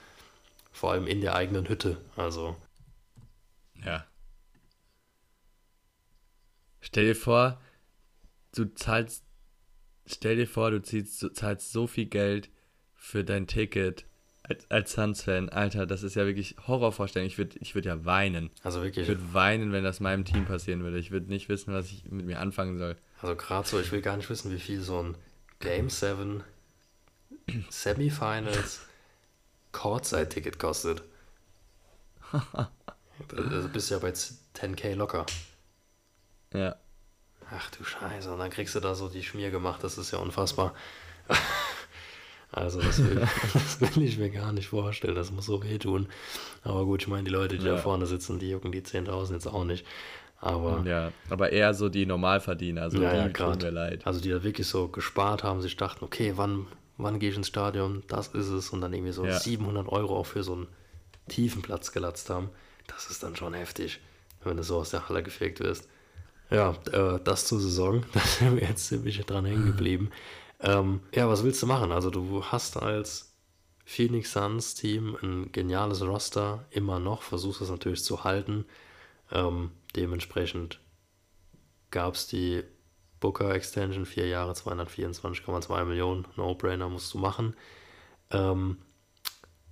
Vor 0.72 0.92
allem 0.92 1.06
in 1.06 1.20
der 1.20 1.34
eigenen 1.34 1.68
Hütte. 1.68 1.96
Also 2.16 2.56
Ja. 3.84 4.06
Stell 6.80 7.06
dir 7.06 7.16
vor, 7.16 7.60
du 8.54 8.64
zahlst, 8.74 9.24
stell 10.06 10.36
dir 10.36 10.46
vor, 10.46 10.70
du 10.70 10.80
ziehst, 10.80 11.20
du 11.22 11.30
zahlst 11.30 11.72
so 11.72 11.86
viel 11.86 12.06
Geld 12.06 12.48
für 12.94 13.24
dein 13.24 13.46
Ticket 13.46 14.06
als, 14.44 14.70
als 14.70 14.92
Suns-Fan. 14.92 15.48
Alter, 15.48 15.86
das 15.86 16.02
ist 16.02 16.14
ja 16.14 16.26
wirklich 16.26 16.56
Horrorvorstellung. 16.66 17.26
Ich 17.26 17.38
würde 17.38 17.58
ich 17.60 17.74
würd 17.74 17.86
ja 17.86 18.04
weinen. 18.04 18.50
Also 18.62 18.82
wirklich. 18.82 19.02
Ich 19.02 19.08
würde 19.08 19.34
weinen, 19.34 19.72
wenn 19.72 19.82
das 19.82 20.00
meinem 20.00 20.24
Team 20.24 20.44
passieren 20.44 20.82
würde. 20.84 20.98
Ich 20.98 21.10
würde 21.10 21.26
nicht 21.26 21.48
wissen, 21.48 21.72
was 21.74 21.90
ich 21.90 22.04
mit 22.04 22.26
mir 22.26 22.38
anfangen 22.38 22.78
soll. 22.78 22.96
Also 23.22 23.34
gerade 23.36 23.66
so, 23.66 23.80
ich 23.80 23.90
will 23.92 24.02
gar 24.02 24.16
nicht 24.16 24.28
wissen, 24.30 24.52
wie 24.52 24.60
viel 24.60 24.80
so 24.80 25.02
ein 25.02 25.16
Game 25.60 25.88
7 25.90 26.44
Semifinals 27.70 28.80
Courtside-Ticket 29.72 30.58
kostet. 30.58 31.02
Also 33.34 33.68
bist 33.68 33.90
du 33.90 33.94
ja 33.94 34.00
bei 34.00 34.10
10k 34.10 34.94
locker. 34.94 35.26
Ja. 36.52 36.76
Ach 37.50 37.70
du 37.70 37.84
Scheiße, 37.84 38.32
und 38.32 38.38
dann 38.38 38.50
kriegst 38.50 38.74
du 38.74 38.80
da 38.80 38.94
so 38.94 39.08
die 39.08 39.22
Schmier 39.22 39.50
gemacht, 39.50 39.82
das 39.84 39.98
ist 39.98 40.10
ja 40.10 40.18
unfassbar. 40.18 40.74
Also 42.52 42.80
das 42.80 43.02
will, 43.04 43.16
das 43.52 43.80
will 43.80 44.04
ich 44.04 44.18
mir 44.18 44.30
gar 44.30 44.52
nicht 44.52 44.68
vorstellen, 44.68 45.16
das 45.16 45.32
muss 45.32 45.44
so 45.46 45.62
wehtun. 45.64 46.08
Aber 46.62 46.84
gut, 46.86 47.02
ich 47.02 47.08
meine, 47.08 47.24
die 47.24 47.30
Leute, 47.30 47.58
die 47.58 47.66
Ja. 47.66 47.72
da 47.74 47.78
vorne 47.78 48.06
sitzen, 48.06 48.38
die 48.38 48.48
jucken 48.48 48.70
die 48.72 48.80
10.000 48.82 49.32
jetzt 49.34 49.48
auch 49.48 49.64
nicht. 49.64 49.84
Aber 50.38 50.82
Ja, 50.86 51.12
aber 51.30 51.50
eher 51.52 51.72
so 51.74 51.88
die 51.88 52.06
Normalverdiener, 52.06 52.82
also 52.82 52.98
Ja, 53.02 53.14
ja, 53.14 53.26
die 53.28 53.32
tun 53.32 53.46
grad. 53.46 53.62
mir 53.62 53.70
leid. 53.70 54.06
Also 54.06 54.20
die 54.20 54.30
da 54.30 54.42
wirklich 54.42 54.66
so 54.66 54.88
gespart 54.88 55.42
haben, 55.42 55.60
sich 55.62 55.76
dachten, 55.76 56.04
okay, 56.04 56.34
wann, 56.36 56.66
wann 56.98 57.18
gehe 57.18 57.30
ich 57.30 57.36
ins 57.36 57.48
Stadion? 57.48 58.02
Das 58.08 58.28
ist 58.28 58.48
es. 58.48 58.70
Und 58.70 58.80
dann 58.82 58.92
irgendwie 58.92 59.12
so 59.12 59.24
Ja. 59.24 59.38
700 59.38 59.88
Euro 59.88 60.16
auch 60.16 60.26
für 60.26 60.42
so 60.42 60.52
einen 60.54 60.66
tiefen 61.28 61.62
Platz 61.62 61.92
gelatzt 61.92 62.30
haben. 62.30 62.50
Das 62.86 63.10
ist 63.10 63.22
dann 63.22 63.34
schon 63.34 63.54
heftig, 63.54 64.00
wenn 64.44 64.56
du 64.56 64.62
so 64.62 64.76
aus 64.78 64.90
der 64.90 65.08
Halle 65.08 65.22
gefegt 65.22 65.60
wirst. 65.60 65.88
Ja, 66.50 66.76
äh, 66.92 67.18
das 67.24 67.46
zur 67.46 67.58
Saison. 67.58 68.04
Da 68.12 68.20
sind 68.20 68.56
wir 68.60 68.68
jetzt 68.68 68.86
ziemlich 68.86 69.18
dran 69.26 69.44
hängen 69.46 69.66
geblieben. 69.66 70.10
ähm, 70.60 71.00
ja, 71.14 71.28
was 71.28 71.42
willst 71.44 71.62
du 71.62 71.66
machen? 71.66 71.90
Also 71.92 72.10
du 72.10 72.44
hast 72.44 72.76
als 72.76 73.32
Phoenix 73.84 74.32
Suns 74.32 74.74
Team 74.74 75.16
ein 75.22 75.50
geniales 75.52 76.02
Roster 76.02 76.64
immer 76.70 76.98
noch, 77.00 77.22
versuchst 77.22 77.60
es 77.62 77.70
natürlich 77.70 78.04
zu 78.04 78.22
halten. 78.24 78.64
Ähm, 79.32 79.70
dementsprechend 79.94 80.80
gab 81.90 82.14
es 82.14 82.26
die 82.26 82.62
Booker 83.20 83.54
Extension, 83.54 84.06
vier 84.06 84.26
Jahre, 84.26 84.52
224,2 84.52 85.84
Millionen. 85.84 86.26
No-Brainer 86.36 86.88
musst 86.88 87.12
du 87.14 87.18
machen. 87.18 87.54
Ähm, 88.30 88.78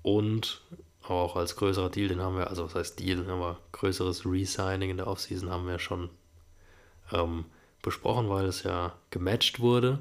und 0.02 0.62
auch 1.02 1.36
als 1.36 1.56
größerer 1.56 1.90
Deal, 1.90 2.08
den 2.08 2.20
haben 2.20 2.36
wir, 2.36 2.48
also 2.48 2.64
was 2.64 2.74
heißt 2.74 3.00
Deal, 3.00 3.28
aber 3.30 3.58
größeres 3.72 4.24
Resigning 4.24 4.90
in 4.90 4.96
der 4.96 5.06
Offseason 5.06 5.50
haben 5.50 5.66
wir 5.66 5.78
schon 5.78 6.08
ähm, 7.12 7.44
besprochen, 7.82 8.30
weil 8.30 8.46
es 8.46 8.62
ja 8.62 8.94
gematcht 9.10 9.60
wurde, 9.60 9.98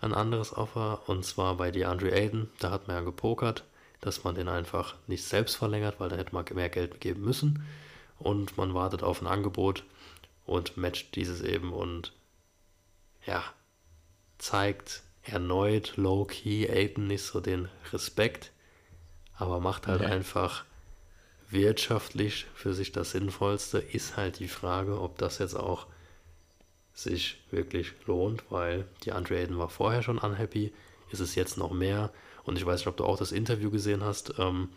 ein 0.00 0.14
anderes 0.14 0.56
Offer, 0.56 1.08
und 1.08 1.24
zwar 1.24 1.56
bei 1.56 1.70
DeAndre 1.70 2.12
Ayton. 2.12 2.48
Da 2.60 2.70
hat 2.70 2.88
man 2.88 2.96
ja 2.96 3.02
gepokert, 3.02 3.64
dass 4.00 4.24
man 4.24 4.34
den 4.34 4.48
einfach 4.48 4.94
nicht 5.06 5.24
selbst 5.24 5.56
verlängert, 5.56 6.00
weil 6.00 6.08
da 6.08 6.16
hätte 6.16 6.34
man 6.34 6.44
mehr 6.54 6.68
Geld 6.68 7.00
geben 7.00 7.22
müssen. 7.22 7.64
Und 8.18 8.56
man 8.56 8.74
wartet 8.74 9.02
auf 9.02 9.20
ein 9.20 9.26
Angebot 9.26 9.84
und 10.46 10.76
matcht 10.76 11.14
dieses 11.14 11.40
eben 11.40 11.72
und 11.72 12.12
ja, 13.26 13.44
zeigt 14.38 15.02
erneut 15.22 15.96
low-key 15.96 16.66
Ayton 16.66 17.06
nicht 17.06 17.22
so 17.22 17.40
den 17.40 17.68
Respekt, 17.92 18.50
aber 19.36 19.60
macht 19.60 19.86
halt 19.86 20.00
Ja. 20.00 20.08
einfach 20.08 20.64
wirtschaftlich 21.50 22.46
für 22.54 22.74
sich 22.74 22.92
das 22.92 23.12
Sinnvollste. 23.12 23.78
Ist 23.78 24.16
halt 24.16 24.38
die 24.38 24.48
Frage, 24.48 25.00
ob 25.00 25.18
das 25.18 25.38
jetzt 25.38 25.54
auch 25.54 25.86
sich 26.94 27.38
wirklich 27.50 27.92
lohnt, 28.06 28.42
weil 28.50 28.86
die 29.04 29.12
Andre 29.12 29.36
Ayton 29.38 29.58
war 29.58 29.68
vorher 29.68 30.02
schon 30.02 30.18
unhappy, 30.18 30.72
ist 31.10 31.20
es 31.20 31.34
jetzt 31.36 31.56
noch 31.56 31.70
mehr. 31.72 32.12
Und 32.44 32.56
ich 32.58 32.66
weiß 32.66 32.80
nicht, 32.80 32.88
ob 32.88 32.96
du 32.96 33.04
auch 33.04 33.18
das 33.18 33.32
Interview 33.32 33.70
gesehen 33.70 34.02
hast, 34.02 34.34
ähm, 34.38 34.70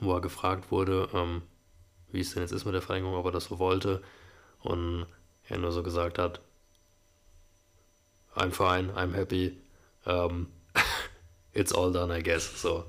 wo 0.00 0.12
er 0.14 0.20
gefragt 0.20 0.70
wurde, 0.70 1.08
ähm, 1.12 1.42
wie 2.12 2.20
es 2.20 2.32
denn 2.34 2.42
jetzt 2.42 2.52
ist 2.52 2.64
mit 2.64 2.74
der 2.74 2.82
Verlängerung, 2.82 3.16
ob 3.16 3.26
er 3.26 3.32
das 3.32 3.44
so 3.44 3.58
wollte. 3.58 4.02
Und 4.60 5.06
er 5.48 5.58
nur 5.58 5.72
so 5.72 5.82
gesagt 5.82 6.18
hat, 6.18 6.40
I'm 8.34 8.50
fine, 8.50 8.92
I'm 8.94 9.14
happy, 9.14 9.56
um, 10.04 10.48
it's 11.52 11.72
all 11.72 11.92
done, 11.92 12.16
I 12.16 12.22
guess. 12.22 12.60
So, 12.60 12.84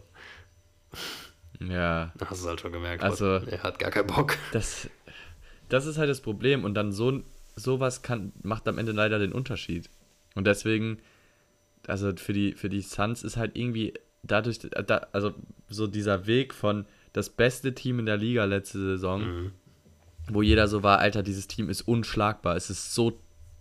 Ja, 1.60 2.14
hast 2.20 2.30
du 2.41 2.46
es 2.46 2.48
halt 2.48 2.62
schon 2.62 2.72
gemerkt. 2.72 3.04
Also- 3.04 3.26
er 3.46 3.64
hat 3.64 3.80
gar 3.80 3.91
keinen 3.91 4.08
Bock. 4.08 4.38
das, 4.54 4.90
das 5.70 5.86
ist 5.86 5.98
halt 5.98 6.10
das 6.10 6.22
Problem. 6.22 6.64
Und 6.64 6.74
dann 6.76 6.91
so 6.91 7.22
sowas 7.56 8.02
kann, 8.02 8.32
macht 8.41 8.68
am 8.68 8.78
Ende 8.78 8.91
leider 8.94 9.20
den 9.20 9.34
Unterschied. 9.34 9.90
Und 10.36 10.46
deswegen, 10.48 11.00
also 11.88 12.16
für 12.16 12.32
die, 12.34 12.54
für 12.54 12.70
die 12.70 12.82
Suns 12.82 13.24
ist 13.24 13.36
halt 13.36 13.58
irgendwie 13.58 13.94
dadurch, 14.24 14.60
da, 14.60 15.08
also 15.12 15.34
so 15.68 15.88
dieser 15.88 16.26
Weg 16.26 16.54
von 16.54 16.86
das 17.14 17.30
beste 17.30 17.73
Team 17.73 17.99
in 17.99 18.06
der 18.06 18.18
Liga 18.18 18.45
letzte 18.45 18.80
Saison, 18.80 19.22
Mhm. 19.22 19.52
wo 20.30 20.41
jeder 20.41 20.68
so 20.68 20.84
war, 20.84 20.99
Alter, 20.99 21.23
dieses 21.23 21.48
Team 21.48 21.69
ist 21.69 21.81
unschlagbar, 21.81 22.56
es 22.56 22.69
ist 22.69 22.94
so 22.94 23.19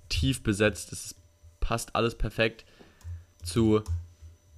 tief 0.08 0.42
besetzt, 0.42 0.92
es 0.92 1.06
ist, 1.06 1.14
passt 1.60 1.94
alles 1.96 2.14
perfekt 2.14 2.64
zu, 3.42 3.82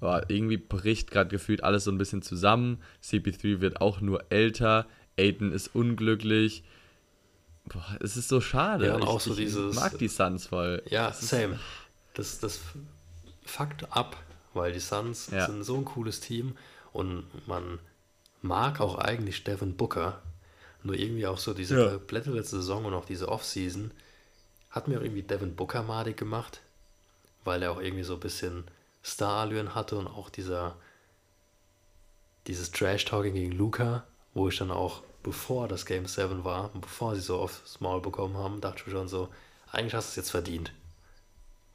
boah, 0.01 0.25
irgendwie 0.29 0.57
bricht 0.57 1.11
gerade 1.11 1.31
gefühlt 1.31 1.63
alles 1.65 1.85
so 1.85 1.91
ein 1.91 1.99
bisschen 1.99 2.23
zusammen. 2.23 2.79
CP3 3.03 3.61
wird 3.61 3.81
auch 3.81 4.01
nur 4.01 4.25
älter, 4.31 4.87
Aiden 5.19 5.53
ist 5.53 5.75
unglücklich. 5.75 6.63
Boah, 7.67 7.97
es 8.01 8.17
ist 8.17 8.29
so 8.29 8.41
schade. 8.41 8.87
Ja, 8.87 8.95
und 8.95 9.03
ich, 9.03 9.09
auch 9.09 9.21
so 9.21 9.31
ich 9.33 9.37
dieses- 9.39 9.75
mag 9.77 9.99
die 9.99 10.09
Suns 10.09 10.47
voll. 10.47 10.83
Ja, 10.89 11.09
ist- 11.09 11.29
same. 11.29 11.59
Das, 12.15 12.39
das 12.41 12.61
fuckt 13.45 13.91
ab, 13.93 14.17
weil 14.55 14.73
die 14.73 14.81
Suns 14.81 15.31
Ja. 15.31 15.47
sind 15.47 15.63
so 15.65 15.77
ein 15.77 15.85
cooles 15.85 16.21
Team 16.21 16.57
und 16.93 17.25
man 17.47 17.79
mag 18.43 18.81
auch 18.81 18.97
eigentlich 18.97 19.45
Devin 19.45 19.77
Booker. 19.77 20.23
Nur 20.83 20.95
irgendwie 20.97 21.27
auch 21.27 21.39
so 21.39 21.53
diese 21.53 21.79
Ja. 21.79 21.91
komplette 21.91 22.31
letzte 22.31 22.57
Saison 22.57 22.85
und 22.87 22.95
auch 22.95 23.05
diese 23.05 23.29
Offseason 23.29 23.91
hat 24.71 24.89
mir 24.89 24.99
auch 24.99 25.03
irgendwie 25.03 25.23
Devin 25.23 25.55
Booker 25.57 25.83
madig 25.83 26.17
gemacht, 26.17 26.61
weil 27.45 27.63
er 27.63 27.73
auch 27.73 27.81
irgendwie 27.81 28.05
so 28.05 28.15
ein 28.15 28.21
bisschen 28.21 28.65
Star-Allüren 29.05 29.75
hatte 29.75 29.97
und 29.99 30.07
auch 30.07 30.31
dieser 30.31 30.77
dieses 32.47 32.71
Trash-Talking 32.73 33.35
gegen 33.35 33.53
Luca, 33.53 34.05
wo 34.35 34.49
ich 34.49 34.57
dann 34.59 34.71
auch, 34.71 35.03
bevor 35.23 35.69
das 35.69 35.85
Game 35.87 36.07
7 36.07 36.45
war 36.45 36.75
und 36.75 36.81
bevor 36.81 37.15
sie 37.15 37.21
so 37.21 37.39
aufs 37.39 37.81
Maul 37.81 38.01
bekommen 38.01 38.37
haben, 38.37 38.61
dachte 38.61 38.79
ich 38.81 38.87
mir 38.87 38.93
schon 38.93 39.09
so, 39.09 39.29
eigentlich 39.71 39.95
hast 39.95 40.09
du 40.09 40.11
es 40.11 40.17
jetzt 40.17 40.31
verdient. 40.31 40.73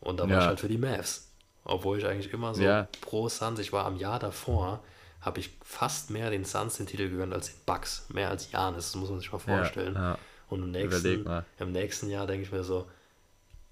Und 0.01 0.19
dann 0.19 0.29
war 0.29 0.37
Ja. 0.37 0.41
ich 0.41 0.47
halt 0.47 0.59
für 0.59 0.67
die 0.67 0.77
Mavs. 0.79 1.29
Obwohl 1.63 1.97
ich 1.99 2.05
eigentlich 2.05 2.33
immer 2.33 2.53
so 2.55 2.63
Ja. 2.63 2.87
pro 3.01 3.29
Suns, 3.29 3.59
ich 3.59 3.73
war 3.73 3.85
am 3.85 3.95
Jahr 3.97 4.19
davor, 4.19 4.83
habe 5.25 5.39
ich 5.39 5.49
fast 5.63 6.11
mehr 6.11 6.29
den 6.29 6.45
Suns 6.45 6.77
den 6.77 6.85
Titel 6.85 7.09
gegönnt 7.09 7.33
als 7.33 7.47
den 7.47 7.59
Bucks. 7.65 8.05
Mehr 8.13 8.29
als 8.29 8.51
Janis, 8.51 8.91
das 8.91 8.95
muss 8.95 9.09
man 9.09 9.19
sich 9.19 9.31
mal 9.31 9.41
Ja, 9.47 9.57
vorstellen. 9.57 9.95
ja. 9.95 10.17
Und 10.49 10.61
im 10.61 10.71
nächsten, 10.71 11.25
im 11.59 11.71
nächsten 11.71 12.09
Jahr 12.11 12.27
denke 12.27 12.43
ich 12.43 12.51
mir 12.51 12.63
so, 12.63 12.87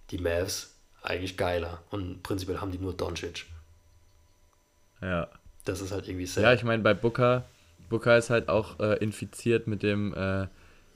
die 0.10 0.18
Mavs 0.18 0.74
eigentlich 1.04 1.38
geiler. 1.38 1.84
Und 1.92 2.24
prinzipiell 2.24 2.60
haben 2.60 2.72
die 2.72 2.80
nur 2.80 2.94
Doncic. 2.94 3.46
Ja. 5.02 5.28
Das 5.66 5.80
ist 5.82 5.92
halt 5.92 6.08
irgendwie 6.08 6.26
sad. 6.26 6.44
Ja, 6.44 6.54
ich 6.54 6.64
meine, 6.64 6.82
bei 6.82 6.94
Booker, 6.94 7.46
Booker 7.90 8.18
ist 8.18 8.30
halt 8.32 8.50
auch 8.50 8.80
äh, 8.80 8.98
infiziert 8.98 9.68
mit 9.68 9.84
dem 9.84 10.14
äh, 10.16 10.48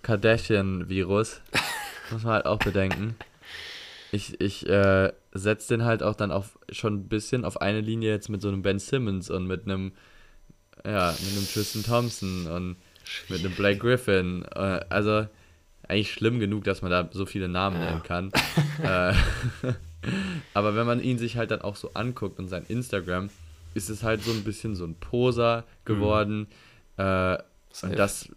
Kardashian-Virus. 0.01 1.41
Muss 2.11 2.23
man 2.23 2.33
halt 2.33 2.45
auch 2.45 2.59
bedenken. 2.59 3.15
Ich, 4.11 4.39
ich 4.41 4.67
äh, 4.67 5.11
setze 5.33 5.77
den 5.77 5.85
halt 5.85 6.01
auch 6.01 6.15
dann 6.15 6.31
auf 6.31 6.57
schon 6.71 6.95
ein 6.95 7.07
bisschen 7.09 7.45
auf 7.45 7.61
eine 7.61 7.81
Linie 7.81 8.09
jetzt 8.11 8.29
mit 8.29 8.41
so 8.41 8.47
einem 8.47 8.61
Ben 8.61 8.79
Simmons 8.79 9.29
und 9.29 9.45
mit 9.45 9.65
einem, 9.65 9.91
ja, 10.85 11.11
mit 11.11 11.31
einem 11.31 11.47
Tristan 11.47 11.83
Thompson 11.83 12.47
und 12.47 12.75
mit 13.29 13.39
einem 13.39 13.53
Blake 13.53 13.79
Griffin. 13.79 14.45
Äh, 14.55 14.81
also 14.89 15.27
eigentlich 15.87 16.11
schlimm 16.11 16.39
genug, 16.39 16.63
dass 16.63 16.81
man 16.81 16.91
da 16.91 17.09
so 17.11 17.25
viele 17.25 17.47
Namen 17.47 17.79
nennen 17.79 18.03
kann. 18.03 18.31
äh, 18.83 19.13
aber 20.53 20.75
wenn 20.75 20.85
man 20.85 21.01
ihn 21.01 21.17
sich 21.17 21.37
halt 21.37 21.51
dann 21.51 21.61
auch 21.61 21.75
so 21.75 21.91
anguckt 21.93 22.39
und 22.39 22.47
sein 22.47 22.65
Instagram, 22.67 23.29
ist 23.73 23.89
es 23.89 24.03
halt 24.03 24.23
so 24.23 24.31
ein 24.31 24.43
bisschen 24.43 24.75
so 24.75 24.85
ein 24.85 24.95
Poser 24.95 25.63
geworden. 25.85 26.47
Äh, 26.97 27.37
Safe. 27.71 27.91
und 27.91 27.99
das 27.99 28.29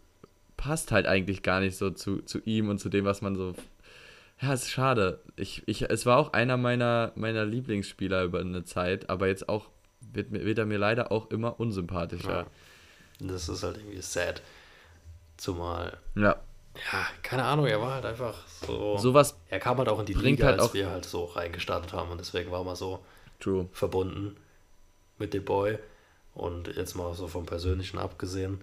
passt 0.56 0.92
halt 0.92 1.06
eigentlich 1.06 1.42
gar 1.42 1.60
nicht 1.60 1.76
so 1.76 1.90
zu, 1.90 2.18
zu 2.18 2.40
ihm 2.44 2.68
und 2.68 2.78
zu 2.78 2.88
dem, 2.88 3.04
was 3.04 3.22
man 3.22 3.36
so. 3.36 3.54
Ja, 4.40 4.52
ist 4.52 4.70
schade. 4.70 5.20
Ich, 5.36 5.62
ich, 5.66 5.82
es 5.82 6.06
war 6.06 6.18
auch 6.18 6.32
einer 6.32 6.56
meiner, 6.56 7.12
meiner 7.14 7.44
Lieblingsspieler 7.44 8.24
über 8.24 8.40
eine 8.40 8.64
Zeit, 8.64 9.10
aber 9.10 9.28
jetzt 9.28 9.48
auch 9.48 9.68
wird, 10.12 10.32
wird 10.32 10.58
er 10.58 10.66
mir 10.66 10.78
leider 10.78 11.12
auch 11.12 11.30
immer 11.30 11.58
unsympathischer. 11.60 12.46
Das 13.18 13.48
ist 13.48 13.62
halt 13.62 13.76
irgendwie 13.78 14.00
sad. 14.00 14.42
Zumal, 15.36 15.96
Ja. 16.14 16.36
ja, 16.92 17.06
keine 17.22 17.44
Ahnung, 17.44 17.66
er 17.66 17.80
war 17.80 17.94
halt 17.94 18.04
einfach 18.06 18.34
so. 18.66 18.98
Sowas 18.98 19.36
er 19.48 19.58
kam 19.58 19.78
halt 19.78 19.88
auch 19.88 19.98
in 20.00 20.06
die 20.06 20.12
Liga, 20.14 20.46
halt 20.46 20.60
als 20.60 20.74
wir 20.74 20.90
halt 20.90 21.06
so 21.06 21.24
reingestartet 21.24 21.92
haben 21.92 22.10
und 22.10 22.18
deswegen 22.18 22.50
war 22.50 22.62
man 22.62 22.76
so 22.76 23.04
true. 23.40 23.68
verbunden 23.72 24.36
mit 25.18 25.32
dem 25.34 25.44
Boy. 25.44 25.78
Und 26.34 26.68
jetzt 26.76 26.94
mal 26.94 27.14
so 27.14 27.26
vom 27.26 27.46
Persönlichen 27.46 27.98
abgesehen, 27.98 28.62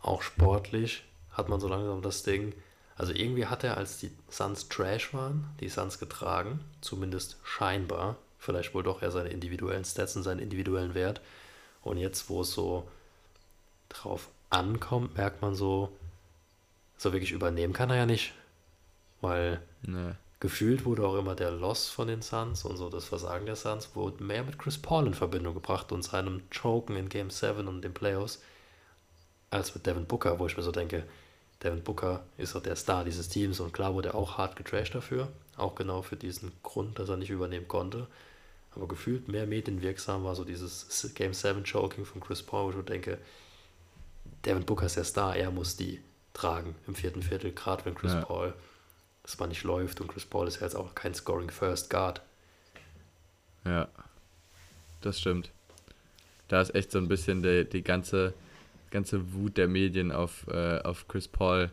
auch 0.00 0.22
sportlich 0.22 1.04
hat 1.32 1.48
man 1.48 1.60
so 1.60 1.68
langsam 1.68 2.00
das 2.02 2.22
Ding. 2.22 2.54
Also 2.96 3.12
irgendwie 3.12 3.46
hat 3.46 3.64
er, 3.64 3.76
als 3.76 3.98
die 3.98 4.10
Suns 4.28 4.68
Trash 4.68 5.12
waren, 5.12 5.48
die 5.60 5.68
Suns 5.68 5.98
getragen, 5.98 6.60
zumindest 6.80 7.38
scheinbar. 7.42 8.16
Vielleicht 8.44 8.74
wohl 8.74 8.82
doch 8.82 9.02
eher 9.02 9.10
seine 9.10 9.30
individuellen 9.30 9.84
Stats 9.84 10.16
und 10.16 10.22
seinen 10.22 10.40
individuellen 10.40 10.94
Wert. 10.94 11.20
Und 11.82 11.96
jetzt, 11.96 12.28
wo 12.28 12.42
es 12.42 12.52
so 12.52 12.86
drauf 13.88 14.28
ankommt, 14.50 15.16
merkt 15.16 15.40
man 15.42 15.54
so, 15.54 15.90
so 16.96 17.12
wirklich 17.12 17.32
übernehmen 17.32 17.72
kann 17.72 17.90
er 17.90 17.96
ja 17.96 18.06
nicht. 18.06 18.34
Weil 19.20 19.62
Ne. 19.82 20.16
gefühlt 20.40 20.84
wurde 20.84 21.06
auch 21.06 21.16
immer 21.16 21.34
der 21.34 21.50
Loss 21.50 21.88
von 21.88 22.08
den 22.08 22.20
Suns 22.20 22.64
und 22.66 22.76
so 22.76 22.90
das 22.90 23.06
Versagen 23.06 23.46
der 23.46 23.56
Suns 23.56 23.96
wurde 23.96 24.22
mehr 24.22 24.42
mit 24.44 24.58
Chris 24.58 24.76
Paul 24.76 25.06
in 25.06 25.14
Verbindung 25.14 25.54
gebracht 25.54 25.90
und 25.92 26.02
seinem 26.02 26.42
Choken 26.50 26.96
in 26.96 27.08
Game 27.08 27.30
7 27.30 27.66
und 27.66 27.80
den 27.82 27.94
Playoffs 27.94 28.42
als 29.50 29.74
mit 29.74 29.86
Devin 29.86 30.04
Booker, 30.06 30.38
wo 30.38 30.46
ich 30.46 30.56
mir 30.56 30.62
so 30.62 30.72
denke, 30.72 31.04
Devin 31.62 31.82
Booker 31.82 32.24
ist 32.36 32.54
doch 32.54 32.62
der 32.62 32.76
Star 32.76 33.04
dieses 33.04 33.28
Teams 33.30 33.60
und 33.60 33.72
klar 33.72 33.94
wurde 33.94 34.10
er 34.10 34.14
auch 34.16 34.36
hart 34.36 34.56
getrashed 34.56 34.94
dafür, 34.94 35.28
auch 35.56 35.74
genau 35.74 36.02
für 36.02 36.16
diesen 36.16 36.52
Grund, 36.62 36.98
dass 36.98 37.08
er 37.08 37.16
nicht 37.16 37.30
übernehmen 37.30 37.68
konnte. 37.68 38.06
Aber 38.76 38.88
gefühlt 38.88 39.28
mehr 39.28 39.46
medienwirksam 39.46 40.24
war 40.24 40.34
so 40.34 40.44
dieses 40.44 41.12
Game 41.14 41.32
7 41.32 41.64
Choking 41.64 42.04
von 42.04 42.20
Chris 42.20 42.42
Paul, 42.42 42.74
wo 42.74 42.80
ich 42.80 42.84
denke, 42.86 43.18
Devin 44.44 44.64
Booker 44.64 44.86
ist 44.86 44.96
der 44.96 45.04
Star, 45.04 45.36
er 45.36 45.50
muss 45.50 45.76
die 45.76 46.00
tragen 46.32 46.74
im 46.86 46.94
vierten 46.94 47.22
Viertel, 47.22 47.52
gerade 47.52 47.84
wenn 47.84 47.94
Chris 47.94 48.12
Ja. 48.12 48.24
Paul 48.24 48.54
das 49.22 49.38
mal 49.38 49.46
nicht 49.46 49.62
läuft 49.62 50.02
und 50.02 50.08
Chris 50.08 50.26
Paul 50.26 50.46
ist 50.46 50.56
ja 50.56 50.62
jetzt 50.62 50.74
auch 50.74 50.94
kein 50.94 51.14
Scoring 51.14 51.50
First 51.50 51.88
Guard. 51.88 52.20
Ja. 53.64 53.88
Das 55.00 55.18
stimmt. 55.18 55.50
Da 56.48 56.60
ist 56.60 56.74
echt 56.74 56.90
so 56.90 56.98
ein 56.98 57.08
bisschen 57.08 57.42
die, 57.42 57.64
die 57.64 57.82
ganze, 57.82 58.34
ganze 58.90 59.32
Wut 59.32 59.56
der 59.56 59.68
Medien 59.68 60.12
auf, 60.12 60.46
äh, 60.48 60.80
auf 60.80 61.08
Chris 61.08 61.26
Paul 61.26 61.70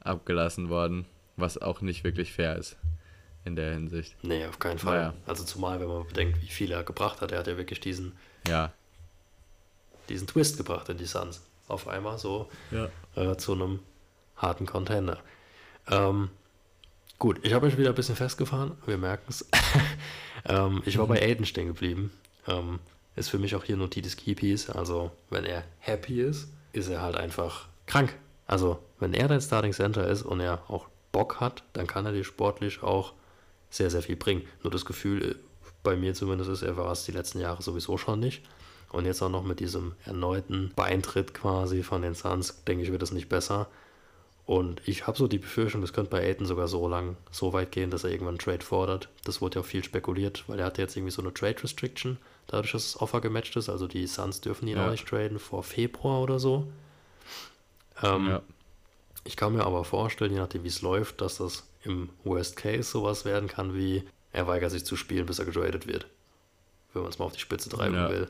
abgelassen 0.00 0.68
worden, 0.68 1.04
was 1.36 1.58
auch 1.58 1.80
nicht 1.80 2.02
wirklich 2.02 2.32
fair 2.32 2.56
ist 2.56 2.76
in 3.48 3.56
der 3.56 3.72
Hinsicht. 3.72 4.14
Nee, 4.22 4.46
auf 4.46 4.58
keinen 4.60 4.78
Fall. 4.78 4.98
Naja. 4.98 5.14
Also 5.26 5.42
zumal, 5.44 5.80
wenn 5.80 5.88
man 5.88 6.06
bedenkt, 6.06 6.40
wie 6.42 6.46
viel 6.48 6.70
er 6.70 6.84
gebracht 6.84 7.20
hat. 7.20 7.32
Er 7.32 7.40
hat 7.40 7.46
ja 7.48 7.56
wirklich 7.56 7.80
diesen, 7.80 8.12
Ja. 8.46 8.72
diesen 10.08 10.26
Twist 10.26 10.56
gebracht 10.56 10.88
in 10.88 10.96
die 10.98 11.06
Suns. 11.06 11.42
Auf 11.66 11.88
einmal 11.88 12.18
so 12.18 12.48
Ja. 12.70 12.88
äh, 13.16 13.36
zu 13.36 13.52
einem 13.52 13.80
harten 14.36 14.66
Contender. 14.66 15.18
Ähm, 15.90 16.30
gut, 17.18 17.40
ich 17.42 17.52
habe 17.52 17.66
mich 17.66 17.76
wieder 17.76 17.90
ein 17.90 17.94
bisschen 17.94 18.16
festgefahren. 18.16 18.72
Wir 18.86 18.98
merken 18.98 19.24
es. 19.28 19.46
ähm, 20.46 20.82
ich 20.86 20.96
war 20.98 21.06
bei 21.06 21.20
Aiden 21.20 21.44
stehen 21.46 21.66
geblieben. 21.66 22.12
Ähm, 22.46 22.78
ist 23.16 23.28
für 23.30 23.38
mich 23.38 23.54
auch 23.56 23.64
hier 23.64 23.76
nur 23.76 23.90
Titus 23.90 24.16
Keepies. 24.16 24.70
Also, 24.70 25.10
wenn 25.28 25.44
er 25.44 25.64
happy 25.80 26.20
ist, 26.22 26.48
ist 26.72 26.88
er 26.88 27.02
halt 27.02 27.16
einfach 27.16 27.68
krank. 27.86 28.14
Also, 28.46 28.78
wenn 29.00 29.12
er 29.12 29.28
dein 29.28 29.40
Starting 29.40 29.72
Center 29.72 30.06
ist 30.06 30.22
und 30.22 30.40
er 30.40 30.62
auch 30.70 30.88
Bock 31.12 31.40
hat, 31.40 31.64
dann 31.72 31.86
kann 31.86 32.06
er 32.06 32.12
dir 32.12 32.24
sportlich 32.24 32.82
auch 32.82 33.12
sehr, 33.70 33.90
sehr 33.90 34.02
viel 34.02 34.16
bringen. 34.16 34.42
Nur 34.62 34.70
das 34.70 34.84
Gefühl, 34.84 35.22
äh, 35.22 35.34
bei 35.82 35.96
mir 35.96 36.14
zumindest 36.14 36.50
ist, 36.50 36.62
er 36.62 36.76
war 36.76 36.90
es 36.92 37.04
die 37.04 37.12
letzten 37.12 37.40
Jahre 37.40 37.62
sowieso 37.62 37.98
schon 37.98 38.20
nicht. 38.20 38.42
Und 38.90 39.04
jetzt 39.04 39.20
auch 39.22 39.28
noch 39.28 39.44
mit 39.44 39.60
diesem 39.60 39.94
erneuten 40.06 40.72
Beintritt 40.74 41.34
quasi 41.34 41.82
von 41.82 42.02
den 42.02 42.14
Suns, 42.14 42.64
denke 42.64 42.82
ich, 42.84 42.90
wird 42.90 43.02
es 43.02 43.12
nicht 43.12 43.28
besser. 43.28 43.68
Und 44.46 44.80
ich 44.88 45.06
habe 45.06 45.18
so 45.18 45.28
die 45.28 45.36
Befürchtung, 45.38 45.82
das 45.82 45.92
könnte 45.92 46.10
bei 46.10 46.22
Aiden 46.26 46.46
sogar 46.46 46.68
so 46.68 46.88
lang, 46.88 47.18
so 47.30 47.52
weit 47.52 47.70
gehen, 47.70 47.90
dass 47.90 48.04
er 48.04 48.10
irgendwann 48.10 48.36
einen 48.36 48.38
Trade 48.38 48.64
fordert. 48.64 49.10
Das 49.24 49.42
wurde 49.42 49.56
ja 49.56 49.60
auch 49.60 49.66
viel 49.66 49.84
spekuliert, 49.84 50.44
weil 50.46 50.58
er 50.58 50.64
hatte 50.64 50.80
jetzt 50.80 50.96
irgendwie 50.96 51.12
so 51.12 51.20
eine 51.20 51.34
Trade 51.34 51.62
Restriction, 51.62 52.16
dadurch, 52.46 52.72
dass 52.72 52.92
das 52.92 53.02
Offer 53.02 53.20
gematcht 53.20 53.56
ist. 53.56 53.68
Also 53.68 53.86
die 53.86 54.06
Suns 54.06 54.40
dürfen 54.40 54.66
ihn 54.66 54.78
Ja. 54.78 54.86
auch 54.86 54.90
nicht 54.90 55.06
traden 55.06 55.38
vor 55.38 55.62
Februar 55.62 56.22
oder 56.22 56.38
so. 56.38 56.66
Ähm, 58.02 58.26
ja. 58.28 58.42
Ich 59.24 59.36
kann 59.36 59.52
mir 59.52 59.64
aber 59.64 59.84
vorstellen, 59.84 60.32
je 60.32 60.38
nachdem 60.38 60.64
wie 60.64 60.68
es 60.68 60.80
läuft, 60.80 61.20
dass 61.20 61.36
das 61.36 61.67
im 61.84 62.10
Worst 62.24 62.56
Case 62.56 62.84
sowas 62.84 63.24
werden 63.24 63.48
kann 63.48 63.74
wie, 63.74 64.04
er 64.32 64.46
weigert 64.46 64.70
sich 64.70 64.84
zu 64.84 64.96
spielen, 64.96 65.26
bis 65.26 65.38
er 65.38 65.44
getradet 65.44 65.86
wird. 65.86 66.06
Wenn 66.92 67.02
man 67.02 67.10
es 67.10 67.18
mal 67.18 67.26
auf 67.26 67.32
die 67.32 67.40
Spitze 67.40 67.68
treiben 67.68 67.94
Ja. 67.94 68.10
will. 68.10 68.28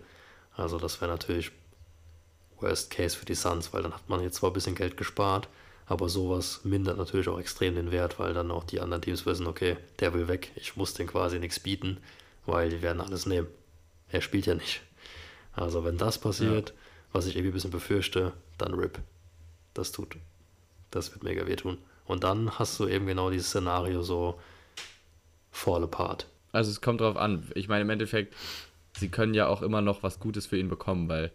Also 0.57 0.79
das 0.79 1.01
wäre 1.01 1.11
natürlich 1.11 1.53
Worst 2.61 2.91
Case 2.91 3.17
für 3.17 3.25
die 3.25 3.35
Suns, 3.35 3.73
weil 3.73 3.83
dann 3.83 3.95
hat 3.95 4.09
man 4.09 4.21
jetzt 4.23 4.37
zwar 4.37 4.51
ein 4.51 4.55
bisschen 4.55 4.75
Geld 4.75 4.97
gespart, 4.97 5.49
aber 5.87 6.09
sowas 6.09 6.61
mindert 6.65 6.99
natürlich 6.99 7.29
auch 7.29 7.39
extrem 7.39 7.75
den 7.75 7.91
Wert, 7.93 8.19
weil 8.19 8.35
dann 8.35 8.51
auch 8.51 8.65
die 8.65 8.81
anderen 8.81 9.03
Teams 9.03 9.25
wissen, 9.27 9.47
okay, 9.47 9.77
der 10.01 10.13
will 10.15 10.29
weg, 10.29 10.51
ich 10.57 10.77
muss 10.77 10.95
den 10.95 11.07
quasi 11.07 11.39
nichts 11.39 11.61
bieten, 11.61 11.99
weil 12.47 12.71
die 12.71 12.83
werden 12.83 13.01
alles 13.01 13.27
nehmen. 13.27 13.47
Er 14.11 14.21
spielt 14.21 14.47
ja 14.47 14.55
nicht. 14.55 14.83
Also 15.53 15.85
wenn 15.85 15.97
das 15.99 16.19
passiert, 16.19 16.75
was 17.13 17.27
ich 17.27 17.35
irgendwie 17.37 17.51
ein 17.51 17.55
bisschen 17.55 17.71
befürchte, 17.71 18.33
dann 18.59 18.75
RIP. 18.75 18.99
Das 19.75 19.93
tut. 19.93 20.17
Das 20.91 21.13
wird 21.13 21.23
mega 21.23 21.47
wehtun. 21.47 21.79
Und 22.09 22.25
dann 22.25 22.59
hast 22.59 22.81
du 22.81 22.89
eben 22.89 23.07
genau 23.07 23.31
dieses 23.31 23.49
Szenario 23.49 24.03
so 24.03 24.41
fall 25.51 25.85
apart. 25.85 26.27
Also 26.53 26.71
es 26.71 26.81
kommt 26.81 27.03
drauf 27.03 27.17
an. 27.17 27.47
Ich 27.55 27.69
meine, 27.69 27.83
im 27.83 27.91
Endeffekt, 27.91 28.35
sie 28.97 29.11
können 29.11 29.35
ja 29.35 29.47
auch 29.47 29.63
immer 29.63 29.83
noch 29.83 30.03
was 30.03 30.19
Gutes 30.19 30.47
für 30.47 30.57
ihn 30.57 30.69
bekommen, 30.69 31.09
weil 31.09 31.31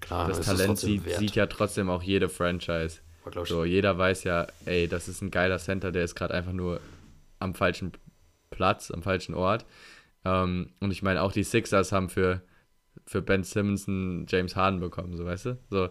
Klar, 0.00 0.28
das 0.28 0.42
Talent 0.42 0.78
sieht, 0.78 1.08
sieht 1.16 1.34
ja 1.34 1.46
trotzdem 1.46 1.88
auch 1.88 2.02
jede 2.02 2.28
Franchise. 2.28 3.00
So, 3.44 3.64
jeder 3.64 3.96
weiß 3.96 4.24
ja, 4.24 4.48
ey, 4.66 4.88
das 4.88 5.08
ist 5.08 5.22
ein 5.22 5.30
geiler 5.30 5.58
Center, 5.58 5.92
der 5.92 6.04
ist 6.04 6.14
gerade 6.14 6.34
einfach 6.34 6.52
nur 6.52 6.80
am 7.38 7.54
falschen 7.54 7.92
Platz, 8.50 8.90
am 8.90 9.02
falschen 9.02 9.34
Ort. 9.34 9.64
Ähm, 10.24 10.70
und 10.80 10.90
ich 10.90 11.02
meine, 11.02 11.22
auch 11.22 11.32
die 11.32 11.44
Sixers 11.44 11.92
haben 11.92 12.08
für, 12.08 12.42
für 13.06 13.22
Ben 13.22 13.44
Simmons 13.44 13.88
einen 13.88 14.26
James 14.28 14.56
Harden 14.56 14.80
bekommen, 14.80 15.16
so 15.16 15.24
weißt 15.24 15.46
du? 15.46 15.58
So. 15.70 15.88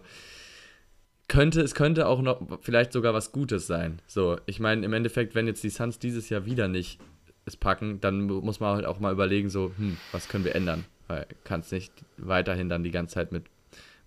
Könnte, 1.32 1.62
es 1.62 1.74
könnte 1.74 2.06
auch 2.08 2.20
noch 2.20 2.40
vielleicht 2.60 2.92
sogar 2.92 3.14
was 3.14 3.32
Gutes 3.32 3.66
sein. 3.66 4.00
So, 4.06 4.36
ich 4.44 4.60
meine, 4.60 4.84
im 4.84 4.92
Endeffekt, 4.92 5.34
wenn 5.34 5.46
jetzt 5.46 5.64
die 5.64 5.70
Suns 5.70 5.98
dieses 5.98 6.28
Jahr 6.28 6.44
wieder 6.44 6.68
nicht 6.68 7.00
es 7.46 7.56
packen, 7.56 8.00
dann 8.02 8.22
mu- 8.26 8.42
muss 8.42 8.60
man 8.60 8.76
halt 8.76 8.84
auch 8.84 9.00
mal 9.00 9.12
überlegen, 9.12 9.48
so, 9.48 9.72
hm, 9.78 9.96
was 10.12 10.28
können 10.28 10.44
wir 10.44 10.54
ändern? 10.54 10.84
Weil 11.08 11.26
kannst 11.44 11.72
nicht 11.72 11.92
weiterhin 12.18 12.68
dann 12.68 12.84
die 12.84 12.90
ganze 12.90 13.14
Zeit 13.14 13.32
mit, 13.32 13.44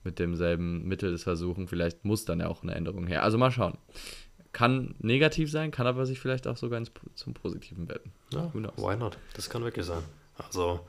mit 0.04 0.20
demselben 0.20 0.88
Mittel 0.88 1.12
es 1.14 1.24
versuchen. 1.24 1.68
Vielleicht 1.68 2.06
muss 2.06 2.26
dann 2.26 2.40
ja 2.42 2.48
auch 2.48 2.62
eine 2.62 2.76
Änderung 2.76 3.08
her. 3.08 3.24
Also 3.24 3.40
mal 3.40 3.50
schauen. 3.52 3.78
Kann 4.54 4.94
negativ 5.00 5.50
sein, 5.52 5.72
kann 5.72 5.88
aber 5.88 6.06
sich 6.06 6.20
vielleicht 6.20 6.48
auch 6.48 6.58
sogar 6.58 6.78
ins, 6.78 6.92
zum 7.16 7.34
Positiven 7.34 7.90
wenden. 7.90 8.12
Ja, 8.32 8.52
why 8.54 8.96
not? 8.96 9.18
Das 9.34 9.50
kann 9.50 9.64
wirklich 9.64 9.86
sein. 9.88 10.04
Also 10.38 10.80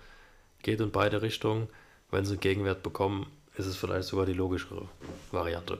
geht 0.62 0.80
in 0.80 0.90
beide 0.92 1.22
Richtungen. 1.22 1.66
Wenn 2.10 2.24
sie 2.26 2.32
einen 2.34 2.40
Gegenwert 2.40 2.82
bekommen, 2.82 3.26
ist 3.56 3.66
es 3.66 3.76
vielleicht 3.76 4.06
sogar 4.08 4.26
die 4.26 4.34
logischere 4.34 4.86
Variante. 5.32 5.78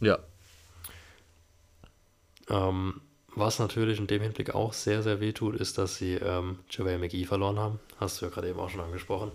Ja, 0.00 0.18
Ähm, 2.48 3.00
was 3.34 3.58
natürlich 3.58 3.98
in 3.98 4.06
dem 4.08 4.22
Hinblick 4.22 4.54
auch 4.54 4.72
sehr, 4.72 5.02
sehr 5.02 5.20
weh 5.20 5.32
tut, 5.32 5.54
ist, 5.56 5.78
dass 5.78 5.96
sie 5.96 6.14
ähm, 6.14 6.58
JaVale 6.68 6.98
McGee 6.98 7.24
verloren 7.24 7.58
haben. 7.58 7.80
Hast 7.98 8.20
du 8.20 8.26
ja 8.26 8.30
gerade 8.30 8.48
eben 8.48 8.58
auch 8.58 8.70
schon 8.70 8.80
angesprochen. 8.80 9.30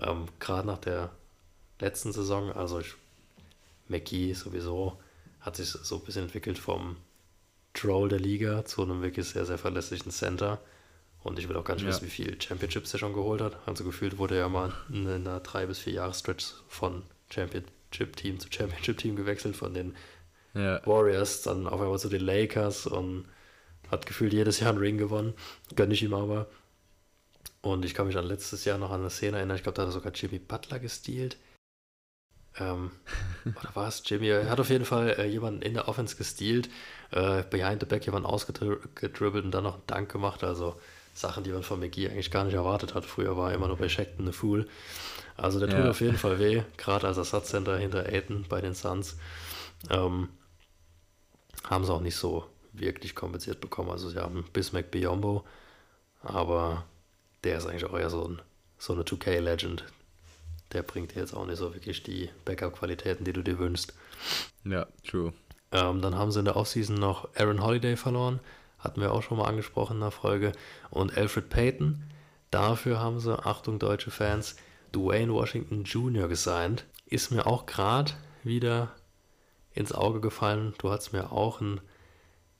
Ähm, 0.00 0.26
gerade 0.40 0.66
nach 0.66 0.78
der 0.78 1.10
letzten 1.80 2.12
Saison, 2.12 2.50
also 2.52 2.80
ich, 2.80 2.94
McGee 3.88 4.32
sowieso 4.34 4.98
hat 5.40 5.56
sich 5.56 5.68
so 5.68 5.96
ein 5.96 6.04
bisschen 6.04 6.24
entwickelt 6.24 6.58
vom 6.58 6.96
Troll 7.74 8.08
der 8.08 8.18
Liga 8.18 8.64
zu 8.64 8.82
einem 8.82 9.02
wirklich 9.02 9.28
sehr, 9.28 9.46
sehr 9.46 9.58
verlässlichen 9.58 10.10
Center. 10.10 10.60
Und 11.22 11.38
ich 11.38 11.48
will 11.48 11.56
auch 11.56 11.64
gar 11.64 11.74
nicht 11.74 11.84
Ja. 11.84 11.90
wissen, 11.90 12.06
wie 12.06 12.10
viele 12.10 12.40
Championships 12.40 12.92
er 12.92 12.98
schon 12.98 13.14
geholt 13.14 13.40
hat. 13.40 13.56
Also 13.66 13.84
gefühlt 13.84 14.18
wurde 14.18 14.36
er 14.36 14.48
mal 14.48 14.72
in 14.88 15.06
einer 15.06 15.40
drei 15.40 15.66
bis 15.66 15.78
vier 15.78 15.92
Jahre 15.94 16.14
Stretch 16.14 16.54
von 16.68 17.02
Championship-Team 17.90 18.40
zu 18.40 18.48
Championship-Team 18.50 19.16
gewechselt, 19.16 19.56
von 19.56 19.74
den 19.74 19.96
ja, 20.54 20.84
Warriors, 20.86 21.42
dann 21.42 21.66
auf 21.66 21.80
einmal 21.80 21.98
zu 21.98 22.08
den 22.08 22.22
Lakers 22.22 22.86
und 22.86 23.26
hat 23.90 24.06
gefühlt 24.06 24.32
jedes 24.32 24.60
Jahr 24.60 24.70
einen 24.70 24.78
Ring 24.78 24.98
gewonnen. 24.98 25.34
Gönne 25.74 25.94
ich 25.94 26.02
ihm 26.02 26.14
aber. 26.14 26.46
Und 27.60 27.84
ich 27.84 27.94
kann 27.94 28.06
mich 28.06 28.16
an 28.16 28.24
letztes 28.24 28.64
Jahr 28.64 28.78
noch 28.78 28.90
an 28.90 29.00
eine 29.00 29.10
Szene 29.10 29.38
erinnern, 29.38 29.56
ich 29.56 29.62
glaube, 29.62 29.76
da 29.76 29.82
hat 29.82 29.88
er 29.88 29.92
sogar 29.92 30.12
Jimmy 30.12 30.38
Butler 30.38 30.78
gestealt. 30.78 31.36
Ähm, 32.56 32.90
oder 33.44 33.74
war 33.74 33.88
es 33.88 34.02
Jimmy? 34.04 34.28
Er 34.28 34.48
hat 34.48 34.60
auf 34.60 34.70
jeden 34.70 34.84
Fall 34.84 35.10
äh, 35.18 35.26
jemanden 35.26 35.62
in 35.62 35.74
der 35.74 35.88
Offense 35.88 36.16
gestealt, 36.16 36.68
äh, 37.10 37.42
behind 37.42 37.80
the 37.80 37.86
back 37.86 38.04
jemanden 38.04 38.26
ausgedribbelt 38.26 39.44
und 39.44 39.50
dann 39.50 39.64
noch 39.64 39.74
einen 39.74 39.86
Dank 39.86 40.10
gemacht. 40.10 40.44
Also 40.44 40.80
Sachen, 41.18 41.44
die 41.44 41.50
man 41.50 41.62
von 41.62 41.80
McGee 41.80 42.08
eigentlich 42.08 42.30
gar 42.30 42.44
nicht 42.44 42.54
erwartet 42.54 42.94
hat. 42.94 43.04
Früher 43.04 43.36
war 43.36 43.50
er 43.50 43.56
immer 43.56 43.68
nur 43.68 43.76
bei 43.76 43.88
Shackton 43.88 44.24
eine 44.24 44.32
Fool. 44.32 44.68
Also 45.36 45.58
der 45.60 45.68
tut 45.68 45.78
Ja. 45.78 45.90
auf 45.90 46.00
jeden 46.00 46.16
Fall 46.16 46.38
weh, 46.38 46.62
gerade 46.76 47.06
als 47.06 47.16
Ersatzcenter 47.16 47.76
hinter 47.78 48.06
Aiton 48.06 48.44
bei 48.48 48.60
den 48.60 48.74
Suns. 48.74 49.16
Ähm, 49.90 50.28
haben 51.64 51.84
sie 51.84 51.92
auch 51.92 52.00
nicht 52.00 52.16
so 52.16 52.44
wirklich 52.72 53.14
kompensiert 53.14 53.60
bekommen. 53.60 53.90
Also 53.90 54.08
sie 54.08 54.18
haben 54.20 54.44
Bismack 54.52 54.90
Biombo, 54.90 55.44
aber 56.22 56.84
der 57.44 57.58
ist 57.58 57.66
eigentlich 57.66 57.84
auch 57.84 57.98
eher 57.98 58.10
so, 58.10 58.26
ein, 58.26 58.40
so 58.78 58.92
eine 58.92 59.02
2K-Legend. 59.02 59.84
Der 60.72 60.82
bringt 60.82 61.14
dir 61.14 61.20
jetzt 61.20 61.34
auch 61.34 61.46
nicht 61.46 61.58
so 61.58 61.72
wirklich 61.74 62.02
die 62.02 62.30
Backup-Qualitäten, 62.44 63.24
die 63.24 63.32
du 63.32 63.42
dir 63.42 63.58
wünschst. 63.58 63.94
ja, 64.64 64.86
true. 65.08 65.32
Ähm, 65.70 66.00
dann 66.00 66.14
haben 66.16 66.30
sie 66.32 66.38
in 66.38 66.46
der 66.46 66.56
Offseason 66.56 66.96
noch 66.96 67.28
Aaron 67.36 67.62
Holiday 67.62 67.96
verloren. 67.96 68.40
Hatten 68.78 69.00
wir 69.00 69.12
auch 69.12 69.22
schon 69.22 69.38
mal 69.38 69.46
angesprochen 69.46 69.96
in 69.96 70.00
der 70.00 70.10
Folge. 70.10 70.52
Und 70.90 71.16
Alfred 71.16 71.48
Payton. 71.48 72.04
Dafür 72.50 73.00
haben 73.00 73.20
sie, 73.20 73.38
Achtung 73.38 73.78
deutsche 73.78 74.10
Fans, 74.10 74.56
Dwayne 74.92 75.32
Washington 75.32 75.84
Jr. 75.84 76.28
gesigned. 76.28 76.84
Ist 77.06 77.30
mir 77.30 77.46
auch 77.46 77.66
gerade 77.66 78.12
wieder 78.44 78.92
ins 79.74 79.92
Auge 79.92 80.20
gefallen. 80.20 80.74
Du 80.78 80.90
hast 80.90 81.12
mir 81.12 81.32
auch 81.32 81.60
einen 81.60 81.80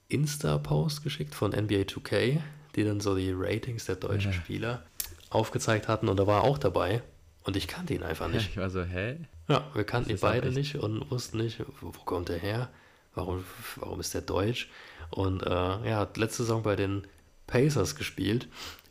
Insta-Post 0.09 1.03
geschickt 1.03 1.35
von 1.35 1.51
NBA 1.51 1.83
2K, 1.83 2.41
die 2.75 2.83
dann 2.83 2.99
so 2.99 3.15
die 3.15 3.31
Ratings 3.35 3.85
der 3.85 3.95
deutschen 3.95 4.33
Spieler 4.33 4.83
aufgezeigt 5.29 5.87
hatten. 5.87 6.09
Und 6.09 6.17
da 6.17 6.27
war 6.27 6.41
er 6.41 6.43
auch 6.43 6.57
dabei. 6.57 7.01
Und 7.43 7.55
ich 7.55 7.67
kannte 7.67 7.93
ihn 7.93 8.03
einfach 8.03 8.27
nicht. 8.27 8.49
Ich 8.49 8.57
war 8.57 8.69
so, 8.69 8.83
hä? 8.83 9.17
Ja, 9.47 9.67
wir 9.73 9.83
kannten 9.83 10.11
ihn 10.11 10.19
beide 10.19 10.51
nicht 10.51 10.75
und 10.75 11.09
wussten 11.09 11.37
nicht, 11.37 11.59
wo, 11.81 11.93
wo 11.93 11.99
kommt 12.03 12.29
er 12.29 12.37
her, 12.37 12.69
warum, 13.15 13.43
warum 13.77 13.99
ist 13.99 14.13
der 14.13 14.21
deutsch. 14.21 14.69
Und 15.11 15.43
äh, 15.43 15.49
er 15.49 15.97
hat 15.97 16.17
letzte 16.17 16.43
Saison 16.43 16.63
bei 16.63 16.75
den 16.75 17.07
Pacers 17.47 17.95
gespielt, 17.95 18.47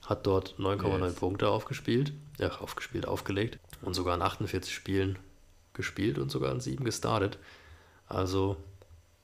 hat 0.06 0.26
dort 0.26 0.56
9,9 0.58 1.04
Yes. 1.06 1.14
Punkte 1.14 1.48
aufgespielt, 1.48 2.12
ja, 2.38 2.48
aufgespielt, 2.60 3.06
aufgelegt 3.06 3.58
und 3.82 3.94
sogar 3.94 4.14
in 4.16 4.22
48 4.22 4.74
Spielen 4.74 5.18
gespielt 5.74 6.18
und 6.18 6.30
sogar 6.30 6.52
in 6.52 6.60
7 6.60 6.84
gestartet. 6.84 7.38
Also 8.08 8.56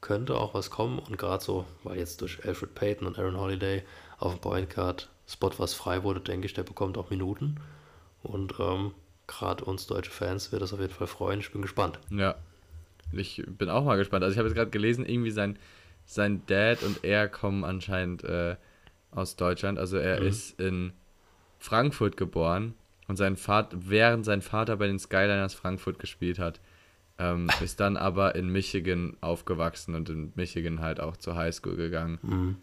könnte 0.01 0.37
auch 0.37 0.55
was 0.55 0.71
kommen 0.71 0.99
und 0.99 1.17
gerade 1.17 1.43
so, 1.43 1.65
weil 1.83 1.99
jetzt 1.99 2.21
durch 2.21 2.45
Alfred 2.45 2.75
Payton 2.75 3.07
und 3.07 3.19
Aaron 3.19 3.39
Holiday 3.39 3.83
auf 4.19 4.35
dem 4.35 4.41
Point 4.41 4.71
Guard 4.75 5.09
Spot 5.27 5.51
was 5.57 5.73
frei 5.73 6.03
wurde, 6.03 6.21
denke 6.21 6.47
ich, 6.47 6.53
der 6.53 6.63
bekommt 6.65 6.99
auch 6.99 7.09
Minuten. 7.11 7.57
Und 8.23 8.55
ähm, 8.61 8.93
gerade 9.27 9.65
uns 9.65 9.87
deutsche 9.87 10.11
Fans 10.11 10.53
wird 10.53 10.61
das 10.63 10.73
auf 10.75 10.81
jeden 10.81 10.93
Fall 10.93 11.07
freuen. 11.07 11.41
Ich 11.41 11.51
bin 11.51 11.63
gespannt. 11.63 11.99
Ja. 12.11 12.35
Ich 13.13 13.43
bin 13.47 13.71
auch 13.71 13.85
mal 13.85 13.97
gespannt. 13.97 14.23
Also 14.25 14.33
ich 14.33 14.39
habe 14.39 14.49
jetzt 14.49 14.57
gerade 14.57 14.71
gelesen, 14.71 15.07
irgendwie 15.07 15.31
sein, 15.31 15.59
sein 16.05 16.43
Dad 16.47 16.83
und 16.83 17.05
er 17.05 17.29
kommen 17.29 17.65
anscheinend 17.65 18.25
äh, 18.25 18.57
aus 19.11 19.37
Deutschland. 19.37 19.79
Also 19.79 19.97
er 19.97 20.21
Mhm. 20.21 20.27
ist 20.27 20.61
in 20.61 20.93
Frankfurt 21.59 22.17
geboren 22.17 22.75
und 23.09 23.17
sein 23.17 23.37
Vater, 23.37 23.77
während 23.81 24.25
sein 24.25 24.43
Vater 24.43 24.77
bei 24.77 24.87
den 24.87 24.99
Skyliners 24.99 25.55
Frankfurt 25.55 25.99
gespielt 25.99 26.39
hat, 26.39 26.61
ähm, 27.19 27.49
ist 27.63 27.81
dann 27.81 27.97
aber 27.97 28.35
in 28.35 28.49
Michigan 28.49 29.17
aufgewachsen 29.21 29.95
und 29.95 30.09
in 30.11 30.33
Michigan 30.35 30.81
halt 30.81 31.01
auch 31.01 31.17
zur 31.17 31.37
Highschool 31.37 31.77
gegangen. 31.77 32.19
Mhm. 32.23 32.57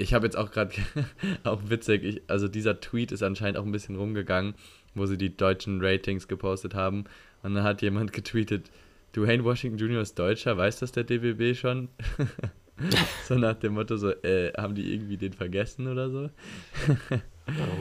Ich 0.00 0.14
habe 0.14 0.26
jetzt 0.26 0.36
auch 0.36 0.52
gerade, 0.52 0.72
auch 1.44 1.60
witzig, 1.64 2.04
ich, 2.04 2.22
also 2.28 2.46
dieser 2.46 2.80
Tweet 2.80 3.10
ist 3.10 3.22
anscheinend 3.22 3.58
auch 3.58 3.64
ein 3.64 3.72
bisschen 3.72 3.96
rumgegangen, 3.96 4.54
wo 4.94 5.06
sie 5.06 5.18
die 5.18 5.36
deutschen 5.36 5.80
Ratings 5.84 6.28
gepostet 6.28 6.74
haben. 6.74 7.04
Und 7.42 7.54
dann 7.54 7.64
hat 7.64 7.82
jemand 7.82 8.12
getweetet, 8.14 8.70
Dwayne 9.14 9.44
Washington 9.44 9.78
Jr. 9.78 10.02
ist 10.02 10.18
Deutscher, 10.18 10.56
weiß 10.56 10.80
das 10.80 10.92
der 10.92 11.04
DBB 11.04 11.56
schon? 11.56 11.88
so 13.24 13.34
nach 13.36 13.54
dem 13.54 13.74
Motto, 13.74 13.96
so, 13.96 14.10
äh, 14.10 14.52
haben 14.56 14.74
die 14.74 14.92
irgendwie 14.94 15.16
den 15.16 15.32
vergessen 15.32 15.86
oder 15.88 16.10
so? 16.10 16.30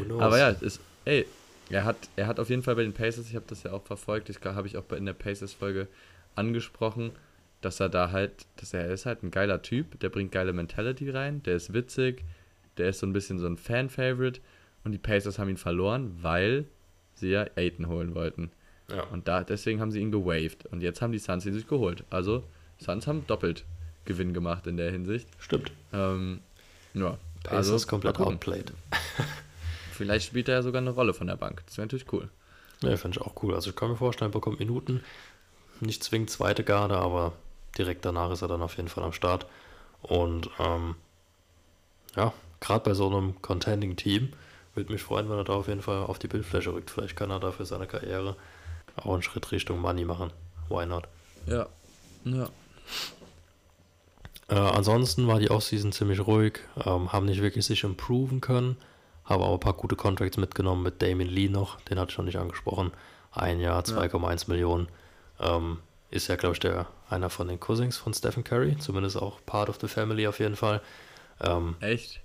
Knows? 0.05 0.21
Aber 0.21 0.37
ja, 0.37 0.49
es 0.51 0.61
ist, 0.61 0.81
ey, 1.05 1.25
er 1.69 1.83
hat, 1.85 1.97
er 2.15 2.27
hat 2.27 2.39
auf 2.39 2.49
jeden 2.49 2.63
Fall 2.63 2.75
bei 2.75 2.83
den 2.83 2.93
Pacers, 2.93 3.29
ich 3.29 3.35
habe 3.35 3.45
das 3.47 3.63
ja 3.63 3.71
auch 3.73 3.83
verfolgt, 3.83 4.29
das 4.29 4.39
habe 4.43 4.67
ich 4.67 4.77
auch 4.77 4.83
bei- 4.83 4.97
in 4.97 5.05
der 5.05 5.13
Pacers-Folge 5.13 5.87
angesprochen, 6.35 7.11
dass 7.61 7.79
er 7.79 7.89
da 7.89 8.11
halt, 8.11 8.45
dass 8.57 8.73
er, 8.73 8.89
ist 8.89 9.05
halt 9.05 9.23
ein 9.23 9.31
geiler 9.31 9.61
Typ, 9.61 9.99
der 9.99 10.09
bringt 10.09 10.31
geile 10.31 10.53
Mentality 10.53 11.09
rein, 11.09 11.43
der 11.43 11.55
ist 11.55 11.73
witzig, 11.73 12.23
der 12.77 12.89
ist 12.89 12.99
so 12.99 13.07
ein 13.07 13.13
bisschen 13.13 13.39
so 13.39 13.47
ein 13.47 13.57
Fan-Favorite 13.57 14.39
und 14.83 14.91
die 14.93 14.97
Pacers 14.99 15.39
haben 15.39 15.49
ihn 15.49 15.57
verloren, 15.57 16.17
weil 16.21 16.65
sie 17.15 17.29
ja 17.31 17.45
Aiton 17.55 17.87
holen 17.87 18.15
wollten. 18.15 18.51
Ja. 18.89 19.03
Und 19.03 19.27
da, 19.27 19.43
deswegen 19.43 19.81
haben 19.81 19.91
sie 19.91 19.99
ihn 19.99 20.11
gewaved. 20.11 20.65
Und 20.67 20.81
jetzt 20.81 21.01
haben 21.01 21.11
die 21.11 21.19
Suns 21.19 21.45
ihn 21.45 21.53
sich 21.53 21.67
geholt. 21.67 22.03
Also, 22.09 22.43
Suns 22.79 23.07
haben 23.07 23.25
doppelt 23.27 23.65
Gewinn 24.05 24.33
gemacht 24.33 24.67
in 24.67 24.77
der 24.77 24.91
Hinsicht. 24.91 25.27
Stimmt. 25.39 25.71
Ähm, 25.93 26.39
ja, 26.93 27.17
Pacers 27.43 27.71
also, 27.71 27.87
komplett 27.87 28.19
outplayed. 28.19 28.71
Vielleicht 29.91 30.27
spielt 30.27 30.47
er 30.47 30.55
ja 30.55 30.61
sogar 30.61 30.81
eine 30.81 30.91
Rolle 30.91 31.13
von 31.13 31.27
der 31.27 31.35
Bank. 31.35 31.63
Das 31.65 31.77
wäre 31.77 31.87
natürlich 31.87 32.11
cool. 32.13 32.29
Ja, 32.81 32.95
finde 32.97 33.19
ich 33.19 33.25
auch 33.25 33.41
cool. 33.41 33.55
Also 33.55 33.71
ich 33.71 33.75
kann 33.75 33.89
mir 33.89 33.97
vorstellen, 33.97 34.31
er 34.31 34.33
bekommt 34.33 34.59
Minuten. 34.59 35.03
Nicht 35.79 36.03
zwingend 36.03 36.29
zweite 36.29 36.63
Garde, 36.63 36.97
aber 36.97 37.33
direkt 37.77 38.05
danach 38.05 38.31
ist 38.31 38.41
er 38.41 38.47
dann 38.47 38.61
auf 38.61 38.77
jeden 38.77 38.89
Fall 38.89 39.03
am 39.03 39.13
Start. 39.13 39.47
Und 40.01 40.49
ähm, 40.59 40.95
ja, 42.15 42.33
gerade 42.59 42.83
bei 42.83 42.93
so 42.93 43.07
einem 43.07 43.41
Contending-Team, 43.41 44.33
würde 44.75 44.91
mich 44.91 45.01
freuen, 45.01 45.29
wenn 45.29 45.37
er 45.37 45.43
da 45.43 45.53
auf 45.53 45.67
jeden 45.67 45.81
Fall 45.81 46.03
auf 46.03 46.19
die 46.19 46.27
Bildfläche 46.27 46.71
rückt. 46.71 46.91
Vielleicht 46.91 47.15
kann 47.15 47.31
er 47.31 47.39
da 47.39 47.51
für 47.51 47.65
seine 47.65 47.87
Karriere 47.87 48.35
auch 48.97 49.13
einen 49.13 49.23
Schritt 49.23 49.51
Richtung 49.51 49.79
Money 49.79 50.05
machen. 50.05 50.31
Why 50.69 50.85
not? 50.85 51.07
Ja. 51.45 51.67
Ja. 52.25 52.49
Äh, 54.49 54.55
ansonsten 54.55 55.27
war 55.27 55.39
die 55.39 55.51
Offseason 55.51 55.91
ziemlich 55.91 56.25
ruhig, 56.25 56.59
ähm, 56.85 57.11
haben 57.11 57.25
nicht 57.25 57.41
wirklich 57.41 57.65
sich 57.65 57.83
improven 57.83 58.41
können, 58.41 58.77
haben 59.25 59.43
aber 59.43 59.53
ein 59.53 59.59
paar 59.59 59.73
gute 59.73 59.95
Contracts 59.95 60.37
mitgenommen 60.37 60.83
mit 60.83 61.01
Damien 61.01 61.29
Lee 61.29 61.49
noch, 61.49 61.81
den 61.81 61.99
hatte 61.99 62.09
ich 62.09 62.15
schon 62.15 62.25
nicht 62.25 62.37
angesprochen. 62.37 62.91
Ein 63.31 63.59
Jahr, 63.59 63.83
2,1 63.83 64.49
Millionen. 64.49 64.87
Ähm, 65.39 65.79
ist 66.09 66.27
ja, 66.27 66.37
glaube 66.37 66.53
ich, 66.53 66.59
der, 66.59 66.87
einer 67.09 67.29
von 67.29 67.47
den 67.47 67.59
Cousins 67.59 67.97
von 67.97 68.13
Stephen 68.13 68.43
Curry, 68.43 68.77
zumindest 68.77 69.17
auch 69.17 69.39
part 69.45 69.69
of 69.69 69.77
the 69.81 69.87
family 69.87 70.25
auf 70.27 70.39
jeden 70.39 70.55
Fall. 70.55 70.81
Ähm, 71.41 71.75
Echt? 71.81 72.21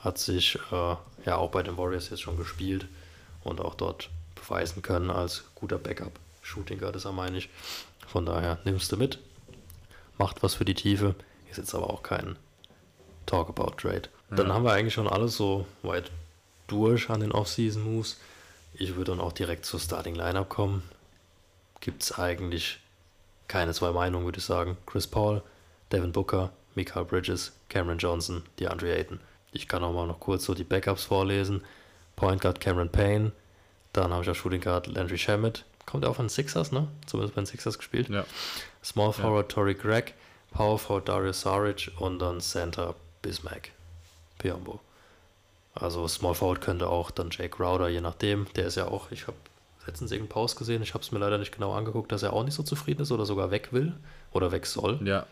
hat 0.00 0.18
sich 0.18 0.58
äh, 0.70 0.96
ja 1.24 1.36
auch 1.36 1.50
bei 1.50 1.62
den 1.62 1.76
Warriors 1.78 2.10
jetzt 2.10 2.22
schon 2.22 2.36
gespielt 2.36 2.86
und 3.44 3.60
auch 3.60 3.74
dort 3.74 4.10
beweisen 4.42 4.82
können 4.82 5.10
als 5.10 5.44
guter 5.54 5.78
Backup. 5.78 6.12
Shooting 6.42 6.78
Guard 6.78 6.96
ist 6.96 7.04
er, 7.04 7.12
meine 7.12 7.38
ich. 7.38 7.48
Von 8.06 8.26
daher 8.26 8.58
nimmst 8.64 8.90
du 8.92 8.96
mit, 8.96 9.18
macht 10.18 10.42
was 10.42 10.54
für 10.54 10.64
die 10.64 10.74
Tiefe, 10.74 11.14
ist 11.50 11.56
jetzt 11.56 11.74
aber 11.74 11.90
auch 11.90 12.02
kein 12.02 12.36
Talk 13.26 13.48
about 13.48 13.76
Trade. 13.76 14.08
Dann 14.30 14.52
haben 14.52 14.64
wir 14.64 14.72
eigentlich 14.72 14.94
schon 14.94 15.08
alles 15.08 15.36
so 15.36 15.66
weit 15.82 16.10
durch 16.66 17.10
an 17.10 17.20
den 17.20 17.32
Off-Season 17.32 17.82
Moves. 17.82 18.18
Ich 18.72 18.96
würde 18.96 19.12
dann 19.12 19.20
auch 19.20 19.32
direkt 19.32 19.66
zur 19.66 19.78
Starting 19.78 20.14
Lineup 20.14 20.48
kommen. 20.48 20.82
Gibt 21.80 22.02
es 22.02 22.18
eigentlich 22.18 22.80
keine 23.46 23.74
zwei 23.74 23.92
Meinungen, 23.92 24.24
würde 24.24 24.38
ich 24.38 24.44
sagen. 24.44 24.78
Chris 24.86 25.06
Paul, 25.06 25.42
Devin 25.92 26.12
Booker, 26.12 26.50
Mikael 26.74 27.04
Bridges, 27.04 27.52
Cameron 27.68 27.98
Johnson, 27.98 28.42
DeAndre 28.58 28.96
Ayton. 28.96 29.20
Ich 29.52 29.68
kann 29.68 29.84
auch 29.84 29.92
mal 29.92 30.06
noch 30.06 30.20
kurz 30.20 30.44
so 30.44 30.54
die 30.54 30.64
Backups 30.64 31.04
vorlesen. 31.04 31.62
Point 32.16 32.40
Guard 32.40 32.60
Cameron 32.60 32.88
Payne, 32.88 33.32
dann 33.92 34.12
habe 34.12 34.22
ich 34.22 34.30
auch 34.30 34.34
Shooting 34.34 34.60
Guard 34.60 34.86
Landry 34.86 35.18
Shamet. 35.18 35.64
Kommt 35.86 36.04
er 36.04 36.10
auch 36.10 36.16
von 36.16 36.28
Sixers, 36.28 36.72
ne? 36.72 36.88
Zumindest 37.06 37.34
bei 37.34 37.42
den 37.42 37.46
Sixers 37.46 37.76
gespielt. 37.78 38.08
Ja. 38.08 38.24
Small 38.84 39.12
Forward 39.12 39.50
Tory 39.50 39.74
Gregg, 39.74 40.12
Power 40.52 40.78
Forward 40.78 41.08
Darius 41.08 41.40
Saric 41.40 41.90
und 41.98 42.18
dann 42.20 42.40
Center 42.40 42.94
Bismack 43.20 43.70
Piombo. 44.38 44.80
Also 45.74 46.06
Small 46.08 46.34
Forward 46.34 46.60
könnte 46.60 46.88
auch 46.88 47.10
dann 47.10 47.30
Jake 47.30 47.56
Crowder, 47.56 47.88
je 47.88 48.00
nachdem. 48.00 48.46
Der 48.54 48.66
ist 48.66 48.76
ja 48.76 48.86
auch, 48.88 49.10
ich 49.10 49.26
habe 49.26 49.36
letztens 49.86 50.12
irgendeinen 50.12 50.34
Pause 50.34 50.56
gesehen, 50.56 50.82
ich 50.82 50.94
habe 50.94 51.02
es 51.02 51.10
mir 51.12 51.18
leider 51.18 51.38
nicht 51.38 51.52
genau 51.52 51.72
angeguckt, 51.74 52.12
dass 52.12 52.22
er 52.22 52.32
auch 52.32 52.44
nicht 52.44 52.54
so 52.54 52.62
zufrieden 52.62 53.02
ist 53.02 53.10
oder 53.12 53.26
sogar 53.26 53.50
weg 53.50 53.68
will 53.72 53.92
oder 54.32 54.52
weg 54.52 54.66
soll. 54.66 55.00
Ja. 55.04 55.26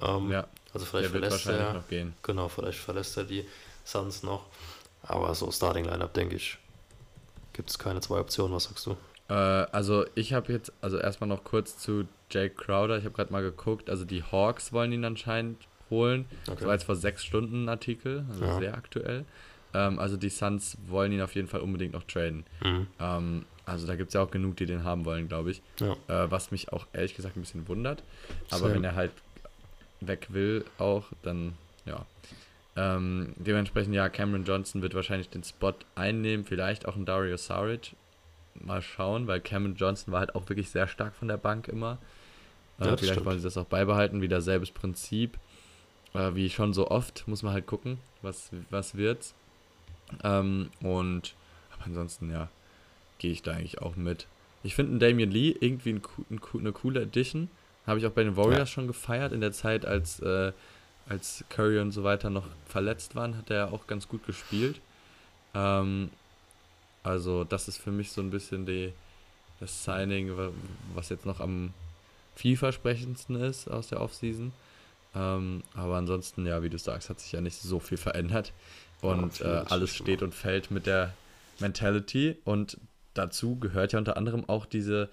Ähm, 0.00 0.30
Ja. 0.30 0.46
Also 0.72 0.86
vielleicht 0.86 1.12
Der 1.14 1.20
verlässt 1.20 1.46
er, 1.46 1.74
noch 1.74 1.88
gehen. 1.88 2.14
genau, 2.22 2.48
vielleicht 2.48 2.78
verlässt 2.80 3.16
er 3.16 3.24
die 3.24 3.46
Suns 3.84 4.22
noch. 4.24 4.44
Aber 5.02 5.34
so 5.34 5.50
Starting 5.52 5.84
Lineup, 5.84 6.12
denke 6.14 6.34
ich, 6.36 6.58
gibt 7.54 7.70
es 7.70 7.78
keine 7.78 8.00
zwei 8.02 8.18
Optionen. 8.20 8.54
Was 8.54 8.64
sagst 8.64 8.84
du? 8.86 8.96
Äh, 9.28 9.32
also 9.32 10.04
ich 10.14 10.34
habe 10.34 10.52
jetzt, 10.52 10.70
also 10.82 10.98
erstmal 10.98 11.28
noch 11.28 11.42
kurz 11.44 11.78
zu 11.78 12.04
Jake 12.30 12.54
Crowder. 12.54 12.98
Ich 12.98 13.04
habe 13.06 13.14
gerade 13.14 13.32
mal 13.32 13.42
geguckt. 13.42 13.88
Also 13.88 14.04
die 14.04 14.22
Hawks 14.22 14.72
wollen 14.74 14.92
ihn 14.92 15.04
anscheinend 15.06 15.56
holen. 15.88 16.26
Das 16.44 16.56
Okay. 16.56 16.66
war 16.66 16.72
jetzt 16.74 16.84
vor 16.84 16.96
sechs 16.96 17.24
Stunden 17.24 17.64
ein 17.64 17.68
Artikel, 17.70 18.26
also 18.28 18.44
Ja. 18.44 18.58
sehr 18.58 18.74
aktuell. 18.74 19.24
Ähm, 19.72 19.98
also 19.98 20.16
die 20.18 20.28
Suns 20.28 20.76
wollen 20.88 21.12
ihn 21.12 21.20
auf 21.22 21.34
jeden 21.34 21.48
Fall 21.48 21.60
unbedingt 21.60 21.94
noch 21.94 22.04
traden. 22.04 22.44
Mhm. 22.62 22.86
Ähm, 23.00 23.44
also 23.66 23.86
da 23.86 23.96
gibt 23.96 24.08
es 24.08 24.14
ja 24.14 24.22
auch 24.22 24.30
genug, 24.30 24.56
die 24.56 24.66
den 24.66 24.84
haben 24.84 25.04
wollen, 25.06 25.26
glaube 25.28 25.50
ich. 25.50 25.62
Ja. 25.80 25.92
Äh, 26.08 26.30
was 26.30 26.50
mich 26.50 26.72
auch 26.72 26.86
ehrlich 26.92 27.14
gesagt 27.16 27.36
ein 27.36 27.40
bisschen 27.40 27.66
wundert. 27.66 28.02
Aber 28.50 28.60
Same. 28.60 28.74
wenn 28.74 28.84
er 28.84 28.94
halt 28.94 29.12
weg 30.00 30.26
will 30.30 30.64
auch, 30.78 31.04
dann 31.22 31.54
ja. 31.86 32.04
Ähm, 32.76 33.34
dementsprechend, 33.36 33.94
ja, 33.94 34.08
Cameron 34.08 34.44
Johnson 34.44 34.82
wird 34.82 34.94
wahrscheinlich 34.94 35.28
den 35.30 35.44
Spot 35.44 35.74
einnehmen, 35.94 36.44
vielleicht 36.44 36.86
auch 36.86 36.96
ein 36.96 37.04
Dario 37.04 37.36
Saric. 37.36 37.94
Mal 38.54 38.82
schauen, 38.82 39.26
weil 39.26 39.40
Cameron 39.40 39.76
Johnson 39.76 40.12
war 40.12 40.20
halt 40.20 40.34
auch 40.34 40.48
wirklich 40.48 40.70
sehr 40.70 40.86
stark 40.88 41.14
von 41.14 41.28
der 41.28 41.36
Bank 41.36 41.68
immer. 41.68 41.98
Äh, 42.80 42.86
Ja, 42.86 42.96
vielleicht 42.96 43.12
stimmt. 43.14 43.26
wollen 43.26 43.38
sie 43.38 43.44
das 43.44 43.56
auch 43.56 43.66
beibehalten, 43.66 44.22
wieder 44.22 44.40
selbes 44.40 44.70
Prinzip. 44.70 45.38
Äh, 46.14 46.34
wie 46.34 46.48
schon 46.50 46.72
so 46.72 46.88
oft, 46.90 47.26
muss 47.26 47.42
man 47.42 47.52
halt 47.52 47.66
gucken, 47.66 47.98
was, 48.22 48.50
was 48.70 48.96
wird's. 48.96 49.34
Ähm, 50.22 50.70
und 50.82 51.34
aber 51.74 51.86
ansonsten, 51.86 52.30
ja, 52.30 52.48
gehe 53.18 53.32
ich 53.32 53.42
da 53.42 53.52
eigentlich 53.52 53.80
auch 53.82 53.96
mit. 53.96 54.26
Ich 54.62 54.74
finde 54.74 54.92
einen 54.92 55.00
Damian 55.00 55.30
Lee 55.30 55.56
irgendwie 55.58 55.90
ein, 55.94 56.02
ein, 56.30 56.40
eine 56.60 56.72
coole 56.72 57.02
Addition. 57.02 57.48
Habe 57.86 57.98
ich 57.98 58.06
auch 58.06 58.12
bei 58.12 58.22
den 58.24 58.36
Warriors 58.36 58.58
Ja. 58.70 58.74
schon 58.74 58.86
gefeiert. 58.86 59.32
In 59.32 59.40
der 59.40 59.52
Zeit, 59.52 59.84
als, 59.84 60.20
äh, 60.20 60.52
als 61.08 61.44
Curry 61.50 61.78
und 61.80 61.92
so 61.92 62.04
weiter 62.04 62.30
noch 62.30 62.46
verletzt 62.66 63.14
waren, 63.14 63.36
hat 63.36 63.50
er 63.50 63.56
ja 63.56 63.68
auch 63.70 63.86
ganz 63.86 64.08
gut 64.08 64.26
gespielt. 64.26 64.80
Ähm, 65.54 66.10
also, 67.02 67.44
das 67.44 67.68
ist 67.68 67.78
für 67.78 67.90
mich 67.90 68.12
so 68.12 68.20
ein 68.22 68.30
bisschen 68.30 68.64
die, 68.64 68.92
das 69.60 69.84
Signing, 69.84 70.36
wa- 70.36 70.50
was 70.94 71.10
jetzt 71.10 71.26
noch 71.26 71.40
am 71.40 71.74
vielversprechendsten 72.36 73.36
ist 73.36 73.68
aus 73.68 73.88
der 73.88 74.00
Offseason. 74.00 74.52
Ähm, 75.14 75.62
aber 75.74 75.96
ansonsten, 75.96 76.46
ja, 76.46 76.62
wie 76.62 76.70
du 76.70 76.78
sagst, 76.78 77.10
hat 77.10 77.20
sich 77.20 77.32
ja 77.32 77.40
nicht 77.40 77.60
so 77.60 77.78
viel 77.78 77.98
verändert. 77.98 78.52
Und 79.00 79.34
viel 79.34 79.46
äh, 79.46 79.64
alles 79.68 79.94
steht 79.94 80.22
und 80.22 80.34
fällt 80.34 80.70
mit 80.70 80.86
der 80.86 81.12
Mentality. 81.60 82.38
Und 82.44 82.78
dazu 83.12 83.56
gehört 83.56 83.92
ja 83.92 83.98
unter 83.98 84.16
anderem 84.16 84.48
auch 84.48 84.64
diese, 84.66 85.10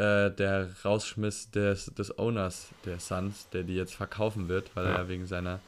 äh, 0.00 0.30
der 0.30 0.68
Rausschmiss 0.84 1.50
des, 1.50 1.86
des 1.94 2.18
Owners 2.18 2.68
der 2.84 2.98
Suns, 3.00 3.48
der 3.52 3.62
die 3.64 3.74
jetzt 3.74 3.94
verkaufen 3.94 4.48
wird, 4.48 4.70
weil 4.74 4.86
er 4.86 4.92
Ja. 4.92 4.98
ja 4.98 5.08
wegen 5.08 5.26
seiner, 5.26 5.60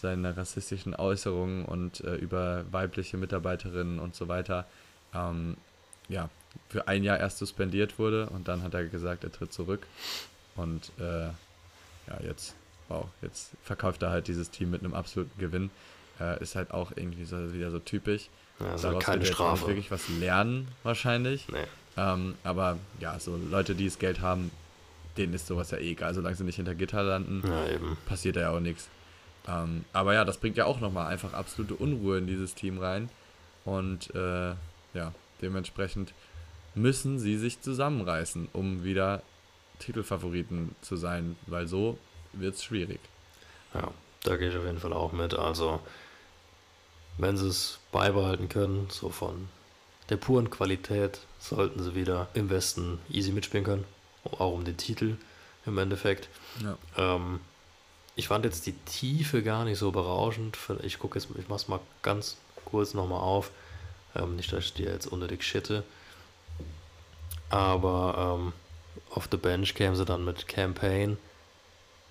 seiner 0.00 0.36
rassistischen 0.36 0.94
Äußerungen 0.94 1.64
und 1.64 2.00
äh, 2.00 2.14
über 2.16 2.64
weibliche 2.70 3.16
Mitarbeiterinnen 3.16 3.98
und 3.98 4.14
so 4.14 4.28
weiter, 4.28 4.66
ähm, 5.14 5.56
ja, 6.08 6.28
für 6.68 6.88
ein 6.88 7.04
Jahr 7.04 7.18
erst 7.18 7.38
suspendiert 7.38 7.98
wurde 7.98 8.26
und 8.30 8.48
dann 8.48 8.62
hat 8.62 8.74
er 8.74 8.84
gesagt, 8.86 9.24
er 9.24 9.30
tritt 9.32 9.52
zurück. 9.52 9.86
Und 10.56 10.90
äh, 10.98 11.26
ja, 11.26 12.20
jetzt, 12.24 12.56
wow, 12.88 13.06
jetzt 13.22 13.50
verkauft 13.62 14.02
er 14.02 14.10
halt 14.10 14.26
dieses 14.26 14.50
Team 14.50 14.70
mit 14.70 14.82
einem 14.82 14.94
absoluten 14.94 15.38
Gewinn. 15.38 15.70
Äh, 16.18 16.42
ist 16.42 16.56
halt 16.56 16.72
auch 16.72 16.90
irgendwie 16.96 17.24
so, 17.24 17.52
wieder 17.54 17.70
so 17.70 17.78
typisch. 17.78 18.28
Ja, 18.58 18.72
also 18.72 18.88
Daraus 18.88 19.04
keine 19.04 19.20
wird 19.22 19.30
er 19.30 19.34
Strafe. 19.34 19.66
wirklich 19.68 19.90
was 19.90 20.08
lernen, 20.08 20.68
wahrscheinlich. 20.82 21.48
Nee. 21.48 21.64
Ähm, 21.96 22.34
aber 22.44 22.78
ja, 23.00 23.18
so 23.18 23.36
Leute, 23.36 23.74
die 23.74 23.86
das 23.86 23.98
Geld 23.98 24.20
haben, 24.20 24.50
denen 25.16 25.34
ist 25.34 25.46
sowas 25.46 25.70
ja 25.70 25.78
eh 25.78 25.90
egal. 25.92 26.14
Solange 26.14 26.36
sie 26.36 26.44
nicht 26.44 26.56
hinter 26.56 26.74
Gitter 26.74 27.02
landen, 27.02 27.42
Ja, 27.46 27.64
passiert 28.06 28.36
da 28.36 28.40
ja 28.40 28.50
auch 28.50 28.60
nichts. 28.60 28.88
Ähm, 29.48 29.84
aber 29.92 30.14
ja, 30.14 30.24
das 30.24 30.38
bringt 30.38 30.56
ja 30.56 30.66
auch 30.66 30.80
nochmal 30.80 31.06
einfach 31.06 31.32
absolute 31.32 31.74
Unruhe 31.74 32.18
in 32.18 32.26
dieses 32.26 32.54
Team 32.54 32.78
rein. 32.78 33.08
Und 33.64 34.14
äh, 34.14 34.50
ja, 34.94 35.12
dementsprechend 35.42 36.14
müssen 36.74 37.18
sie 37.18 37.36
sich 37.36 37.60
zusammenreißen, 37.60 38.48
um 38.52 38.84
wieder 38.84 39.22
Titelfavoriten 39.80 40.74
zu 40.82 40.96
sein, 40.96 41.36
weil 41.46 41.66
so 41.66 41.98
wird 42.32 42.54
es 42.54 42.64
schwierig. 42.64 43.00
Ja, 43.74 43.92
da 44.22 44.36
gehe 44.36 44.50
ich 44.50 44.56
auf 44.56 44.64
jeden 44.64 44.78
Fall 44.78 44.92
auch 44.92 45.12
mit. 45.12 45.34
Also, 45.34 45.80
wenn 47.18 47.36
sie 47.36 47.48
es 47.48 47.80
beibehalten 47.92 48.48
können, 48.48 48.86
so 48.90 49.10
von 49.10 49.48
der 50.08 50.16
puren 50.16 50.50
Qualität, 50.50 51.20
sollten 51.40 51.82
sie 51.82 51.94
wieder 51.94 52.28
im 52.34 52.50
Westen 52.50 52.98
easy 53.08 53.32
mitspielen 53.32 53.64
können. 53.64 53.84
Auch 54.24 54.52
um 54.52 54.64
den 54.64 54.76
Titel 54.76 55.16
im 55.66 55.78
Endeffekt. 55.78 56.28
Ja. 56.62 56.76
Ähm, 56.96 57.40
ich 58.14 58.28
fand 58.28 58.44
jetzt 58.44 58.66
die 58.66 58.72
Tiefe 58.72 59.42
gar 59.42 59.64
nicht 59.64 59.78
so 59.78 59.90
berauschend. 59.90 60.56
Ich 60.82 60.98
gucke 60.98 61.18
jetzt, 61.18 61.28
ich 61.38 61.48
mach's 61.48 61.68
mal 61.68 61.80
ganz 62.02 62.36
kurz 62.64 62.94
nochmal 62.94 63.20
auf. 63.20 63.50
Ähm, 64.14 64.36
nicht, 64.36 64.52
dass 64.52 64.64
ich 64.64 64.74
dir 64.74 64.90
jetzt 64.90 65.06
unnötig 65.06 65.42
shitte. 65.42 65.84
Aber 67.48 68.38
ähm, 68.38 68.52
auf 69.10 69.28
the 69.30 69.36
bench 69.36 69.74
kämen 69.74 69.96
sie 69.96 70.04
dann 70.04 70.24
mit 70.24 70.46
Campaign, 70.46 71.18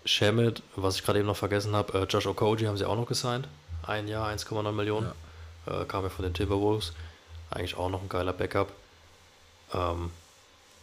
Shemet, 0.06 0.64
was 0.76 0.96
ich 0.96 1.04
gerade 1.04 1.20
eben 1.20 1.28
noch 1.28 1.38
vergessen 1.38 1.76
habe, 1.76 2.00
äh, 2.00 2.04
Josh 2.06 2.26
Okoji 2.26 2.66
haben 2.66 2.78
sie 2.78 2.86
auch 2.86 2.96
noch 2.96 3.06
gesigned. 3.06 3.48
Ein 3.86 4.08
Jahr, 4.08 4.30
1,9 4.30 4.72
Millionen. 4.72 5.12
Äh, 5.66 5.86
kam 5.86 6.04
ja 6.04 6.10
von 6.10 6.24
den 6.24 6.34
Timberwolves. 6.34 6.94
Eigentlich 7.52 7.78
auch 7.78 7.90
noch 7.90 8.02
ein 8.02 8.10
geiler 8.10 8.34
Backup. 8.34 8.72
Ähm, 9.74 10.12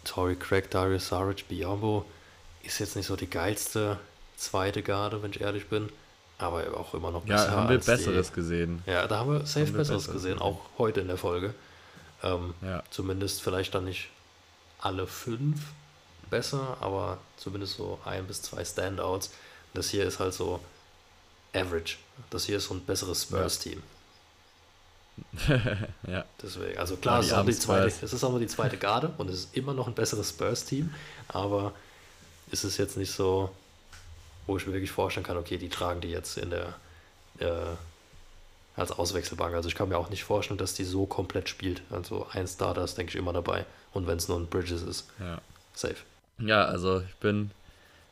Tory 0.05 0.37
Craig, 0.37 0.71
Darius 0.71 1.09
Saric, 1.09 1.49
Biombo 1.49 2.05
ist 2.63 2.79
jetzt 2.79 2.97
nicht 2.97 3.07
so 3.07 3.17
die 3.17 3.29
geilste 3.29 3.99
zweite 4.37 4.83
Garde, 4.83 5.23
wenn 5.23 5.31
ich 5.31 5.41
ehrlich 5.41 5.69
bin. 5.69 5.89
Aber 6.39 6.63
auch 6.79 6.93
immer 6.95 7.11
noch 7.11 7.27
Ja, 7.27 7.51
haben 7.51 7.69
wir 7.71 7.79
Besseres 7.79 8.29
Die, 8.29 8.35
gesehen. 8.35 8.83
ja, 8.87 9.07
da 9.07 9.19
haben 9.21 9.33
wir 9.33 9.47
safe 9.47 9.61
Haben 9.67 9.73
wir 9.73 9.79
Besseres 9.79 10.03
Besseres 10.03 10.13
gesehen, 10.15 10.35
gesehen. 10.35 10.43
auch 10.43 10.61
heute 10.79 11.01
in 11.01 11.09
der 11.09 11.17
Folge. 11.17 11.55
Ähm, 12.23 12.53
Ja. 12.61 12.83
Zumindest 12.91 13.41
vielleicht 13.43 13.75
dann 13.75 13.87
nicht 13.87 14.11
alle 14.79 15.07
fünf 15.07 15.61
besser, 16.31 16.77
aber 16.81 17.19
zumindest 17.39 17.77
so 17.79 17.99
ein 18.05 18.27
bis 18.27 18.43
zwei 18.43 18.65
Standouts. 18.65 19.31
Das 19.73 19.89
hier 19.91 20.05
ist 20.05 20.19
halt 20.19 20.35
so 20.35 20.61
average. 21.55 21.97
Das 22.31 22.45
hier 22.45 22.59
ist 22.59 22.67
so 22.67 22.75
ein 22.75 22.81
besseres 22.85 23.23
Spurs-Team. 23.23 23.79
Ja. 23.79 23.83
Deswegen, 26.43 26.79
also 26.79 26.97
klar, 26.97 27.17
Ah, 27.17 27.21
es, 27.21 27.27
ist 27.27 27.33
auch 27.33 27.47
die 27.47 27.53
zweite, 27.53 27.87
es 27.87 28.13
ist 28.13 28.25
auch 28.25 28.31
nur 28.31 28.41
die 28.41 28.47
zweite 28.47 28.77
Garde 28.77 29.13
und 29.19 29.29
es 29.31 29.37
ist 29.37 29.57
immer 29.57 29.73
noch 29.75 29.87
ein 29.89 29.95
besseres 29.95 30.31
Spurs-Team, 30.31 30.93
aber 31.29 31.73
es 32.53 32.65
ist 32.65 32.77
jetzt 32.77 32.97
nicht 32.97 33.13
so, 33.13 33.51
wo 34.47 34.57
ich 34.57 34.67
mir 34.67 34.73
wirklich 34.73 34.91
vorstellen 34.91 35.25
kann, 35.27 35.37
okay, 35.37 35.59
die 35.59 35.69
tragen 35.69 36.01
die 36.01 36.09
jetzt 36.11 36.37
in 36.39 36.51
der, 36.51 36.75
äh, 37.39 37.47
als 38.77 38.93
Auswechselbank. 38.93 39.55
Also 39.55 39.69
ich 39.69 39.75
kann 39.75 39.89
mir 39.89 39.97
auch 39.99 40.11
nicht 40.11 40.25
vorstellen, 40.25 40.59
dass 40.59 40.75
die 40.75 40.85
so 40.85 41.07
komplett 41.07 41.49
spielt. 41.49 41.83
Also 41.91 42.27
ein 42.33 42.47
Starter 42.47 42.85
ist, 42.85 42.97
denke 42.99 43.11
ich, 43.11 43.17
immer 43.17 43.33
dabei. 43.33 43.65
Und 43.93 44.07
wenn 44.07 44.19
es 44.19 44.29
nur 44.29 44.39
ein 44.39 44.47
Bridges 44.47 44.83
ist, 44.83 45.09
Ja. 45.19 45.41
safe. 45.75 45.97
Ja, 46.39 46.67
also 46.67 47.01
ich 47.01 47.15
bin, 47.17 47.51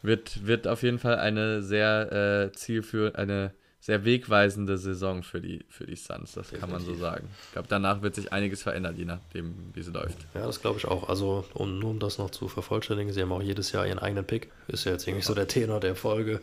wird, 0.03 0.47
wird 0.47 0.67
auf 0.67 0.83
jeden 0.83 0.99
Fall 0.99 1.19
eine 1.19 1.63
sehr 1.63 2.49
äh, 2.51 2.53
zielführende, 2.57 3.19
eine 3.19 3.51
sehr 3.85 4.07
wegweisende 4.07 4.79
Saison 4.79 5.23
für 5.23 5.43
die, 5.43 5.63
für 5.69 5.85
die 5.85 5.95
Suns, 5.95 6.33
das 6.33 6.51
kann 6.53 6.71
man 6.71 6.81
so 6.81 6.93
Definitiv. 6.93 7.01
sagen. 7.03 7.29
Ich 7.49 7.53
glaube, 7.53 7.69
danach 7.69 8.01
wird 8.01 8.15
sich 8.15 8.33
einiges 8.33 8.63
verändern, 8.63 8.97
je 8.97 9.05
nachdem, 9.05 9.75
wie 9.75 9.83
sie 9.83 9.91
läuft. 9.91 10.17
Ja, 10.33 10.47
das 10.47 10.63
glaube 10.63 10.79
ich 10.79 10.87
auch. 10.87 11.11
Also, 11.11 11.45
um, 11.53 11.79
nur 11.81 11.91
um 11.91 11.99
das 11.99 12.17
noch 12.17 12.31
zu 12.31 12.49
vervollständigen, 12.49 13.13
sie 13.13 13.21
haben 13.21 13.31
auch 13.31 13.43
jedes 13.43 13.73
Jahr 13.73 13.87
ihren 13.87 13.99
eigenen 13.99 14.25
Pick. 14.25 14.51
Ist 14.69 14.87
ja 14.87 14.93
jetzt 14.93 15.07
irgendwie 15.07 15.23
so 15.23 15.35
der 15.35 15.49
Tenor 15.49 15.81
der 15.81 15.97
Folge. 15.97 16.41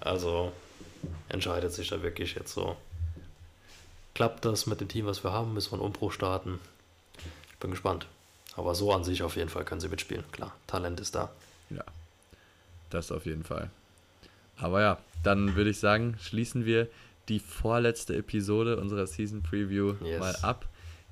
Also 0.00 0.50
entscheidet 1.28 1.74
sich 1.74 1.88
da 1.88 2.02
wirklich 2.02 2.34
jetzt 2.36 2.54
so. 2.54 2.74
Klappt 4.14 4.46
das 4.46 4.66
mit 4.66 4.80
dem 4.80 4.88
Team, 4.88 5.04
was 5.04 5.22
wir 5.22 5.30
haben? 5.30 5.52
Müssen 5.52 5.72
wir 5.72 5.74
einen 5.74 5.82
Umbruch 5.82 6.12
starten? 6.12 6.58
Ich 7.50 7.56
bin 7.58 7.70
gespannt. 7.70 8.06
Aber 8.56 8.74
so 8.74 8.94
an 8.94 9.04
sich 9.04 9.22
auf 9.22 9.36
jeden 9.36 9.50
Fall 9.50 9.66
können 9.66 9.82
sie 9.82 9.88
mitspielen. 9.90 10.24
Klar, 10.32 10.56
Talent 10.66 11.00
ist 11.00 11.14
da. 11.14 11.30
Ja, 11.68 11.84
das 12.88 13.12
auf 13.12 13.26
jeden 13.26 13.44
Fall. 13.44 13.68
Aber 14.58 14.80
ja, 14.80 14.98
dann 15.22 15.56
würde 15.56 15.70
ich 15.70 15.78
sagen, 15.78 16.16
schließen 16.20 16.64
wir 16.64 16.88
die 17.28 17.38
vorletzte 17.40 18.16
Episode 18.16 18.78
unserer 18.78 19.06
Season 19.06 19.42
Preview 19.42 19.94
Yes. 20.02 20.20
mal 20.20 20.36
ab. 20.42 20.66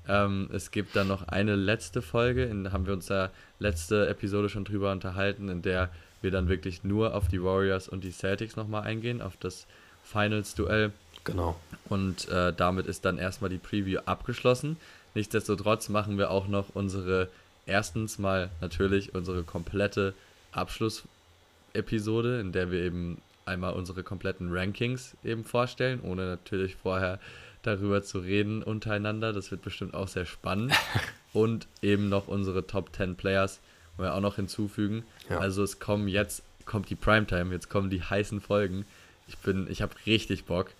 Ähm, 0.07 0.49
es 0.53 0.71
gibt 0.71 0.95
dann 0.95 1.07
noch 1.07 1.27
eine 1.27 1.55
letzte 1.55 2.01
Folge, 2.01 2.45
in 2.45 2.63
der 2.63 2.73
haben 2.73 2.85
wir 2.85 2.93
uns 2.93 3.09
ja 3.09 3.29
letzte 3.59 4.07
Episode 4.07 4.49
schon 4.49 4.63
drüber 4.65 4.91
unterhalten, 4.91 5.49
in 5.49 5.61
der 5.61 5.89
wir 6.21 6.31
dann 6.31 6.47
wirklich 6.47 6.83
nur 6.83 7.13
auf 7.13 7.27
die 7.27 7.43
Warriors 7.43 7.87
und 7.89 8.03
die 8.03 8.11
Celtics 8.11 8.55
nochmal 8.55 8.83
eingehen, 8.83 9.21
auf 9.21 9.37
das 9.37 9.67
Finals-Duell. 10.03 10.91
Genau. 11.25 11.59
Und 11.89 12.29
äh, 12.29 12.53
damit 12.53 12.87
ist 12.87 13.03
dann 13.05 13.17
erstmal 13.17 13.49
die 13.49 13.57
Preview 13.57 13.99
abgeschlossen. 14.05 14.77
Nichtsdestotrotz 15.13 15.89
machen 15.89 16.17
wir 16.17 16.31
auch 16.31 16.47
noch 16.47 16.69
unsere, 16.73 17.29
erstens 17.65 18.17
mal 18.17 18.49
natürlich 18.61 19.13
unsere 19.13 19.43
komplette 19.43 20.13
Abschlussepisode, 20.53 22.39
in 22.39 22.51
der 22.51 22.71
wir 22.71 22.81
eben 22.81 23.21
einmal 23.47 23.73
unsere 23.73 24.03
kompletten 24.03 24.49
Rankings 24.51 25.15
eben 25.23 25.43
vorstellen, 25.43 26.01
ohne 26.01 26.25
natürlich 26.25 26.75
vorher 26.75 27.19
darüber 27.63 28.03
zu 28.03 28.19
reden 28.19 28.63
untereinander. 28.63 29.33
Das 29.33 29.51
wird 29.51 29.61
bestimmt 29.61 29.93
auch 29.93 30.07
sehr 30.07 30.25
spannend. 30.25 30.73
Und 31.33 31.67
eben 31.81 32.09
noch 32.09 32.27
unsere 32.27 32.65
Top 32.65 32.95
10 32.95 33.15
Players 33.15 33.59
wollen 33.97 34.09
wir 34.09 34.15
auch 34.15 34.21
noch 34.21 34.35
hinzufügen. 34.37 35.03
Ja. 35.29 35.39
Also 35.39 35.63
es 35.63 35.79
kommen 35.79 36.07
jetzt, 36.07 36.43
kommt 36.65 36.89
die 36.89 36.95
Primetime, 36.95 37.53
jetzt 37.53 37.69
kommen 37.69 37.89
die 37.89 38.01
heißen 38.01 38.41
Folgen. 38.41 38.85
Ich 39.27 39.37
bin, 39.39 39.69
ich 39.69 39.81
habe 39.81 39.93
richtig 40.05 40.45
Bock 40.45 40.71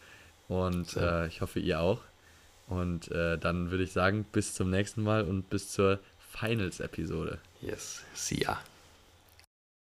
und 0.47 0.91
Sehr. 0.91 1.23
äh, 1.23 1.27
ich 1.27 1.41
hoffe 1.41 1.59
ihr 1.59 1.81
auch. 1.81 2.01
Und 2.67 3.11
äh, 3.11 3.37
dann 3.37 3.71
würde 3.71 3.83
ich 3.83 3.91
sagen, 3.91 4.25
bis 4.31 4.53
zum 4.53 4.69
nächsten 4.69 5.01
Mal 5.01 5.23
und 5.23 5.49
bis 5.49 5.71
zur 5.71 5.99
Finals-Episode. 6.31 7.39
Yes. 7.61 8.03
See 8.13 8.41
ya. 8.41 8.59